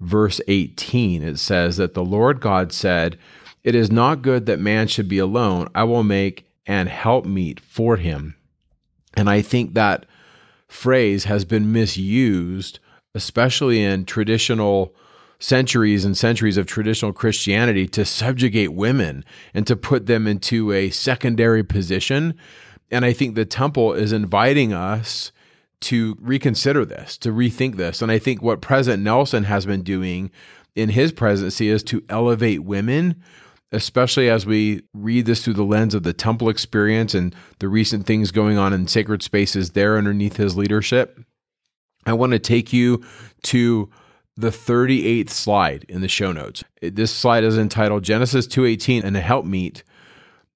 verse 0.00 0.40
18, 0.48 1.22
it 1.22 1.40
says 1.40 1.76
that 1.76 1.92
the 1.92 2.02
Lord 2.02 2.40
God 2.40 2.72
said, 2.72 3.18
It 3.62 3.74
is 3.74 3.92
not 3.92 4.22
good 4.22 4.46
that 4.46 4.58
man 4.58 4.88
should 4.88 5.08
be 5.08 5.18
alone. 5.18 5.68
I 5.74 5.84
will 5.84 6.04
make 6.04 6.46
an 6.64 6.86
helpmeet 6.86 7.60
for 7.60 7.98
him. 7.98 8.36
And 9.12 9.28
I 9.28 9.42
think 9.42 9.74
that 9.74 10.06
phrase 10.72 11.24
has 11.24 11.44
been 11.44 11.72
misused, 11.72 12.80
especially 13.14 13.82
in 13.82 14.04
traditional 14.04 14.94
centuries 15.38 16.04
and 16.04 16.16
centuries 16.16 16.56
of 16.56 16.66
traditional 16.66 17.12
Christianity, 17.12 17.86
to 17.88 18.04
subjugate 18.04 18.72
women 18.72 19.24
and 19.54 19.66
to 19.66 19.76
put 19.76 20.06
them 20.06 20.26
into 20.26 20.72
a 20.72 20.90
secondary 20.90 21.62
position. 21.62 22.34
And 22.90 23.04
I 23.04 23.12
think 23.12 23.34
the 23.34 23.44
temple 23.44 23.92
is 23.92 24.12
inviting 24.12 24.72
us 24.72 25.32
to 25.80 26.16
reconsider 26.20 26.84
this, 26.84 27.18
to 27.18 27.32
rethink 27.32 27.76
this. 27.76 28.02
And 28.02 28.12
I 28.12 28.18
think 28.18 28.40
what 28.40 28.60
President 28.60 29.02
Nelson 29.02 29.44
has 29.44 29.66
been 29.66 29.82
doing 29.82 30.30
in 30.74 30.90
his 30.90 31.12
presidency 31.12 31.68
is 31.68 31.82
to 31.84 32.04
elevate 32.08 32.62
women 32.64 33.22
especially 33.72 34.28
as 34.28 34.46
we 34.46 34.82
read 34.92 35.26
this 35.26 35.42
through 35.42 35.54
the 35.54 35.64
lens 35.64 35.94
of 35.94 36.02
the 36.02 36.12
temple 36.12 36.48
experience 36.48 37.14
and 37.14 37.34
the 37.58 37.68
recent 37.68 38.06
things 38.06 38.30
going 38.30 38.58
on 38.58 38.72
in 38.72 38.86
sacred 38.86 39.22
spaces 39.22 39.70
there 39.70 39.96
underneath 39.96 40.36
his 40.36 40.56
leadership. 40.56 41.18
I 42.04 42.12
want 42.12 42.32
to 42.32 42.38
take 42.38 42.72
you 42.72 43.02
to 43.44 43.90
the 44.36 44.50
38th 44.50 45.30
slide 45.30 45.84
in 45.88 46.00
the 46.00 46.08
show 46.08 46.32
notes. 46.32 46.62
This 46.80 47.12
slide 47.12 47.44
is 47.44 47.58
entitled 47.58 48.02
Genesis 48.02 48.46
2:18 48.46 49.04
and 49.04 49.16
a 49.16 49.20
helpmeet 49.20 49.82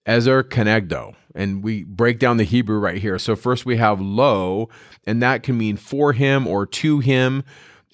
Ezer 0.07 0.43
Kenegdo. 0.43 1.15
And 1.35 1.63
we 1.63 1.85
break 1.85 2.19
down 2.19 2.39
the 2.39 2.45
Hebrew 2.45 2.79
right 2.79 3.01
here. 3.01 3.19
So 3.19 3.37
first 3.37 3.67
we 3.67 3.77
have 3.77 4.01
lo, 4.01 4.71
and 5.07 5.23
that 5.23 5.43
can 5.43 5.59
mean 5.59 5.77
for 5.77 6.13
him 6.13 6.47
or 6.47 6.65
to 6.67 7.01
him. 7.01 7.45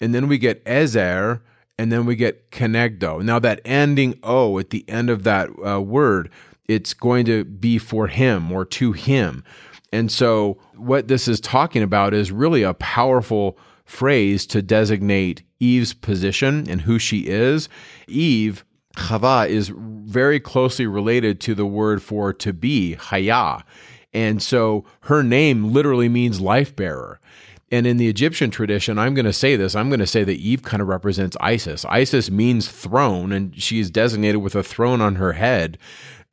And 0.00 0.14
then 0.14 0.28
we 0.28 0.38
get 0.38 0.62
Ezer, 0.64 1.42
and 1.82 1.90
then 1.90 2.06
we 2.06 2.14
get 2.14 2.52
kenegdo. 2.52 3.20
Now 3.24 3.40
that 3.40 3.60
ending 3.64 4.16
o 4.22 4.56
at 4.60 4.70
the 4.70 4.88
end 4.88 5.10
of 5.10 5.24
that 5.24 5.48
uh, 5.66 5.80
word, 5.80 6.30
it's 6.68 6.94
going 6.94 7.24
to 7.24 7.42
be 7.44 7.76
for 7.76 8.06
him 8.06 8.52
or 8.52 8.64
to 8.66 8.92
him. 8.92 9.42
And 9.92 10.10
so 10.10 10.58
what 10.76 11.08
this 11.08 11.26
is 11.26 11.40
talking 11.40 11.82
about 11.82 12.14
is 12.14 12.30
really 12.30 12.62
a 12.62 12.74
powerful 12.74 13.58
phrase 13.84 14.46
to 14.46 14.62
designate 14.62 15.42
Eve's 15.58 15.92
position 15.92 16.70
and 16.70 16.82
who 16.82 17.00
she 17.00 17.26
is. 17.26 17.68
Eve, 18.06 18.64
Chava, 18.96 19.48
is 19.48 19.72
very 19.74 20.38
closely 20.38 20.86
related 20.86 21.40
to 21.40 21.52
the 21.52 21.66
word 21.66 22.00
for 22.00 22.32
to 22.32 22.52
be, 22.52 22.94
Haya. 22.94 23.64
And 24.14 24.40
so 24.40 24.84
her 25.00 25.24
name 25.24 25.72
literally 25.72 26.08
means 26.08 26.40
life 26.40 26.76
bearer. 26.76 27.18
And 27.72 27.86
in 27.86 27.96
the 27.96 28.08
Egyptian 28.08 28.50
tradition, 28.50 28.98
I'm 28.98 29.14
going 29.14 29.24
to 29.24 29.32
say 29.32 29.56
this 29.56 29.74
I'm 29.74 29.88
going 29.88 29.98
to 29.98 30.06
say 30.06 30.22
that 30.22 30.36
Eve 30.36 30.62
kind 30.62 30.82
of 30.82 30.88
represents 30.88 31.38
Isis. 31.40 31.86
Isis 31.86 32.30
means 32.30 32.68
throne, 32.68 33.32
and 33.32 33.60
she 33.60 33.80
is 33.80 33.90
designated 33.90 34.42
with 34.42 34.54
a 34.54 34.62
throne 34.62 35.00
on 35.00 35.16
her 35.16 35.32
head. 35.32 35.78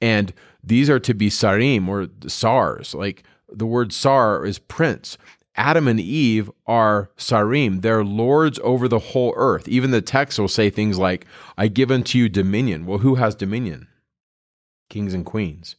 And 0.02 0.34
these 0.62 0.90
are 0.90 1.00
to 1.00 1.14
be 1.14 1.30
Sarim 1.30 1.88
or 1.88 2.10
Sars. 2.28 2.94
Like 2.94 3.24
the 3.50 3.66
word 3.66 3.94
Sar 3.94 4.46
is 4.46 4.60
prince. 4.60 5.18
Adam 5.56 5.88
and 5.88 6.00
Eve 6.00 6.52
are 6.68 7.10
Sarim. 7.18 7.82
They're 7.82 8.04
lords 8.04 8.60
over 8.62 8.88
the 8.88 9.00
whole 9.00 9.34
earth. 9.36 9.68
Even 9.68 9.92
the 9.92 10.02
text 10.02 10.40
will 10.40 10.48
say 10.48 10.70
things 10.70 10.98
like, 10.98 11.26
I 11.58 11.68
give 11.68 11.90
unto 11.90 12.18
you 12.18 12.30
dominion. 12.30 12.86
Well, 12.86 13.00
who 13.00 13.16
has 13.16 13.34
dominion? 13.34 13.88
Kings 14.90 15.14
and 15.14 15.26
queens. 15.26 15.76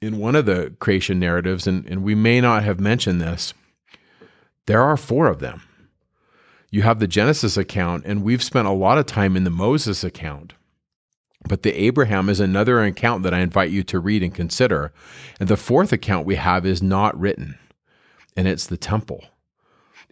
In 0.00 0.18
one 0.18 0.34
of 0.34 0.46
the 0.46 0.74
creation 0.80 1.18
narratives, 1.18 1.66
and, 1.66 1.84
and 1.86 2.02
we 2.02 2.14
may 2.14 2.40
not 2.40 2.62
have 2.64 2.80
mentioned 2.80 3.20
this, 3.20 3.52
there 4.70 4.84
are 4.84 4.96
four 4.96 5.26
of 5.26 5.40
them. 5.40 5.62
You 6.70 6.82
have 6.82 7.00
the 7.00 7.08
Genesis 7.08 7.56
account, 7.56 8.04
and 8.06 8.22
we've 8.22 8.40
spent 8.40 8.68
a 8.68 8.70
lot 8.70 8.98
of 8.98 9.06
time 9.06 9.36
in 9.36 9.42
the 9.42 9.50
Moses 9.50 10.04
account. 10.04 10.52
But 11.48 11.64
the 11.64 11.72
Abraham 11.72 12.28
is 12.28 12.38
another 12.38 12.80
account 12.80 13.24
that 13.24 13.34
I 13.34 13.40
invite 13.40 13.72
you 13.72 13.82
to 13.82 13.98
read 13.98 14.22
and 14.22 14.32
consider. 14.32 14.92
And 15.40 15.48
the 15.48 15.56
fourth 15.56 15.92
account 15.92 16.24
we 16.24 16.36
have 16.36 16.64
is 16.64 16.80
not 16.80 17.18
written, 17.18 17.58
and 18.36 18.46
it's 18.46 18.68
the 18.68 18.76
temple. 18.76 19.24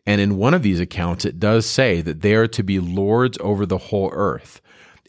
And 0.05 0.21
in 0.21 0.39
one 0.39 0.55
of 0.55 0.65
these 0.65 0.81
accounts, 0.81 1.25
it 1.25 1.39
does 1.39 1.65
say 1.65 2.01
that 2.01 2.23
they 2.23 2.35
are 2.35 2.49
to 2.49 2.65
be 2.65 2.81
lords 2.81 3.39
over 3.41 3.65
the 3.65 3.79
whole 3.79 4.11
earth. 4.13 4.61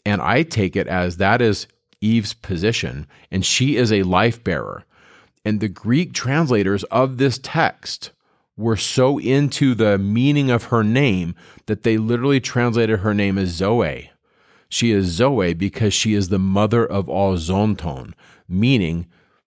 And 0.06 0.22
I 0.22 0.44
take 0.44 0.76
it 0.76 0.86
as 0.86 1.16
that 1.16 1.42
is 1.42 1.66
Eve's 2.00 2.34
position, 2.34 3.08
and 3.32 3.44
she 3.44 3.76
is 3.76 3.92
a 3.92 4.04
life 4.04 4.44
bearer. 4.44 4.84
And 5.44 5.58
the 5.58 5.68
Greek 5.68 6.12
translators 6.12 6.84
of 6.84 7.18
this 7.18 7.40
text 7.42 8.12
were 8.60 8.76
so 8.76 9.18
into 9.18 9.74
the 9.74 9.98
meaning 9.98 10.50
of 10.50 10.64
her 10.64 10.84
name 10.84 11.34
that 11.66 11.82
they 11.82 11.96
literally 11.96 12.40
translated 12.40 13.00
her 13.00 13.14
name 13.14 13.38
as 13.38 13.48
Zoe. 13.48 14.10
She 14.68 14.92
is 14.92 15.06
Zoe 15.06 15.54
because 15.54 15.94
she 15.94 16.14
is 16.14 16.28
the 16.28 16.38
mother 16.38 16.86
of 16.86 17.08
all 17.08 17.36
Zonton, 17.36 18.12
meaning 18.48 19.06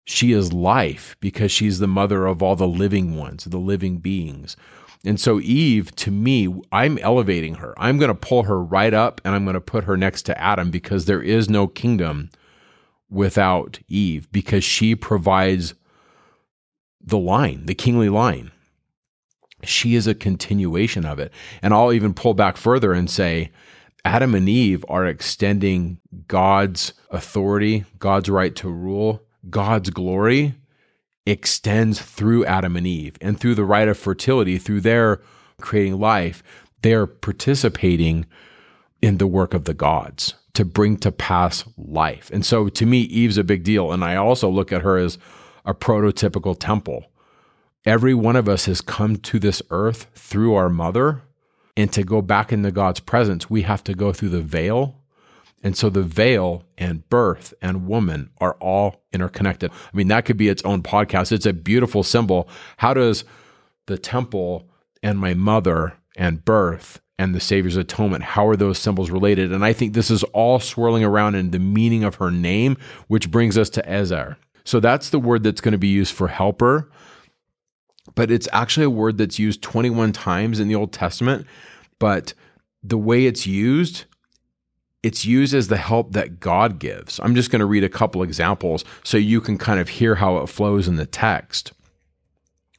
she 0.06 0.32
is 0.32 0.54
life 0.54 1.16
because 1.20 1.52
she's 1.52 1.80
the 1.80 1.88
mother 1.88 2.26
of 2.26 2.42
all 2.42 2.56
the 2.56 2.68
living 2.68 3.18
ones, 3.18 3.44
the 3.44 3.60
living 3.60 3.98
beings. 3.98 4.56
And 5.06 5.20
so, 5.20 5.40
Eve, 5.42 5.94
to 5.98 6.12
me, 6.12 6.54
I'm 6.72 6.98
elevating 7.00 7.56
her. 7.56 7.74
I'm 7.78 7.98
going 7.98 8.10
to 8.10 8.16
pull 8.16 8.44
her 8.44 8.64
right 8.64 8.94
up 8.94 9.20
and 9.26 9.36
I'm 9.36 9.44
going 9.44 9.56
to 9.56 9.62
put 9.62 9.84
her 9.84 9.98
next 9.98 10.24
to 10.24 10.42
Adam 10.42 10.72
because 10.72 11.06
there 11.06 11.22
is 11.22 11.50
no 11.50 11.68
kingdom 11.68 12.30
without 13.10 13.80
Eve 13.90 14.32
because 14.32 14.64
she 14.64 14.96
provides 14.96 15.74
the 17.02 17.18
line, 17.18 17.66
the 17.66 17.76
kingly 17.76 18.08
line. 18.08 18.53
She 19.66 19.96
is 19.96 20.08
a 20.08 20.16
continuation 20.16 21.06
of 21.06 21.20
it. 21.20 21.32
And 21.62 21.74
I'll 21.74 21.94
even 21.94 22.14
pull 22.14 22.34
back 22.34 22.58
further 22.58 22.94
and 22.94 23.10
say, 23.10 23.52
Adam 24.06 24.36
and 24.36 24.50
Eve 24.50 24.84
are 24.90 25.06
extending 25.06 26.00
God's 26.28 26.94
authority, 27.10 27.86
God's 28.00 28.30
right 28.30 28.56
to 28.58 28.70
rule, 28.70 29.22
God's 29.50 29.90
glory 29.90 30.56
extends 31.26 32.02
through 32.02 32.46
Adam 32.46 32.76
and 32.76 32.86
Eve 32.86 33.18
and 33.22 33.40
through 33.40 33.56
the 33.56 33.66
right 33.66 33.88
of 33.88 33.98
fertility, 33.98 34.58
through 34.58 34.82
their 34.82 35.22
creating 35.62 36.00
life, 36.00 36.44
they're 36.82 37.08
participating 37.08 38.26
in 39.02 39.18
the 39.18 39.28
work 39.28 39.54
of 39.54 39.66
the 39.66 39.74
gods 39.74 40.36
to 40.54 40.66
bring 40.66 40.98
to 40.98 41.12
pass 41.12 41.64
life. 41.78 42.30
And 42.32 42.46
so 42.46 42.70
to 42.70 42.86
me, 42.86 43.02
Eve's 43.02 43.38
a 43.38 43.44
big 43.44 43.64
deal. 43.64 43.92
And 43.92 44.04
I 44.04 44.16
also 44.16 44.50
look 44.50 44.72
at 44.72 44.82
her 44.82 44.98
as 44.98 45.18
a 45.66 45.74
prototypical 45.74 46.56
temple. 46.58 47.06
Every 47.86 48.14
one 48.14 48.36
of 48.36 48.48
us 48.48 48.66
has 48.66 48.82
come 48.82 49.18
to 49.18 49.40
this 49.40 49.62
earth 49.70 50.08
through 50.16 50.56
our 50.56 50.70
mother. 50.70 51.22
And 51.76 51.92
to 51.94 52.04
go 52.04 52.22
back 52.22 52.54
into 52.54 52.72
God's 52.72 53.00
presence, 53.00 53.50
we 53.50 53.64
have 53.64 53.84
to 53.86 53.96
go 53.96 54.14
through 54.14 54.30
the 54.30 54.42
veil 54.42 55.04
and 55.64 55.78
so 55.78 55.90
the 55.90 56.04
veil 56.04 56.66
and 56.78 57.08
birth 57.10 57.54
and 57.62 57.88
woman 57.88 58.30
are 58.40 58.56
all 58.56 59.02
interconnected. 59.14 59.72
I 59.72 59.98
mean, 59.98 60.10
that 60.10 60.26
could 60.26 60.38
be 60.38 60.50
its 60.50 60.64
own 60.64 60.84
podcast. 60.84 61.32
It's 61.32 61.46
a 61.46 61.54
beautiful 61.54 62.04
symbol. 62.04 62.50
How 62.78 62.94
does 62.94 63.24
the 63.86 63.98
temple 63.98 64.68
and 65.02 65.18
my 65.18 65.34
mother 65.34 65.94
and 66.18 66.44
birth 66.44 67.00
and 67.18 67.34
the 67.34 67.40
Savior's 67.40 67.78
atonement, 67.78 68.24
how 68.24 68.48
are 68.48 68.58
those 68.58 68.78
symbols 68.78 69.10
related? 69.10 69.54
And 69.54 69.64
I 69.64 69.72
think 69.72 69.94
this 69.94 70.12
is 70.12 70.24
all 70.26 70.60
swirling 70.60 71.04
around 71.04 71.36
in 71.36 71.52
the 71.52 71.60
meaning 71.60 72.04
of 72.04 72.16
her 72.16 72.32
name, 72.32 72.76
which 73.08 73.32
brings 73.32 73.58
us 73.58 73.70
to 73.72 73.90
Ezer. 73.90 74.38
So 74.66 74.80
that's 74.80 75.10
the 75.10 75.20
word 75.20 75.44
that's 75.44 75.62
going 75.62 75.74
to 75.74 75.78
be 75.78 75.88
used 75.88 76.14
for 76.14 76.28
helper, 76.28 76.90
but 78.16 78.32
it's 78.32 78.48
actually 78.52 78.86
a 78.86 78.90
word 78.90 79.18
that's 79.18 79.40
used 79.40 79.62
21 79.62 80.12
times 80.12 80.60
in 80.60 80.68
the 80.68 80.76
Old 80.76 80.92
Testament. 80.92 81.48
But 82.00 82.34
the 82.84 82.98
way 82.98 83.26
it's 83.26 83.48
used, 83.48 84.06
it's 85.04 85.26
used 85.26 85.54
as 85.54 85.68
the 85.68 85.78
help 85.78 86.14
that 86.14 86.40
God 86.40 86.80
gives. 86.80 87.20
I'm 87.20 87.36
just 87.36 87.50
going 87.50 87.62
to 87.62 87.66
read 87.66 87.84
a 87.84 87.90
couple 87.90 88.24
examples 88.24 88.84
so 89.04 89.18
you 89.18 89.42
can 89.42 89.58
kind 89.58 89.80
of 89.80 89.90
hear 89.90 90.16
how 90.16 90.38
it 90.38 90.48
flows 90.48 90.88
in 90.88 90.98
the 90.98 91.06
text. 91.06 91.72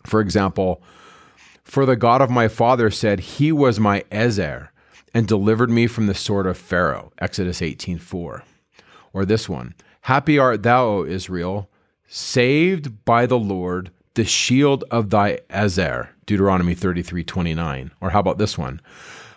For 0.07 0.21
example, 0.21 0.83
for 1.65 1.87
the 1.87 1.97
God 1.97 2.21
of 2.21 2.31
my 2.31 2.49
father 2.49 2.91
said, 2.91 3.21
He 3.21 3.51
was 3.51 3.81
my 3.81 4.05
Ezer 4.11 4.71
and 5.15 5.27
delivered 5.27 5.71
me 5.71 5.87
from 5.87 6.07
the 6.07 6.15
sword 6.15 6.47
of 6.47 6.59
Pharaoh. 6.59 7.13
Exodus 7.19 7.61
18:4. 7.63 8.43
Or 9.13 9.25
this 9.25 9.49
one, 9.49 9.75
Happy 10.03 10.39
art 10.39 10.63
thou, 10.63 10.85
O 10.85 11.05
Israel, 11.07 11.71
saved 12.07 13.07
by 13.07 13.25
the 13.25 13.39
Lord, 13.39 13.91
the 14.15 14.25
shield 14.25 14.85
of 14.91 15.11
thy 15.11 15.41
Ezer. 15.51 16.11
Deuteronomy 16.27 16.75
33:29. 16.75 17.91
Or 18.01 18.11
how 18.11 18.21
about 18.21 18.39
this 18.39 18.57
one? 18.57 18.81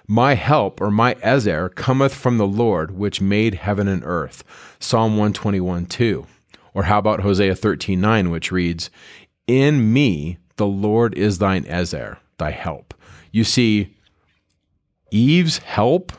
My 0.07 0.35
help 0.35 0.79
or 0.79 0.89
my 0.89 1.15
Ezer 1.21 1.69
cometh 1.69 2.13
from 2.13 2.37
the 2.37 2.47
Lord, 2.47 2.91
which 2.91 3.19
made 3.19 3.55
heaven 3.55 3.87
and 3.87 4.03
earth. 4.05 4.43
Psalm 4.79 5.17
121 5.17 5.85
2. 5.85 6.25
Or 6.73 6.83
how 6.83 6.99
about 6.99 7.21
Hosea 7.21 7.55
13 7.55 7.99
9, 7.99 8.29
which 8.29 8.51
reads, 8.51 8.89
In 9.47 9.91
me 9.91 10.37
the 10.55 10.67
Lord 10.67 11.13
is 11.17 11.39
thine 11.39 11.65
Ezer, 11.65 12.19
thy 12.37 12.51
help. 12.51 12.93
You 13.31 13.43
see, 13.43 13.95
Eve's 15.11 15.57
help. 15.59 16.11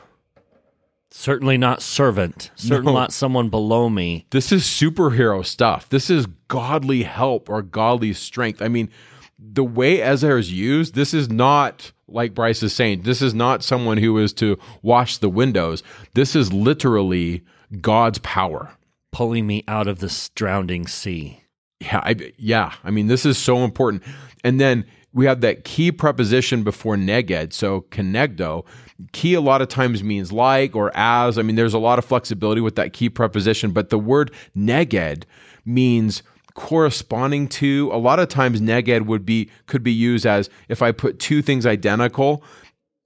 Certainly 1.11 1.57
not 1.57 1.81
servant. 1.81 2.51
Certainly 2.55 2.93
no. 2.93 2.99
not 2.99 3.13
someone 3.13 3.49
below 3.49 3.89
me. 3.89 4.25
This 4.29 4.51
is 4.51 4.63
superhero 4.63 5.45
stuff. 5.45 5.89
This 5.89 6.09
is 6.09 6.27
godly 6.47 7.03
help 7.03 7.49
or 7.49 7.61
godly 7.61 8.13
strength. 8.13 8.61
I 8.61 8.67
mean, 8.67 8.89
the 9.37 9.63
way 9.63 10.01
Ezer 10.01 10.37
is 10.37 10.51
used, 10.51 10.95
this 10.95 11.13
is 11.13 11.29
not 11.29 11.91
like 12.07 12.33
Bryce 12.33 12.63
is 12.63 12.73
saying, 12.73 13.03
this 13.03 13.21
is 13.21 13.33
not 13.33 13.63
someone 13.63 13.97
who 13.97 14.17
is 14.17 14.33
to 14.33 14.57
wash 14.81 15.17
the 15.17 15.29
windows. 15.29 15.83
This 16.13 16.35
is 16.35 16.51
literally 16.51 17.43
God's 17.81 18.19
power 18.19 18.71
pulling 19.11 19.47
me 19.47 19.63
out 19.67 19.87
of 19.87 19.99
this 19.99 20.29
drowning 20.29 20.87
sea. 20.87 21.43
Yeah, 21.79 22.01
I, 22.03 22.33
yeah. 22.37 22.73
I 22.83 22.91
mean, 22.91 23.07
this 23.07 23.25
is 23.25 23.37
so 23.37 23.63
important. 23.63 24.03
And 24.43 24.59
then 24.59 24.85
we 25.13 25.25
have 25.25 25.41
that 25.41 25.63
key 25.63 25.91
preposition 25.91 26.63
before 26.63 26.95
neged, 26.95 27.53
so 27.53 27.81
kenegdo. 27.89 28.65
Key 29.13 29.33
a 29.33 29.41
lot 29.41 29.61
of 29.61 29.69
times 29.69 30.03
means 30.03 30.31
like 30.31 30.75
or 30.75 30.91
as. 30.95 31.37
I 31.37 31.41
mean, 31.41 31.55
there's 31.55 31.73
a 31.73 31.79
lot 31.79 31.99
of 31.99 32.05
flexibility 32.05 32.61
with 32.61 32.75
that 32.75 32.93
key 32.93 33.09
preposition, 33.09 33.71
but 33.71 33.89
the 33.89 33.99
word 33.99 34.31
neged 34.57 35.23
means 35.65 36.21
corresponding 36.53 37.47
to. 37.47 37.89
A 37.93 37.97
lot 37.97 38.19
of 38.19 38.27
times 38.27 38.59
neged 38.59 39.05
would 39.05 39.25
be 39.25 39.49
could 39.67 39.83
be 39.83 39.93
used 39.93 40.25
as 40.25 40.49
if 40.67 40.81
I 40.81 40.91
put 40.91 41.19
two 41.19 41.41
things 41.41 41.65
identical 41.65 42.43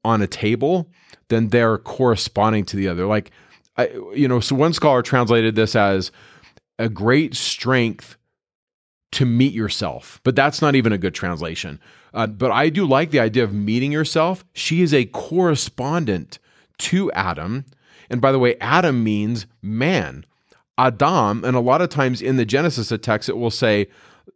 on 0.04 0.22
a 0.22 0.28
table, 0.28 0.90
then 1.30 1.50
they're 1.50 1.78
corresponding 1.78 2.66
to 2.66 2.76
the 2.76 2.88
other. 2.88 3.06
Like 3.06 3.32
I, 3.78 3.88
you 4.14 4.28
know, 4.28 4.40
so 4.40 4.56
one 4.56 4.74
scholar 4.74 5.02
translated 5.02 5.56
this 5.56 5.76
as 5.76 6.12
a 6.80 6.90
great 6.90 7.36
strength 7.36 8.18
to 9.14 9.26
meet 9.26 9.54
yourself, 9.54 10.20
but 10.24 10.36
that's 10.36 10.62
not 10.62 10.76
even 10.76 10.92
a 10.92 10.98
good 10.98 11.14
translation. 11.14 11.80
Uh, 12.14 12.28
but 12.28 12.52
I 12.52 12.70
do 12.70 12.86
like 12.86 13.12
the 13.12 13.20
idea 13.20 13.44
of 13.44 13.54
meeting 13.54 13.92
yourself. 13.92 14.46
She 14.54 14.82
is 14.82 14.94
a 14.94 15.06
correspondent 15.06 16.40
to 16.80 17.12
Adam. 17.14 17.66
And 18.10 18.22
by 18.22 18.32
the 18.32 18.40
way, 18.40 18.56
Adam 18.60 19.04
means 19.04 19.48
man. 19.62 20.26
Adam, 20.78 21.44
and 21.44 21.56
a 21.56 21.60
lot 21.60 21.82
of 21.82 21.90
times 21.90 22.22
in 22.22 22.38
the 22.38 22.46
Genesis 22.46 22.92
text, 23.02 23.30
it 23.30 23.38
will 23.38 23.52
say 23.52 23.88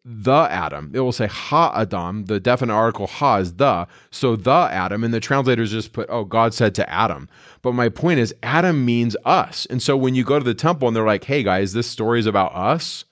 the 0.03 0.47
Adam. 0.49 0.91
It 0.93 0.99
will 1.01 1.11
say 1.11 1.27
Ha 1.27 1.71
Adam. 1.75 2.25
The 2.25 2.39
definite 2.39 2.73
article 2.73 3.07
Ha 3.07 3.37
is 3.37 3.53
the. 3.53 3.87
So 4.11 4.35
the 4.35 4.69
Adam, 4.71 5.03
and 5.03 5.13
the 5.13 5.19
translators 5.19 5.71
just 5.71 5.93
put, 5.93 6.07
oh, 6.09 6.23
God 6.23 6.53
said 6.53 6.75
to 6.75 6.89
Adam. 6.89 7.27
But 7.61 7.73
my 7.73 7.89
point 7.89 8.19
is, 8.19 8.33
Adam 8.43 8.85
means 8.85 9.17
us. 9.25 9.65
And 9.67 9.81
so 9.81 9.97
when 9.97 10.15
you 10.15 10.23
go 10.23 10.39
to 10.39 10.45
the 10.45 10.53
temple 10.53 10.87
and 10.87 10.95
they're 10.95 11.05
like, 11.05 11.25
hey 11.25 11.43
guys, 11.43 11.73
this 11.73 11.89
story 11.89 12.19
is 12.19 12.25
about 12.25 12.55
us. 12.55 13.05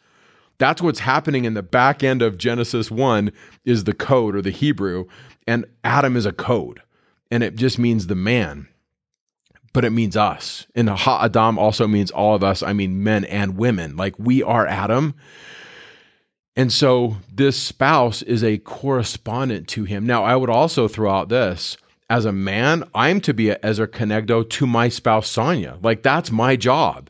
That's 0.58 0.82
what's 0.82 1.00
happening 1.00 1.46
in 1.46 1.54
the 1.54 1.64
back 1.64 2.04
end 2.04 2.22
of 2.22 2.38
Genesis 2.38 2.90
1 2.90 3.32
is 3.66 3.84
the 3.84 3.94
code 3.94 4.36
or 4.36 4.42
the 4.42 4.52
Hebrew. 4.52 5.06
And 5.48 5.66
Adam 5.84 6.16
is 6.16 6.26
a 6.26 6.32
code. 6.32 6.82
And 7.30 7.44
it 7.44 7.56
just 7.56 7.78
means 7.78 8.08
the 8.08 8.16
man 8.16 8.68
but 9.74 9.84
it 9.84 9.90
means 9.90 10.16
us. 10.16 10.66
And 10.74 10.90
Ha 10.90 11.26
Adam 11.26 11.60
also 11.60 11.86
means 11.86 12.10
all 12.10 12.34
of 12.34 12.46
us. 12.46 12.64
I 12.64 12.72
mean, 12.72 13.04
men 13.04 13.26
and 13.26 13.58
women. 13.58 13.98
Like 13.98 14.16
we 14.18 14.42
are 14.42 14.66
Adam. 14.66 15.16
And 16.56 16.72
so 16.72 17.18
this 17.30 17.62
spouse 17.62 18.22
is 18.22 18.42
a 18.42 18.58
correspondent 18.60 19.68
to 19.70 19.84
him. 19.84 20.06
Now, 20.06 20.24
I 20.24 20.38
would 20.38 20.50
also 20.50 20.88
throw 20.88 21.12
out 21.12 21.28
this 21.28 21.76
as 22.10 22.24
a 22.24 22.32
man, 22.32 22.84
I'm 22.94 23.20
to 23.22 23.34
be 23.34 23.50
a 23.50 23.60
Ezer 23.64 23.88
Kenegdo 23.88 24.50
to 24.52 24.66
my 24.66 24.88
spouse, 24.90 25.28
Sonia. 25.28 25.78
Like 25.82 26.04
that's 26.04 26.32
my 26.32 26.56
job. 26.56 27.10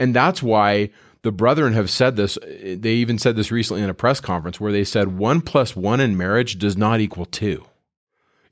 And 0.00 0.14
that's 0.14 0.42
why 0.42 0.90
the 1.22 1.32
brethren 1.32 1.72
have 1.72 1.90
said 1.90 2.16
this. 2.16 2.38
They 2.42 2.94
even 2.94 3.18
said 3.18 3.36
this 3.36 3.50
recently 3.50 3.82
in 3.82 3.90
a 3.90 3.94
press 3.94 4.20
conference 4.20 4.60
where 4.60 4.72
they 4.72 4.84
said 4.84 5.18
one 5.18 5.40
plus 5.40 5.74
one 5.74 6.00
in 6.00 6.16
marriage 6.16 6.58
does 6.58 6.76
not 6.76 7.00
equal 7.00 7.26
two. 7.26 7.64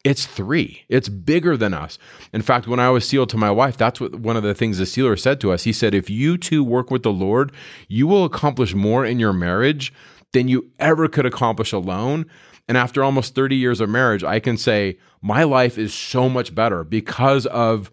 It's 0.05 0.25
three. 0.25 0.85
It's 0.89 1.09
bigger 1.09 1.57
than 1.57 1.75
us. 1.75 1.99
In 2.33 2.41
fact, 2.41 2.69
when 2.69 2.79
I 2.79 2.91
was 2.91 3.09
sealed 3.09 3.29
to 3.31 3.37
my 3.37 3.51
wife, 3.51 3.77
that's 3.77 4.01
what 4.01 4.15
one 4.15 4.37
of 4.37 4.45
the 4.45 4.55
things 4.55 4.79
the 4.79 4.87
sealer 4.87 5.17
said 5.17 5.41
to 5.41 5.51
us. 5.51 5.65
He 5.65 5.73
said, 5.73 5.95
If 5.95 6.09
you 6.09 6.39
two 6.39 6.63
work 6.63 6.93
with 6.93 7.03
the 7.03 7.13
Lord, 7.13 7.51
you 7.89 8.07
will 8.07 8.25
accomplish 8.25 8.73
more 8.73 9.05
in 9.05 9.19
your 9.19 9.33
marriage 9.33 9.93
than 10.33 10.47
you 10.47 10.71
ever 10.79 11.09
could 11.09 11.27
accomplish 11.27 11.73
alone. 11.73 12.27
And 12.69 12.77
after 12.79 13.03
almost 13.03 13.35
30 13.35 13.57
years 13.57 13.81
of 13.81 13.89
marriage, 13.89 14.23
I 14.23 14.39
can 14.39 14.57
say 14.57 14.99
my 15.23 15.43
life 15.43 15.77
is 15.77 15.93
so 15.93 16.29
much 16.29 16.55
better 16.55 16.85
because 16.85 17.47
of 17.47 17.91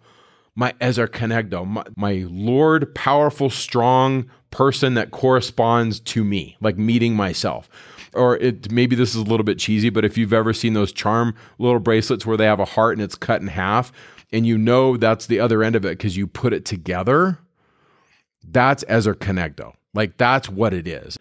my 0.54 0.72
Ezer 0.80 1.08
Kenegdo, 1.08 1.66
my, 1.66 1.82
my 1.96 2.26
Lord, 2.28 2.94
powerful, 2.94 3.50
strong 3.50 4.30
person 4.54 4.94
that 4.94 5.10
corresponds 5.10 5.98
to 6.00 6.24
me, 6.24 6.56
like 6.60 6.78
meeting 6.78 7.14
myself 7.16 7.68
or 8.14 8.36
it 8.36 8.70
maybe 8.70 8.96
this 8.96 9.10
is 9.10 9.16
a 9.16 9.24
little 9.24 9.44
bit 9.44 9.58
cheesy, 9.58 9.90
but 9.90 10.04
if 10.04 10.16
you've 10.16 10.32
ever 10.32 10.52
seen 10.52 10.74
those 10.74 10.92
charm 10.92 11.34
little 11.58 11.80
bracelets 11.80 12.24
where 12.24 12.36
they 12.36 12.44
have 12.44 12.60
a 12.60 12.64
heart 12.64 12.94
and 12.94 13.02
it's 13.02 13.16
cut 13.16 13.40
in 13.40 13.48
half, 13.48 13.92
and 14.32 14.46
you 14.46 14.56
know 14.56 14.96
that's 14.96 15.26
the 15.26 15.40
other 15.40 15.62
end 15.62 15.76
of 15.76 15.84
it 15.84 15.98
because 15.98 16.16
you 16.16 16.26
put 16.26 16.52
it 16.52 16.64
together, 16.64 17.38
that's 18.48 18.84
Ezer 18.88 19.14
Kenegdo. 19.14 19.74
Like 19.94 20.16
that's 20.16 20.48
what 20.48 20.72
it 20.72 20.86
is. 20.86 21.18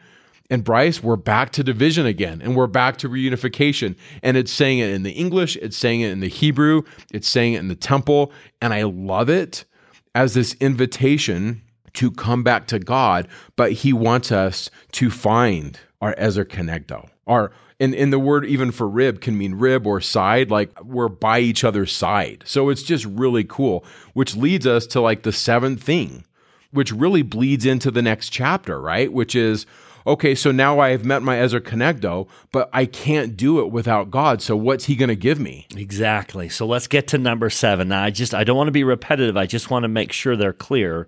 And 0.50 0.64
Bryce, 0.64 1.02
we're 1.02 1.16
back 1.16 1.52
to 1.54 1.64
division 1.64 2.06
again, 2.06 2.42
and 2.42 2.56
we're 2.56 2.68
back 2.68 2.98
to 2.98 3.10
reunification. 3.10 3.96
And 4.22 4.38
it's 4.38 4.52
saying 4.52 4.80
it 4.80 4.92
in 4.92 5.04
the 5.04 5.12
English, 5.12 5.56
it's 5.58 5.78
saying 5.78 6.02
it 6.02 6.12
in 6.12 6.20
the 6.20 6.28
Hebrew, 6.28 6.84
it's 7.12 7.28
saying 7.28 7.54
it 7.54 7.60
in 7.60 7.70
the 7.70 7.76
temple. 7.76 8.32
And 8.62 8.74
I 8.74 8.84
love 8.84 9.30
it 9.30 9.66
as 10.14 10.36
this 10.36 10.54
invitation 10.60 11.63
to 11.96 12.12
come 12.12 12.44
back 12.44 12.68
to 12.68 12.80
God, 12.80 13.28
but 13.56 13.72
He 13.72 13.94
wants 13.94 14.32
us 14.32 14.70
to 14.94 15.10
find 15.10 15.80
our 16.02 16.16
Ezer 16.18 16.46
Kenegdo, 16.46 17.10
our 17.28 17.52
And, 17.80 17.96
and 17.96 18.14
the 18.14 18.20
word 18.20 18.46
even 18.46 18.72
for 18.72 18.88
rib 18.88 19.20
can 19.20 19.38
mean 19.38 19.56
rib 19.56 19.88
or 19.88 20.00
side, 20.02 20.52
like 20.52 20.70
we're 20.84 21.10
by 21.10 21.40
each 21.40 21.64
other's 21.64 21.92
side. 21.92 22.44
So 22.46 22.70
it's 22.70 22.84
just 22.84 23.06
really 23.06 23.44
cool, 23.44 23.84
which 24.14 24.36
leads 24.36 24.68
us 24.68 24.86
to 24.88 25.02
like 25.02 25.24
the 25.24 25.32
seventh 25.32 25.82
thing, 25.82 26.26
which 26.72 26.92
really 26.92 27.22
bleeds 27.22 27.66
into 27.66 27.92
the 27.92 28.02
next 28.02 28.30
chapter, 28.30 28.80
right? 28.82 29.12
Which 29.12 29.36
is, 29.36 29.66
okay, 30.06 30.36
so 30.36 30.52
now 30.52 30.80
I 30.80 30.90
have 30.90 31.06
met 31.06 31.24
my 31.24 31.40
Ezer 31.40 31.62
Kenegdo, 31.62 32.28
but 32.52 32.70
I 32.74 32.86
can't 32.86 33.38
do 33.38 33.60
it 33.60 33.72
without 33.72 34.12
God. 34.12 34.42
So 34.42 34.56
what's 34.56 34.86
he 34.86 34.96
going 34.96 35.10
to 35.10 35.16
give 35.16 35.40
me? 35.40 35.68
Exactly. 35.76 36.50
So 36.50 36.66
let's 36.66 36.88
get 36.88 37.08
to 37.08 37.18
number 37.18 37.50
seven. 37.50 37.88
Now, 37.90 38.04
I 38.04 38.12
just, 38.12 38.34
I 38.34 38.44
don't 38.44 38.58
want 38.58 38.68
to 38.68 38.72
be 38.72 38.84
repetitive. 38.84 39.38
I 39.38 39.46
just 39.46 39.70
want 39.70 39.84
to 39.84 39.90
make 39.90 40.12
sure 40.12 40.36
they're 40.36 40.54
clear 40.54 41.08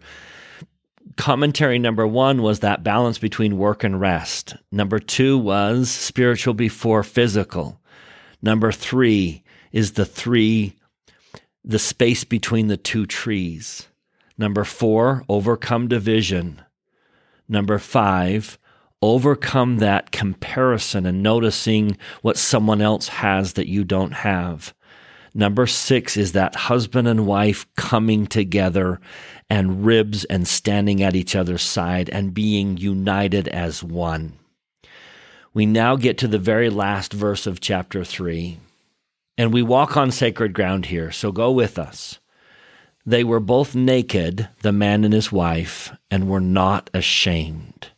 commentary 1.17 1.79
number 1.79 2.05
one 2.07 2.41
was 2.41 2.59
that 2.59 2.83
balance 2.83 3.17
between 3.17 3.57
work 3.57 3.83
and 3.83 3.99
rest. 3.99 4.55
Number 4.71 4.99
two 4.99 5.37
was 5.37 5.89
spiritual 5.89 6.53
before 6.53 7.03
physical. 7.03 7.79
Number 8.41 8.71
three 8.71 9.43
is 9.71 9.93
the 9.93 10.05
three, 10.05 10.75
the 11.63 11.79
space 11.79 12.23
between 12.23 12.67
the 12.67 12.77
two 12.77 13.05
trees. 13.05 13.87
Number 14.37 14.63
four, 14.63 15.23
overcome 15.29 15.87
division. 15.87 16.61
Number 17.47 17.79
five, 17.79 18.57
overcome 19.01 19.77
that 19.77 20.11
comparison 20.11 21.05
and 21.05 21.21
noticing 21.21 21.97
what 22.21 22.37
someone 22.37 22.81
else 22.81 23.07
has 23.07 23.53
that 23.53 23.67
you 23.67 23.83
don't 23.83 24.13
have. 24.13 24.73
Number 25.37 25.67
six 25.67 26.15
is 26.15 26.31
that 26.31 26.55
husband 26.55 27.09
and 27.09 27.27
wife 27.27 27.67
coming 27.75 28.25
together 28.25 29.01
and 29.49 29.85
ribs 29.85 30.23
and 30.23 30.47
standing 30.47 31.03
at 31.03 31.13
each 31.13 31.35
other's 31.35 31.61
side 31.61 32.09
and 32.09 32.33
being 32.33 32.77
united 32.77 33.49
as 33.49 33.83
one. 33.83 34.39
We 35.53 35.65
now 35.65 35.97
get 35.97 36.17
to 36.19 36.29
the 36.29 36.39
very 36.39 36.69
last 36.69 37.11
verse 37.11 37.45
of 37.45 37.59
chapter 37.59 38.05
three, 38.05 38.59
and 39.37 39.51
we 39.51 39.61
walk 39.61 39.97
on 39.97 40.09
sacred 40.09 40.53
ground 40.53 40.85
here, 40.85 41.11
so 41.11 41.33
go 41.33 41.51
with 41.51 41.77
us. 41.77 42.19
They 43.05 43.25
were 43.25 43.41
both 43.41 43.75
naked, 43.75 44.47
the 44.61 44.71
man 44.71 45.03
and 45.03 45.13
his 45.13 45.33
wife, 45.33 45.91
and 46.09 46.29
were 46.29 46.39
not 46.39 46.89
ashamed. 46.93 47.89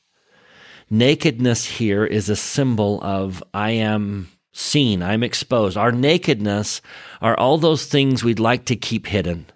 Nakedness 0.89 1.65
here 1.65 2.03
is 2.03 2.30
a 2.30 2.35
symbol 2.35 2.99
of 3.03 3.43
I 3.53 3.72
am 3.72 4.30
seen, 4.57 5.03
I'm 5.03 5.23
exposed. 5.23 5.77
Our 5.77 5.91
nakedness 5.91 6.81
are 7.21 7.38
all 7.38 7.57
those 7.57 7.85
things 7.85 8.23
we'd 8.23 8.39
like 8.39 8.65
to 8.65 8.75
keep 8.75 9.07
hidden. 9.07 9.47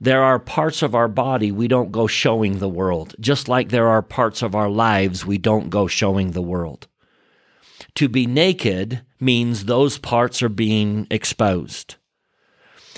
There 0.00 0.22
are 0.22 0.38
parts 0.38 0.82
of 0.82 0.94
our 0.94 1.08
body 1.08 1.52
we 1.52 1.68
don't 1.68 1.92
go 1.92 2.06
showing 2.06 2.58
the 2.58 2.68
world, 2.68 3.14
just 3.20 3.48
like 3.48 3.68
there 3.68 3.88
are 3.88 4.02
parts 4.02 4.42
of 4.42 4.54
our 4.54 4.68
lives 4.68 5.24
we 5.24 5.38
don't 5.38 5.70
go 5.70 5.86
showing 5.86 6.32
the 6.32 6.42
world. 6.42 6.88
To 7.96 8.08
be 8.08 8.26
naked 8.26 9.02
means 9.20 9.64
those 9.64 9.98
parts 9.98 10.42
are 10.42 10.48
being 10.48 11.06
exposed. 11.10 11.96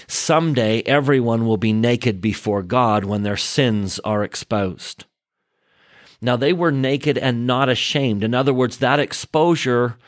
Someday 0.06 0.82
everyone 0.82 1.46
will 1.46 1.56
be 1.56 1.72
naked 1.72 2.20
before 2.20 2.62
God 2.62 3.04
when 3.04 3.22
their 3.22 3.36
sins 3.36 3.98
are 4.00 4.24
exposed. 4.24 5.04
Now 6.20 6.36
they 6.36 6.52
were 6.52 6.72
naked 6.72 7.18
and 7.18 7.46
not 7.46 7.68
ashamed. 7.68 8.24
In 8.24 8.34
other 8.34 8.54
words, 8.54 8.78
that 8.78 8.98
exposure 8.98 9.98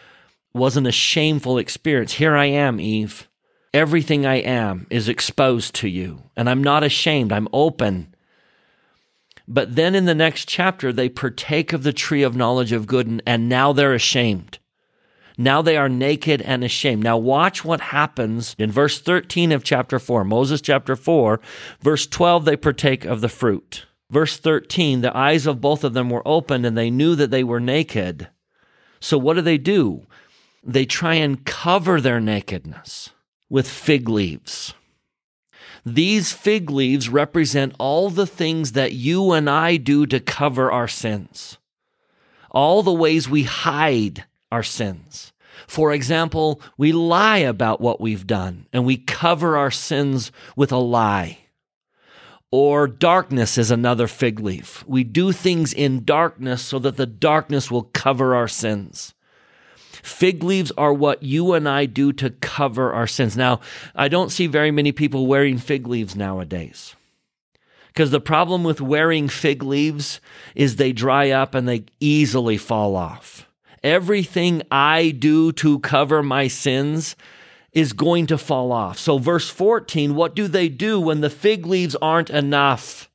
wasn't 0.57 0.87
a 0.87 0.93
shameful 0.93 1.59
experience. 1.59 2.15
Here 2.15 2.37
I 2.37 2.47
am, 2.47 2.81
Eve. 2.81 3.29
Everything 3.73 4.25
I 4.25 4.37
am 4.37 4.87
is 4.91 5.09
exposed 5.09 5.75
to 5.77 5.89
you, 5.89 6.23
and 6.37 6.49
I'm 6.49 6.65
not 6.65 6.83
ashamed. 6.83 7.33
I'm 7.33 7.49
open. 7.53 8.15
But 9.47 9.77
then 9.77 9.95
in 9.95 10.07
the 10.07 10.15
next 10.15 10.49
chapter, 10.49 10.93
they 10.93 11.09
partake 11.09 11.73
of 11.73 11.83
the 11.83 11.93
tree 11.93 12.23
of 12.23 12.35
knowledge 12.35 12.73
of 12.73 12.87
good, 12.87 13.07
and, 13.07 13.23
and 13.27 13.49
now 13.49 13.73
they're 13.73 13.93
ashamed. 13.93 14.59
Now 15.39 15.61
they 15.61 15.77
are 15.77 15.89
naked 15.89 16.41
and 16.41 16.65
ashamed. 16.65 17.03
Now 17.03 17.19
watch 17.19 17.65
what 17.65 17.81
happens 17.81 18.57
in 18.59 18.73
verse 18.73 19.01
13 19.01 19.53
of 19.53 19.63
chapter 19.63 19.99
4, 19.99 20.25
Moses 20.25 20.61
chapter 20.63 20.97
4, 20.97 21.41
verse 21.81 22.07
12, 22.07 22.45
they 22.47 22.57
partake 22.57 23.05
of 23.05 23.21
the 23.21 23.29
fruit. 23.29 23.85
Verse 24.11 24.39
13, 24.39 25.03
the 25.03 25.17
eyes 25.17 25.47
of 25.47 25.61
both 25.61 25.85
of 25.85 25.93
them 25.93 26.09
were 26.09 26.27
opened 26.27 26.65
and 26.65 26.79
they 26.79 26.91
knew 26.91 27.15
that 27.17 27.31
they 27.31 27.45
were 27.45 27.61
naked. 27.61 28.29
So 29.01 29.19
what 29.19 29.35
do 29.35 29.43
they 29.43 29.59
do? 29.59 30.07
They 30.67 30.85
try 30.85 31.15
and 31.15 31.45
cover 31.45 32.01
their 32.01 32.21
nakedness 32.21 33.11
with 33.49 33.69
fig 33.69 34.09
leaves. 34.09 34.75
These 35.85 36.33
fig 36.33 36.69
leaves 36.69 37.09
represent 37.09 37.77
all 37.79 38.11
the 38.11 38.27
things 38.27 38.73
that 38.73 38.93
you 38.93 39.31
and 39.33 39.49
I 39.49 39.77
do 39.77 40.05
to 40.07 40.19
cover 40.19 40.73
our 40.73 40.89
sins, 40.89 41.59
all 42.51 42.83
the 42.83 42.93
ways 42.93 43.29
we 43.29 43.45
hide 43.45 44.25
our 44.51 44.65
sins. 44.65 45.33
For 45.69 45.93
example, 45.93 46.61
we 46.77 46.91
lie 46.91 47.39
about 47.39 47.81
what 47.81 48.01
we've 48.01 48.27
done 48.27 48.67
and 48.73 48.85
we 48.85 48.97
cover 48.97 49.57
our 49.57 49.71
sins 49.71 50.33
with 50.57 50.73
a 50.73 50.77
lie. 50.77 51.39
Or 52.51 52.87
darkness 52.87 53.59
is 53.59 53.71
another 53.71 54.07
fig 54.07 54.41
leaf. 54.41 54.85
We 54.87 55.05
do 55.05 55.31
things 55.33 55.73
in 55.73 56.05
darkness 56.05 56.63
so 56.63 56.79
that 56.81 56.97
the 56.97 57.07
darkness 57.07 57.71
will 57.71 57.83
cover 57.83 58.35
our 58.35 58.49
sins. 58.49 59.15
Fig 60.07 60.45
leaves 60.45 60.71
are 60.79 60.93
what 60.93 61.25
you 61.25 61.53
and 61.53 61.69
I 61.69 61.85
do 61.85 62.13
to 62.13 62.31
cover 62.31 62.93
our 62.93 63.09
sins. 63.09 63.37
Now, 63.37 63.59
I 63.95 64.07
don't 64.07 64.31
see 64.31 64.47
very 64.47 64.71
many 64.71 64.93
people 64.93 65.27
wearing 65.27 65.59
fig 65.59 65.89
leaves 65.89 66.15
nowadays. 66.15 66.95
Because 67.89 68.13
the 68.13 68.21
problem 68.21 68.63
with 68.63 68.81
wearing 68.81 69.29
fig 69.29 69.65
leaves 69.65 70.21
is 70.55 70.77
they 70.77 70.93
dry 70.93 71.31
up 71.31 71.57
and 71.57 71.69
they 71.69 71.87
easily 71.99 72.57
fall 72.57 72.95
off. 72.95 73.49
Everything 73.83 74.63
I 74.71 75.11
do 75.11 75.51
to 75.55 75.81
cover 75.81 76.23
my 76.23 76.47
sins 76.47 77.17
is 77.73 77.93
going 77.93 78.29
to 78.29 78.39
fall 78.39 78.71
off. 78.71 78.99
So, 78.99 79.19
verse 79.19 79.51
14, 79.51 80.15
what 80.15 80.37
do 80.37 80.47
they 80.47 80.69
do 80.69 81.01
when 81.01 81.21
the 81.21 81.31
fig 81.31 81.67
leaves 81.67 81.97
aren't 81.97 82.31
enough? 82.31 83.11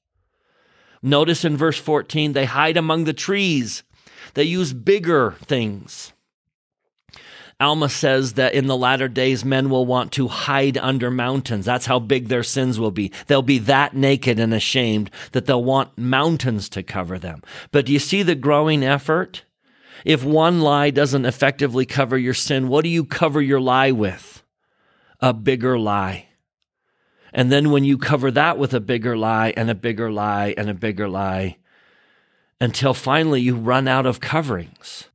Notice 1.01 1.45
in 1.45 1.55
verse 1.55 1.79
14, 1.79 2.33
they 2.33 2.45
hide 2.45 2.75
among 2.75 3.05
the 3.05 3.13
trees. 3.13 3.83
They 4.33 4.43
use 4.43 4.73
bigger 4.73 5.35
things. 5.45 6.11
Alma 7.61 7.89
says 7.89 8.33
that 8.33 8.53
in 8.53 8.65
the 8.65 8.75
latter 8.75 9.07
days, 9.07 9.45
men 9.45 9.69
will 9.69 9.85
want 9.85 10.11
to 10.13 10.27
hide 10.27 10.77
under 10.77 11.11
mountains. 11.11 11.65
That's 11.65 11.85
how 11.85 11.99
big 11.99 12.27
their 12.27 12.43
sins 12.43 12.79
will 12.79 12.91
be. 12.91 13.11
They'll 13.27 13.41
be 13.41 13.59
that 13.59 13.95
naked 13.95 14.39
and 14.39 14.53
ashamed 14.53 15.11
that 15.31 15.45
they'll 15.45 15.63
want 15.63 15.97
mountains 15.97 16.67
to 16.69 16.83
cover 16.83 17.19
them. 17.19 17.43
But 17.71 17.85
do 17.85 17.93
you 17.93 17.99
see 17.99 18.23
the 18.23 18.35
growing 18.35 18.83
effort? 18.83 19.43
If 20.03 20.23
one 20.23 20.61
lie 20.61 20.89
doesn't 20.89 21.25
effectively 21.25 21.85
cover 21.85 22.17
your 22.17 22.33
sin, 22.33 22.67
what 22.67 22.83
do 22.83 22.89
you 22.89 23.05
cover 23.05 23.41
your 23.41 23.61
lie 23.61 23.91
with? 23.91 24.43
A 25.19 25.33
bigger 25.33 25.77
lie. 25.77 26.29
And 27.33 27.51
then 27.51 27.69
when 27.69 27.83
you 27.83 27.97
cover 27.97 28.31
that 28.31 28.57
with 28.57 28.73
a 28.73 28.79
bigger 28.79 29.15
lie 29.15 29.53
and 29.55 29.69
a 29.69 29.75
bigger 29.75 30.11
lie 30.11 30.55
and 30.57 30.69
a 30.69 30.73
bigger 30.73 31.07
lie, 31.07 31.57
until 32.59 32.93
finally 32.93 33.41
you 33.41 33.55
run 33.55 33.87
out 33.87 34.05
of 34.05 34.19
coverings. 34.19 35.05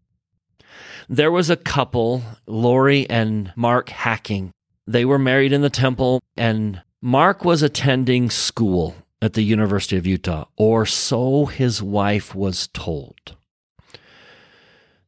There 1.08 1.30
was 1.30 1.50
a 1.50 1.56
couple, 1.56 2.22
Lori 2.46 3.08
and 3.08 3.52
Mark 3.54 3.90
Hacking. 3.90 4.50
They 4.86 5.04
were 5.04 5.18
married 5.18 5.52
in 5.52 5.62
the 5.62 5.70
temple, 5.70 6.20
and 6.36 6.82
Mark 7.00 7.44
was 7.44 7.62
attending 7.62 8.28
school 8.28 8.96
at 9.22 9.34
the 9.34 9.42
University 9.42 9.96
of 9.96 10.06
Utah, 10.06 10.46
or 10.56 10.84
so 10.84 11.46
his 11.46 11.80
wife 11.80 12.34
was 12.34 12.68
told. 12.68 13.36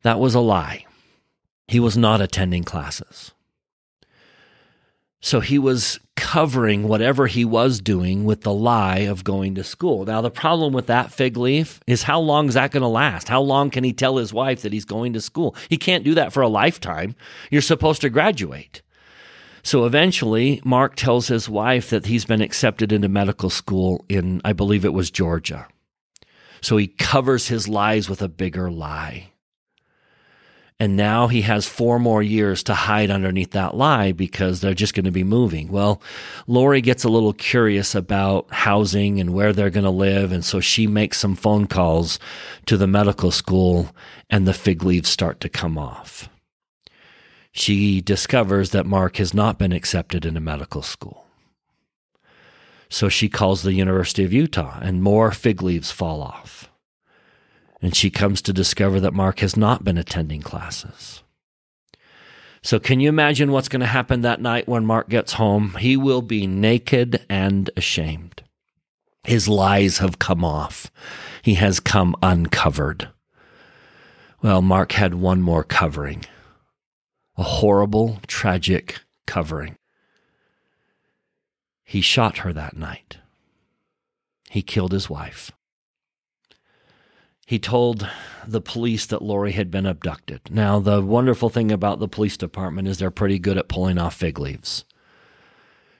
That 0.02 0.20
was 0.20 0.34
a 0.34 0.40
lie. 0.40 0.86
He 1.66 1.80
was 1.80 1.96
not 1.96 2.20
attending 2.20 2.64
classes. 2.64 3.32
So 5.20 5.40
he 5.40 5.58
was 5.58 5.98
covering 6.16 6.86
whatever 6.86 7.26
he 7.26 7.44
was 7.44 7.80
doing 7.80 8.24
with 8.24 8.42
the 8.42 8.52
lie 8.52 9.00
of 9.00 9.24
going 9.24 9.54
to 9.56 9.64
school. 9.64 10.04
Now, 10.04 10.20
the 10.20 10.30
problem 10.30 10.72
with 10.72 10.86
that 10.86 11.12
fig 11.12 11.36
leaf 11.36 11.80
is 11.86 12.04
how 12.04 12.20
long 12.20 12.48
is 12.48 12.54
that 12.54 12.70
going 12.70 12.82
to 12.82 12.88
last? 12.88 13.28
How 13.28 13.40
long 13.40 13.70
can 13.70 13.82
he 13.82 13.92
tell 13.92 14.16
his 14.16 14.32
wife 14.32 14.62
that 14.62 14.72
he's 14.72 14.84
going 14.84 15.12
to 15.14 15.20
school? 15.20 15.56
He 15.68 15.76
can't 15.76 16.04
do 16.04 16.14
that 16.14 16.32
for 16.32 16.42
a 16.42 16.48
lifetime. 16.48 17.16
You're 17.50 17.62
supposed 17.62 18.00
to 18.02 18.10
graduate. 18.10 18.82
So 19.64 19.84
eventually, 19.84 20.60
Mark 20.64 20.94
tells 20.94 21.28
his 21.28 21.48
wife 21.48 21.90
that 21.90 22.06
he's 22.06 22.24
been 22.24 22.40
accepted 22.40 22.92
into 22.92 23.08
medical 23.08 23.50
school 23.50 24.04
in, 24.08 24.40
I 24.44 24.52
believe 24.52 24.84
it 24.84 24.92
was 24.92 25.10
Georgia. 25.10 25.66
So 26.60 26.76
he 26.76 26.86
covers 26.86 27.48
his 27.48 27.68
lies 27.68 28.08
with 28.08 28.22
a 28.22 28.28
bigger 28.28 28.70
lie. 28.70 29.32
And 30.80 30.96
now 30.96 31.26
he 31.26 31.42
has 31.42 31.66
four 31.66 31.98
more 31.98 32.22
years 32.22 32.62
to 32.64 32.74
hide 32.74 33.10
underneath 33.10 33.50
that 33.50 33.76
lie 33.76 34.12
because 34.12 34.60
they're 34.60 34.74
just 34.74 34.94
going 34.94 35.06
to 35.06 35.10
be 35.10 35.24
moving. 35.24 35.72
Well, 35.72 36.00
Lori 36.46 36.80
gets 36.80 37.02
a 37.02 37.08
little 37.08 37.32
curious 37.32 37.96
about 37.96 38.46
housing 38.52 39.18
and 39.18 39.34
where 39.34 39.52
they're 39.52 39.70
going 39.70 39.84
to 39.84 39.90
live. 39.90 40.30
And 40.30 40.44
so 40.44 40.60
she 40.60 40.86
makes 40.86 41.18
some 41.18 41.34
phone 41.34 41.66
calls 41.66 42.20
to 42.66 42.76
the 42.76 42.86
medical 42.86 43.32
school 43.32 43.90
and 44.30 44.46
the 44.46 44.54
fig 44.54 44.84
leaves 44.84 45.08
start 45.08 45.40
to 45.40 45.48
come 45.48 45.76
off. 45.78 46.28
She 47.50 48.00
discovers 48.00 48.70
that 48.70 48.86
Mark 48.86 49.16
has 49.16 49.34
not 49.34 49.58
been 49.58 49.72
accepted 49.72 50.24
into 50.24 50.38
medical 50.38 50.82
school. 50.82 51.26
So 52.88 53.08
she 53.08 53.28
calls 53.28 53.62
the 53.62 53.74
University 53.74 54.22
of 54.22 54.32
Utah 54.32 54.78
and 54.80 55.02
more 55.02 55.32
fig 55.32 55.60
leaves 55.60 55.90
fall 55.90 56.22
off 56.22 56.67
and 57.80 57.94
she 57.94 58.10
comes 58.10 58.42
to 58.42 58.52
discover 58.52 59.00
that 59.00 59.14
Mark 59.14 59.40
has 59.40 59.56
not 59.56 59.84
been 59.84 59.98
attending 59.98 60.42
classes. 60.42 61.22
So, 62.60 62.78
can 62.78 63.00
you 63.00 63.08
imagine 63.08 63.52
what's 63.52 63.68
going 63.68 63.80
to 63.80 63.86
happen 63.86 64.22
that 64.22 64.40
night 64.40 64.68
when 64.68 64.84
Mark 64.84 65.08
gets 65.08 65.34
home? 65.34 65.76
He 65.78 65.96
will 65.96 66.22
be 66.22 66.46
naked 66.46 67.24
and 67.28 67.70
ashamed. 67.76 68.42
His 69.22 69.48
lies 69.48 69.98
have 69.98 70.18
come 70.18 70.44
off, 70.44 70.90
he 71.42 71.54
has 71.54 71.80
come 71.80 72.16
uncovered. 72.22 73.10
Well, 74.42 74.62
Mark 74.62 74.92
had 74.92 75.14
one 75.14 75.42
more 75.42 75.64
covering 75.64 76.24
a 77.36 77.44
horrible, 77.44 78.18
tragic 78.26 79.00
covering. 79.26 79.76
He 81.84 82.00
shot 82.00 82.38
her 82.38 82.52
that 82.52 82.76
night. 82.76 83.18
He 84.50 84.60
killed 84.60 84.90
his 84.90 85.08
wife. 85.08 85.52
He 87.48 87.58
told 87.58 88.06
the 88.46 88.60
police 88.60 89.06
that 89.06 89.22
Lori 89.22 89.52
had 89.52 89.70
been 89.70 89.86
abducted. 89.86 90.42
Now, 90.50 90.80
the 90.80 91.00
wonderful 91.00 91.48
thing 91.48 91.72
about 91.72 91.98
the 91.98 92.06
police 92.06 92.36
department 92.36 92.88
is 92.88 92.98
they're 92.98 93.10
pretty 93.10 93.38
good 93.38 93.56
at 93.56 93.68
pulling 93.70 93.96
off 93.96 94.16
fig 94.16 94.38
leaves. 94.38 94.84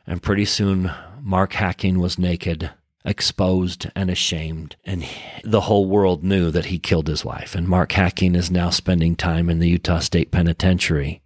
And 0.06 0.22
pretty 0.22 0.44
soon, 0.44 0.92
Mark 1.22 1.54
Hacking 1.54 2.00
was 2.00 2.18
naked, 2.18 2.72
exposed, 3.02 3.90
and 3.96 4.10
ashamed. 4.10 4.76
And 4.84 5.06
the 5.42 5.62
whole 5.62 5.86
world 5.86 6.22
knew 6.22 6.50
that 6.50 6.66
he 6.66 6.78
killed 6.78 7.08
his 7.08 7.24
wife. 7.24 7.54
And 7.54 7.66
Mark 7.66 7.92
Hacking 7.92 8.34
is 8.34 8.50
now 8.50 8.68
spending 8.68 9.16
time 9.16 9.48
in 9.48 9.58
the 9.58 9.70
Utah 9.70 10.00
State 10.00 10.30
Penitentiary, 10.30 11.22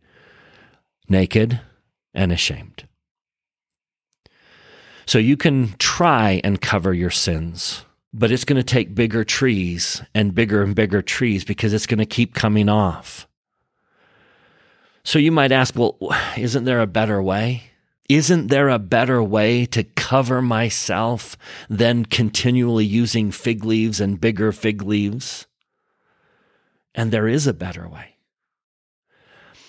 naked 1.09 1.61
and 2.15 2.31
ashamed. 2.31 2.87
So 5.05 5.19
you 5.19 5.37
can 5.37 5.75
try 5.81 6.41
and 6.45 6.61
cover 6.61 6.95
your 6.95 7.11
sins, 7.11 7.85
but 8.13 8.31
it's 8.31 8.45
going 8.45 8.57
to 8.57 8.63
take 8.63 8.95
bigger 8.95 9.25
trees 9.25 10.03
and 10.15 10.35
bigger 10.35 10.63
and 10.63 10.75
bigger 10.75 11.03
trees 11.03 11.45
because 11.45 11.73
it's 11.73 11.87
going 11.87 11.99
to 11.99 12.07
keep 12.07 12.35
coming 12.35 12.69
off. 12.69 13.27
So 15.05 15.19
you 15.19 15.33
might 15.33 15.53
ask, 15.53 15.75
well, 15.75 15.97
isn't 16.37 16.65
there 16.65 16.81
a 16.81 16.87
better 16.87 17.23
way? 17.23 17.65
Isn't 18.09 18.49
there 18.49 18.69
a 18.69 18.79
better 18.79 19.23
way 19.23 19.65
to 19.67 19.85
cover 19.85 20.43
myself 20.43 21.37
than 21.71 22.05
continually 22.05 22.85
using 22.85 23.31
fig 23.31 23.65
leaves 23.65 24.01
and 24.01 24.21
bigger 24.21 24.53
fig 24.53 24.83
leaves? 24.83 25.47
And 26.95 27.11
there 27.11 27.27
is 27.27 27.47
a 27.47 27.55
better 27.55 27.89
way. 27.89 28.17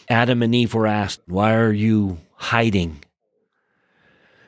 Adam 0.09 0.43
and 0.43 0.53
Eve 0.53 0.73
were 0.73 0.87
asked, 0.87 1.21
Why 1.25 1.53
are 1.53 1.71
you 1.71 2.17
hiding? 2.33 3.03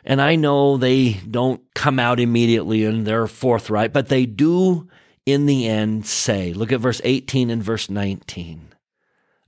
And 0.05 0.21
I 0.21 0.35
know 0.35 0.77
they 0.77 1.13
don't 1.13 1.61
come 1.73 1.99
out 1.99 2.19
immediately 2.19 2.85
and 2.85 3.05
they're 3.05 3.27
forthright, 3.27 3.91
but 3.91 4.07
they 4.07 4.27
do 4.27 4.87
in 5.25 5.47
the 5.47 5.67
end 5.67 6.05
say, 6.05 6.53
look 6.53 6.71
at 6.71 6.79
verse 6.79 7.01
18 7.03 7.49
and 7.49 7.63
verse 7.63 7.89
19. 7.89 8.69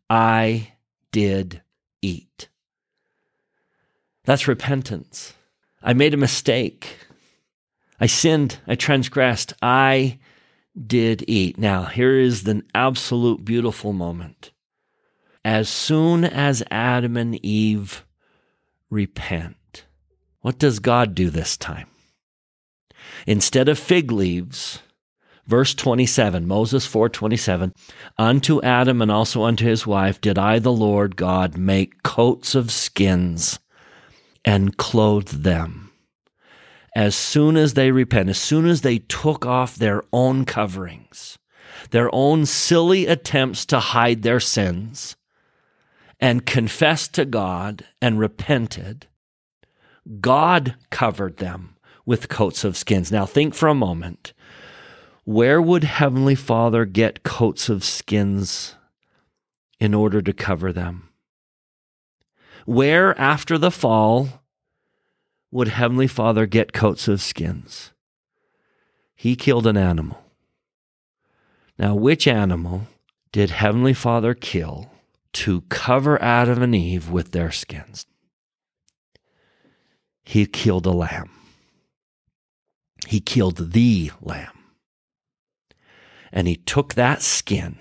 I 0.10 0.74
did 1.12 1.62
eat. 2.02 2.50
That's 4.26 4.48
repentance. 4.48 5.36
I 5.84 5.94
made 5.94 6.16
a 6.16 6.18
mistake. 6.18 6.98
I 8.00 8.08
sinned. 8.08 8.60
I 8.68 8.76
transgressed. 8.76 9.54
I 9.62 10.18
did 10.76 11.24
eat. 11.28 11.58
Now, 11.58 11.86
here 11.86 12.18
is 12.18 12.44
the 12.44 12.64
absolute 12.74 13.46
beautiful 13.46 13.94
moment. 13.94 14.52
As 15.46 15.70
soon 15.70 16.26
as 16.26 16.64
Adam 16.70 17.16
and 17.16 17.44
Eve 17.46 18.06
repent, 18.90 19.56
what 20.48 20.60
does 20.60 20.80
God 20.80 21.14
do 21.14 21.30
this 21.30 21.58
time? 21.58 21.88
Instead 23.26 23.68
of 23.68 23.78
fig 23.78 24.14
leaves, 24.14 24.80
verse 25.46 25.74
27, 25.74 26.48
Moses 26.48 26.88
4:27, 26.88 27.74
unto 28.18 28.62
Adam 28.62 29.02
and 29.02 29.12
also 29.12 29.44
unto 29.44 29.66
his 29.66 29.86
wife 29.86 30.22
did 30.22 30.40
I 30.40 30.60
the 30.60 30.72
Lord 30.72 31.18
God 31.18 31.58
make 31.58 32.02
coats 32.02 32.56
of 32.56 32.72
skins 32.72 33.60
and 34.46 34.78
clothe 34.78 35.44
them. 35.44 35.92
As 36.96 37.14
soon 37.14 37.58
as 37.58 37.74
they 37.74 37.92
repent, 37.92 38.30
as 38.30 38.38
soon 38.38 38.68
as 38.68 38.80
they 38.80 39.00
took 39.00 39.46
off 39.46 39.76
their 39.76 40.04
own 40.14 40.46
coverings, 40.46 41.38
their 41.90 42.10
own 42.16 42.46
silly 42.46 43.06
attempts 43.06 43.66
to 43.66 43.82
hide 43.82 44.22
their 44.22 44.40
sins, 44.40 45.18
and 46.22 46.46
confessed 46.46 47.14
to 47.16 47.26
God 47.26 47.84
and 48.02 48.18
repented, 48.18 49.08
God 50.20 50.76
covered 50.90 51.38
them 51.38 51.76
with 52.06 52.30
coats 52.30 52.64
of 52.64 52.78
skins. 52.78 53.12
Now, 53.12 53.26
think 53.26 53.54
for 53.54 53.68
a 53.68 53.76
moment. 53.76 54.34
Where 55.26 55.62
would 55.62 55.84
Heavenly 55.84 56.36
Father 56.36 56.86
get 56.86 57.24
coats 57.24 57.68
of 57.68 57.84
skins 57.84 58.76
in 59.80 59.94
order 59.94 60.22
to 60.22 60.32
cover 60.32 60.72
them? 60.72 61.10
Where, 62.66 63.18
after 63.20 63.58
the 63.58 63.72
fall, 63.72 64.42
would 65.52 65.68
Heavenly 65.68 66.08
Father 66.08 66.46
get 66.46 66.74
coats 66.74 67.08
of 67.08 67.22
skins? 67.22 67.92
He 69.16 69.36
killed 69.36 69.68
an 69.68 69.78
animal. 69.78 70.24
Now, 71.78 71.96
which 71.96 72.28
animal 72.28 72.88
did 73.32 73.50
Heavenly 73.50 73.94
Father 73.94 74.34
kill 74.34 74.92
to 75.34 75.62
cover 75.70 76.22
Adam 76.22 76.62
and 76.64 76.76
Eve 76.76 77.10
with 77.10 77.32
their 77.32 77.52
skins? 77.52 78.06
He 80.28 80.46
killed 80.46 80.86
a 80.86 80.92
lamb. 80.92 81.30
He 83.08 83.22
killed 83.22 83.72
the 83.72 84.12
lamb. 84.22 84.52
And 86.34 86.50
he 86.50 86.58
took 86.58 86.96
that 86.96 87.22
skin 87.22 87.78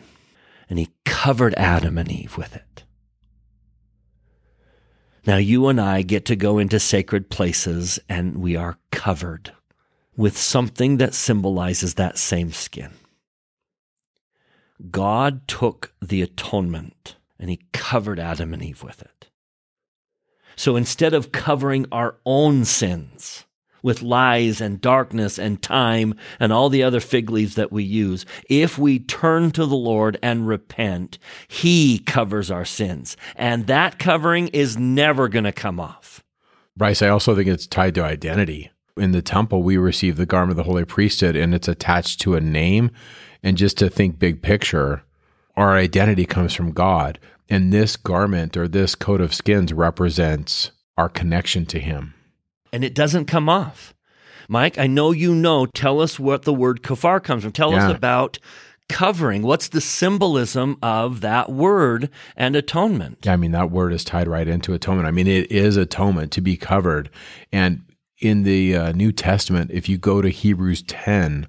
and 0.71 0.79
he 0.79 0.91
covered 1.05 1.55
Adam 1.55 1.99
and 1.99 2.09
Eve 2.09 2.37
with 2.37 2.55
it. 2.55 2.85
Now, 5.27 5.39
you 5.39 5.67
and 5.67 5.81
I 5.81 6.03
get 6.03 6.25
to 6.27 6.37
go 6.37 6.59
into 6.59 6.79
sacred 6.79 7.31
places 7.31 7.99
and 8.09 8.39
we 8.39 8.55
are 8.55 8.79
covered 8.93 9.53
with 10.17 10.39
something 10.39 10.99
that 10.99 11.15
symbolizes 11.15 11.95
that 11.95 12.17
same 12.17 12.53
skin. 12.53 12.93
God 14.89 15.49
took 15.49 15.95
the 16.01 16.23
atonement 16.23 17.17
and 17.41 17.51
he 17.51 17.67
covered 17.73 18.21
Adam 18.21 18.55
and 18.55 18.63
Eve 18.63 18.85
with 18.85 19.03
it. 19.03 19.16
So 20.57 20.75
instead 20.77 21.15
of 21.15 21.33
covering 21.33 21.87
our 21.93 22.17
own 22.25 22.65
sins 22.65 23.45
with 23.83 24.03
lies 24.03 24.61
and 24.61 24.81
darkness 24.81 25.39
and 25.39 25.63
time 25.63 26.15
and 26.41 26.53
all 26.53 26.69
the 26.69 26.83
other 26.83 26.99
fig 26.99 27.31
leaves 27.31 27.55
that 27.55 27.71
we 27.71 27.85
use, 27.85 28.27
if 28.49 28.79
we 28.79 28.99
turn 28.99 29.51
to 29.53 29.67
the 29.67 29.77
Lord 29.77 30.19
and 30.23 30.49
repent, 30.49 31.19
He 31.47 31.99
covers 32.01 32.51
our 32.51 32.65
sins. 32.65 33.17
And 33.37 33.67
that 33.67 33.99
covering 33.99 34.49
is 34.49 34.77
never 34.77 35.29
going 35.29 35.45
to 35.45 35.53
come 35.53 35.79
off. 35.79 36.25
Bryce, 36.77 37.03
I 37.03 37.09
also 37.09 37.35
think 37.35 37.49
it's 37.49 37.67
tied 37.67 37.95
to 37.95 38.05
identity. 38.05 38.71
In 38.97 39.13
the 39.13 39.23
temple, 39.23 39.63
we 39.63 39.77
receive 39.77 40.17
the 40.17 40.27
garment 40.27 40.53
of 40.53 40.57
the 40.57 40.71
holy 40.71 40.85
priesthood 40.87 41.37
and 41.37 41.55
it's 41.55 41.69
attached 41.69 42.21
to 42.23 42.35
a 42.35 42.41
name. 42.41 42.91
And 43.43 43.59
just 43.59 43.77
to 43.79 43.91
think 43.91 44.19
big 44.19 44.43
picture, 44.43 45.03
our 45.57 45.77
identity 45.77 46.25
comes 46.25 46.55
from 46.55 46.73
God. 46.73 47.19
And 47.49 47.73
this 47.73 47.97
garment 47.97 48.57
or 48.57 48.67
this 48.67 48.95
coat 48.95 49.21
of 49.21 49.35
skins 49.35 49.73
represents 49.73 50.73
our 50.97 51.09
connection 51.09 51.67
to 51.67 51.79
Him. 51.79 52.15
And 52.73 52.85
it 52.85 52.95
doesn't 52.95 53.27
come 53.27 53.49
off. 53.49 53.95
Mike, 54.49 54.79
I 54.79 54.87
know 54.87 55.13
you 55.13 55.35
know. 55.35 55.67
Tell 55.67 56.01
us 56.01 56.19
what 56.19 56.43
the 56.43 56.55
word 56.55 56.83
kafar 56.83 57.23
comes 57.23 57.43
from. 57.43 57.53
Tell 57.53 57.73
yeah. 57.73 57.89
us 57.89 57.97
about 57.97 58.39
covering. 58.89 59.43
What's 59.43 59.69
the 59.69 59.81
symbolism 59.81 60.77
of 60.83 61.21
that 61.21 61.51
word 61.51 62.11
and 62.37 62.55
atonement? 62.55 63.19
Yeah, 63.25 63.33
I 63.33 63.37
mean, 63.37 63.53
that 63.53 63.71
word 63.71 63.93
is 63.93 64.05
tied 64.05 64.29
right 64.29 64.47
into 64.47 64.75
atonement. 64.75 65.09
I 65.09 65.11
mean, 65.11 65.27
it 65.27 65.51
is 65.51 65.77
atonement 65.77 66.33
to 66.33 66.41
be 66.41 66.57
covered. 66.57 67.11
And 67.53 67.83
in 68.19 68.45
the 68.45 68.77
uh, 68.77 68.93
New 68.93 69.13
Testament, 69.13 69.71
if 69.73 69.89
you 69.89 69.99
go 69.99 70.23
to 70.23 70.29
Hebrews 70.29 70.83
10, 70.83 71.49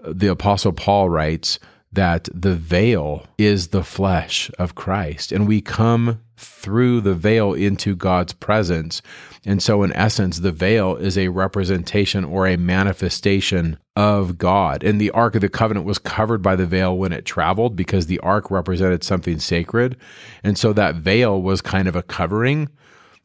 the 0.00 0.28
Apostle 0.28 0.72
Paul 0.72 1.08
writes, 1.08 1.58
that 1.94 2.28
the 2.32 2.54
veil 2.54 3.26
is 3.38 3.68
the 3.68 3.84
flesh 3.84 4.50
of 4.58 4.74
Christ, 4.74 5.32
and 5.32 5.48
we 5.48 5.60
come 5.60 6.20
through 6.36 7.00
the 7.00 7.14
veil 7.14 7.54
into 7.54 7.94
God's 7.94 8.32
presence. 8.32 9.02
And 9.46 9.62
so, 9.62 9.82
in 9.82 9.92
essence, 9.92 10.38
the 10.38 10.52
veil 10.52 10.96
is 10.96 11.16
a 11.16 11.28
representation 11.28 12.24
or 12.24 12.46
a 12.46 12.56
manifestation 12.56 13.78
of 13.94 14.38
God. 14.38 14.82
And 14.82 15.00
the 15.00 15.10
Ark 15.10 15.34
of 15.34 15.42
the 15.42 15.48
Covenant 15.48 15.86
was 15.86 15.98
covered 15.98 16.42
by 16.42 16.56
the 16.56 16.66
veil 16.66 16.96
when 16.96 17.12
it 17.12 17.24
traveled 17.24 17.76
because 17.76 18.06
the 18.06 18.18
Ark 18.20 18.50
represented 18.50 19.04
something 19.04 19.38
sacred. 19.38 19.96
And 20.42 20.58
so, 20.58 20.72
that 20.72 20.96
veil 20.96 21.40
was 21.40 21.60
kind 21.60 21.88
of 21.88 21.96
a 21.96 22.02
covering. 22.02 22.68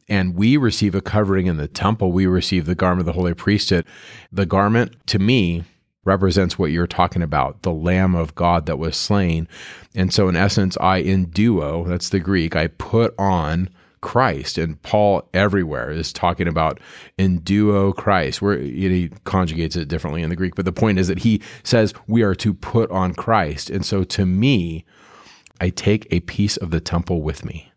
And 0.08 0.34
we 0.34 0.56
receive 0.56 0.94
a 0.94 1.00
covering 1.00 1.46
in 1.46 1.56
the 1.56 1.68
temple. 1.68 2.10
We 2.10 2.26
receive 2.26 2.66
the 2.66 2.74
garment 2.74 3.00
of 3.00 3.06
the 3.06 3.20
holy 3.20 3.34
priesthood. 3.34 3.86
The 4.32 4.46
garment, 4.46 4.94
to 5.06 5.20
me, 5.20 5.64
represents 6.04 6.58
what 6.58 6.70
you're 6.70 6.86
talking 6.86 7.22
about, 7.22 7.62
the 7.62 7.72
Lamb 7.72 8.14
of 8.14 8.34
God 8.34 8.66
that 8.66 8.78
was 8.78 8.96
slain. 8.96 9.48
And 9.94 10.12
so, 10.12 10.28
in 10.28 10.36
essence, 10.36 10.76
I 10.80 11.02
enduo 11.02 11.86
that's 11.86 12.08
the 12.08 12.20
Greek, 12.20 12.56
I 12.56 12.68
put 12.68 13.14
on 13.18 13.68
Christ. 14.00 14.56
And 14.56 14.80
Paul 14.82 15.28
everywhere 15.34 15.90
is 15.90 16.12
talking 16.12 16.48
about 16.48 16.80
enduo 17.18 17.94
Christ, 17.94 18.40
where 18.40 18.58
he 18.58 19.10
conjugates 19.24 19.76
it 19.76 19.88
differently 19.88 20.22
in 20.22 20.30
the 20.30 20.36
Greek. 20.36 20.54
But 20.54 20.64
the 20.64 20.72
point 20.72 20.98
is 20.98 21.08
that 21.08 21.18
he 21.18 21.42
says 21.62 21.92
we 22.06 22.22
are 22.22 22.34
to 22.36 22.54
put 22.54 22.90
on 22.90 23.14
Christ. 23.14 23.68
And 23.68 23.84
so, 23.84 24.04
to 24.04 24.24
me, 24.24 24.84
I 25.60 25.68
take 25.68 26.06
a 26.10 26.20
piece 26.20 26.56
of 26.56 26.70
the 26.70 26.80
temple 26.80 27.22
with 27.22 27.44
me. 27.44 27.72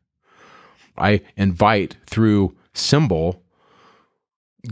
I 0.98 1.22
invite 1.36 1.98
through 2.06 2.56
symbol 2.74 3.42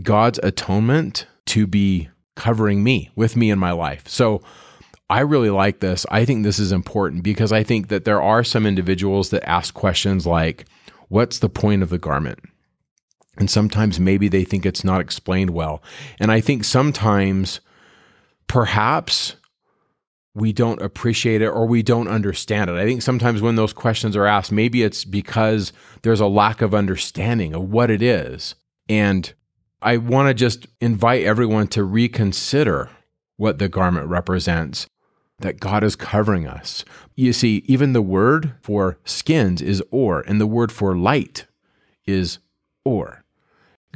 God's 0.02 0.40
atonement 0.42 1.26
to 1.46 1.66
be 1.66 2.08
covering 2.36 2.82
me 2.82 3.10
with 3.14 3.36
me 3.36 3.50
in 3.50 3.58
my 3.58 3.72
life. 3.72 4.08
So 4.08 4.42
I 5.10 5.20
really 5.20 5.50
like 5.50 5.80
this. 5.80 6.06
I 6.10 6.24
think 6.24 6.42
this 6.42 6.58
is 6.58 6.72
important 6.72 7.22
because 7.22 7.52
I 7.52 7.62
think 7.62 7.88
that 7.88 8.04
there 8.04 8.22
are 8.22 8.42
some 8.42 8.66
individuals 8.66 9.30
that 9.30 9.48
ask 9.48 9.74
questions 9.74 10.26
like, 10.26 10.66
What's 11.08 11.40
the 11.40 11.50
point 11.50 11.82
of 11.82 11.90
the 11.90 11.98
garment? 11.98 12.38
And 13.36 13.50
sometimes 13.50 14.00
maybe 14.00 14.28
they 14.28 14.44
think 14.44 14.64
it's 14.64 14.82
not 14.82 15.02
explained 15.02 15.50
well. 15.50 15.82
And 16.18 16.32
I 16.32 16.40
think 16.40 16.64
sometimes 16.64 17.60
perhaps 18.46 19.36
we 20.34 20.54
don't 20.54 20.80
appreciate 20.80 21.42
it 21.42 21.48
or 21.48 21.66
we 21.66 21.82
don't 21.82 22.08
understand 22.08 22.70
it. 22.70 22.76
I 22.76 22.86
think 22.86 23.02
sometimes 23.02 23.42
when 23.42 23.56
those 23.56 23.74
questions 23.74 24.16
are 24.16 24.26
asked, 24.26 24.52
maybe 24.52 24.82
it's 24.82 25.04
because 25.04 25.72
there's 26.00 26.20
a 26.20 26.26
lack 26.26 26.62
of 26.62 26.74
understanding 26.74 27.54
of 27.54 27.70
what 27.70 27.90
it 27.90 28.00
is. 28.00 28.54
And 28.88 29.32
I 29.82 29.96
want 29.96 30.28
to 30.28 30.34
just 30.34 30.66
invite 30.80 31.24
everyone 31.24 31.66
to 31.68 31.82
reconsider 31.82 32.88
what 33.36 33.58
the 33.58 33.68
garment 33.68 34.06
represents 34.06 34.86
that 35.40 35.58
God 35.58 35.82
is 35.82 35.96
covering 35.96 36.46
us. 36.46 36.84
You 37.16 37.32
see, 37.32 37.64
even 37.66 37.92
the 37.92 38.02
word 38.02 38.54
for 38.62 38.98
skins 39.04 39.60
is 39.60 39.82
or, 39.90 40.20
and 40.20 40.40
the 40.40 40.46
word 40.46 40.70
for 40.70 40.96
light 40.96 41.46
is 42.06 42.38
or. 42.84 43.24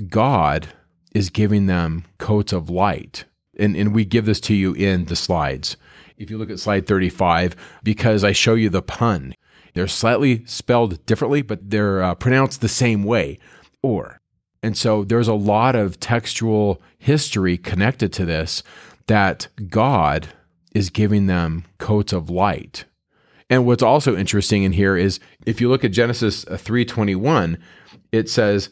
God 0.09 0.69
is 1.15 1.31
giving 1.31 1.67
them 1.67 2.05
coats 2.19 2.53
of 2.53 2.69
light. 2.69 3.25
And, 3.59 3.77
and 3.77 3.95
we 3.95 4.05
give 4.05 4.27
this 4.27 4.41
to 4.41 4.55
you 4.55 4.75
in 4.75 5.05
the 5.07 5.17
slides. 5.17 5.77
If 6.19 6.31
you 6.31 6.37
look 6.37 6.51
at 6.51 6.59
slide 6.59 6.87
35, 6.87 7.55
because 7.83 8.25
I 8.25 8.33
show 8.33 8.55
you 8.55 8.69
the 8.69 8.83
pun, 8.83 9.35
they're 9.75 9.87
slightly 9.87 10.45
spelled 10.47 11.05
differently, 11.07 11.43
but 11.43 11.71
they're 11.71 12.03
uh, 12.03 12.15
pronounced 12.17 12.61
the 12.61 12.69
same 12.69 13.05
way, 13.05 13.39
or. 13.83 14.21
And 14.67 14.77
so 14.77 15.05
there's 15.05 15.29
a 15.29 15.35
lot 15.35 15.77
of 15.77 16.01
textual 16.01 16.83
history 16.99 17.57
connected 17.57 18.13
to 18.15 18.25
this 18.25 18.65
that 19.07 19.47
God 19.69 20.27
is 20.75 20.91
giving 20.91 21.27
them 21.27 21.65
coats 21.79 22.13
of 22.13 22.31
light. 22.31 22.85
And 23.49 23.65
what's 23.65 23.85
also 23.85 24.17
interesting 24.17 24.65
in 24.65 24.73
here 24.73 24.97
is 24.97 25.21
if 25.47 25.61
you 25.61 25.69
look 25.69 25.85
at 25.85 25.93
Genesis 25.93 26.45
uh, 26.49 26.57
3:21, 26.57 27.59
it 28.11 28.29
says 28.29 28.71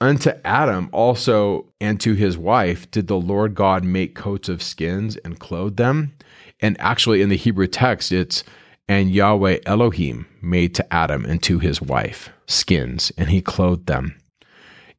unto 0.00 0.30
Adam 0.44 0.88
also 0.92 1.66
and 1.80 2.00
to 2.02 2.14
his 2.14 2.38
wife 2.38 2.88
did 2.92 3.08
the 3.08 3.18
Lord 3.18 3.56
God 3.56 3.82
make 3.82 4.14
coats 4.14 4.48
of 4.48 4.62
skins 4.62 5.16
and 5.24 5.40
clothe 5.40 5.76
them. 5.76 6.12
And 6.60 6.80
actually 6.80 7.20
in 7.20 7.30
the 7.30 7.36
Hebrew 7.36 7.66
text 7.66 8.12
it's 8.12 8.44
and 8.88 9.10
Yahweh 9.10 9.58
Elohim 9.66 10.26
made 10.40 10.72
to 10.76 10.94
Adam 10.94 11.24
and 11.24 11.42
to 11.42 11.58
his 11.58 11.82
wife 11.82 12.30
skins 12.46 13.10
and 13.18 13.28
he 13.28 13.42
clothed 13.42 13.88
them. 13.88 14.14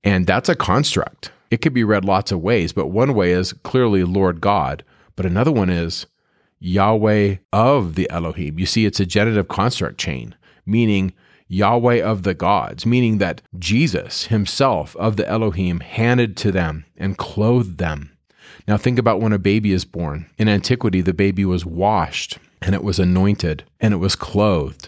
And 0.08 0.26
that's 0.26 0.48
a 0.48 0.56
construct. 0.56 1.32
It 1.52 1.58
could 1.58 1.74
be 1.74 1.84
read 1.84 2.06
lots 2.06 2.32
of 2.32 2.40
ways, 2.40 2.72
but 2.72 2.88
one 2.88 3.14
way 3.14 3.34
is 3.34 3.52
clearly 3.52 4.06
Lord 4.06 4.40
God, 4.40 4.86
but 5.18 5.26
another 5.26 5.52
one 5.52 5.70
is 5.70 6.06
Yahweh 6.60 7.36
of 7.52 7.96
the 7.96 8.10
Elohim. 8.10 8.58
You 8.58 8.66
see, 8.66 8.86
it's 8.86 9.02
a 9.02 9.06
genitive 9.06 9.50
construct 9.50 9.98
chain, 9.98 10.34
meaning 10.66 11.12
Yahweh 11.50 12.02
of 12.02 12.24
the 12.24 12.34
gods, 12.34 12.86
meaning 12.86 13.18
that 13.18 13.42
Jesus 13.60 14.28
himself 14.28 14.96
of 14.96 15.18
the 15.18 15.28
Elohim 15.28 15.82
handed 15.82 16.38
to 16.38 16.54
them 16.54 16.86
and 16.96 17.18
clothed 17.18 17.78
them. 17.78 18.18
Now, 18.66 18.78
think 18.78 18.98
about 18.98 19.20
when 19.20 19.34
a 19.34 19.38
baby 19.38 19.74
is 19.74 19.84
born. 19.84 20.30
In 20.38 20.48
antiquity, 20.48 21.02
the 21.02 21.14
baby 21.14 21.44
was 21.44 21.66
washed 21.66 22.38
and 22.62 22.74
it 22.74 22.84
was 22.84 22.98
anointed 22.98 23.66
and 23.82 23.94
it 23.94 23.98
was 23.98 24.16
clothed. 24.16 24.88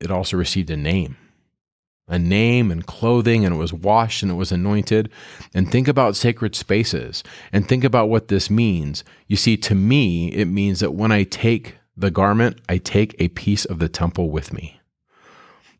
It 0.00 0.10
also 0.10 0.36
received 0.36 0.70
a 0.70 0.76
name 0.76 1.16
a 2.08 2.18
name 2.18 2.70
and 2.70 2.86
clothing, 2.86 3.44
and 3.44 3.54
it 3.54 3.58
was 3.58 3.72
washed 3.72 4.22
and 4.22 4.32
it 4.32 4.36
was 4.36 4.52
anointed. 4.52 5.10
And 5.54 5.70
think 5.70 5.88
about 5.88 6.16
sacred 6.16 6.54
spaces 6.54 7.22
and 7.52 7.68
think 7.68 7.84
about 7.84 8.08
what 8.08 8.28
this 8.28 8.50
means. 8.50 9.04
You 9.26 9.36
see, 9.36 9.56
to 9.58 9.74
me, 9.74 10.28
it 10.28 10.46
means 10.46 10.80
that 10.80 10.94
when 10.94 11.12
I 11.12 11.22
take 11.24 11.76
the 11.96 12.10
garment, 12.10 12.60
I 12.68 12.78
take 12.78 13.14
a 13.18 13.28
piece 13.28 13.64
of 13.64 13.78
the 13.78 13.88
temple 13.88 14.30
with 14.30 14.52
me. 14.52 14.80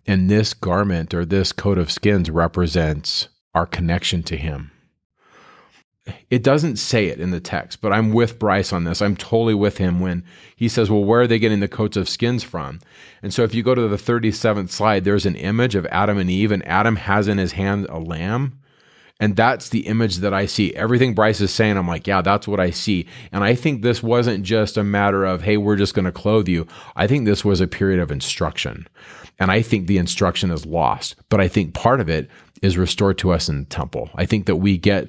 And 0.07 0.31
this 0.31 0.55
garment 0.55 1.13
or 1.13 1.25
this 1.25 1.53
coat 1.53 1.79
of 1.79 1.91
skins 1.91 2.31
represents 2.31 3.29
our 3.55 3.67
connection 3.67 4.23
to 4.25 4.37
Him 4.37 4.71
it 6.31 6.43
doesn't 6.43 6.77
say 6.77 7.07
it 7.07 7.21
in 7.21 7.31
the 7.31 7.41
text, 7.41 7.81
but 7.81 7.93
I'm 7.93 8.13
with 8.13 8.39
Bryce 8.39 8.73
on 8.73 8.85
this. 8.85 9.03
I'm 9.03 9.17
totally 9.17 9.55
with 9.55 9.79
him 9.79 10.01
when 10.01 10.25
he 10.57 10.69
says, 10.69 10.91
Well, 10.91 11.05
where 11.05 11.23
are 11.23 11.27
they 11.27 11.39
getting 11.39 11.61
the 11.61 11.69
coats 11.69 11.97
of 11.97 12.09
skins 12.09 12.43
from? 12.43 12.81
And 13.23 13.33
so 13.33 13.45
if 13.45 13.55
you 13.55 13.63
go 13.63 13.75
to 13.75 13.89
the 13.89 13.97
37th 13.97 14.71
slide, 14.71 15.05
there's 15.05 15.27
an 15.27 15.37
image 15.37 15.75
of 15.75 15.87
Adam 15.87 16.19
and 16.19 16.31
Eve, 16.31 16.53
and 16.53 16.67
Adam 16.67 16.97
has 16.97 17.29
in 17.29 17.39
his 17.39 17.53
hand 17.53 17.87
a 17.89 17.99
lamb. 17.99 18.59
And 19.21 19.35
that's 19.35 19.71
the 19.71 19.87
image 19.87 20.19
that 20.19 20.33
I 20.33 20.47
see. 20.47 20.75
Everything 20.77 21.13
Bryce 21.13 21.41
is 21.41 21.53
saying, 21.53 21.77
I'm 21.77 21.89
like, 21.89 22.07
yeah, 22.07 22.23
that's 22.23 22.47
what 22.47 22.61
I 22.61 22.71
see. 22.71 23.07
And 23.33 23.43
I 23.43 23.57
think 23.57 23.83
this 23.83 24.01
wasn't 24.01 24.45
just 24.45 24.77
a 24.77 24.85
matter 24.85 25.25
of, 25.25 25.43
hey, 25.43 25.57
we're 25.57 25.77
just 25.77 25.95
going 25.95 26.05
to 26.05 26.13
clothe 26.13 26.47
you. 26.47 26.69
I 26.95 27.09
think 27.09 27.25
this 27.25 27.45
was 27.45 27.61
a 27.61 27.67
period 27.67 27.99
of 27.99 28.13
instruction. 28.13 28.87
And 29.41 29.51
I 29.51 29.61
think 29.63 29.87
the 29.87 29.99
instruction 29.99 30.53
is 30.53 30.67
lost. 30.67 31.17
But 31.31 31.41
I 31.41 31.49
think 31.49 31.75
part 31.75 32.01
of 32.01 32.09
it 32.09 32.29
is 32.63 32.79
restored 32.79 33.19
to 33.19 33.33
us 33.33 33.49
in 33.49 33.61
the 33.61 33.65
temple. 33.67 34.11
I 34.15 34.25
think 34.25 34.47
that 34.47 34.57
we 34.57 34.77
get 34.77 35.09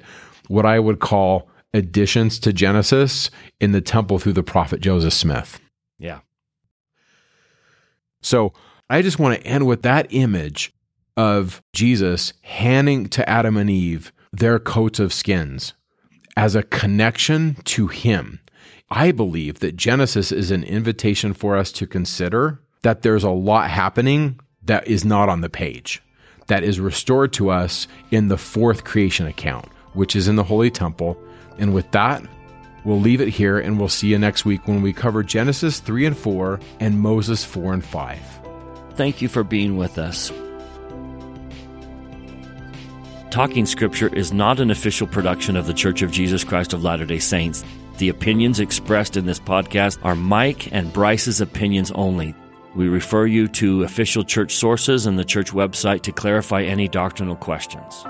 what 0.50 0.66
I 0.66 0.80
would 0.80 0.98
call 0.98 1.48
additions 1.72 2.40
to 2.40 2.52
Genesis 2.52 3.30
in 3.60 3.70
the 3.70 3.80
temple 3.80 4.18
through 4.18 4.32
the 4.32 4.42
prophet 4.42 4.80
Joseph 4.80 5.12
Smith. 5.12 5.60
Yeah. 5.96 6.20
So 8.20 8.52
I 8.90 9.00
just 9.00 9.20
want 9.20 9.40
to 9.40 9.46
end 9.46 9.68
with 9.68 9.82
that 9.82 10.08
image 10.10 10.72
of 11.16 11.62
Jesus 11.72 12.32
handing 12.42 13.08
to 13.10 13.28
Adam 13.28 13.56
and 13.56 13.70
Eve 13.70 14.12
their 14.32 14.58
coats 14.58 14.98
of 14.98 15.12
skins 15.12 15.74
as 16.36 16.56
a 16.56 16.64
connection 16.64 17.54
to 17.66 17.86
Him. 17.86 18.40
I 18.90 19.12
believe 19.12 19.60
that 19.60 19.76
Genesis 19.76 20.32
is 20.32 20.50
an 20.50 20.64
invitation 20.64 21.32
for 21.32 21.56
us 21.56 21.70
to 21.72 21.86
consider 21.86 22.60
that 22.82 23.02
there's 23.02 23.22
a 23.22 23.30
lot 23.30 23.70
happening 23.70 24.40
that 24.64 24.88
is 24.88 25.04
not 25.04 25.28
on 25.28 25.42
the 25.42 25.50
page, 25.50 26.02
that 26.48 26.64
is 26.64 26.80
restored 26.80 27.32
to 27.34 27.50
us 27.50 27.86
in 28.10 28.26
the 28.26 28.36
fourth 28.36 28.82
creation 28.82 29.28
account 29.28 29.68
which 29.94 30.16
is 30.16 30.28
in 30.28 30.36
the 30.36 30.44
Holy 30.44 30.70
Temple. 30.70 31.16
And 31.58 31.74
with 31.74 31.90
that, 31.92 32.22
we'll 32.84 33.00
leave 33.00 33.20
it 33.20 33.28
here 33.28 33.58
and 33.58 33.78
we'll 33.78 33.88
see 33.88 34.08
you 34.08 34.18
next 34.18 34.44
week 34.44 34.66
when 34.66 34.82
we 34.82 34.92
cover 34.92 35.22
Genesis 35.22 35.80
3 35.80 36.06
and 36.06 36.16
4 36.16 36.60
and 36.80 37.00
Moses 37.00 37.44
4 37.44 37.74
and 37.74 37.84
5. 37.84 38.20
Thank 38.94 39.22
you 39.22 39.28
for 39.28 39.44
being 39.44 39.76
with 39.76 39.98
us. 39.98 40.32
Talking 43.30 43.64
Scripture 43.64 44.12
is 44.12 44.32
not 44.32 44.58
an 44.58 44.72
official 44.72 45.06
production 45.06 45.56
of 45.56 45.66
The 45.66 45.74
Church 45.74 46.02
of 46.02 46.10
Jesus 46.10 46.42
Christ 46.42 46.72
of 46.72 46.82
Latter 46.82 47.06
day 47.06 47.20
Saints. 47.20 47.64
The 47.98 48.08
opinions 48.08 48.58
expressed 48.58 49.16
in 49.16 49.26
this 49.26 49.38
podcast 49.38 49.98
are 50.02 50.16
Mike 50.16 50.72
and 50.72 50.92
Bryce's 50.92 51.40
opinions 51.40 51.92
only. 51.92 52.34
We 52.74 52.88
refer 52.88 53.26
you 53.26 53.46
to 53.48 53.84
official 53.84 54.24
church 54.24 54.56
sources 54.56 55.06
and 55.06 55.18
the 55.18 55.24
church 55.24 55.52
website 55.52 56.02
to 56.02 56.12
clarify 56.12 56.62
any 56.62 56.88
doctrinal 56.88 57.36
questions. 57.36 58.04